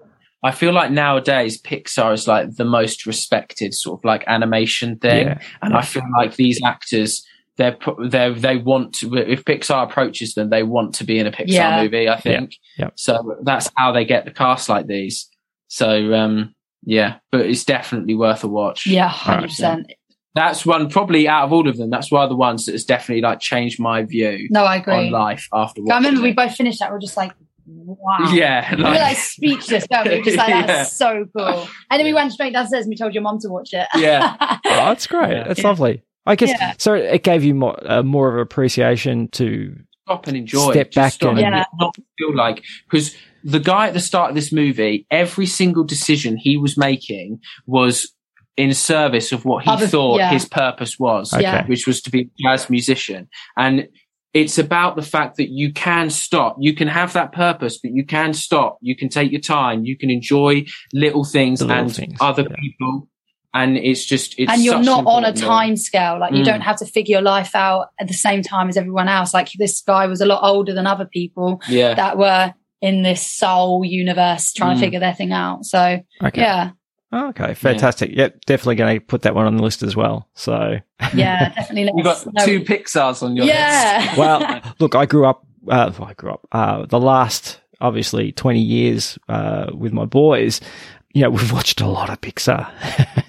I 0.42 0.50
feel 0.52 0.72
like 0.72 0.90
nowadays 0.90 1.60
Pixar 1.60 2.14
is 2.14 2.26
like 2.26 2.56
the 2.56 2.64
most 2.64 3.04
respected 3.04 3.74
sort 3.74 4.00
of 4.00 4.04
like 4.04 4.24
animation 4.26 4.96
thing, 4.98 5.26
Yeah. 5.26 5.38
and 5.62 5.74
I 5.74 5.82
feel 5.82 6.04
like 6.16 6.36
these 6.36 6.60
actors. 6.64 7.26
They're, 7.56 7.76
they're, 8.08 8.32
they 8.32 8.56
want 8.56 8.94
to, 9.00 9.14
if 9.16 9.44
Pixar 9.44 9.82
approaches 9.84 10.32
them, 10.32 10.48
they 10.48 10.62
want 10.62 10.94
to 10.94 11.04
be 11.04 11.18
in 11.18 11.26
a 11.26 11.30
Pixar 11.30 11.48
Yeah. 11.48 11.82
movie, 11.82 12.08
I 12.08 12.18
think. 12.18 12.54
Yeah. 12.78 12.88
So 12.94 13.36
that's 13.42 13.68
how 13.74 13.92
they 13.92 14.06
get 14.06 14.24
the 14.24 14.30
cast 14.30 14.70
like 14.70 14.86
these. 14.86 15.28
So, 15.68 16.14
um, 16.14 16.54
yeah, 16.84 17.16
but 17.30 17.42
it's 17.42 17.66
definitely 17.66 18.14
worth 18.14 18.44
a 18.44 18.48
watch. 18.48 18.86
Yeah, 18.86 19.10
100%. 19.10 19.84
That's 20.34 20.64
one, 20.64 20.88
probably 20.88 21.26
out 21.28 21.44
of 21.44 21.52
all 21.52 21.68
of 21.68 21.76
them, 21.76 21.90
that's 21.90 22.10
one 22.12 22.22
of 22.22 22.30
the 22.30 22.36
ones 22.36 22.66
that 22.66 22.72
has 22.72 22.84
definitely 22.84 23.22
like 23.22 23.40
changed 23.40 23.80
my 23.80 24.04
view 24.04 24.46
No, 24.50 24.64
I 24.64 24.76
agree. 24.76 24.94
on 24.94 25.10
life 25.10 25.48
after 25.52 25.80
I 25.80 25.84
watching 25.84 26.04
remember 26.04 26.22
we 26.22 26.32
both 26.32 26.54
finished 26.54 26.78
that. 26.78 26.90
We 26.92 26.96
are 26.96 27.00
just 27.00 27.16
like, 27.16 27.32
wow. 27.66 28.18
Yeah. 28.32 28.76
We 28.76 28.82
were 28.84 28.90
like 28.90 29.16
speechless, 29.16 29.86
weren't 29.90 30.04
we? 30.06 30.10
We 30.12 30.18
were 30.18 30.24
just 30.24 30.36
like, 30.36 30.66
that's 30.66 30.68
Yeah. 30.68 30.82
so 30.84 31.26
cool. 31.36 31.68
And 31.90 31.98
then 31.98 32.04
we 32.04 32.14
went 32.14 32.32
straight 32.32 32.52
downstairs 32.52 32.84
and 32.84 32.90
we 32.90 32.96
told 32.96 33.12
your 33.12 33.22
mom 33.24 33.38
to 33.40 33.48
watch 33.48 33.70
it. 33.72 33.88
Yeah. 33.96 34.36
Oh, 34.64 34.86
that's 34.86 35.06
great. 35.08 35.32
Yeah. 35.32 35.44
That's 35.48 35.64
lovely. 35.64 36.02
I 36.26 36.36
guess 36.36 36.50
Yeah. 36.50 36.74
so. 36.78 36.94
It 36.94 37.24
gave 37.24 37.42
you 37.42 37.54
more, 37.54 37.76
uh, 37.90 38.02
more 38.04 38.28
of 38.28 38.34
an 38.36 38.40
appreciation 38.40 39.28
to 39.32 39.74
stop 40.06 40.26
and 40.28 40.36
enjoy. 40.36 40.70
Step 40.72 40.92
back 40.92 41.12
stop 41.14 41.30
and- 41.30 41.40
Yeah. 41.40 41.64
not 41.80 41.96
feel 42.18 42.36
like 42.36 42.62
because 42.88 43.16
the 43.42 43.58
guy 43.58 43.88
at 43.88 43.94
the 43.94 44.00
start 44.00 44.28
of 44.30 44.36
this 44.36 44.52
movie, 44.52 45.06
every 45.10 45.46
single 45.46 45.82
decision 45.82 46.36
he 46.36 46.56
was 46.56 46.76
making 46.78 47.40
was 47.66 48.12
in 48.62 48.74
service 48.74 49.32
of 49.32 49.44
what 49.44 49.64
he 49.64 49.70
Other- 49.70 49.86
thought 49.86 50.18
yeah. 50.18 50.30
his 50.30 50.46
purpose 50.48 50.98
was, 50.98 51.32
Okay. 51.32 51.62
Which 51.66 51.86
was 51.86 52.00
to 52.02 52.10
be 52.10 52.20
a 52.22 52.30
jazz 52.42 52.68
musician. 52.70 53.28
And 53.56 53.88
it's 54.32 54.58
about 54.58 54.94
the 54.96 55.02
fact 55.02 55.36
that 55.38 55.48
you 55.50 55.72
can 55.72 56.08
stop. 56.10 56.56
You 56.60 56.72
can 56.74 56.88
have 56.88 57.12
that 57.14 57.32
purpose, 57.32 57.78
but 57.82 57.90
you 57.98 58.04
can 58.06 58.32
stop. 58.34 58.78
You 58.80 58.94
can 59.00 59.08
take 59.08 59.32
your 59.32 59.40
time. 59.40 59.84
You 59.84 59.96
can 59.96 60.10
enjoy 60.10 60.64
little 60.92 61.24
things 61.24 61.60
little 61.62 61.76
and 61.76 61.94
things, 61.94 62.16
other 62.20 62.42
yeah. 62.48 62.56
people. 62.60 63.08
And 63.52 63.76
it's 63.76 64.04
just, 64.04 64.36
it's 64.38 64.52
and 64.52 64.62
you're 64.62 64.74
such 64.74 64.84
not 64.84 65.04
on 65.06 65.24
a 65.24 65.30
important 65.30 65.38
thing. 65.38 65.48
time 65.48 65.76
scale. 65.76 66.20
Like 66.20 66.32
you 66.34 66.42
Mm. 66.42 66.50
don't 66.50 66.60
have 66.60 66.76
to 66.76 66.86
figure 66.86 67.14
your 67.16 67.22
life 67.34 67.54
out 67.56 67.88
at 67.98 68.06
the 68.06 68.14
same 68.14 68.42
time 68.42 68.68
as 68.68 68.76
everyone 68.76 69.08
else. 69.08 69.34
Like 69.34 69.48
this 69.58 69.80
guy 69.82 70.06
was 70.06 70.20
a 70.20 70.26
lot 70.26 70.40
older 70.44 70.72
than 70.72 70.86
other 70.86 71.06
people 71.06 71.60
Yeah. 71.68 71.94
that 71.94 72.16
were 72.16 72.54
in 72.80 73.02
this 73.02 73.26
soul 73.26 73.84
universe 73.84 74.52
trying 74.52 74.76
Mm. 74.76 74.80
to 74.80 74.84
figure 74.86 75.00
their 75.00 75.14
thing 75.14 75.32
out. 75.32 75.64
So 75.64 75.82
okay. 76.22 76.40
yeah, 76.40 76.70
okay, 77.12 77.54
fantastic. 77.54 78.10
Yep, 78.14 78.40
definitely 78.46 78.76
going 78.76 78.98
to 79.00 79.04
put 79.04 79.22
that 79.22 79.34
one 79.34 79.46
on 79.46 79.56
the 79.56 79.62
list 79.62 79.82
as 79.82 79.96
well. 79.96 80.28
So, 80.34 80.76
yeah, 81.14 81.50
definitely. 81.54 81.84
Let 81.84 81.94
You've 81.96 82.04
got 82.04 82.26
know. 82.34 82.44
two 82.44 82.60
Pixars 82.60 83.22
on 83.22 83.36
your 83.36 83.46
Yeah. 83.46 84.04
list. 84.06 84.18
well, 84.18 84.62
look, 84.78 84.94
I 84.94 85.06
grew 85.06 85.26
up. 85.26 85.46
Uh, 85.68 85.92
I 86.02 86.14
grew 86.14 86.32
up. 86.32 86.46
Uh, 86.52 86.86
the 86.86 86.98
last, 87.00 87.60
obviously, 87.80 88.32
twenty 88.32 88.60
years 88.62 89.18
uh, 89.28 89.70
with 89.74 89.92
my 89.92 90.04
boys. 90.06 90.60
You 91.12 91.22
know, 91.22 91.30
we've 91.30 91.50
watched 91.52 91.80
a 91.80 91.88
lot 91.88 92.08
of 92.08 92.20
Pixar. 92.20 92.70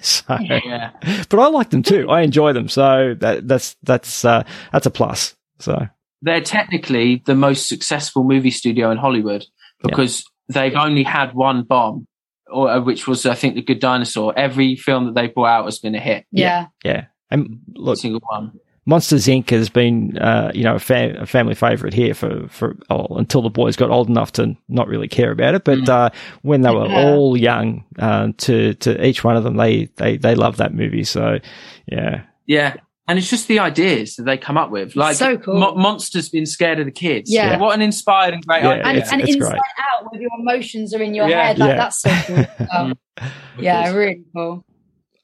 so, 0.04 0.36
Yeah. 0.40 0.92
but 1.28 1.40
I 1.40 1.48
like 1.48 1.70
them 1.70 1.82
too. 1.82 2.08
I 2.08 2.20
enjoy 2.22 2.52
them. 2.52 2.68
So 2.68 3.14
that, 3.18 3.48
that's 3.48 3.74
that's 3.82 4.24
uh, 4.24 4.44
that's 4.72 4.86
a 4.86 4.90
plus. 4.90 5.34
So 5.58 5.88
they're 6.22 6.40
technically 6.40 7.22
the 7.26 7.34
most 7.34 7.68
successful 7.68 8.22
movie 8.22 8.52
studio 8.52 8.92
in 8.92 8.98
Hollywood 8.98 9.44
because 9.82 10.24
they've 10.48 10.74
only 10.76 11.02
had 11.02 11.34
one 11.34 11.64
bomb, 11.64 12.06
or 12.52 12.68
uh, 12.70 12.80
which 12.80 13.06
was 13.06 13.26
I 13.26 13.34
think 13.34 13.54
The 13.54 13.62
Good 13.62 13.80
Dinosaur. 13.80 14.32
Every 14.36 14.76
film 14.76 15.06
that 15.06 15.14
they 15.14 15.28
brought 15.28 15.46
out 15.48 15.64
has 15.64 15.78
been 15.78 15.94
a 15.94 16.00
hit. 16.00 16.26
yeah. 16.30 16.66
yeah, 16.84 17.06
and 17.30 17.58
look, 17.74 17.98
single 17.98 18.20
one. 18.28 18.52
Monsters 18.84 19.26
Inc. 19.28 19.48
has 19.50 19.68
been, 19.68 20.18
uh, 20.18 20.50
you 20.56 20.64
know, 20.64 20.74
a, 20.74 20.78
fa- 20.80 21.14
a 21.20 21.24
family 21.24 21.54
favorite 21.54 21.94
here 21.94 22.14
for, 22.14 22.48
for 22.48 22.76
oh, 22.90 23.06
until 23.16 23.40
the 23.40 23.48
boys 23.48 23.76
got 23.76 23.90
old 23.90 24.08
enough 24.08 24.32
to 24.32 24.56
not 24.68 24.88
really 24.88 25.06
care 25.06 25.30
about 25.30 25.54
it. 25.54 25.62
But 25.62 25.78
Mm. 25.78 25.88
uh, 25.88 26.10
when 26.42 26.62
they 26.62 26.70
were 26.74 26.88
Yeah. 26.88 27.10
all 27.10 27.36
young, 27.36 27.84
uh, 28.00 28.32
to 28.38 28.74
to 28.74 29.06
each 29.06 29.22
one 29.22 29.36
of 29.36 29.44
them, 29.44 29.56
they 29.56 29.84
they 29.98 30.16
they 30.16 30.34
love 30.34 30.56
that 30.56 30.74
movie. 30.74 31.04
So, 31.04 31.38
yeah, 31.86 32.22
Yeah. 32.46 32.74
And 33.12 33.18
it's 33.18 33.28
just 33.28 33.46
the 33.46 33.58
ideas 33.58 34.16
that 34.16 34.22
they 34.22 34.38
come 34.38 34.56
up 34.56 34.70
with. 34.70 34.96
Like, 34.96 35.16
So 35.16 35.36
cool. 35.36 35.58
Mo- 35.60 35.74
Monsters 35.74 36.30
being 36.30 36.46
scared 36.46 36.80
of 36.80 36.86
the 36.86 36.90
kids. 36.92 37.30
Yeah. 37.30 37.58
What 37.58 37.74
an 37.74 37.82
inspired 37.82 38.32
and 38.32 38.42
great 38.46 38.62
Yeah, 38.62 38.70
idea. 38.70 38.84
And, 38.86 38.96
It's- 38.96 39.12
and 39.12 39.20
it's 39.20 39.34
inside 39.34 39.50
great. 39.50 39.60
out, 40.00 40.10
where 40.10 40.22
your 40.22 40.30
emotions 40.40 40.94
are 40.94 41.02
in 41.02 41.12
your 41.12 41.28
Yeah. 41.28 41.48
head, 41.48 41.58
like 41.58 41.68
Yeah. 41.68 41.76
that's 41.76 42.00
so 42.00 42.10
cool. 42.26 42.46
Oh, 43.20 43.28
yeah, 43.58 43.90
really 43.92 44.22
cool. 44.34 44.64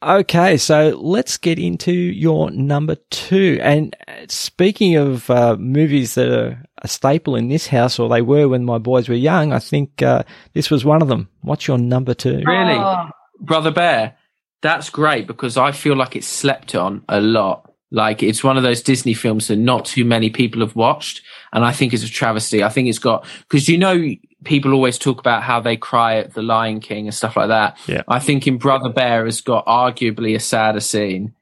Okay, 0.02 0.58
so 0.58 0.90
let's 1.00 1.38
get 1.38 1.58
into 1.58 1.90
your 1.92 2.50
number 2.50 2.96
two. 3.10 3.58
And 3.62 3.96
uh, 4.06 4.12
speaking 4.28 4.96
of 4.96 5.30
uh, 5.30 5.56
movies 5.58 6.14
that 6.14 6.28
are 6.28 6.62
a 6.82 6.88
staple 6.88 7.36
in 7.36 7.48
this 7.48 7.68
house, 7.68 7.98
or 7.98 8.10
they 8.10 8.20
were 8.22 8.48
when 8.48 8.66
my 8.66 8.76
boys 8.76 9.08
were 9.08 9.14
young, 9.14 9.54
I 9.54 9.60
think 9.60 10.02
uh, 10.02 10.24
this 10.52 10.70
was 10.70 10.84
one 10.84 11.00
of 11.00 11.08
them. 11.08 11.30
What's 11.40 11.66
your 11.66 11.78
number 11.78 12.12
two? 12.12 12.42
Really? 12.44 12.74
Oh, 12.78 13.08
Brother 13.40 13.70
Bear. 13.70 14.14
that's 14.60 14.90
great 14.90 15.26
because 15.26 15.56
I 15.56 15.72
feel 15.72 15.96
like 15.96 16.14
it's 16.16 16.26
slept 16.26 16.74
on 16.74 17.02
a 17.08 17.20
lot. 17.20 17.67
Like 17.90 18.22
it's 18.22 18.44
one 18.44 18.56
of 18.56 18.62
those 18.62 18.82
Disney 18.82 19.14
films 19.14 19.48
that 19.48 19.56
not 19.56 19.86
too 19.86 20.04
many 20.04 20.28
people 20.28 20.60
have 20.60 20.76
watched. 20.76 21.22
And 21.52 21.64
I 21.64 21.72
think 21.72 21.94
it's 21.94 22.04
a 22.04 22.08
travesty. 22.08 22.62
I 22.62 22.68
think 22.68 22.88
it's 22.88 22.98
got, 22.98 23.24
cause 23.48 23.68
you 23.68 23.78
know, 23.78 24.10
people 24.44 24.74
always 24.74 24.98
talk 24.98 25.18
about 25.18 25.42
how 25.42 25.60
they 25.60 25.76
cry 25.76 26.16
at 26.16 26.34
the 26.34 26.42
Lion 26.42 26.80
King 26.80 27.06
and 27.06 27.14
stuff 27.14 27.36
like 27.36 27.48
that. 27.48 27.78
Yeah. 27.86 28.02
I 28.06 28.18
think 28.18 28.46
in 28.46 28.58
Brother 28.58 28.90
Bear 28.90 29.24
has 29.24 29.40
got 29.40 29.64
arguably 29.66 30.36
a 30.36 30.40
sadder 30.40 30.80
scene, 30.80 31.34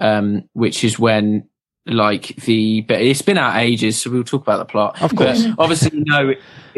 um, 0.00 0.48
which 0.54 0.84
is 0.84 0.98
when 0.98 1.46
like 1.86 2.34
the, 2.36 2.80
but 2.82 3.00
it's 3.02 3.22
been 3.22 3.38
out 3.38 3.56
ages. 3.56 4.00
So 4.00 4.10
we'll 4.10 4.24
talk 4.24 4.42
about 4.42 4.58
the 4.58 4.64
plot. 4.64 5.02
Of 5.02 5.14
course. 5.14 5.44
But 5.44 5.58
obviously, 5.58 5.98
you 5.98 6.04
know, 6.06 6.34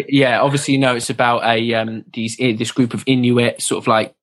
yeah, 0.08 0.40
obviously, 0.40 0.74
you 0.74 0.80
know, 0.80 0.96
it's 0.96 1.10
about 1.10 1.44
a, 1.44 1.74
um, 1.74 2.04
these, 2.12 2.36
this 2.36 2.72
group 2.72 2.92
of 2.92 3.04
Inuit 3.06 3.62
sort 3.62 3.84
of 3.84 3.86
like 3.86 4.16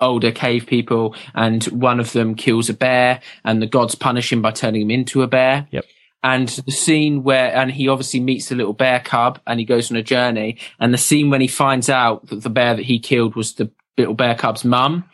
older 0.00 0.32
cave 0.32 0.66
people 0.66 1.14
and 1.34 1.64
one 1.64 2.00
of 2.00 2.12
them 2.12 2.34
kills 2.34 2.68
a 2.68 2.74
bear 2.74 3.20
and 3.44 3.60
the 3.60 3.66
gods 3.66 3.94
punish 3.94 4.32
him 4.32 4.42
by 4.42 4.50
turning 4.50 4.82
him 4.82 4.90
into 4.90 5.22
a 5.22 5.26
bear. 5.26 5.66
Yep. 5.70 5.84
And 6.22 6.48
the 6.48 6.72
scene 6.72 7.22
where, 7.22 7.54
and 7.56 7.70
he 7.70 7.88
obviously 7.88 8.20
meets 8.20 8.50
the 8.50 8.54
little 8.54 8.74
bear 8.74 9.00
cub 9.00 9.40
and 9.46 9.58
he 9.58 9.64
goes 9.64 9.90
on 9.90 9.96
a 9.96 10.02
journey. 10.02 10.58
And 10.78 10.92
the 10.92 10.98
scene 10.98 11.30
when 11.30 11.40
he 11.40 11.48
finds 11.48 11.88
out 11.88 12.26
that 12.28 12.42
the 12.42 12.50
bear 12.50 12.74
that 12.76 12.84
he 12.84 12.98
killed 12.98 13.34
was 13.36 13.54
the 13.54 13.70
little 13.96 14.12
bear 14.14 14.34
cub's 14.34 14.64
mum, 14.64 15.04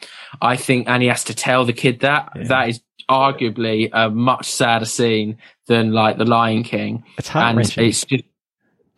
I 0.42 0.56
think, 0.56 0.88
and 0.88 1.02
he 1.02 1.08
has 1.08 1.22
to 1.24 1.34
tell 1.34 1.64
the 1.64 1.72
kid 1.72 2.00
that, 2.00 2.30
Yeah. 2.34 2.42
that 2.44 2.68
is 2.70 2.80
arguably 3.08 3.88
a 3.92 4.10
much 4.10 4.50
sadder 4.50 4.84
scene 4.84 5.38
than 5.68 5.92
like 5.92 6.18
the 6.18 6.24
Lion 6.24 6.64
King. 6.64 7.04
It's 7.18 7.28
And 7.28 7.34
heart-wrenching. 7.34 7.88
it's 7.88 8.04
just, 8.04 8.24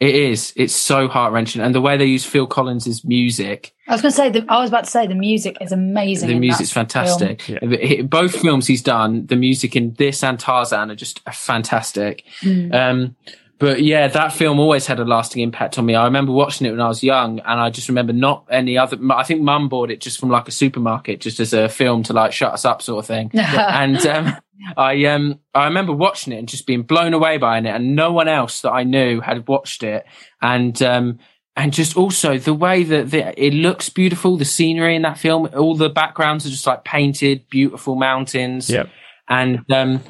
it 0.00 0.14
is. 0.14 0.52
It's 0.56 0.74
so 0.74 1.08
heart 1.08 1.32
wrenching. 1.32 1.60
And 1.60 1.74
the 1.74 1.80
way 1.80 1.96
they 1.96 2.04
use 2.06 2.24
Phil 2.24 2.46
Collins's 2.46 3.04
music, 3.04 3.74
I 3.88 3.92
was 3.92 4.02
going 4.02 4.12
to 4.12 4.16
say, 4.16 4.30
the, 4.30 4.44
I 4.48 4.60
was 4.60 4.70
about 4.70 4.84
to 4.84 4.90
say, 4.90 5.06
the 5.06 5.14
music 5.14 5.56
is 5.60 5.72
amazing. 5.72 6.28
the 6.28 6.38
music's 6.38 6.70
fantastic. 6.70 7.42
film. 7.42 7.72
He- 7.72 8.02
Both 8.02 8.36
films 8.40 8.66
he's 8.66 8.82
done, 8.82 9.26
the 9.26 9.36
music 9.36 9.74
in 9.74 9.94
this 9.94 10.22
and 10.22 10.38
Tarzan 10.38 10.90
are 10.90 10.94
just 10.94 11.20
fantastic. 11.30 12.24
Mm. 12.42 12.74
Um, 12.74 13.16
but 13.58 13.82
yeah, 13.82 14.08
that 14.08 14.32
film 14.32 14.60
always 14.60 14.86
had 14.86 15.00
a 15.00 15.04
lasting 15.04 15.42
impact 15.42 15.78
on 15.78 15.86
me. 15.86 15.94
I 15.94 16.04
remember 16.04 16.32
watching 16.32 16.66
it 16.66 16.70
when 16.70 16.80
I 16.80 16.88
was 16.88 17.02
young, 17.02 17.40
and 17.40 17.60
I 17.60 17.70
just 17.70 17.88
remember 17.88 18.12
not 18.12 18.46
any 18.50 18.78
other. 18.78 18.96
I 19.12 19.24
think 19.24 19.42
Mum 19.42 19.68
bought 19.68 19.90
it 19.90 20.00
just 20.00 20.18
from 20.20 20.28
like 20.30 20.46
a 20.48 20.52
supermarket, 20.52 21.20
just 21.20 21.40
as 21.40 21.52
a 21.52 21.68
film 21.68 22.02
to 22.04 22.12
like 22.12 22.32
shut 22.32 22.52
us 22.52 22.64
up, 22.64 22.82
sort 22.82 23.00
of 23.00 23.06
thing. 23.06 23.30
and 23.34 24.04
um, 24.06 24.36
I 24.76 25.04
um, 25.06 25.40
I 25.54 25.64
remember 25.64 25.92
watching 25.92 26.32
it 26.32 26.38
and 26.38 26.48
just 26.48 26.66
being 26.66 26.82
blown 26.82 27.14
away 27.14 27.38
by 27.38 27.58
it, 27.58 27.66
and 27.66 27.96
no 27.96 28.12
one 28.12 28.28
else 28.28 28.60
that 28.62 28.70
I 28.70 28.84
knew 28.84 29.20
had 29.20 29.48
watched 29.48 29.82
it, 29.82 30.04
and 30.40 30.80
um, 30.82 31.18
and 31.56 31.72
just 31.72 31.96
also 31.96 32.38
the 32.38 32.54
way 32.54 32.84
that 32.84 33.10
the, 33.10 33.44
it 33.44 33.52
looks 33.52 33.88
beautiful, 33.88 34.36
the 34.36 34.44
scenery 34.44 34.94
in 34.94 35.02
that 35.02 35.18
film, 35.18 35.48
all 35.56 35.74
the 35.74 35.88
backgrounds 35.88 36.46
are 36.46 36.50
just 36.50 36.66
like 36.68 36.84
painted, 36.84 37.48
beautiful 37.50 37.96
mountains 37.96 38.70
Yep. 38.70 38.88
and 39.28 39.64
um, 39.72 40.00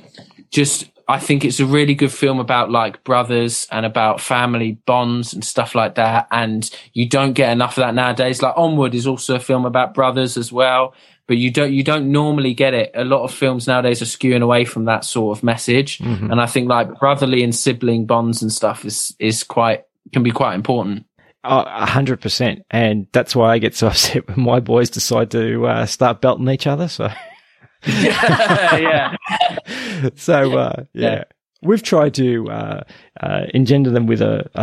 just 0.51 0.90
I 1.11 1.18
think 1.18 1.44
it's 1.44 1.59
a 1.59 1.64
really 1.66 1.94
good 1.94 2.12
film 2.12 2.38
about 2.38 2.70
like 2.70 3.02
brothers 3.02 3.66
and 3.72 3.86
about 3.86 4.20
family 4.20 4.72
bonds 4.84 5.32
and 5.32 5.42
stuff 5.42 5.74
like 5.74 5.94
that. 5.94 6.26
And 6.30 6.68
you 6.92 7.09
don't 7.09 7.32
get 7.32 7.50
enough 7.50 7.78
of 7.78 7.82
that 7.82 7.94
nowadays. 7.94 8.42
Like 8.42 8.52
Onward 8.59 8.94
is 8.94 9.06
also 9.06 9.36
a 9.36 9.40
film 9.40 9.64
about 9.64 9.94
brothers 9.94 10.36
as 10.36 10.52
well, 10.52 10.92
but 11.26 11.38
you 11.38 11.50
don't 11.50 11.72
you 11.72 11.82
don't 11.82 12.12
normally 12.12 12.52
get 12.52 12.74
it. 12.74 12.90
A 12.94 13.04
lot 13.04 13.22
of 13.22 13.32
films 13.32 13.66
nowadays 13.66 14.02
are 14.02 14.06
skewing 14.06 14.42
away 14.42 14.66
from 14.66 14.84
that 14.84 15.04
sort 15.04 15.38
of 15.38 15.42
message. 15.42 15.98
Mhm. 15.98 16.30
And 16.30 16.40
I 16.40 16.46
think 16.46 16.68
like 16.68 16.98
brotherly 16.98 17.42
and 17.42 17.54
sibling 17.54 18.04
bonds 18.04 18.42
and 18.42 18.52
stuff 18.52 18.84
is 18.84 19.14
is 19.18 19.42
quite 19.42 19.84
can 20.12 20.22
be 20.22 20.30
quite 20.30 20.54
important. 20.54 21.06
A 21.44 21.86
hundred 21.86 22.20
percent, 22.20 22.62
and 22.70 23.06
that's 23.12 23.34
why 23.34 23.52
I 23.52 23.59
get 23.59 23.74
so 23.74 23.86
upset 23.92 24.28
when 24.28 24.40
my 24.44 24.61
boys 24.61 24.90
decide 24.90 25.30
to 25.30 25.66
uh, 25.66 25.86
start 25.86 26.20
belting 26.20 26.48
each 26.48 26.66
other. 26.66 26.88
So, 26.88 27.09
yeah. 27.87 29.16
so 30.16 30.59
uh, 30.59 30.85
yeah. 30.93 31.11
Yeah. 31.11 31.24
we've 31.62 31.83
tried 31.83 32.14
to 32.14 32.49
uh, 32.51 32.85
uh, 33.20 33.47
engender 33.55 33.91
them 33.91 34.07
with 34.07 34.20
a 34.22 34.49
a, 34.55 34.62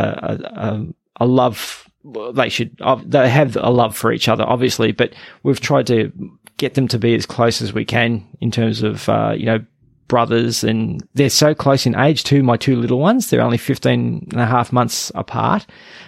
a, 0.55 0.85
a- 1.17 1.25
love. 1.27 1.89
They 2.33 2.49
should 2.49 2.77
uh, 2.81 2.99
they 3.03 3.29
have 3.29 3.55
a 3.55 3.69
love 3.71 3.97
for 3.97 4.11
each 4.11 4.27
other, 4.27 4.43
obviously, 4.45 4.91
but 4.91 5.13
we've 5.43 5.59
tried 5.59 5.87
to 5.87 6.11
get 6.57 6.75
them 6.75 6.87
to 6.89 6.99
be 6.99 7.15
as 7.15 7.25
close 7.25 7.61
as 7.61 7.73
we 7.73 7.83
can 7.83 8.25
in 8.41 8.51
terms 8.51 8.83
of 8.83 9.09
uh, 9.09 9.33
you 9.35 9.45
know 9.45 9.59
brothers 10.07 10.63
and 10.63 11.01
they're 11.15 11.31
so 11.31 11.55
close 11.55 11.87
in 11.87 11.95
age 11.95 12.23
too 12.23 12.43
my 12.43 12.55
two 12.55 12.75
little 12.75 12.99
ones 12.99 13.31
they're 13.31 13.41
only 13.41 13.57
15 13.57 14.27
and 14.31 14.39
a 14.39 14.45
half 14.45 14.71
months 14.71 15.11
apart 15.15 15.65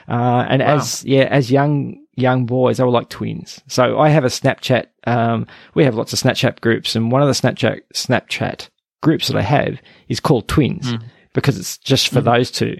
uh, 0.08 0.46
and 0.48 0.62
Wow. 0.62 0.76
as 0.76 1.04
yeah 1.04 1.24
as 1.32 1.50
young 1.52 1.98
young 2.16 2.46
boys 2.46 2.78
they 2.78 2.84
were 2.84 2.92
like 2.92 3.10
twins 3.10 3.60
so 3.66 3.98
i 3.98 4.10
have 4.10 4.24
a 4.24 4.28
snapchat 4.28 4.86
um, 5.08 5.48
we 5.74 5.84
have 5.84 5.96
lots 5.96 6.14
of 6.14 6.20
snapchat 6.20 6.62
groups 6.62 6.96
and 6.96 7.12
one 7.12 7.22
of 7.24 7.28
the 7.28 7.34
snapchat 7.34 7.80
snapchat 7.96 8.70
groups 9.02 9.28
that 9.28 9.38
i 9.38 9.42
have 9.42 9.80
is 10.10 10.20
called 10.20 10.48
twins 10.48 10.92
Mm. 10.94 11.04
because 11.34 11.58
it's 11.58 11.78
just 11.80 12.10
for 12.10 12.22
those 12.22 12.52
two 12.52 12.78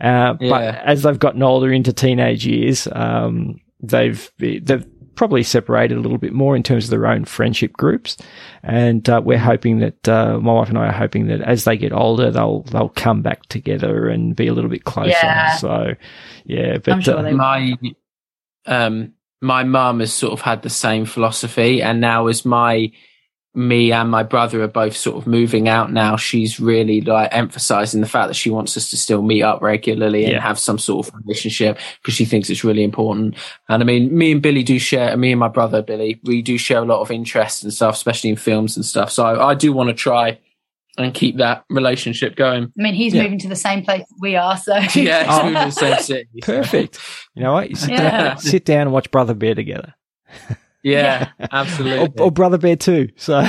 uh, 0.00 0.34
but 0.34 0.74
as 0.84 1.02
they've 1.02 1.18
gotten 1.18 1.42
older 1.42 1.72
into 1.72 1.92
teenage 1.92 2.46
years 2.46 2.86
um, 2.92 3.60
they've 3.80 4.30
they've 4.38 4.86
probably 5.14 5.42
separated 5.42 5.96
a 5.98 6.00
little 6.00 6.16
bit 6.18 6.32
more 6.32 6.56
in 6.56 6.62
terms 6.62 6.84
of 6.84 6.90
their 6.90 7.06
own 7.06 7.24
friendship 7.24 7.72
groups 7.74 8.16
and 8.62 9.08
uh, 9.10 9.20
we're 9.22 9.36
hoping 9.38 9.78
that 9.80 10.08
uh, 10.08 10.38
my 10.40 10.52
wife 10.54 10.70
and 10.70 10.78
I 10.78 10.86
are 10.86 10.92
hoping 10.92 11.26
that 11.26 11.42
as 11.42 11.64
they 11.64 11.76
get 11.76 11.92
older, 11.92 12.30
they'll 12.30 12.62
they'll 12.62 12.88
come 12.88 13.20
back 13.20 13.42
together 13.48 14.08
and 14.08 14.34
be 14.34 14.46
a 14.46 14.54
little 14.54 14.70
bit 14.70 14.84
closer. 14.84 15.10
Yeah. 15.10 15.56
So, 15.56 15.94
yeah, 16.46 16.78
but 16.78 16.92
I'm 16.94 17.00
sure 17.02 17.18
uh, 17.18 17.22
they- 17.22 17.32
my 17.34 17.76
um 18.66 19.12
my 19.42 19.64
mum 19.64 20.00
has 20.00 20.12
sort 20.12 20.32
of 20.32 20.40
had 20.40 20.62
the 20.62 20.70
same 20.70 21.04
philosophy 21.04 21.82
and 21.82 22.00
now 22.00 22.28
as 22.28 22.44
my 22.44 22.90
me 23.54 23.92
and 23.92 24.10
my 24.10 24.22
brother 24.22 24.62
are 24.62 24.68
both 24.68 24.96
sort 24.96 25.16
of 25.18 25.26
moving 25.26 25.68
out 25.68 25.92
now 25.92 26.16
she's 26.16 26.58
really 26.58 27.02
like 27.02 27.28
emphasizing 27.32 28.00
the 28.00 28.08
fact 28.08 28.28
that 28.28 28.34
she 28.34 28.48
wants 28.48 28.78
us 28.78 28.88
to 28.88 28.96
still 28.96 29.20
meet 29.20 29.42
up 29.42 29.60
regularly 29.60 30.24
and 30.24 30.32
Yeah. 30.34 30.40
have 30.40 30.58
some 30.58 30.78
sort 30.78 31.06
of 31.06 31.14
relationship 31.26 31.78
because 32.00 32.14
she 32.14 32.24
thinks 32.24 32.48
it's 32.48 32.64
really 32.64 32.82
important 32.82 33.34
and 33.68 33.82
i 33.82 33.84
mean 33.84 34.16
me 34.16 34.32
and 34.32 34.40
billy 34.40 34.62
do 34.62 34.78
share 34.78 35.14
me 35.18 35.32
and 35.32 35.40
my 35.40 35.48
brother 35.48 35.82
billy 35.82 36.18
we 36.24 36.40
do 36.40 36.56
share 36.56 36.78
a 36.78 36.86
lot 36.86 37.00
of 37.02 37.10
interest 37.10 37.62
and 37.62 37.74
stuff 37.74 37.94
especially 37.96 38.30
in 38.30 38.36
films 38.36 38.74
and 38.76 38.86
stuff 38.86 39.10
so 39.10 39.22
i, 39.26 39.50
I 39.50 39.54
do 39.54 39.70
want 39.74 39.88
to 39.88 39.94
try 39.94 40.38
and 40.98 41.14
keep 41.14 41.38
that 41.38 41.64
relationship 41.70 42.36
going 42.36 42.64
I 42.64 42.82
mean, 42.82 42.94
he's 42.94 43.14
Yeah. 43.14 43.22
moving 43.22 43.38
to 43.40 43.48
the 43.48 43.56
same 43.56 43.84
place 43.84 44.04
we 44.20 44.36
are, 44.36 44.56
so 44.56 44.74
yeah 44.94 45.20
it's 45.22 45.28
Oh. 45.28 45.42
moving 45.44 45.58
to 45.60 45.64
the 45.66 45.70
same 45.70 45.98
city 46.02 46.28
perfect. 46.42 46.98
You 47.34 47.42
know 47.44 47.52
what? 47.54 47.70
You 47.70 47.76
sit, 47.76 47.90
Yeah. 47.90 48.10
down, 48.28 48.38
sit 48.38 48.64
down 48.64 48.80
and 48.82 48.92
watch 48.92 49.10
Brother 49.10 49.34
Bear 49.34 49.54
together, 49.54 49.94
yeah 50.82 51.28
absolutely 51.50 52.06
or, 52.18 52.26
or 52.26 52.30
Brother 52.30 52.58
Bear 52.58 52.76
Two. 52.76 53.08
So, 53.16 53.46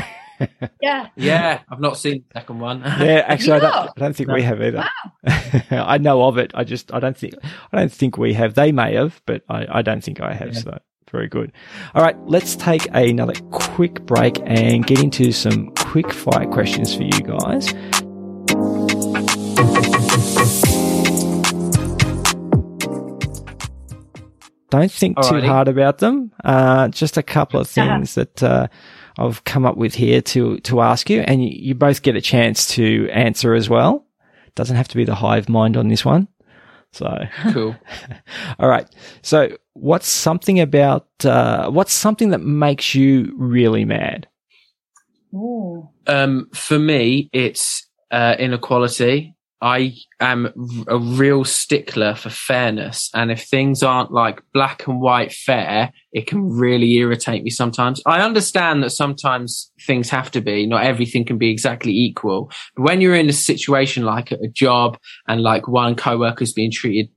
yeah. 0.81 1.07
Yeah, 1.15 1.59
I've 1.69 1.79
not 1.79 1.97
seen 1.97 2.23
the 2.33 2.39
second 2.39 2.59
one. 2.59 2.81
yeah, 2.81 3.23
actually, 3.27 3.53
I 3.53 3.59
don't. 3.59 3.73
I 3.75 3.89
don't 3.97 4.15
think 4.15 4.29
we 4.29 4.41
have 4.41 4.61
either. 4.61 4.83
I 5.71 5.97
know 5.99 6.23
of 6.23 6.37
it. 6.37 6.51
I 6.53 6.63
just, 6.65 6.93
I 6.93 6.99
don't 6.99 7.15
think, 7.17 7.35
I 7.71 7.77
don't 7.79 7.91
think 7.91 8.17
we 8.17 8.33
have. 8.33 8.53
They 8.55 8.71
may 8.71 8.95
have, 8.95 9.21
but 9.25 9.43
I, 9.47 9.79
I 9.79 9.81
don't 9.83 10.03
think 10.03 10.19
I 10.21 10.33
have. 10.33 10.53
Yeah. 10.53 10.59
So, 10.59 10.79
very 11.13 11.29
good. 11.29 11.53
All 11.95 12.03
right, 12.03 12.17
let's 12.25 12.57
take 12.57 12.87
another 12.91 13.35
quick 13.51 14.05
break 14.05 14.41
and 14.45 14.85
get 14.85 15.01
into 15.01 15.31
some 15.31 15.71
quick 15.75 16.11
fire 16.11 16.47
questions 16.47 16.93
for 16.93 17.03
you 17.03 17.21
guys. 17.21 17.71
Don't 24.71 24.91
think 24.91 25.21
too 25.21 25.41
hard 25.41 25.67
about 25.67 25.99
them. 25.99 26.31
Uh, 26.43 26.87
just 26.87 27.15
a 27.17 27.23
couple 27.23 27.59
of 27.59 27.67
things 27.69 28.15
that 28.15 28.41
uh, 28.41 28.67
I've 29.19 29.43
come 29.43 29.67
up 29.67 29.77
with 29.77 29.93
here 29.93 30.19
to 30.21 30.57
to 30.61 30.81
ask 30.81 31.11
you, 31.11 31.21
and 31.21 31.43
you, 31.43 31.51
you 31.53 31.75
both 31.75 32.01
get 32.01 32.15
a 32.15 32.21
chance 32.21 32.67
to 32.69 33.07
answer 33.11 33.53
as 33.53 33.69
well. 33.69 34.07
Doesn't 34.55 34.75
have 34.75 34.87
to 34.87 34.97
be 34.97 35.05
the 35.05 35.13
hive 35.13 35.47
mind 35.47 35.77
on 35.77 35.89
this 35.89 36.03
one. 36.03 36.27
So, 36.93 37.27
cool. 37.51 37.75
all 38.59 38.69
right. 38.69 38.87
So, 39.23 39.57
what's 39.73 40.07
something 40.07 40.59
about 40.59 41.07
uh, 41.25 41.69
what's 41.69 41.91
something 41.91 42.29
that 42.29 42.41
makes 42.41 42.93
you 42.93 43.33
really 43.35 43.83
mad? 43.83 44.27
Ooh. 45.33 45.89
Um, 46.05 46.49
for 46.53 46.77
me, 46.77 47.29
it's 47.33 47.87
uh, 48.11 48.35
inequality. 48.37 49.32
I 49.63 49.95
am 50.19 50.83
a 50.89 50.97
real 50.97 51.45
stickler 51.45 52.15
for 52.15 52.29
fairness, 52.29 53.09
and 53.13 53.31
if 53.31 53.47
things 53.47 53.81
aren't 53.81 54.11
like 54.11 54.41
black 54.53 54.87
and 54.87 54.99
white 54.99 55.31
fair, 55.31 55.93
it 56.11 56.27
can 56.27 56.49
really 56.49 56.91
irritate 56.95 57.43
me 57.43 57.49
sometimes. 57.49 58.01
I 58.05 58.19
understand 58.19 58.83
that 58.83 58.89
sometimes 58.89 59.71
things 59.87 60.09
have 60.09 60.29
to 60.31 60.41
be, 60.41 60.67
not 60.67 60.83
everything 60.83 61.23
can 61.23 61.37
be 61.37 61.49
exactly 61.49 61.93
equal. 61.93 62.51
But 62.75 62.83
when 62.83 62.99
you're 62.99 63.15
in 63.15 63.29
a 63.29 63.33
situation 63.33 64.03
like 64.03 64.33
a 64.33 64.49
job 64.49 64.97
and 65.29 65.41
like 65.41 65.65
one 65.65 65.95
coworker's 65.95 66.51
being 66.51 66.71
treated 66.71 67.09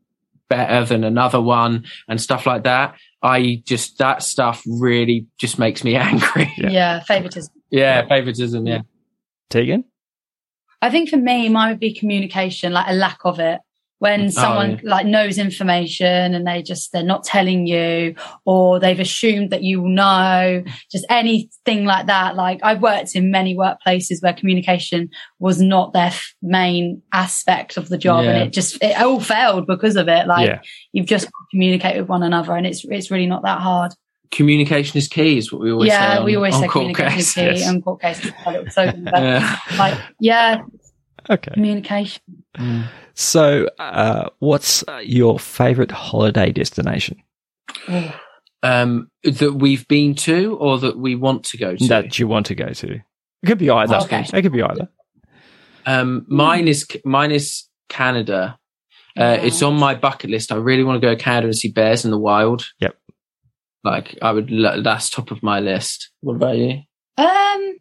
better 0.49 0.84
than 0.84 1.03
another 1.03 1.40
one 1.40 1.84
and 2.09 2.20
stuff 2.20 2.47
like 2.47 2.62
that, 2.62 2.94
I 3.24 3.61
just 3.66 3.99
that 3.99 4.22
stuff 4.22 4.62
really 4.68 5.26
just 5.36 5.59
makes 5.59 5.82
me 5.82 5.97
angry. 5.97 6.53
Yeah. 6.57 6.70
Yeah. 6.70 7.01
favoritism. 7.01 7.53
yeah, 7.70 8.07
favoritism. 8.07 8.66
Yeah. 8.68 8.82
Tiegan? 9.51 9.82
I 10.87 10.91
think 10.91 11.09
for 11.09 11.16
me, 11.16 11.49
mine 11.49 11.70
would 11.70 11.80
be 11.80 11.93
communication, 11.95 12.72
like 12.72 12.87
a 12.89 12.95
lack 12.95 13.18
of 13.24 13.41
it. 13.41 13.61
when 13.99 14.26
oh, 14.26 14.28
someone 14.28 14.72
yeah. 14.72 14.80
like 14.84 15.07
knows 15.07 15.39
information 15.39 16.34
and 16.34 16.47
they 16.47 16.62
just 16.62 16.93
they're 16.93 17.03
not 17.03 17.24
telling 17.24 17.66
you 17.66 18.14
or 18.45 18.78
they've 18.78 19.01
assumed 19.01 19.49
that 19.51 19.62
you 19.62 19.80
will 19.80 19.89
know 19.89 20.62
just 20.93 21.07
anything 21.09 21.87
like 21.87 22.05
that 22.07 22.37
like 22.37 22.61
i've 22.62 22.82
worked 22.82 23.16
in 23.16 23.30
many 23.30 23.57
workplaces 23.57 24.22
where 24.22 24.34
communication 24.34 25.09
was 25.39 25.62
not 25.62 25.95
their 25.95 26.12
f- 26.12 26.34
main 26.43 27.01
aspect 27.14 27.78
of 27.78 27.89
the 27.89 27.97
job 27.97 28.24
and 28.26 28.37
it 28.37 28.53
just 28.53 28.76
it 28.82 28.95
all 29.01 29.18
failed 29.18 29.66
because 29.66 29.97
of 29.97 30.09
it 30.09 30.26
like 30.26 30.47
Yeah. 30.47 30.61
you've 30.93 31.07
just 31.07 31.26
communicate 31.51 31.97
with 31.99 32.09
one 32.09 32.22
another 32.22 32.55
and 32.55 32.66
it's 32.66 32.84
it's 32.84 33.11
really 33.11 33.26
not 33.34 33.45
that 33.45 33.61
hard 33.62 33.93
Communication 34.31 34.99
is 34.99 35.09
key, 35.09 35.39
is 35.39 35.53
what 35.53 35.62
we 35.62 35.70
always 35.72 35.91
say. 35.91 35.97
yeah 35.97 36.22
we 36.24 36.37
always 36.37 36.55
on 36.55 36.61
say 36.62 36.66
court 36.68 36.95
communication 36.95 37.18
is 37.20 37.35
key 37.35 37.41
yes. 37.45 37.68
and 37.68 37.83
court 37.85 38.01
cases 38.01 38.33
a 38.45 38.51
little 38.51 38.70
slogan 38.70 39.05
but 39.05 39.22
Yeah. 39.22 39.59
like 39.79 39.99
yeah 40.20 40.62
Okay. 41.29 41.51
communication 41.55 42.22
So, 43.14 43.66
uh, 43.79 44.29
what's 44.41 44.85
uh, 44.89 44.99
your 45.03 45.39
favorite 45.39 45.91
holiday 45.91 46.53
destination 46.53 47.22
Um, 48.62 49.11
that 49.22 49.55
we've 49.55 49.87
been 49.87 50.14
to 50.16 50.57
or 50.57 50.79
that 50.79 50.99
we 50.99 51.14
want 51.14 51.45
to 51.45 51.57
go 51.57 51.77
to. 51.77 51.89
that 51.89 52.18
you 52.18 52.27
want 52.27 52.47
to 52.47 52.55
go 52.55 52.68
to? 52.68 52.95
It 52.95 53.47
could 53.47 53.59
be 53.59 53.70
either. 53.70 53.97
Okay. 53.99 54.27
It 54.33 54.43
could 54.43 54.51
be 54.53 54.62
either. 54.62 54.89
Um, 55.85 56.24
mine 56.27 56.66
is 56.66 56.85
mine 57.05 57.31
is 57.31 57.68
Canada. 57.89 58.59
Uh, 59.16 59.39
it's 59.41 59.62
on 59.62 59.74
my 59.74 59.95
bucket 59.95 60.31
list. 60.31 60.51
I 60.51 60.57
really 60.57 60.83
want 60.83 61.01
to 61.01 61.07
go 61.07 61.14
to 61.14 61.20
Canada 61.20 61.47
and 61.49 61.57
see 61.57 61.70
bears 61.70 62.05
in 62.05 62.11
the 62.11 62.18
wild. 62.18 62.66
Yep. 62.81 62.97
Like 63.87 64.18
I 64.20 64.32
would. 64.32 64.51
That's 64.84 65.09
top 65.11 65.30
of 65.30 65.43
my 65.43 65.61
list. 65.61 66.11
What 66.20 66.34
about 66.37 66.57
you? 66.59 66.80
Um, 67.16 67.76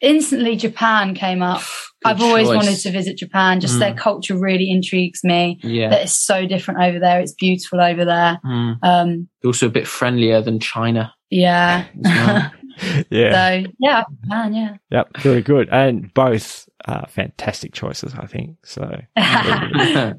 instantly 0.00 0.56
Japan 0.56 1.14
came 1.14 1.42
up. 1.42 1.62
Good 2.02 2.10
I've 2.12 2.22
always 2.22 2.46
choice. 2.48 2.56
wanted 2.56 2.78
to 2.78 2.90
visit 2.90 3.18
Japan. 3.18 3.60
Just 3.60 3.78
their 3.78 3.92
Mm. 3.92 3.98
culture 3.98 4.34
really 4.36 4.70
intrigues 4.70 5.22
me. 5.22 5.60
Yeah. 5.62 5.90
That 5.90 6.02
it's 6.02 6.16
so 6.16 6.46
different 6.46 6.80
over 6.80 6.98
there. 6.98 7.20
It's 7.20 7.34
beautiful 7.34 7.78
over 7.78 8.06
there. 8.06 8.38
Mm. 8.42 8.78
Um, 8.82 9.28
Also 9.44 9.66
a 9.66 9.70
bit 9.70 9.86
friendlier 9.86 10.40
than 10.40 10.60
China. 10.60 11.12
yeah. 11.30 11.84
well. 11.96 12.52
Yeah. 13.10 13.32
so 13.62 13.70
yeah, 13.78 14.04
Japan. 14.22 14.54
Yeah. 14.54 14.76
Yep. 14.90 15.16
Very 15.18 15.42
good. 15.42 15.68
And 15.70 16.12
both 16.14 16.66
uh, 16.86 17.04
fantastic 17.06 17.74
choices, 17.74 18.14
I 18.14 18.24
think. 18.24 18.56
So, 18.64 19.02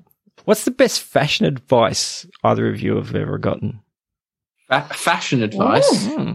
what's 0.45 0.65
the 0.65 0.71
best 0.71 1.01
fashion 1.01 1.47
advice 1.47 2.27
either 2.43 2.69
of 2.69 2.79
you 2.79 2.95
have 2.97 3.15
ever 3.15 3.39
gotten? 3.39 3.79
Fa- 4.71 4.87
fashion 4.93 5.43
advice. 5.43 6.05
Hmm. 6.07 6.31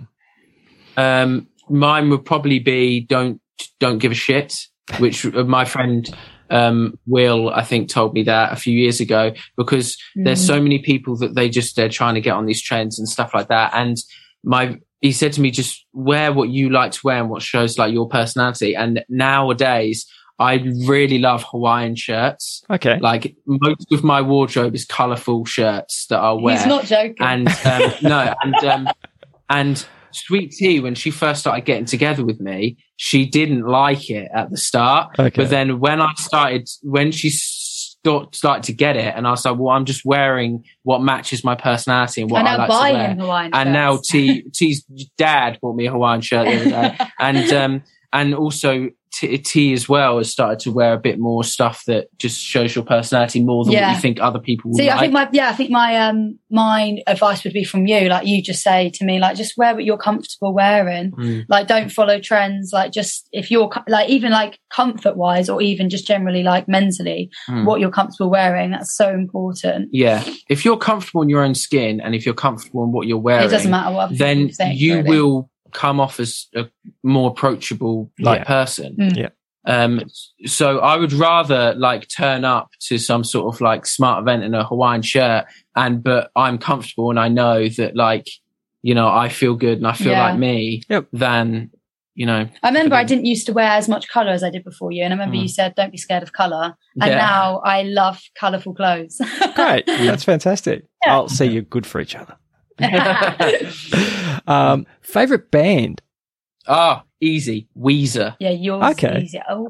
Um, 0.96 1.48
mine 1.68 2.10
would 2.10 2.24
probably 2.24 2.58
be 2.58 3.00
don't 3.00 3.40
don't 3.80 3.98
give 3.98 4.12
a 4.12 4.16
shit. 4.16 4.54
Which 4.98 5.24
my 5.32 5.64
friend 5.64 6.08
um, 6.50 6.98
Will, 7.06 7.48
I 7.50 7.62
think, 7.64 7.88
told 7.88 8.14
me 8.14 8.22
that 8.24 8.52
a 8.52 8.56
few 8.56 8.78
years 8.78 9.00
ago 9.00 9.32
because 9.56 9.96
there's 10.14 10.42
Mm. 10.42 10.46
so 10.46 10.60
many 10.60 10.78
people 10.78 11.16
that 11.16 11.34
they 11.34 11.48
just 11.48 11.74
they're 11.76 11.88
trying 11.88 12.14
to 12.14 12.20
get 12.20 12.34
on 12.36 12.46
these 12.46 12.62
trends 12.62 12.98
and 12.98 13.08
stuff 13.08 13.34
like 13.34 13.48
that. 13.48 13.72
And 13.74 13.96
my 14.44 14.78
he 15.00 15.12
said 15.12 15.32
to 15.34 15.40
me, 15.40 15.50
just 15.50 15.84
wear 15.92 16.32
what 16.32 16.48
you 16.48 16.70
like 16.70 16.90
to 16.92 17.00
wear 17.04 17.18
and 17.20 17.28
what 17.28 17.42
shows 17.42 17.78
like 17.78 17.92
your 17.92 18.08
personality. 18.08 18.74
And 18.74 19.04
nowadays, 19.08 20.06
I 20.38 20.54
really 20.86 21.18
love 21.18 21.44
Hawaiian 21.50 21.94
shirts. 21.96 22.62
Okay. 22.70 22.98
Like 23.00 23.34
most 23.46 23.90
of 23.92 24.04
my 24.04 24.20
wardrobe 24.20 24.74
is 24.74 24.84
colorful 24.84 25.44
shirts 25.46 26.06
that 26.08 26.18
I'll 26.18 26.40
wear 26.40 26.56
He's 26.56 26.66
not 26.66 26.84
joking. 26.84 27.16
and 27.20 27.48
um, 27.48 27.92
no, 28.02 28.34
and 28.42 28.54
um, 28.64 28.88
and 29.48 29.86
Sweet 30.12 30.52
Tee 30.52 30.80
when 30.80 30.94
she 30.94 31.10
first 31.10 31.40
started 31.40 31.64
getting 31.64 31.84
together 31.86 32.24
with 32.24 32.40
me, 32.40 32.76
she 32.96 33.26
didn't 33.26 33.66
like 33.66 34.10
it 34.10 34.30
at 34.34 34.50
the 34.50 34.56
start, 34.56 35.10
Okay. 35.18 35.30
but 35.42 35.50
then 35.50 35.78
when 35.80 36.00
I 36.00 36.12
started, 36.16 36.68
when 36.82 37.12
she 37.12 37.28
start, 37.30 38.34
started 38.34 38.62
to 38.64 38.72
get 38.72 38.96
it, 38.96 39.12
and 39.14 39.26
I 39.26 39.30
was 39.30 39.44
like, 39.44 39.58
well, 39.58 39.74
I'm 39.76 39.84
just 39.84 40.04
wearing 40.06 40.64
what 40.84 41.02
matches 41.02 41.44
my 41.44 41.54
personality 41.54 42.22
and 42.22 42.30
what 42.30 42.40
and 42.40 42.48
I 42.48 42.56
now 42.56 42.68
like 42.68 42.92
to 42.92 42.94
wear. 42.98 43.14
Hawaiian 43.14 43.54
And 43.54 43.72
now 43.72 43.96
shirts. 43.96 44.08
T 44.10 44.42
T's 44.54 44.84
dad 45.18 45.58
bought 45.60 45.76
me 45.76 45.86
a 45.86 45.92
Hawaiian 45.92 46.20
shirt 46.22 46.46
the 46.46 46.56
other 46.60 46.70
day, 46.70 46.98
and 47.18 47.52
um, 47.52 47.82
and 48.12 48.34
also 48.34 48.88
T, 49.16 49.38
T 49.38 49.72
as 49.72 49.88
well 49.88 50.18
has 50.18 50.30
started 50.30 50.58
to 50.60 50.72
wear 50.72 50.92
a 50.92 50.98
bit 50.98 51.18
more 51.18 51.42
stuff 51.42 51.82
that 51.86 52.08
just 52.18 52.40
shows 52.40 52.74
your 52.74 52.84
personality 52.84 53.42
more 53.42 53.64
than 53.64 53.74
what 53.74 53.94
you 53.94 54.00
think 54.00 54.20
other 54.20 54.38
people 54.38 54.70
will 54.70 54.76
See, 54.78 54.88
like. 54.88 54.96
I 54.96 55.00
think 55.00 55.12
my 55.14 55.28
yeah, 55.32 55.48
I 55.48 55.52
think 55.52 55.70
my 55.70 55.96
um 55.96 56.38
my 56.50 56.98
advice 57.06 57.42
would 57.44 57.52
be 57.52 57.64
from 57.64 57.86
you. 57.86 58.08
Like 58.08 58.26
you 58.26 58.42
just 58.42 58.62
say 58.62 58.90
to 58.94 59.04
me, 59.04 59.18
like 59.18 59.36
just 59.36 59.54
wear 59.56 59.74
what 59.74 59.84
you're 59.84 59.96
comfortable 59.96 60.52
wearing. 60.54 61.12
Mm. 61.12 61.44
Like 61.48 61.66
don't 61.66 61.90
follow 61.90 62.20
trends. 62.20 62.70
Like 62.72 62.92
just 62.92 63.28
if 63.32 63.50
you're 63.50 63.70
like 63.88 64.08
even 64.10 64.32
like 64.32 64.58
comfort 64.70 65.16
wise, 65.16 65.48
or 65.48 65.62
even 65.62 65.88
just 65.88 66.06
generally 66.06 66.42
like 66.42 66.68
mentally, 66.68 67.30
Mm. 67.48 67.64
what 67.64 67.80
you're 67.80 67.90
comfortable 67.90 68.30
wearing. 68.30 68.70
That's 68.72 68.94
so 68.94 69.08
important. 69.08 69.88
Yeah. 69.92 70.22
If 70.48 70.64
you're 70.64 70.76
comfortable 70.76 71.22
in 71.22 71.28
your 71.28 71.42
own 71.42 71.54
skin 71.54 72.00
and 72.00 72.14
if 72.14 72.26
you're 72.26 72.34
comfortable 72.34 72.84
in 72.84 72.92
what 72.92 73.06
you're 73.06 73.18
wearing, 73.18 73.46
it 73.46 73.50
doesn't 73.50 73.70
matter 73.70 73.94
what 73.94 74.16
then 74.18 74.48
think, 74.50 74.78
you 74.80 74.96
really. 74.96 75.08
will 75.10 75.50
come 75.76 76.00
off 76.00 76.18
as 76.18 76.46
a 76.56 76.64
more 77.04 77.30
approachable 77.30 78.10
like 78.18 78.40
Yeah. 78.40 78.44
person. 78.44 78.96
Mm. 78.98 79.16
Yeah. 79.16 79.28
Um, 79.68 80.02
so 80.46 80.78
I 80.78 80.96
would 80.96 81.12
rather 81.12 81.74
like 81.74 82.06
turn 82.08 82.44
up 82.44 82.68
to 82.88 82.98
some 82.98 83.24
sort 83.24 83.52
of 83.54 83.60
like 83.60 83.84
smart 83.84 84.22
event 84.22 84.44
in 84.44 84.54
a 84.54 84.64
Hawaiian 84.64 85.02
shirt 85.02 85.44
and, 85.74 86.02
but 86.02 86.30
I'm 86.36 86.56
comfortable 86.58 87.10
and 87.10 87.18
I 87.18 87.28
know 87.28 87.68
that 87.70 87.96
like, 87.96 88.26
you 88.82 88.94
know, 88.94 89.08
I 89.08 89.28
feel 89.28 89.54
good 89.56 89.78
and 89.78 89.86
I 89.86 89.92
feel 89.94 90.12
Yeah. 90.12 90.22
like 90.30 90.38
me 90.38 90.82
Yep. 90.88 91.06
than, 91.12 91.70
you 92.14 92.26
know, 92.26 92.48
I 92.62 92.68
remember 92.68 92.94
I 92.94 93.02
didn't 93.04 93.26
used 93.26 93.44
to 93.46 93.52
wear 93.52 93.70
as 93.72 93.88
much 93.88 94.08
colour 94.08 94.30
as 94.30 94.42
I 94.44 94.50
did 94.50 94.62
before 94.64 94.90
you, 94.92 95.02
and 95.02 95.12
I 95.12 95.16
remember 95.16 95.36
Mm. 95.36 95.42
you 95.42 95.48
said 95.48 95.74
don't 95.74 95.90
be 95.92 95.98
scared 95.98 96.22
of 96.22 96.32
colour, 96.32 96.74
and 97.02 97.10
Yeah. 97.10 97.18
now 97.18 97.60
I 97.64 97.82
love 97.82 98.20
colourful 98.40 98.72
clothes. 98.74 99.20
Great. 99.56 99.84
That's 100.08 100.24
fantastic. 100.24 100.84
Yeah. 101.04 101.12
I'll 101.14 101.28
see 101.28 101.44
you're 101.46 101.62
good 101.62 101.86
for 101.86 102.00
each 102.00 102.14
other. 102.14 102.36
um, 104.46 104.86
favorite 105.02 105.50
band? 105.50 106.02
ah, 106.68 107.04
easy. 107.20 107.68
Weezer. 107.78 108.36
yeah, 108.40 108.50
yours. 108.50 108.84
Okay. 108.92 109.22
Easy. 109.22 109.40
Oh, 109.48 109.68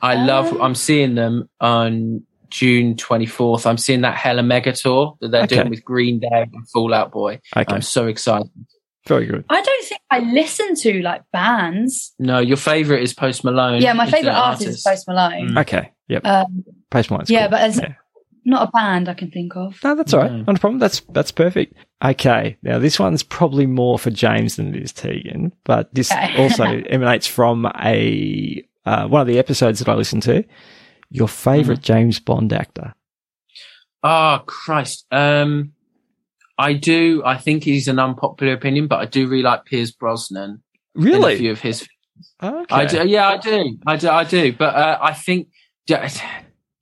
I 0.00 0.24
love. 0.24 0.52
Um, 0.52 0.60
I'm 0.62 0.74
seeing 0.74 1.14
them 1.14 1.48
on 1.60 2.24
June 2.50 2.96
24th. 2.96 3.64
I'm 3.66 3.78
seeing 3.78 4.00
that 4.02 4.16
Hella 4.16 4.42
Mega 4.42 4.72
tour 4.72 5.16
that 5.20 5.30
they're 5.30 5.44
Okay. 5.44 5.56
doing 5.56 5.70
with 5.70 5.84
Green 5.84 6.18
Day 6.20 6.28
and 6.52 6.68
Fall 6.70 6.92
Out 6.92 7.12
Boy. 7.12 7.40
Okay. 7.56 7.72
I'm 7.74 7.80
so 7.82 8.06
excited. 8.08 8.50
Very 9.06 9.26
good. 9.26 9.44
I 9.48 9.60
don't 9.62 9.84
think 9.84 10.00
I 10.10 10.18
listen 10.20 10.74
to 10.76 11.00
like 11.02 11.22
bands. 11.32 12.12
No, 12.18 12.38
your 12.40 12.56
favorite 12.56 13.02
is 13.02 13.14
Post 13.14 13.42
Malone. 13.44 13.80
Yeah, 13.82 13.92
my 13.94 14.04
is 14.04 14.10
the 14.10 14.16
favorite 14.16 14.32
artist 14.32 14.68
is 14.68 14.82
Post 14.82 15.08
Malone. 15.08 15.48
Mm. 15.50 15.60
Okay. 15.62 15.92
Yep. 16.08 16.26
Um, 16.26 16.64
Post 16.90 17.10
Malone's 17.10 17.30
yeah, 17.30 17.42
cool. 17.42 17.50
but 17.50 17.60
as 17.62 17.78
Yeah. 17.78 17.94
Not 18.44 18.68
a 18.68 18.70
band 18.72 19.08
I 19.08 19.14
can 19.14 19.30
think 19.30 19.54
of. 19.56 19.78
No, 19.84 19.94
that's 19.94 20.12
all 20.12 20.20
right. 20.20 20.32
No. 20.32 20.38
Not 20.38 20.56
a 20.56 20.60
problem. 20.60 20.78
That's 20.80 21.00
that's 21.10 21.30
perfect. 21.30 21.74
Okay. 22.04 22.56
Now 22.62 22.78
this 22.80 22.98
one's 22.98 23.22
probably 23.22 23.66
more 23.66 23.98
for 23.98 24.10
James 24.10 24.56
than 24.56 24.74
it 24.74 24.82
is 24.82 24.92
Tiegan, 24.92 25.52
but 25.64 25.94
this 25.94 26.10
Okay. 26.10 26.36
also 26.42 26.64
emanates 26.64 27.26
from 27.26 27.66
a 27.76 28.64
uh, 28.84 29.06
one 29.06 29.20
of 29.20 29.26
the 29.28 29.38
episodes 29.38 29.78
that 29.78 29.88
I 29.88 29.94
listened 29.94 30.22
to. 30.24 30.44
Your 31.10 31.28
favorite 31.28 31.80
Mm-hmm. 31.80 31.92
James 31.92 32.20
Bond 32.20 32.52
actor? 32.52 32.94
Oh 34.02 34.40
Christ. 34.46 35.06
Um, 35.12 35.72
I 36.58 36.72
do. 36.74 37.22
I 37.24 37.36
think 37.38 37.62
he's 37.64 37.86
an 37.88 37.98
unpopular 37.98 38.52
opinion, 38.54 38.86
but 38.88 39.00
I 39.00 39.04
do 39.06 39.28
really 39.28 39.42
like 39.42 39.64
Pierce 39.64 39.90
Brosnan. 39.92 40.62
In 40.96 41.02
a 41.02 41.04
Really? 41.04 41.36
few 41.38 41.50
of 41.52 41.60
his. 41.60 41.86
Okay. 42.42 42.74
I 42.74 42.84
do. 42.86 43.06
Yeah, 43.08 43.28
I 43.28 43.36
do. 43.38 43.78
I 43.86 43.96
do. 43.96 44.08
I 44.08 44.24
do. 44.24 44.52
But 44.52 44.74
uh, 44.74 44.98
I 45.00 45.12
think 45.14 45.48
da- 45.86 46.08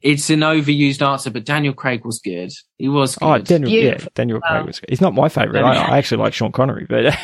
it's 0.02 0.30
an 0.30 0.40
overused 0.40 1.06
answer. 1.06 1.30
But 1.30 1.44
Daniel 1.44 1.74
Craig 1.74 2.04
was 2.04 2.18
good. 2.20 2.50
He 2.78 2.88
was 2.88 3.16
good. 3.16 3.26
Oh, 3.26 3.38
Daniel, 3.38 3.70
yeah, 3.70 3.80
Beautiful. 3.82 4.12
Daniel 4.14 4.40
Craig 4.40 4.60
Wow. 4.60 4.66
was. 4.66 4.80
He's 4.88 5.00
not 5.00 5.14
my 5.14 5.28
favorite. 5.28 5.62
I, 5.62 5.74
I 5.76 5.98
actually 5.98 6.22
like 6.22 6.32
Sean 6.34 6.52
Connery, 6.52 6.86
but 6.88 7.14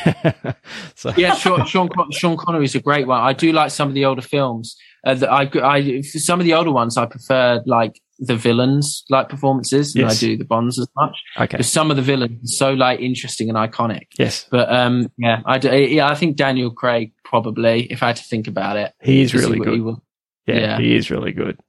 so 0.95 1.13
yeah, 1.17 1.33
Sean, 1.35 1.65
Sean, 1.65 1.89
Con- 1.89 2.11
Sean 2.11 2.37
Connery 2.37 2.65
is 2.65 2.75
a 2.75 2.79
great 2.81 3.07
one. 3.07 3.19
I 3.21 3.33
do 3.33 3.51
like 3.51 3.71
some 3.71 3.87
of 3.89 3.93
the 3.93 4.05
older 4.05 4.21
films. 4.21 4.75
Uh, 5.05 5.13
that 5.13 5.31
I, 5.31 5.49
I, 5.63 6.01
for 6.01 6.19
some 6.19 6.39
of 6.39 6.45
the 6.45 6.53
older 6.53 6.71
ones, 6.71 6.97
I 6.97 7.05
prefer 7.05 7.61
like 7.65 8.01
the 8.19 8.35
villains 8.35 9.05
like 9.09 9.29
performances 9.29 9.93
than 9.93 10.01
Yes. 10.01 10.17
I 10.17 10.19
do 10.25 10.37
the 10.37 10.43
Bonds 10.43 10.77
as 10.79 10.87
much. 10.97 11.15
okay. 11.37 11.45
Because 11.57 11.71
some 11.71 11.91
of 11.91 11.97
the 11.97 12.03
villains 12.03 12.43
are 12.43 12.47
so 12.47 12.73
like 12.73 12.99
interesting 12.99 13.47
and 13.47 13.57
iconic. 13.57 14.07
Yes, 14.17 14.47
But 14.49 14.73
um, 14.73 15.09
yeah, 15.17 15.41
I 15.45 15.59
do, 15.59 15.69
yeah, 15.77 16.09
I 16.09 16.15
think 16.15 16.35
Daniel 16.35 16.71
Craig 16.71 17.13
probably, 17.23 17.83
if 17.91 18.01
I 18.03 18.07
had 18.07 18.15
to 18.17 18.23
think 18.23 18.47
about 18.47 18.75
it, 18.75 18.91
he 19.01 19.21
is 19.21 19.31
'Cause 19.31 19.41
really 19.43 19.59
he- 19.59 19.63
good. 19.63 19.73
he 19.75 19.79
will- 19.81 20.03
Yeah, 20.47 20.55
Yeah. 20.55 20.77
he 20.79 20.95
is 20.95 21.09
really 21.11 21.31
good. 21.31 21.59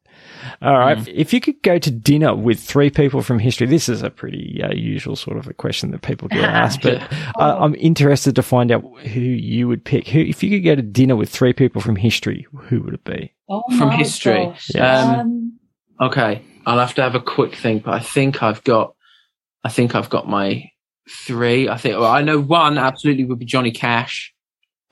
All 0.63 0.79
right. 0.79 0.99
Mm. 0.99 1.13
If 1.15 1.33
you 1.33 1.41
could 1.41 1.61
go 1.63 1.79
to 1.79 1.91
dinner 1.91 2.35
with 2.35 2.61
three 2.61 2.91
people 2.91 3.23
from 3.23 3.39
history, 3.39 3.67
this 3.67 3.89
is 3.89 4.03
a 4.03 4.11
pretty 4.11 4.61
uh, 4.63 4.73
usual 4.73 5.17
sort 5.17 5.37
of 5.37 5.47
a 5.47 5.55
question 5.55 5.91
that 5.93 6.03
people 6.03 6.29
get 6.29 6.45
asked, 6.45 6.83
but 6.83 7.03
uh, 7.39 7.57
I'm 7.59 7.75
interested 7.77 8.35
to 8.37 8.43
find 8.43 8.71
out 8.71 8.83
who 9.01 9.21
you 9.21 9.69
would 9.69 9.85
pick. 9.85 10.09
Who, 10.09 10.21
if 10.21 10.43
you 10.43 10.51
could 10.51 10.65
go 10.65 10.75
to 10.75 10.83
dinner 10.83 11.17
with 11.17 11.31
three 11.31 11.53
people 11.53 11.81
from 11.81 11.97
history, 11.97 12.47
who 12.55 12.81
would 12.83 12.95
it 12.95 13.05
be? 13.05 13.35
Oh 13.49 13.63
From 13.79 13.91
history. 13.91 14.47
gosh. 14.47 14.71
Yes. 14.75 15.21
Um, 15.21 15.59
Okay, 16.01 16.43
I'll 16.65 16.79
have 16.79 16.95
to 16.95 17.03
have 17.03 17.15
a 17.17 17.21
quick 17.21 17.57
think, 17.57 17.83
but 17.85 17.95
I 17.95 17.99
think 17.99 18.43
I've 18.43 18.63
got, 18.63 18.95
I 19.65 19.69
think 19.69 19.95
I've 19.95 20.09
got 20.09 20.29
my 20.29 20.71
three. 21.11 21.69
I 21.69 21.77
think 21.77 21.99
well, 21.99 22.11
I 22.11 22.23
know 22.23 22.39
one 22.41 22.79
absolutely 22.79 23.25
would 23.25 23.41
be 23.41 23.45
Johnny 23.45 23.73
Cash. 23.73 24.33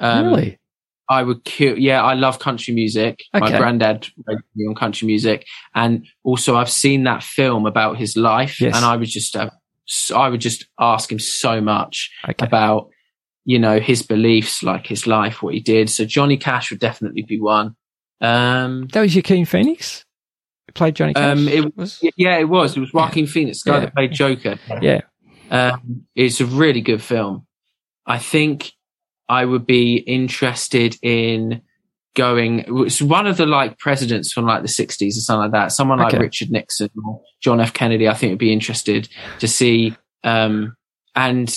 Um, 0.01 0.27
really? 0.27 0.59
I 1.09 1.23
would 1.23 1.45
kill. 1.45 1.78
Yeah, 1.78 2.03
I 2.03 2.15
love 2.15 2.39
country 2.39 2.74
music. 2.74 3.23
My 3.33 3.47
Okay. 3.49 3.59
granddad 3.59 4.09
raised 4.27 4.43
me 4.57 4.66
on 4.66 4.74
country 4.74 5.07
music, 5.07 5.47
and 5.74 6.05
also 6.24 6.57
I've 6.57 6.70
seen 6.70 7.05
that 7.05 7.23
film 7.23 7.66
about 7.66 7.97
his 7.97 8.16
life, 8.16 8.61
Yes. 8.61 8.74
and 8.77 8.85
I 8.85 8.97
would 8.97 9.09
just, 9.09 9.37
uh, 9.37 9.51
I 10.15 10.28
would 10.28 10.41
just 10.41 10.66
ask 10.81 11.11
him 11.12 11.19
so 11.20 11.61
much 11.61 12.11
Okay. 12.28 12.45
about, 12.45 12.89
you 13.45 13.59
know, 13.59 13.78
his 13.78 14.03
beliefs, 14.03 14.62
like 14.65 14.87
his 14.89 15.07
life, 15.07 15.43
what 15.43 15.55
he 15.55 15.61
did. 15.61 15.89
So 15.91 16.05
Johnny 16.05 16.37
Cash 16.37 16.70
would 16.70 16.81
definitely 16.81 17.23
be 17.23 17.41
one. 17.41 17.77
Um, 18.20 18.89
That 18.93 19.03
was 19.03 19.15
Joaquin 19.15 19.45
Phoenix? 19.45 20.05
Played 20.74 20.97
Johnny 20.97 21.15
Cash? 21.15 21.39
Um, 21.39 21.49
it 21.49 21.77
was. 21.77 22.03
yeah, 22.16 22.39
it 22.39 22.49
was. 22.49 22.77
It 22.77 22.81
was 22.81 22.93
Joaquin 22.93 23.27
Phoenix, 23.27 23.62
the 23.62 23.70
guy 23.70 23.77
Yeah. 23.77 23.81
that 23.85 23.95
played 23.95 24.12
Joker. 24.12 24.59
Yeah. 24.83 25.01
Um, 25.51 26.07
it's 26.16 26.41
a 26.41 26.47
really 26.47 26.81
good 26.81 27.01
film. 27.01 27.47
I 28.05 28.19
think 28.19 28.73
I 29.28 29.44
would 29.44 29.66
be 29.66 29.97
interested 29.97 30.97
in 31.03 31.62
going. 32.15 32.65
It's 32.86 33.03
one 33.03 33.27
of 33.27 33.36
the 33.36 33.47
like 33.47 33.78
presidents 33.78 34.32
from 34.32 34.47
like 34.47 34.62
the 34.62 34.69
'60s 34.69 35.09
or 35.16 35.20
something 35.20 35.53
like 35.53 35.53
that. 35.53 35.73
Someone 35.73 35.98
like 35.98 36.15
Okay. 36.15 36.23
Richard 36.23 36.51
Nixon 36.51 36.90
or 37.07 37.20
John 37.40 37.61
F. 37.61 37.73
Kennedy. 37.73 38.09
I 38.09 38.15
think 38.15 38.31
would 38.32 38.39
be 38.39 38.53
interested 38.53 39.09
to 39.40 39.48
see. 39.48 39.94
Um, 40.24 40.77
and 41.15 41.57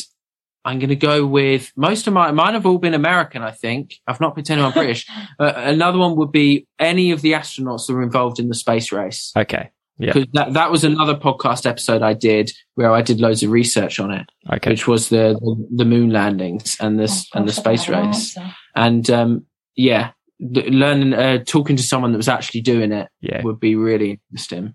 I'm 0.65 0.77
going 0.79 0.89
to 0.89 0.95
go 0.95 1.25
with 1.25 1.71
most 1.75 2.05
of 2.07 2.13
my 2.13 2.31
mine 2.31 2.53
have 2.53 2.65
all 2.65 2.77
been 2.77 2.93
American. 2.93 3.41
I 3.41 3.51
think 3.51 3.95
I've 4.07 4.19
not 4.19 4.35
picked 4.35 4.49
anyone 4.49 4.71
British. 4.71 5.07
Uh, 5.39 5.53
another 5.55 5.97
one 5.97 6.17
would 6.17 6.33
be 6.33 6.67
any 6.79 7.11
of 7.11 7.21
the 7.21 7.31
astronauts 7.31 7.87
that 7.87 7.93
were 7.93 8.03
involved 8.03 8.39
in 8.39 8.49
the 8.49 8.55
space 8.55 8.91
race 8.91 9.31
Okay. 9.37 9.69
Yeah. 9.99 10.13
because 10.13 10.29
that, 10.33 10.53
that 10.53 10.71
was 10.71 10.83
another 10.83 11.13
podcast 11.15 11.65
episode 11.65 12.01
I 12.01 12.13
did 12.13 12.51
where 12.75 12.91
I 12.91 13.01
did 13.01 13.19
loads 13.19 13.43
of 13.43 13.51
research 13.51 13.99
on 13.99 14.11
it, 14.11 14.27
Okay. 14.51 14.69
which 14.71 14.87
was 14.87 15.09
the 15.09 15.37
the, 15.39 15.67
the 15.77 15.85
moon 15.85 16.09
landings 16.11 16.77
and 16.79 16.97
this 16.99 17.27
Oh, 17.33 17.39
and 17.39 17.47
the 17.47 17.51
space 17.53 17.85
don't 17.85 17.95
an 17.97 18.07
race. 18.07 18.37
answer. 18.37 18.55
And 18.75 19.09
um, 19.11 19.45
yeah, 19.75 20.11
th- 20.53 20.69
learning 20.71 21.13
uh, 21.13 21.43
talking 21.45 21.75
to 21.75 21.83
someone 21.83 22.11
that 22.13 22.17
was 22.17 22.29
actually 22.29 22.61
doing 22.61 22.91
it 22.93 23.09
Yeah. 23.21 23.41
would 23.43 23.59
be 23.59 23.75
really 23.75 24.21
interesting. 24.31 24.73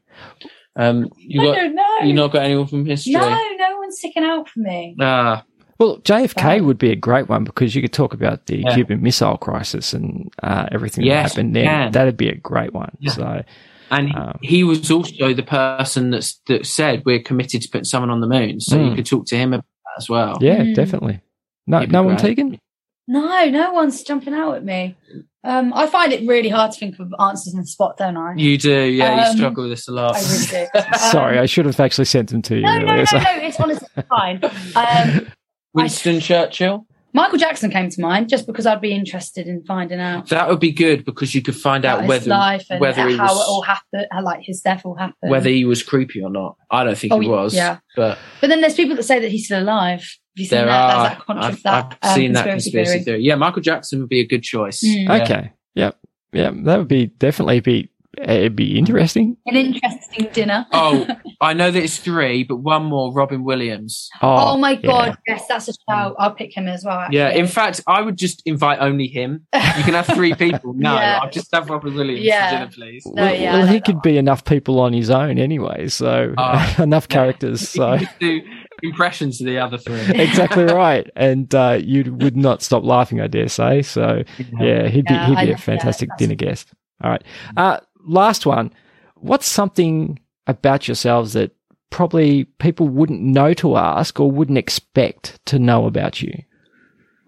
Um, 0.77 1.09
you 1.17 1.41
I 1.41 1.45
got 1.47 1.55
don't 1.57 1.75
know. 1.75 1.99
you 2.03 2.13
not 2.13 2.33
got 2.33 2.43
anyone 2.43 2.67
from 2.67 2.85
history? 2.85 3.13
no, 3.15 3.21
no 3.59 3.79
one's 3.79 3.99
sticking 3.99 4.25
out 4.25 4.49
for 4.49 4.59
me. 4.61 4.97
Ah, 5.01 5.45
Well, 5.79 5.99
JFK 6.01 6.61
Wow. 6.61 6.67
would 6.67 6.79
be 6.79 6.91
a 6.91 6.97
great 6.97 7.29
one 7.29 7.45
because 7.45 7.75
you 7.75 7.81
could 7.83 7.93
talk 7.93 8.13
about 8.13 8.47
the 8.47 8.59
Yeah. 8.59 8.75
Cuban 8.75 9.01
Missile 9.03 9.37
Crisis 9.39 9.93
and 9.95 10.31
uh, 10.43 10.67
everything 10.73 11.07
that 11.07 11.29
happened 11.29 11.55
there. 11.57 11.65
can. 11.65 11.93
That'd 11.93 12.17
be 12.17 12.29
a 12.29 12.35
great 12.37 12.73
one. 12.75 12.91
Yeah. 13.01 13.13
So, 13.13 13.43
and 13.91 14.09
he, 14.09 14.15
Um, 14.15 14.39
he 14.43 14.65
was 14.65 14.91
also 14.91 15.33
the 15.35 15.43
person 15.43 16.11
that's, 16.11 16.41
that 16.49 16.67
said 16.67 17.03
we're 17.05 17.21
committed 17.23 17.63
to 17.63 17.69
putting 17.69 17.85
someone 17.85 18.11
on 18.11 18.21
the 18.21 18.27
moon. 18.27 18.61
So 18.61 18.77
you 18.77 18.91
Mm. 18.91 18.97
could 18.97 19.07
talk 19.07 19.27
to 19.27 19.37
him 19.37 19.53
about 19.53 19.65
that 19.85 20.03
as 20.03 20.09
well. 20.09 20.39
yeah, 20.41 20.59
Mm. 20.63 20.75
definitely. 20.75 21.21
No, 21.67 21.81
He'd 21.81 21.93
no 21.93 22.03
one, 22.03 22.17
great. 22.17 22.37
Tiegan? 22.39 22.59
No, 23.07 23.45
no 23.51 23.73
one's 23.73 24.03
jumping 24.03 24.35
out 24.35 24.55
at 24.57 24.65
me. 24.65 24.97
Um, 25.45 25.75
I 25.75 25.87
find 25.87 26.11
it 26.13 26.27
really 26.27 26.49
hard 26.49 26.73
to 26.73 26.79
think 26.79 26.99
of 26.99 27.13
answers 27.21 27.53
in 27.53 27.61
the 27.61 27.67
spot, 27.67 27.99
don't 27.99 28.17
I? 28.17 28.35
You 28.37 28.57
do, 28.57 28.71
yeah. 28.85 29.15
you 29.25 29.31
Um, 29.31 29.37
struggle 29.37 29.65
with 29.65 29.73
this 29.73 29.89
a 29.89 29.93
lot. 29.93 30.17
I 30.17 30.21
really 30.21 30.47
do. 30.47 30.67
Um, 30.95 31.11
Sorry, 31.11 31.39
I 31.39 31.45
should 31.47 31.67
have 31.67 31.79
actually 31.81 32.07
sent 32.07 32.31
them 32.31 32.41
to 32.43 32.55
you 32.57 32.63
No, 32.63 32.79
no, 32.79 32.85
earlier. 32.87 32.97
no, 32.97 33.05
so- 33.05 33.19
no. 33.19 33.25
It's 33.43 33.61
honestly 33.61 33.89
fine. 34.09 34.41
Um, 34.75 35.27
Winston 35.75 36.21
Churchill. 36.21 36.87
Michael 37.15 37.39
Jackson 37.39 37.71
came 37.71 37.89
to 37.89 38.01
mind 38.03 38.29
just 38.29 38.45
because 38.47 38.67
I'd 38.67 38.81
be 38.81 38.93
interested 38.93 39.47
in 39.47 39.65
finding 39.65 40.01
out 40.01 40.29
That 40.31 40.49
would 40.49 40.59
be 40.59 40.73
good 40.73 41.05
because 41.05 41.33
you 41.35 41.43
could 41.43 41.55
find 41.55 41.85
out 41.85 42.01
about 42.01 42.03
his 42.03 42.09
whether 42.09 42.29
life 42.31 42.67
and 42.69 42.81
whether 42.81 43.01
how 43.03 43.07
was 43.09 43.41
it 43.41 43.49
all 43.49 43.63
happened, 43.63 44.07
how 44.11 44.23
like 44.23 44.41
his 44.43 44.61
death 44.61 44.83
all 44.85 44.97
happened. 44.97 45.31
whether 45.31 45.49
he 45.49 45.65
was 45.65 45.83
creepy 45.85 46.21
or 46.23 46.31
not. 46.31 46.57
I 46.71 46.83
don't 46.83 46.99
think 46.99 47.13
Oh, 47.13 47.21
he 47.21 47.29
was. 47.29 47.55
yeah. 47.55 47.79
but 47.95 48.19
but 48.41 48.49
then 48.49 48.61
there's 48.61 48.75
people 48.75 48.97
that 48.97 49.05
say 49.05 49.21
that 49.21 49.31
he's 49.31 49.45
still 49.47 49.63
alive. 49.63 50.01
Have 50.01 50.09
you 50.35 50.45
seen 50.47 50.59
there 50.59 50.67
that? 50.67 50.73
are. 50.73 51.03
That's 51.05 51.15
that, 51.19 51.25
contra- 51.27 51.45
I've, 51.45 51.63
that 51.63 51.99
I've 52.03 52.11
um, 52.11 52.15
seen 52.17 52.33
that 52.33 52.45
conspiracy 52.47 52.71
conspiracy 52.71 52.91
theory. 52.91 53.05
theory. 53.05 53.23
Yeah, 53.23 53.35
Michael 53.37 53.63
Jackson 53.63 54.01
would 54.01 54.09
be 54.09 54.21
a 54.21 54.27
good 54.27 54.43
choice. 54.43 54.83
Mm. 54.85 55.05
Yeah. 55.07 55.23
Okay. 55.23 55.53
Yep. 55.77 55.99
Yeah, 56.33 56.51
that 56.65 56.79
would 56.79 56.89
be 56.89 57.07
definitely 57.07 57.61
be 57.61 57.91
it'd 58.19 58.57
be 58.57 58.79
interesting. 58.79 59.37
An 59.47 59.57
interesting 59.57 60.29
dinner. 60.33 60.67
Oh, 60.73 61.07
I 61.41 61.53
know 61.55 61.71
that 61.71 61.83
it's 61.83 61.99
three, 61.99 62.45
but 62.45 62.57
one 62.57 62.85
more. 62.85 63.13
Robin 63.13 63.45
Williams. 63.45 64.09
Oh, 64.23 64.57
my 64.57 64.73
yeah. 64.73 64.77
god, 64.83 65.19
yes, 65.27 65.45
that's 65.49 65.69
a 65.69 65.73
shout. 65.89 66.17
I'll 66.19 66.33
pick 66.35 66.57
him 66.57 66.69
as 66.69 66.85
well. 66.85 66.99
Actually. 67.01 67.19
Yeah. 67.19 67.31
In 67.31 67.47
fact, 67.47 67.81
I 67.87 68.01
would 68.03 68.17
just 68.17 68.43
invite 68.47 68.79
only 68.81 69.07
him. 69.07 69.47
You 69.55 69.83
can 69.85 69.95
have 69.95 70.07
three 70.07 70.35
people. 70.35 70.75
No, 70.85 70.95
Yeah. 70.95 71.21
I'll 71.23 71.31
just 71.31 71.55
have 71.55 71.71
Robin 71.71 71.95
Williams 71.95 72.23
Yeah. 72.25 72.51
for 72.51 72.57
dinner, 72.57 72.71
please. 72.75 73.07
No, 73.07 73.23
well, 73.25 73.35
yeah, 73.35 73.53
well, 73.59 73.67
he 73.67 73.81
could 73.81 74.03
be 74.03 74.17
enough 74.19 74.45
people 74.45 74.81
on 74.81 74.93
his 74.93 75.09
own 75.11 75.39
anyway, 75.39 75.89
so 75.89 76.35
Oh. 76.37 76.75
enough 76.83 77.09
characters. 77.09 77.69
So 77.69 77.99
do 78.21 78.41
impressions 78.83 79.41
of 79.41 79.47
the 79.47 79.59
other 79.59 79.79
three. 79.79 80.01
exactly 80.21 80.65
right, 80.65 81.09
and 81.17 81.55
uh, 81.55 81.79
you 81.83 82.15
would 82.21 82.37
not 82.37 82.63
stop 82.63 82.83
laughing, 82.85 83.21
I 83.21 83.27
dare 83.29 83.49
say. 83.49 83.83
So 83.83 84.25
yeah, 84.59 84.89
he'd 84.89 85.05
be 85.07 85.15
Yeah, 85.15 85.27
he'd 85.41 85.47
be 85.47 85.53
a 85.53 85.57
fantastic 85.59 86.09
That's- 86.11 86.19
dinner 86.19 86.35
guest. 86.35 86.69
All 87.03 87.11
right, 87.11 87.23
uh, 87.57 87.79
last 88.05 88.47
one. 88.47 88.73
What's 89.17 89.47
something 89.47 90.19
about 90.47 90.87
yourselves 90.89 91.33
that 91.33 91.53
probably 91.91 92.45
people 92.45 92.89
wouldn't 92.89 93.23
know 93.23 93.55
to 93.55 93.77
ask 93.77 94.19
or 94.19 94.31
wouldn't 94.31 94.59
expect 94.59 95.39
to 95.47 95.59
know 95.59 95.87
about 95.87 96.21
you? 96.21 96.43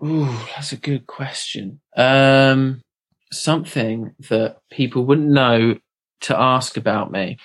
Ooh, 0.05 0.37
that's 0.55 0.73
a 0.73 0.77
good 0.77 1.07
question. 1.07 1.81
Um, 1.97 2.83
something 3.33 4.15
that 4.29 4.59
people 4.71 5.05
wouldn't 5.05 5.29
know 5.29 5.79
to 6.23 6.39
ask 6.39 6.77
about 6.77 7.11
me. 7.11 7.39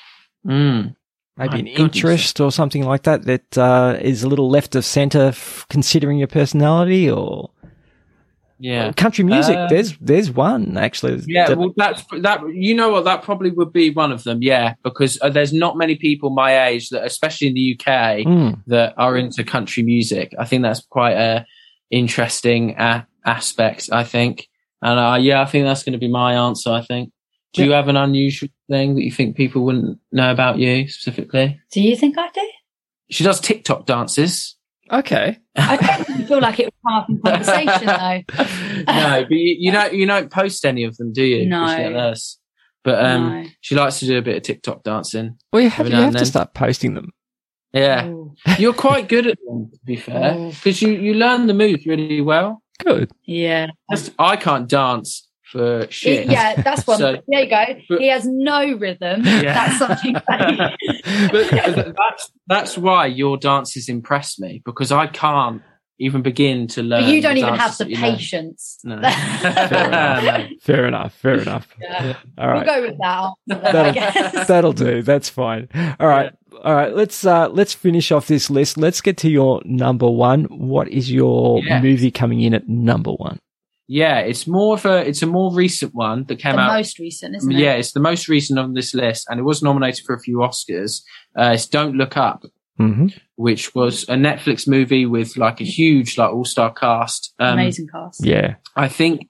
Mm. 0.45 0.95
Maybe 1.37 1.59
an 1.59 1.65
goodness. 1.65 1.79
interest 1.79 2.41
or 2.41 2.51
something 2.51 2.83
like 2.83 3.03
that 3.03 3.25
that 3.25 3.57
uh, 3.57 3.97
is 4.01 4.23
a 4.23 4.27
little 4.27 4.49
left 4.49 4.75
of 4.75 4.83
center, 4.83 5.27
f- 5.27 5.65
considering 5.69 6.17
your 6.17 6.27
personality 6.27 7.09
or 7.09 7.50
Yeah. 8.61 8.91
country 8.93 9.23
music. 9.23 9.55
Uh, 9.57 9.67
there's 9.67 9.97
there's 9.99 10.29
one 10.31 10.77
actually. 10.77 11.21
Yeah, 11.25 11.47
that- 11.47 11.57
well, 11.57 11.73
that's 11.75 12.03
that. 12.19 12.41
You 12.53 12.75
know 12.75 12.89
what? 12.91 13.05
That 13.05 13.23
probably 13.23 13.49
would 13.51 13.73
be 13.73 13.89
one 13.89 14.11
of 14.11 14.23
them. 14.23 14.39
Yeah, 14.41 14.75
because 14.83 15.17
uh, 15.21 15.29
there's 15.29 15.51
not 15.51 15.77
many 15.77 15.95
people 15.95 16.29
my 16.29 16.67
age 16.67 16.89
that, 16.89 17.03
especially 17.03 17.47
in 17.47 17.53
the 17.55 17.75
UK, 17.79 18.25
Mm, 18.25 18.63
that 18.67 18.93
are 18.97 19.17
into 19.17 19.43
country 19.43 19.83
music. 19.83 20.33
I 20.39 20.45
think 20.45 20.61
that's 20.63 20.81
quite 20.85 21.13
a 21.17 21.45
interesting 21.89 22.75
a- 22.79 23.07
aspect. 23.25 23.89
I 23.91 24.03
think, 24.03 24.47
and 24.81 24.99
uh, 24.99 25.17
yeah, 25.19 25.41
I 25.41 25.45
think 25.45 25.65
that's 25.65 25.83
going 25.83 25.93
to 25.93 25.99
be 25.99 26.07
my 26.07 26.33
answer. 26.33 26.71
I 26.71 26.81
think. 26.81 27.11
Do 27.53 27.65
you 27.65 27.71
have 27.73 27.89
an 27.89 27.97
unusual 27.97 28.47
thing 28.69 28.95
that 28.95 29.03
you 29.03 29.11
think 29.11 29.35
people 29.35 29.65
wouldn't 29.65 29.99
know 30.13 30.31
about 30.31 30.57
you 30.57 30.87
specifically? 30.87 31.59
Do 31.73 31.81
you 31.81 31.97
think 31.97 32.17
I 32.17 32.29
do? 32.33 32.49
She 33.09 33.25
does 33.25 33.41
TikTok 33.41 33.85
dances. 33.85 34.55
okay. 34.89 35.37
I 35.55 35.75
don't 35.77 36.09
really 36.09 36.25
feel 36.25 36.39
like 36.39 36.59
it 36.59 36.65
was 36.65 36.73
come 36.85 36.93
up 36.93 37.09
in 37.09 37.21
conversation 37.21 37.85
though. 38.37 38.83
no, 38.93 39.23
but 39.23 39.31
you, 39.31 39.55
you 39.59 39.71
don't 39.71 39.93
you 39.93 40.05
don't 40.05 40.31
post 40.31 40.65
any 40.65 40.83
of 40.85 40.95
them, 40.97 41.11
do 41.13 41.23
you? 41.23 41.49
'Cause 41.49 41.77
No. 41.77 42.09
you. 42.09 42.15
But 42.83 43.05
um, 43.05 43.43
No. 43.43 43.49
she 43.61 43.75
likes 43.75 43.99
to 43.99 44.05
do 44.07 44.17
a 44.17 44.21
bit 44.21 44.37
of 44.37 44.43
TikTok 44.43 44.83
dancing. 44.83 45.37
Well, 45.53 45.61
you 45.61 45.69
have, 45.69 45.85
Every 45.85 45.97
you 45.97 46.03
have 46.05 46.15
to 46.15 46.25
start 46.25 46.53
posting 46.53 46.93
them. 46.95 47.11
Yeah, 47.73 48.07
Ooh. 48.07 48.33
you're 48.57 48.73
quite 48.73 49.07
good 49.07 49.27
at 49.27 49.37
them, 49.47 49.69
to 49.71 49.79
be 49.85 49.95
fair, 49.97 50.49
because 50.49 50.81
you 50.81 50.89
you 50.93 51.13
learn 51.13 51.47
the 51.47 51.53
moves 51.53 51.85
really 51.85 52.21
well. 52.21 52.61
Good. 52.79 53.11
Yeah. 53.25 53.67
Just, 53.91 54.11
I 54.17 54.35
can't 54.37 54.67
dance 54.67 55.27
for 55.51 55.87
shit. 55.89 56.27
Yeah, 56.27 56.61
that's 56.61 56.87
one. 56.87 56.97
So- 57.01 57.21
there 57.27 57.43
you 57.43 57.49
go. 57.49 57.65
but- 57.89 57.99
he 57.99 58.07
has 58.07 58.25
no 58.25 58.73
rhythm. 58.77 59.23
Yeah. 59.25 59.53
That's 59.53 59.77
something. 59.79 60.13
That 60.27 60.77
but 61.31 61.95
that's 61.95 62.31
that's 62.47 62.77
why 62.77 63.05
your 63.07 63.37
dances 63.37 63.89
impress 63.89 64.39
me 64.39 64.61
because 64.65 64.91
I 64.91 65.07
can't 65.07 65.61
even 65.99 66.21
begin 66.23 66.67
to 66.67 66.81
learn. 66.81 67.03
but 67.03 67.13
you 67.13 67.21
don't 67.21 67.37
even 67.37 67.53
have 67.55 67.77
the 67.77 67.87
you 67.87 67.95
learn. 67.97 68.15
patience. 68.15 68.79
No. 68.83 68.95
enough. 68.95 70.49
Fair 70.61 70.87
enough. 70.87 71.13
Fair 71.13 71.35
enough. 71.35 71.67
Yeah. 71.79 72.15
All 72.37 72.47
right. 72.47 72.65
We'll 72.65 72.75
go 72.75 72.81
with 72.89 72.97
that. 72.99 73.31
answer 73.49 73.71
then, 73.71 73.85
I 73.85 73.91
That'll, 73.91 73.93
guess. 73.93 74.47
that'll 74.47 74.73
do. 74.73 75.01
That's 75.03 75.29
fine. 75.29 75.67
All 75.99 76.07
right. 76.07 76.33
All 76.63 76.73
right. 76.75 76.95
Let's 76.95 77.25
uh 77.25 77.49
let's 77.49 77.73
finish 77.73 78.11
off 78.11 78.27
this 78.27 78.49
list. 78.49 78.77
Let's 78.77 79.01
get 79.01 79.17
to 79.17 79.29
your 79.29 79.61
number 79.65 80.09
one. 80.09 80.45
What 80.45 80.87
is 80.89 81.11
your 81.11 81.61
Yeah. 81.63 81.81
movie 81.81 82.11
coming 82.11 82.41
in 82.41 82.53
at 82.53 82.67
number 82.67 83.11
one? 83.11 83.39
Yeah, 83.93 84.19
it's 84.19 84.47
more 84.47 84.75
of 84.75 84.85
a 84.85 85.05
it's 85.05 85.21
a 85.21 85.27
more 85.27 85.53
recent 85.53 85.93
one 85.93 86.23
that 86.29 86.39
came 86.39 86.55
the 86.55 86.61
out. 86.61 86.73
most 86.77 86.97
recent, 86.97 87.35
isn't 87.35 87.51
it? 87.51 87.59
yeah, 87.59 87.73
it's 87.73 87.91
the 87.91 87.99
most 87.99 88.29
recent 88.29 88.57
on 88.57 88.73
this 88.73 88.93
list, 88.93 89.27
and 89.29 89.37
it 89.37 89.43
was 89.43 89.61
nominated 89.61 90.05
for 90.05 90.15
a 90.15 90.19
few 90.19 90.37
Oscars. 90.37 91.01
Uh, 91.37 91.51
it's 91.55 91.67
Don't 91.67 91.95
Look 91.97 92.15
Up, 92.15 92.43
Mm-hmm. 92.79 93.07
which 93.35 93.75
was 93.75 94.03
a 94.03 94.15
Netflix 94.15 94.67
movie 94.67 95.05
with 95.05 95.35
like 95.37 95.59
a 95.61 95.65
huge 95.65 96.17
like 96.17 96.31
all 96.31 96.45
star 96.45 96.71
cast. 96.73 97.33
Um, 97.37 97.53
Amazing 97.53 97.87
cast. 97.91 98.25
Yeah. 98.25 98.55
I 98.75 98.87
think 98.87 99.27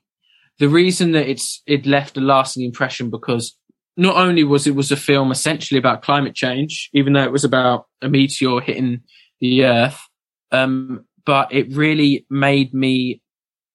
the 0.59 0.69
reason 0.69 1.11
that 1.13 1.27
it's 1.27 1.63
it 1.65 1.85
left 1.87 2.15
a 2.17 2.21
lasting 2.21 2.63
impression 2.63 3.09
because 3.09 3.57
not 3.97 4.15
only 4.15 4.43
was 4.43 4.67
it 4.67 4.75
was 4.75 4.91
a 4.91 4.95
film 4.95 5.31
essentially 5.31 5.79
about 5.79 6.01
climate 6.03 6.35
change, 6.35 6.89
even 6.93 7.13
though 7.13 7.23
it 7.23 7.31
was 7.31 7.43
about 7.43 7.87
a 8.01 8.07
meteor 8.07 8.61
hitting 8.61 9.01
the 9.41 9.65
Earth, 9.65 9.99
um, 10.51 11.03
but 11.25 11.51
it 11.51 11.75
really 11.75 12.25
made 12.29 12.73
me 12.73 13.21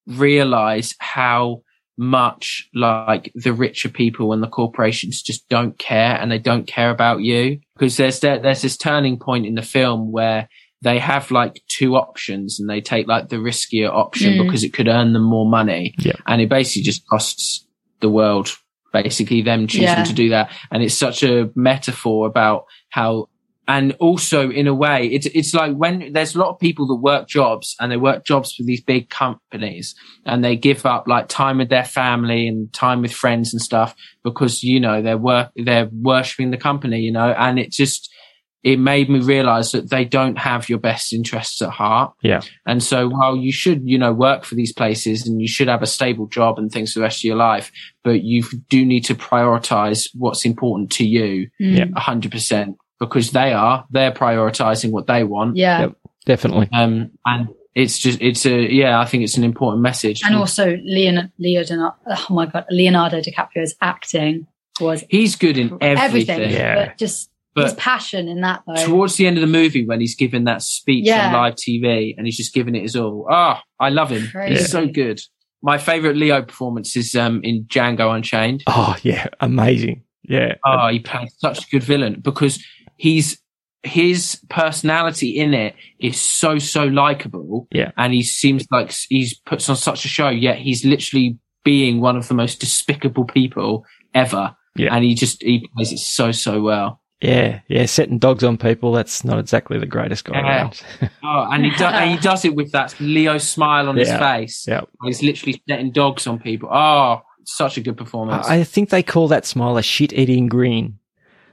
realize 0.07 0.95
how 0.99 1.63
much 1.99 2.69
like 2.75 3.33
the 3.35 3.53
richer 3.53 3.89
people 3.89 4.33
and 4.33 4.43
the 4.43 4.47
corporations 4.49 5.23
just 5.23 5.49
don't 5.49 5.79
care 5.79 6.15
and 6.21 6.31
they 6.31 6.39
don't 6.39 6.67
care 6.67 6.91
about 6.91 7.23
you 7.23 7.59
because 7.75 7.97
there's 7.97 8.21
there, 8.21 8.39
there's 8.39 8.61
this 8.63 8.77
turning 8.77 9.19
point 9.19 9.47
in 9.47 9.55
the 9.55 9.63
film 9.63 10.13
where 10.13 10.47
they 10.83 10.99
have 10.99 11.31
like 11.31 11.63
two 11.69 11.97
options 11.97 12.61
and 12.61 12.69
they 12.69 12.83
take 12.83 13.07
like 13.09 13.31
the 13.31 13.37
riskier 13.37 13.89
option 13.91 14.35
Mm. 14.35 14.45
because 14.45 14.63
it 14.63 14.75
could 14.75 14.89
earn 14.89 15.15
them 15.15 15.23
more 15.23 15.49
money. 15.49 15.95
Yeah. 15.99 16.13
And 16.27 16.43
it 16.43 16.51
basically 16.51 16.83
just 16.83 17.07
costs 17.09 17.67
the 18.01 18.11
world 18.11 18.51
basically 18.93 19.41
them 19.43 19.67
choosing 19.67 19.85
Yeah. 19.85 20.05
to 20.05 20.13
do 20.13 20.29
that. 20.31 20.51
And 20.71 20.83
it's 20.83 20.95
such 20.95 21.23
a 21.23 21.51
metaphor 21.55 22.27
about 22.27 22.65
how 22.91 23.29
and 23.69 23.93
also 23.99 24.51
in 24.51 24.67
a 24.67 24.75
way 24.75 25.07
it's 25.07 25.27
it's 25.27 25.53
like 25.55 25.75
when 25.75 26.13
there's 26.13 26.35
a 26.35 26.39
lot 26.39 26.51
of 26.51 26.59
people 26.59 26.87
that 26.87 26.97
work 26.97 27.27
jobs 27.29 27.75
and 27.81 27.91
they 27.91 27.97
work 27.97 28.25
jobs 28.25 28.55
for 28.55 28.63
these 28.63 28.81
big 28.83 29.09
companies 29.11 29.95
and 30.25 30.45
they 30.45 30.57
give 30.57 30.87
up 30.87 31.07
like 31.09 31.29
time 31.29 31.59
with 31.59 31.69
their 31.69 31.85
family 31.85 32.47
and 32.47 32.73
time 32.73 33.03
with 33.03 33.13
friends 33.13 33.53
and 33.53 33.61
stuff 33.61 33.95
because 34.23 34.63
you 34.63 34.79
know 34.81 35.03
they're 35.03 35.19
work 35.19 35.51
they're 35.57 35.89
worshipping 35.93 36.51
the 36.51 36.57
company 36.57 37.01
you 37.01 37.13
know 37.13 37.31
and 37.39 37.59
it 37.59 37.71
just 37.73 38.13
it 38.63 38.81
made 38.81 39.09
me 39.09 39.21
realize 39.21 39.71
that 39.71 39.91
they 39.91 40.05
don't 40.05 40.39
have 40.39 40.69
your 40.69 40.79
best 40.81 41.13
interests 41.13 41.63
at 41.63 41.71
heart 41.71 42.13
Yeah. 42.23 42.41
and 42.67 42.83
so 42.83 43.09
while 43.09 43.37
you 43.37 43.53
should 43.53 43.83
you 43.85 43.99
know 43.99 44.13
work 44.13 44.45
for 44.45 44.55
these 44.57 44.73
places 44.73 45.27
and 45.27 45.41
you 45.41 45.47
should 45.49 45.69
have 45.69 45.83
a 45.83 45.87
stable 45.87 46.27
job 46.27 46.59
and 46.59 46.71
things 46.71 46.93
for 46.93 46.99
the 46.99 47.05
rest 47.05 47.21
of 47.21 47.25
your 47.25 47.37
life 47.37 47.71
but 48.03 48.23
you 48.23 48.43
do 48.69 48.85
need 48.85 49.05
to 49.07 49.15
prioritize 49.15 50.09
what's 50.15 50.45
important 50.45 50.91
to 50.93 51.05
you. 51.07 51.49
Yeah. 51.59 51.87
a 51.97 52.01
hundred 52.01 52.33
percent 52.33 52.77
because 53.01 53.31
they 53.33 53.53
are 53.53 53.85
they're 53.91 54.13
prioritizing 54.13 54.91
what 54.91 55.07
they 55.07 55.25
want. 55.25 55.57
Yeah. 55.57 55.81
Yep. 55.81 55.93
Definitely. 56.27 56.69
Um, 56.73 57.11
and 57.25 57.49
it's 57.75 57.99
just 57.99 58.21
it's 58.21 58.45
a 58.47 58.73
yeah, 58.73 58.99
I 59.01 59.05
think 59.05 59.23
it's 59.23 59.37
an 59.37 59.45
important 59.45 59.83
message. 59.83 60.23
And 60.25 60.35
also 60.35 60.77
Leon, 60.85 61.31
Leonardo, 61.39 61.95
oh 62.07 62.27
my 62.31 62.47
God, 62.47 62.65
Leonardo 62.71 63.21
DiCaprio's 63.21 63.75
acting 63.81 64.47
was 64.81 65.05
he's 65.09 65.37
good 65.37 65.57
in 65.59 65.79
everything. 65.81 66.31
everything. 66.41 66.51
Yeah. 66.53 66.87
But 66.87 66.99
just 66.99 67.31
his 67.57 67.73
passion 67.75 68.29
in 68.29 68.43
that 68.43 68.63
though. 68.67 68.75
towards 68.85 69.17
the 69.17 69.27
end 69.27 69.39
of 69.39 69.41
the 69.41 69.47
movie 69.47 69.87
when 69.87 69.99
he's 70.01 70.15
giving 70.15 70.45
that 70.45 70.61
speech 70.63 71.07
Yeah. 71.07 71.29
on 71.29 71.33
live 71.33 71.55
TV 71.55 72.15
and 72.17 72.27
he's 72.27 72.37
just 72.37 72.53
giving 72.53 72.75
it 72.75 72.83
his 72.83 72.97
all. 72.97 73.27
Ah, 73.31 73.63
I 73.81 73.89
love 73.89 74.11
him. 74.11 74.27
Crazy. 74.31 74.57
He's 74.59 74.71
so 74.71 74.87
good. 74.87 75.21
My 75.63 75.79
favorite 75.79 76.17
Leo 76.17 76.43
performance 76.43 76.97
is 76.97 77.15
um 77.15 77.41
in 77.45 77.65
Django 77.65 78.15
Unchained. 78.15 78.63
Oh, 78.67 78.97
yeah. 79.03 79.29
Amazing. 79.41 80.03
Yeah. 80.23 80.57
Oh, 80.67 80.89
he 80.89 80.99
played 80.99 81.29
such 81.39 81.67
a 81.67 81.71
good 81.71 81.83
villain 81.83 82.21
because 82.21 82.63
he's 82.97 83.39
his 83.83 84.41
personality 84.51 85.29
in 85.39 85.55
it 85.55 85.75
is 86.01 86.21
so 86.21 86.59
so 86.59 86.85
likable. 86.85 87.69
Yeah. 87.71 87.93
and 87.97 88.13
he 88.13 88.23
seems 88.23 88.67
like 88.71 88.93
he's 89.09 89.39
puts 89.39 89.69
on 89.69 89.77
such 89.77 90.05
a 90.05 90.09
show. 90.09 90.29
Yet 90.29 90.59
he's 90.59 90.85
literally 90.85 91.39
being 91.65 92.01
one 92.01 92.17
of 92.17 92.27
the 92.29 92.35
most 92.35 92.59
despicable 92.61 93.25
people 93.25 93.85
ever. 94.15 94.57
Yeah. 94.77 94.95
and 94.95 95.05
he 95.05 95.15
just 95.15 95.43
he 95.43 95.69
plays 95.75 95.93
it 95.93 95.99
so 95.99 96.33
so 96.33 96.61
well. 96.63 97.01
Yeah. 97.21 97.61
Yeah. 97.69 97.87
Setting 97.87 98.19
dogs 98.19 98.43
on 98.45 98.59
people, 98.59 98.93
that's 98.93 99.25
not 99.25 99.39
exactly 99.39 99.79
the 99.79 99.87
greatest 99.87 100.25
guy 100.25 100.35
Yeah. 100.41 100.57
around. 100.63 100.83
Oh, 101.23 101.49
and 101.51 101.65
he 101.65 101.71
does 101.71 101.93
and 101.95 102.11
he 102.11 102.17
does 102.19 102.45
it 102.45 102.55
with 102.55 102.73
that 102.73 102.95
Leo 103.01 103.39
smile 103.39 103.89
on 103.89 103.97
his 103.97 104.11
face. 104.11 104.65
yeah. 104.67 104.83
He's 105.05 105.23
literally 105.23 105.63
setting 105.69 105.93
dogs 105.93 106.27
on 106.27 106.39
people. 106.41 106.69
Oh, 106.73 107.23
such 107.45 107.77
a 107.77 107.81
good 107.81 107.97
performance. 107.97 108.47
I 108.49 108.65
think 108.65 108.91
they 108.91 109.03
call 109.05 109.29
that 109.29 109.47
smile 109.47 109.77
a 109.77 109.83
shit 109.83 110.13
eating 110.13 110.49
grin. 110.49 110.99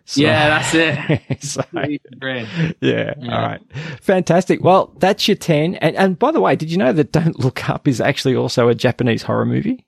So- 0.06 0.22
yeah, 0.22 0.50
that's 0.50 0.74
it. 0.76 1.42
so, 1.44 1.64
yeah, 2.22 2.46
Yeah. 2.82 3.14
All 3.22 3.42
right. 3.42 3.62
Fantastic. 4.02 4.62
Well, 4.64 4.94
that's 5.00 5.28
your 5.28 5.38
10. 5.38 5.76
And, 5.76 5.96
and 5.96 6.20
by 6.20 6.32
the 6.32 6.42
way, 6.42 6.56
did 6.56 6.72
you 6.72 6.78
know 6.78 6.92
that 6.94 7.12
Don't 7.12 7.40
Look 7.40 7.70
Up 7.70 7.88
is 7.88 8.02
actually 8.02 8.36
also 8.36 8.68
a 8.68 8.76
Japanese 8.76 9.24
horror 9.24 9.46
movie 9.46 9.86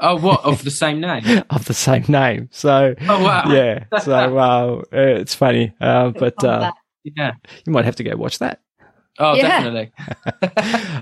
Oh, 0.00 0.16
what 0.16 0.44
of 0.44 0.62
the 0.64 0.70
same 0.70 1.00
name? 1.00 1.24
of 1.50 1.64
the 1.64 1.74
same 1.74 2.04
name? 2.08 2.48
So, 2.52 2.94
Oh 3.08 3.22
wow. 3.24 3.44
yeah. 3.52 3.84
So, 4.00 4.38
uh, 4.38 4.82
it's 4.92 5.34
funny. 5.34 5.72
Uh, 5.80 6.10
but, 6.10 6.42
uh, 6.44 6.70
Yeah. 7.04 7.32
you 7.66 7.72
might 7.72 7.84
have 7.84 7.96
to 7.96 8.04
go 8.04 8.16
watch 8.16 8.38
that. 8.38 8.60
Oh, 9.18 9.34
Yeah. 9.34 9.42
definitely. 9.48 9.92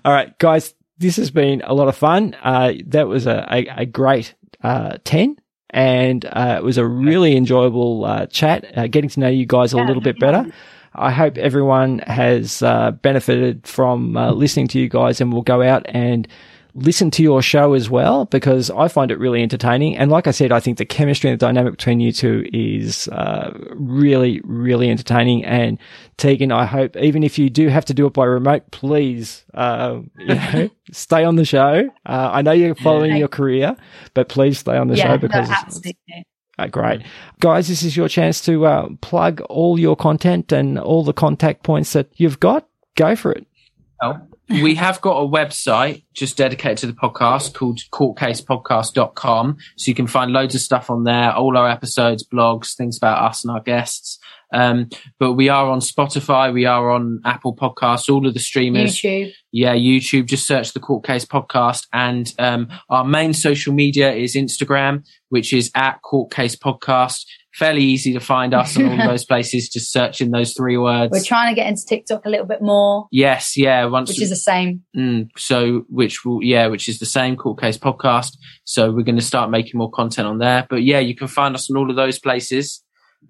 All 0.05 0.13
right, 0.13 0.37
guys, 0.39 0.75
this 0.99 1.17
has 1.17 1.31
been 1.31 1.61
a 1.65 1.75
lot 1.75 1.89
of 1.89 1.97
fun. 1.97 2.35
Uh, 2.43 2.73
that 2.87 3.07
was 3.07 3.27
a, 3.27 3.47
a, 3.51 3.67
a 3.83 3.87
great 3.87 4.35
uh, 4.63 4.97
10, 5.05 5.37
and 5.71 6.25
uh, 6.25 6.57
it 6.59 6.65
was 6.65 6.79
a 6.79 6.87
really 6.87 7.37
enjoyable 7.37 8.05
uh, 8.05 8.27
chat, 8.27 8.67
uh, 8.77 8.87
getting 8.87 9.11
to 9.11 9.21
know 9.21 9.29
you 9.29 9.47
guys 9.47 9.73
a 9.73 9.79
little 9.79 10.03
bit 10.03 10.19
better. 10.19 10.47
I 10.95 11.11
hope 11.11 11.37
everyone 11.37 11.99
has 12.01 12.63
uh, 12.63 12.93
benefited 12.93 13.67
from 13.67 14.17
uh, 14.17 14.33
listening 14.33 14.69
to 14.69 14.79
you 14.81 14.89
guys 14.89 15.21
and 15.21 15.33
will 15.33 15.43
go 15.43 15.63
out 15.63 15.85
and 15.89 16.27
listen 16.77 17.11
to 17.13 17.23
your 17.23 17.41
show 17.41 17.73
as 17.73 17.89
well 17.89 18.27
because 18.27 18.71
I 18.71 18.89
find 18.89 19.11
it 19.11 19.19
really 19.19 19.43
entertaining. 19.43 19.97
And 19.97 20.11
like 20.11 20.27
I 20.27 20.31
said, 20.31 20.53
I 20.53 20.61
think 20.61 20.77
the 20.79 20.85
chemistry 20.85 21.31
and 21.31 21.41
the 21.41 21.45
dynamic 21.47 21.73
between 21.73 22.01
you 22.01 22.13
two 22.13 22.47
is 22.53 23.09
uh, 23.09 23.51
really, 23.75 24.41
really 24.45 24.91
entertaining. 24.91 25.45
And 25.45 25.79
Tiegan, 26.19 26.53
I 26.53 26.67
hope 26.67 26.97
even 26.97 27.23
if 27.23 27.39
you 27.39 27.49
do 27.51 27.69
have 27.69 27.87
to 27.87 27.95
do 27.95 28.07
it 28.07 28.13
by 28.13 28.25
remote, 28.27 28.71
please, 28.71 29.45
uh, 29.55 30.01
you 30.19 30.27
know, 30.35 30.71
stay 30.93 31.25
on 31.25 31.37
the 31.37 31.45
show. 31.47 31.89
Uh, 32.05 32.31
I 32.33 32.43
know 32.43 32.53
you're 32.53 32.75
following 32.75 33.13
Yeah. 33.13 33.19
your 33.19 33.29
career, 33.29 33.77
but 34.15 34.29
please 34.29 34.59
stay 34.59 34.77
on 34.77 34.89
the 34.89 34.97
yeah, 34.97 35.13
show 35.13 35.19
because 35.19 35.49
no, 35.49 35.55
it's- 35.55 35.65
absolutely. 35.65 36.27
uh, 36.59 36.67
great. 36.69 37.03
Guys, 37.41 37.69
this 37.69 37.83
is 37.83 37.97
your 37.97 38.09
chance 38.09 38.41
to 38.43 38.67
uh, 38.67 38.89
plug 39.01 39.41
all 39.43 39.79
your 39.79 39.97
content 39.97 40.53
and 40.53 40.79
all 40.79 41.03
the 41.03 41.13
contact 41.15 41.63
points 41.63 41.95
that 41.95 42.09
you've 42.17 42.39
got. 42.39 42.69
Go 42.97 43.17
for 43.17 43.33
it. 43.33 43.47
Well, 44.03 44.29
we 44.49 44.75
have 44.77 45.01
got 45.01 45.19
a 45.19 45.27
website 45.27 46.05
just 46.15 46.37
dedicated 46.37 46.79
to 46.79 46.87
the 46.87 46.93
podcast 46.93 47.55
called 47.55 47.81
courtcasepodcast.com. 47.93 49.57
So 49.77 49.91
you 49.91 49.95
can 49.95 50.07
find 50.07 50.33
loads 50.33 50.55
of 50.55 50.61
stuff 50.61 50.89
on 50.91 51.05
there, 51.05 51.33
all 51.33 51.57
our 51.57 51.69
episodes, 51.69 52.27
blogs, 52.27 52.77
things 52.77 52.97
about 52.97 53.25
us 53.29 53.45
and 53.45 53.51
our 53.51 53.61
guests. 53.61 54.19
Um, 54.53 54.89
but 55.19 55.33
we 55.33 55.49
are 55.49 55.69
on 55.69 55.81
Spotify, 55.81 56.53
we 56.53 56.67
are 56.67 56.91
on 56.91 57.21
Apple 57.25 57.57
Podcasts, 57.57 58.09
all 58.09 58.27
of 58.27 58.35
the 58.35 58.41
streamers. 58.41 58.97
YouTube. 58.97 59.33
Yeah, 59.51 59.75
YouTube. 59.75 60.27
Just 60.27 60.47
search 60.47 60.73
the 60.73 60.81
Court 60.81 61.05
Case 61.05 61.25
Podcast, 61.25 61.87
and 61.93 62.33
um, 62.39 62.69
our 62.89 63.05
main 63.05 63.33
social 63.33 63.73
media 63.73 64.13
is 64.13 64.37
Instagram, 64.37 65.05
which 65.31 65.53
is 65.53 65.71
at 65.75 66.01
Court 66.03 66.31
Case 66.31 66.55
Podcast. 66.55 67.25
Fairly 67.59 67.83
easy 67.83 68.13
to 68.13 68.21
find 68.21 68.53
us 68.53 68.77
on 68.77 68.87
all 69.01 69.09
those 69.09 69.25
places. 69.25 69.69
Just 69.71 69.91
searching 69.91 70.31
those 70.31 70.53
three 70.53 70.77
words. 70.77 71.11
We're 71.11 71.23
trying 71.25 71.55
to 71.55 71.59
get 71.59 71.67
into 71.69 71.85
TikTok 71.87 72.27
a 72.27 72.29
little 72.29 72.45
bit 72.47 72.61
more, 72.61 73.07
yes, 73.11 73.57
yeah. 73.57 73.87
Once 73.87 74.09
which 74.11 74.19
we- 74.19 74.25
is 74.25 74.31
the 74.31 74.37
same. 74.37 74.83
Mm, 74.97 75.29
so, 75.39 75.85
which 75.89 76.25
will, 76.25 76.43
yeah, 76.43 76.67
which 76.67 76.89
is 76.89 76.99
the 76.99 77.07
same 77.07 77.35
court 77.37 77.59
case 77.61 77.79
podcast. 77.79 78.37
So 78.65 78.91
we're 78.93 79.05
going 79.05 79.17
to 79.17 79.23
start 79.25 79.51
making 79.51 79.79
more 79.79 79.91
content 79.91 80.29
on 80.29 80.39
there. 80.39 80.67
But 80.69 80.83
yeah, 80.85 80.99
you 80.99 81.15
can 81.15 81.29
find 81.29 81.55
us 81.55 81.71
on 81.71 81.77
all 81.79 81.89
of 81.89 81.97
those 81.97 82.19
places. 82.19 82.83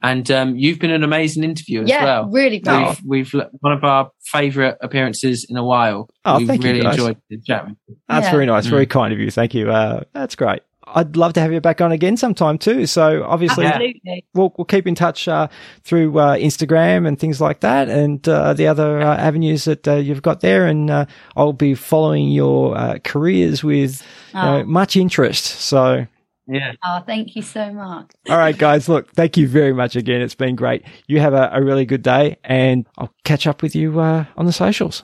And 0.02 0.30
um, 0.30 0.56
you've 0.56 0.78
been 0.78 0.90
an 0.90 1.04
amazing 1.04 1.42
interview 1.42 1.82
as 1.84 1.88
yeah, 1.88 2.04
well. 2.04 2.28
really 2.28 2.58
great. 2.58 2.96
We've, 3.06 3.32
we've 3.32 3.42
one 3.60 3.72
of 3.72 3.82
our 3.84 4.10
favourite 4.24 4.74
appearances 4.82 5.46
in 5.48 5.56
a 5.56 5.64
while. 5.64 6.10
Oh, 6.24 6.36
we've 6.38 6.46
thank 6.48 6.62
you, 6.64 6.68
really 6.70 6.82
guys. 6.82 6.94
enjoyed 6.98 7.16
the 7.30 7.40
chat. 7.46 7.66
That's 8.08 8.26
Yeah. 8.26 8.30
very 8.32 8.44
nice. 8.46 8.66
Very 8.66 8.86
Mm. 8.86 8.90
kind 8.90 9.14
of 9.14 9.20
you. 9.20 9.30
Thank 9.30 9.54
you. 9.54 9.70
Uh, 9.70 10.02
that's 10.12 10.34
great. 10.34 10.60
I'd 10.88 11.16
love 11.16 11.32
to 11.34 11.40
have 11.40 11.52
you 11.52 11.60
back 11.60 11.80
on 11.80 11.90
again 11.92 12.16
sometime 12.16 12.58
too. 12.58 12.86
So 12.86 13.24
obviously, 13.24 13.66
Absolutely. 13.66 14.24
we'll, 14.34 14.54
we'll 14.56 14.64
keep 14.64 14.86
in 14.86 14.94
touch 14.94 15.26
uh, 15.28 15.48
through 15.82 16.18
uh, 16.18 16.36
Instagram 16.36 17.06
and 17.08 17.18
things 17.18 17.40
like 17.40 17.60
that, 17.60 17.88
and 17.88 18.26
uh, 18.28 18.52
the 18.54 18.66
other 18.68 19.00
uh, 19.00 19.16
avenues 19.16 19.64
that 19.64 19.86
uh, 19.88 19.94
you've 19.96 20.22
got 20.22 20.40
there. 20.40 20.66
And 20.66 20.90
uh, 20.90 21.06
I'll 21.36 21.52
be 21.52 21.74
following 21.74 22.28
your 22.30 22.76
uh, 22.76 22.98
careers 23.04 23.64
with 23.64 24.02
you 24.34 24.40
know, 24.40 24.60
Oh. 24.60 24.64
much 24.64 24.96
interest. 24.96 25.44
So, 25.44 26.06
Yeah. 26.46 26.72
Oh, 26.84 27.00
thank 27.04 27.34
you 27.34 27.42
so 27.42 27.72
much. 27.72 28.10
all 28.30 28.38
right, 28.38 28.56
guys. 28.56 28.88
Look, 28.88 29.12
thank 29.12 29.36
you 29.36 29.48
very 29.48 29.72
much 29.72 29.96
again. 29.96 30.20
It's 30.20 30.36
been 30.36 30.54
great. 30.54 30.84
You 31.08 31.18
have 31.20 31.34
a, 31.34 31.50
a 31.52 31.62
really 31.64 31.84
good 31.84 32.02
day, 32.02 32.36
and 32.44 32.86
I'll 32.96 33.12
catch 33.24 33.46
up 33.48 33.60
with 33.62 33.74
you 33.74 33.98
uh, 33.98 34.24
on 34.36 34.46
the 34.46 34.52
socials. 34.52 35.02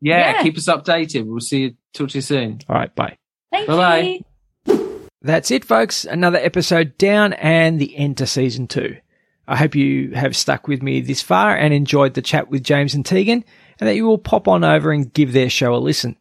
yeah. 0.00 0.32
Yeah. 0.36 0.42
Keep 0.42 0.56
us 0.56 0.66
updated. 0.68 1.26
We'll 1.26 1.40
see 1.40 1.60
you. 1.60 1.74
Talk 1.92 2.08
to 2.10 2.18
you 2.18 2.22
soon. 2.22 2.60
All 2.68 2.76
right, 2.76 2.94
bye. 2.94 3.18
Thank 3.52 3.66
Bye-bye. 3.68 4.00
you. 4.00 4.24
That's 5.26 5.50
it, 5.50 5.64
folks. 5.64 6.04
Another 6.04 6.38
episode 6.38 6.96
down 6.98 7.32
and 7.32 7.80
the 7.80 7.96
end 7.96 8.18
to 8.18 8.28
season 8.28 8.68
two. 8.68 8.96
I 9.48 9.56
hope 9.56 9.74
you 9.74 10.12
have 10.12 10.36
stuck 10.36 10.68
with 10.68 10.84
me 10.84 11.00
this 11.00 11.20
far 11.20 11.56
and 11.56 11.74
enjoyed 11.74 12.14
the 12.14 12.22
chat 12.22 12.48
with 12.48 12.62
James 12.62 12.94
and 12.94 13.04
Tiegan, 13.04 13.42
and 13.80 13.88
that 13.88 13.96
you 13.96 14.06
will 14.06 14.18
pop 14.18 14.46
on 14.46 14.62
over 14.62 14.92
and 14.92 15.12
give 15.12 15.32
their 15.32 15.50
show 15.50 15.74
a 15.74 15.78
listen. 15.78 16.16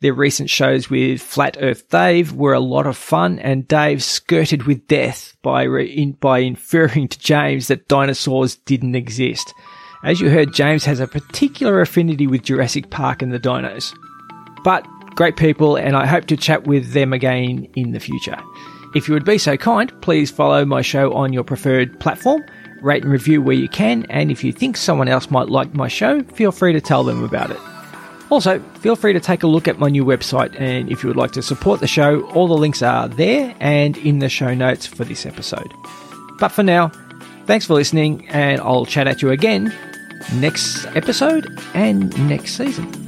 Their 0.00 0.12
recent 0.12 0.50
shows 0.50 0.90
with 0.90 1.22
Flat 1.22 1.56
Earth 1.60 1.88
Dave 1.88 2.32
were 2.32 2.52
a 2.52 2.58
lot 2.58 2.88
of 2.88 2.96
fun, 2.96 3.38
and 3.38 3.68
Dave 3.68 4.02
skirted 4.02 4.64
with 4.64 4.88
death 4.88 5.36
by 5.40 5.62
re- 5.62 5.86
in, 5.86 6.12
by 6.14 6.40
inferring 6.40 7.06
to 7.06 7.18
James 7.20 7.68
that 7.68 7.86
dinosaurs 7.86 8.56
didn't 8.56 8.96
exist. 8.96 9.54
As 10.02 10.20
you 10.20 10.30
heard, 10.30 10.52
James 10.52 10.84
has 10.84 10.98
a 10.98 11.06
particular 11.06 11.80
affinity 11.80 12.26
with 12.26 12.42
Jurassic 12.42 12.90
Park 12.90 13.22
and 13.22 13.32
the 13.32 13.38
dinos. 13.38 13.96
But 14.64 14.84
great 15.14 15.36
people, 15.36 15.76
and 15.76 15.96
I 15.96 16.06
hope 16.06 16.26
to 16.26 16.36
chat 16.36 16.66
with 16.66 16.92
them 16.92 17.12
again 17.12 17.68
in 17.74 17.92
the 17.92 18.00
future. 18.00 18.36
If 18.94 19.06
you 19.08 19.14
would 19.14 19.24
be 19.24 19.38
so 19.38 19.56
kind, 19.56 19.92
please 20.00 20.30
follow 20.30 20.64
my 20.64 20.82
show 20.82 21.12
on 21.12 21.32
your 21.32 21.44
preferred 21.44 22.00
platform, 22.00 22.44
rate 22.80 23.02
and 23.02 23.12
review 23.12 23.42
where 23.42 23.56
you 23.56 23.68
can, 23.68 24.06
and 24.08 24.30
if 24.30 24.42
you 24.42 24.52
think 24.52 24.76
someone 24.76 25.08
else 25.08 25.30
might 25.30 25.48
like 25.48 25.74
my 25.74 25.88
show, 25.88 26.22
feel 26.22 26.52
free 26.52 26.72
to 26.72 26.80
tell 26.80 27.04
them 27.04 27.22
about 27.22 27.50
it. 27.50 27.60
Also, 28.30 28.60
feel 28.80 28.94
free 28.94 29.12
to 29.12 29.20
take 29.20 29.42
a 29.42 29.46
look 29.46 29.68
at 29.68 29.78
my 29.78 29.88
new 29.88 30.04
website, 30.04 30.58
and 30.60 30.90
if 30.90 31.02
you 31.02 31.08
would 31.08 31.16
like 31.16 31.32
to 31.32 31.42
support 31.42 31.80
the 31.80 31.86
show, 31.86 32.22
all 32.28 32.46
the 32.46 32.54
links 32.54 32.82
are 32.82 33.08
there 33.08 33.54
and 33.60 33.96
in 33.98 34.18
the 34.18 34.28
show 34.28 34.54
notes 34.54 34.86
for 34.86 35.04
this 35.04 35.24
episode. 35.24 35.72
But 36.38 36.48
for 36.48 36.62
now, 36.62 36.92
thanks 37.46 37.66
for 37.66 37.74
listening, 37.74 38.28
and 38.28 38.60
I'll 38.60 38.86
chat 38.86 39.06
at 39.06 39.22
you 39.22 39.30
again 39.30 39.74
next 40.34 40.84
episode 40.94 41.46
and 41.74 42.28
next 42.28 42.56
season. 42.56 43.07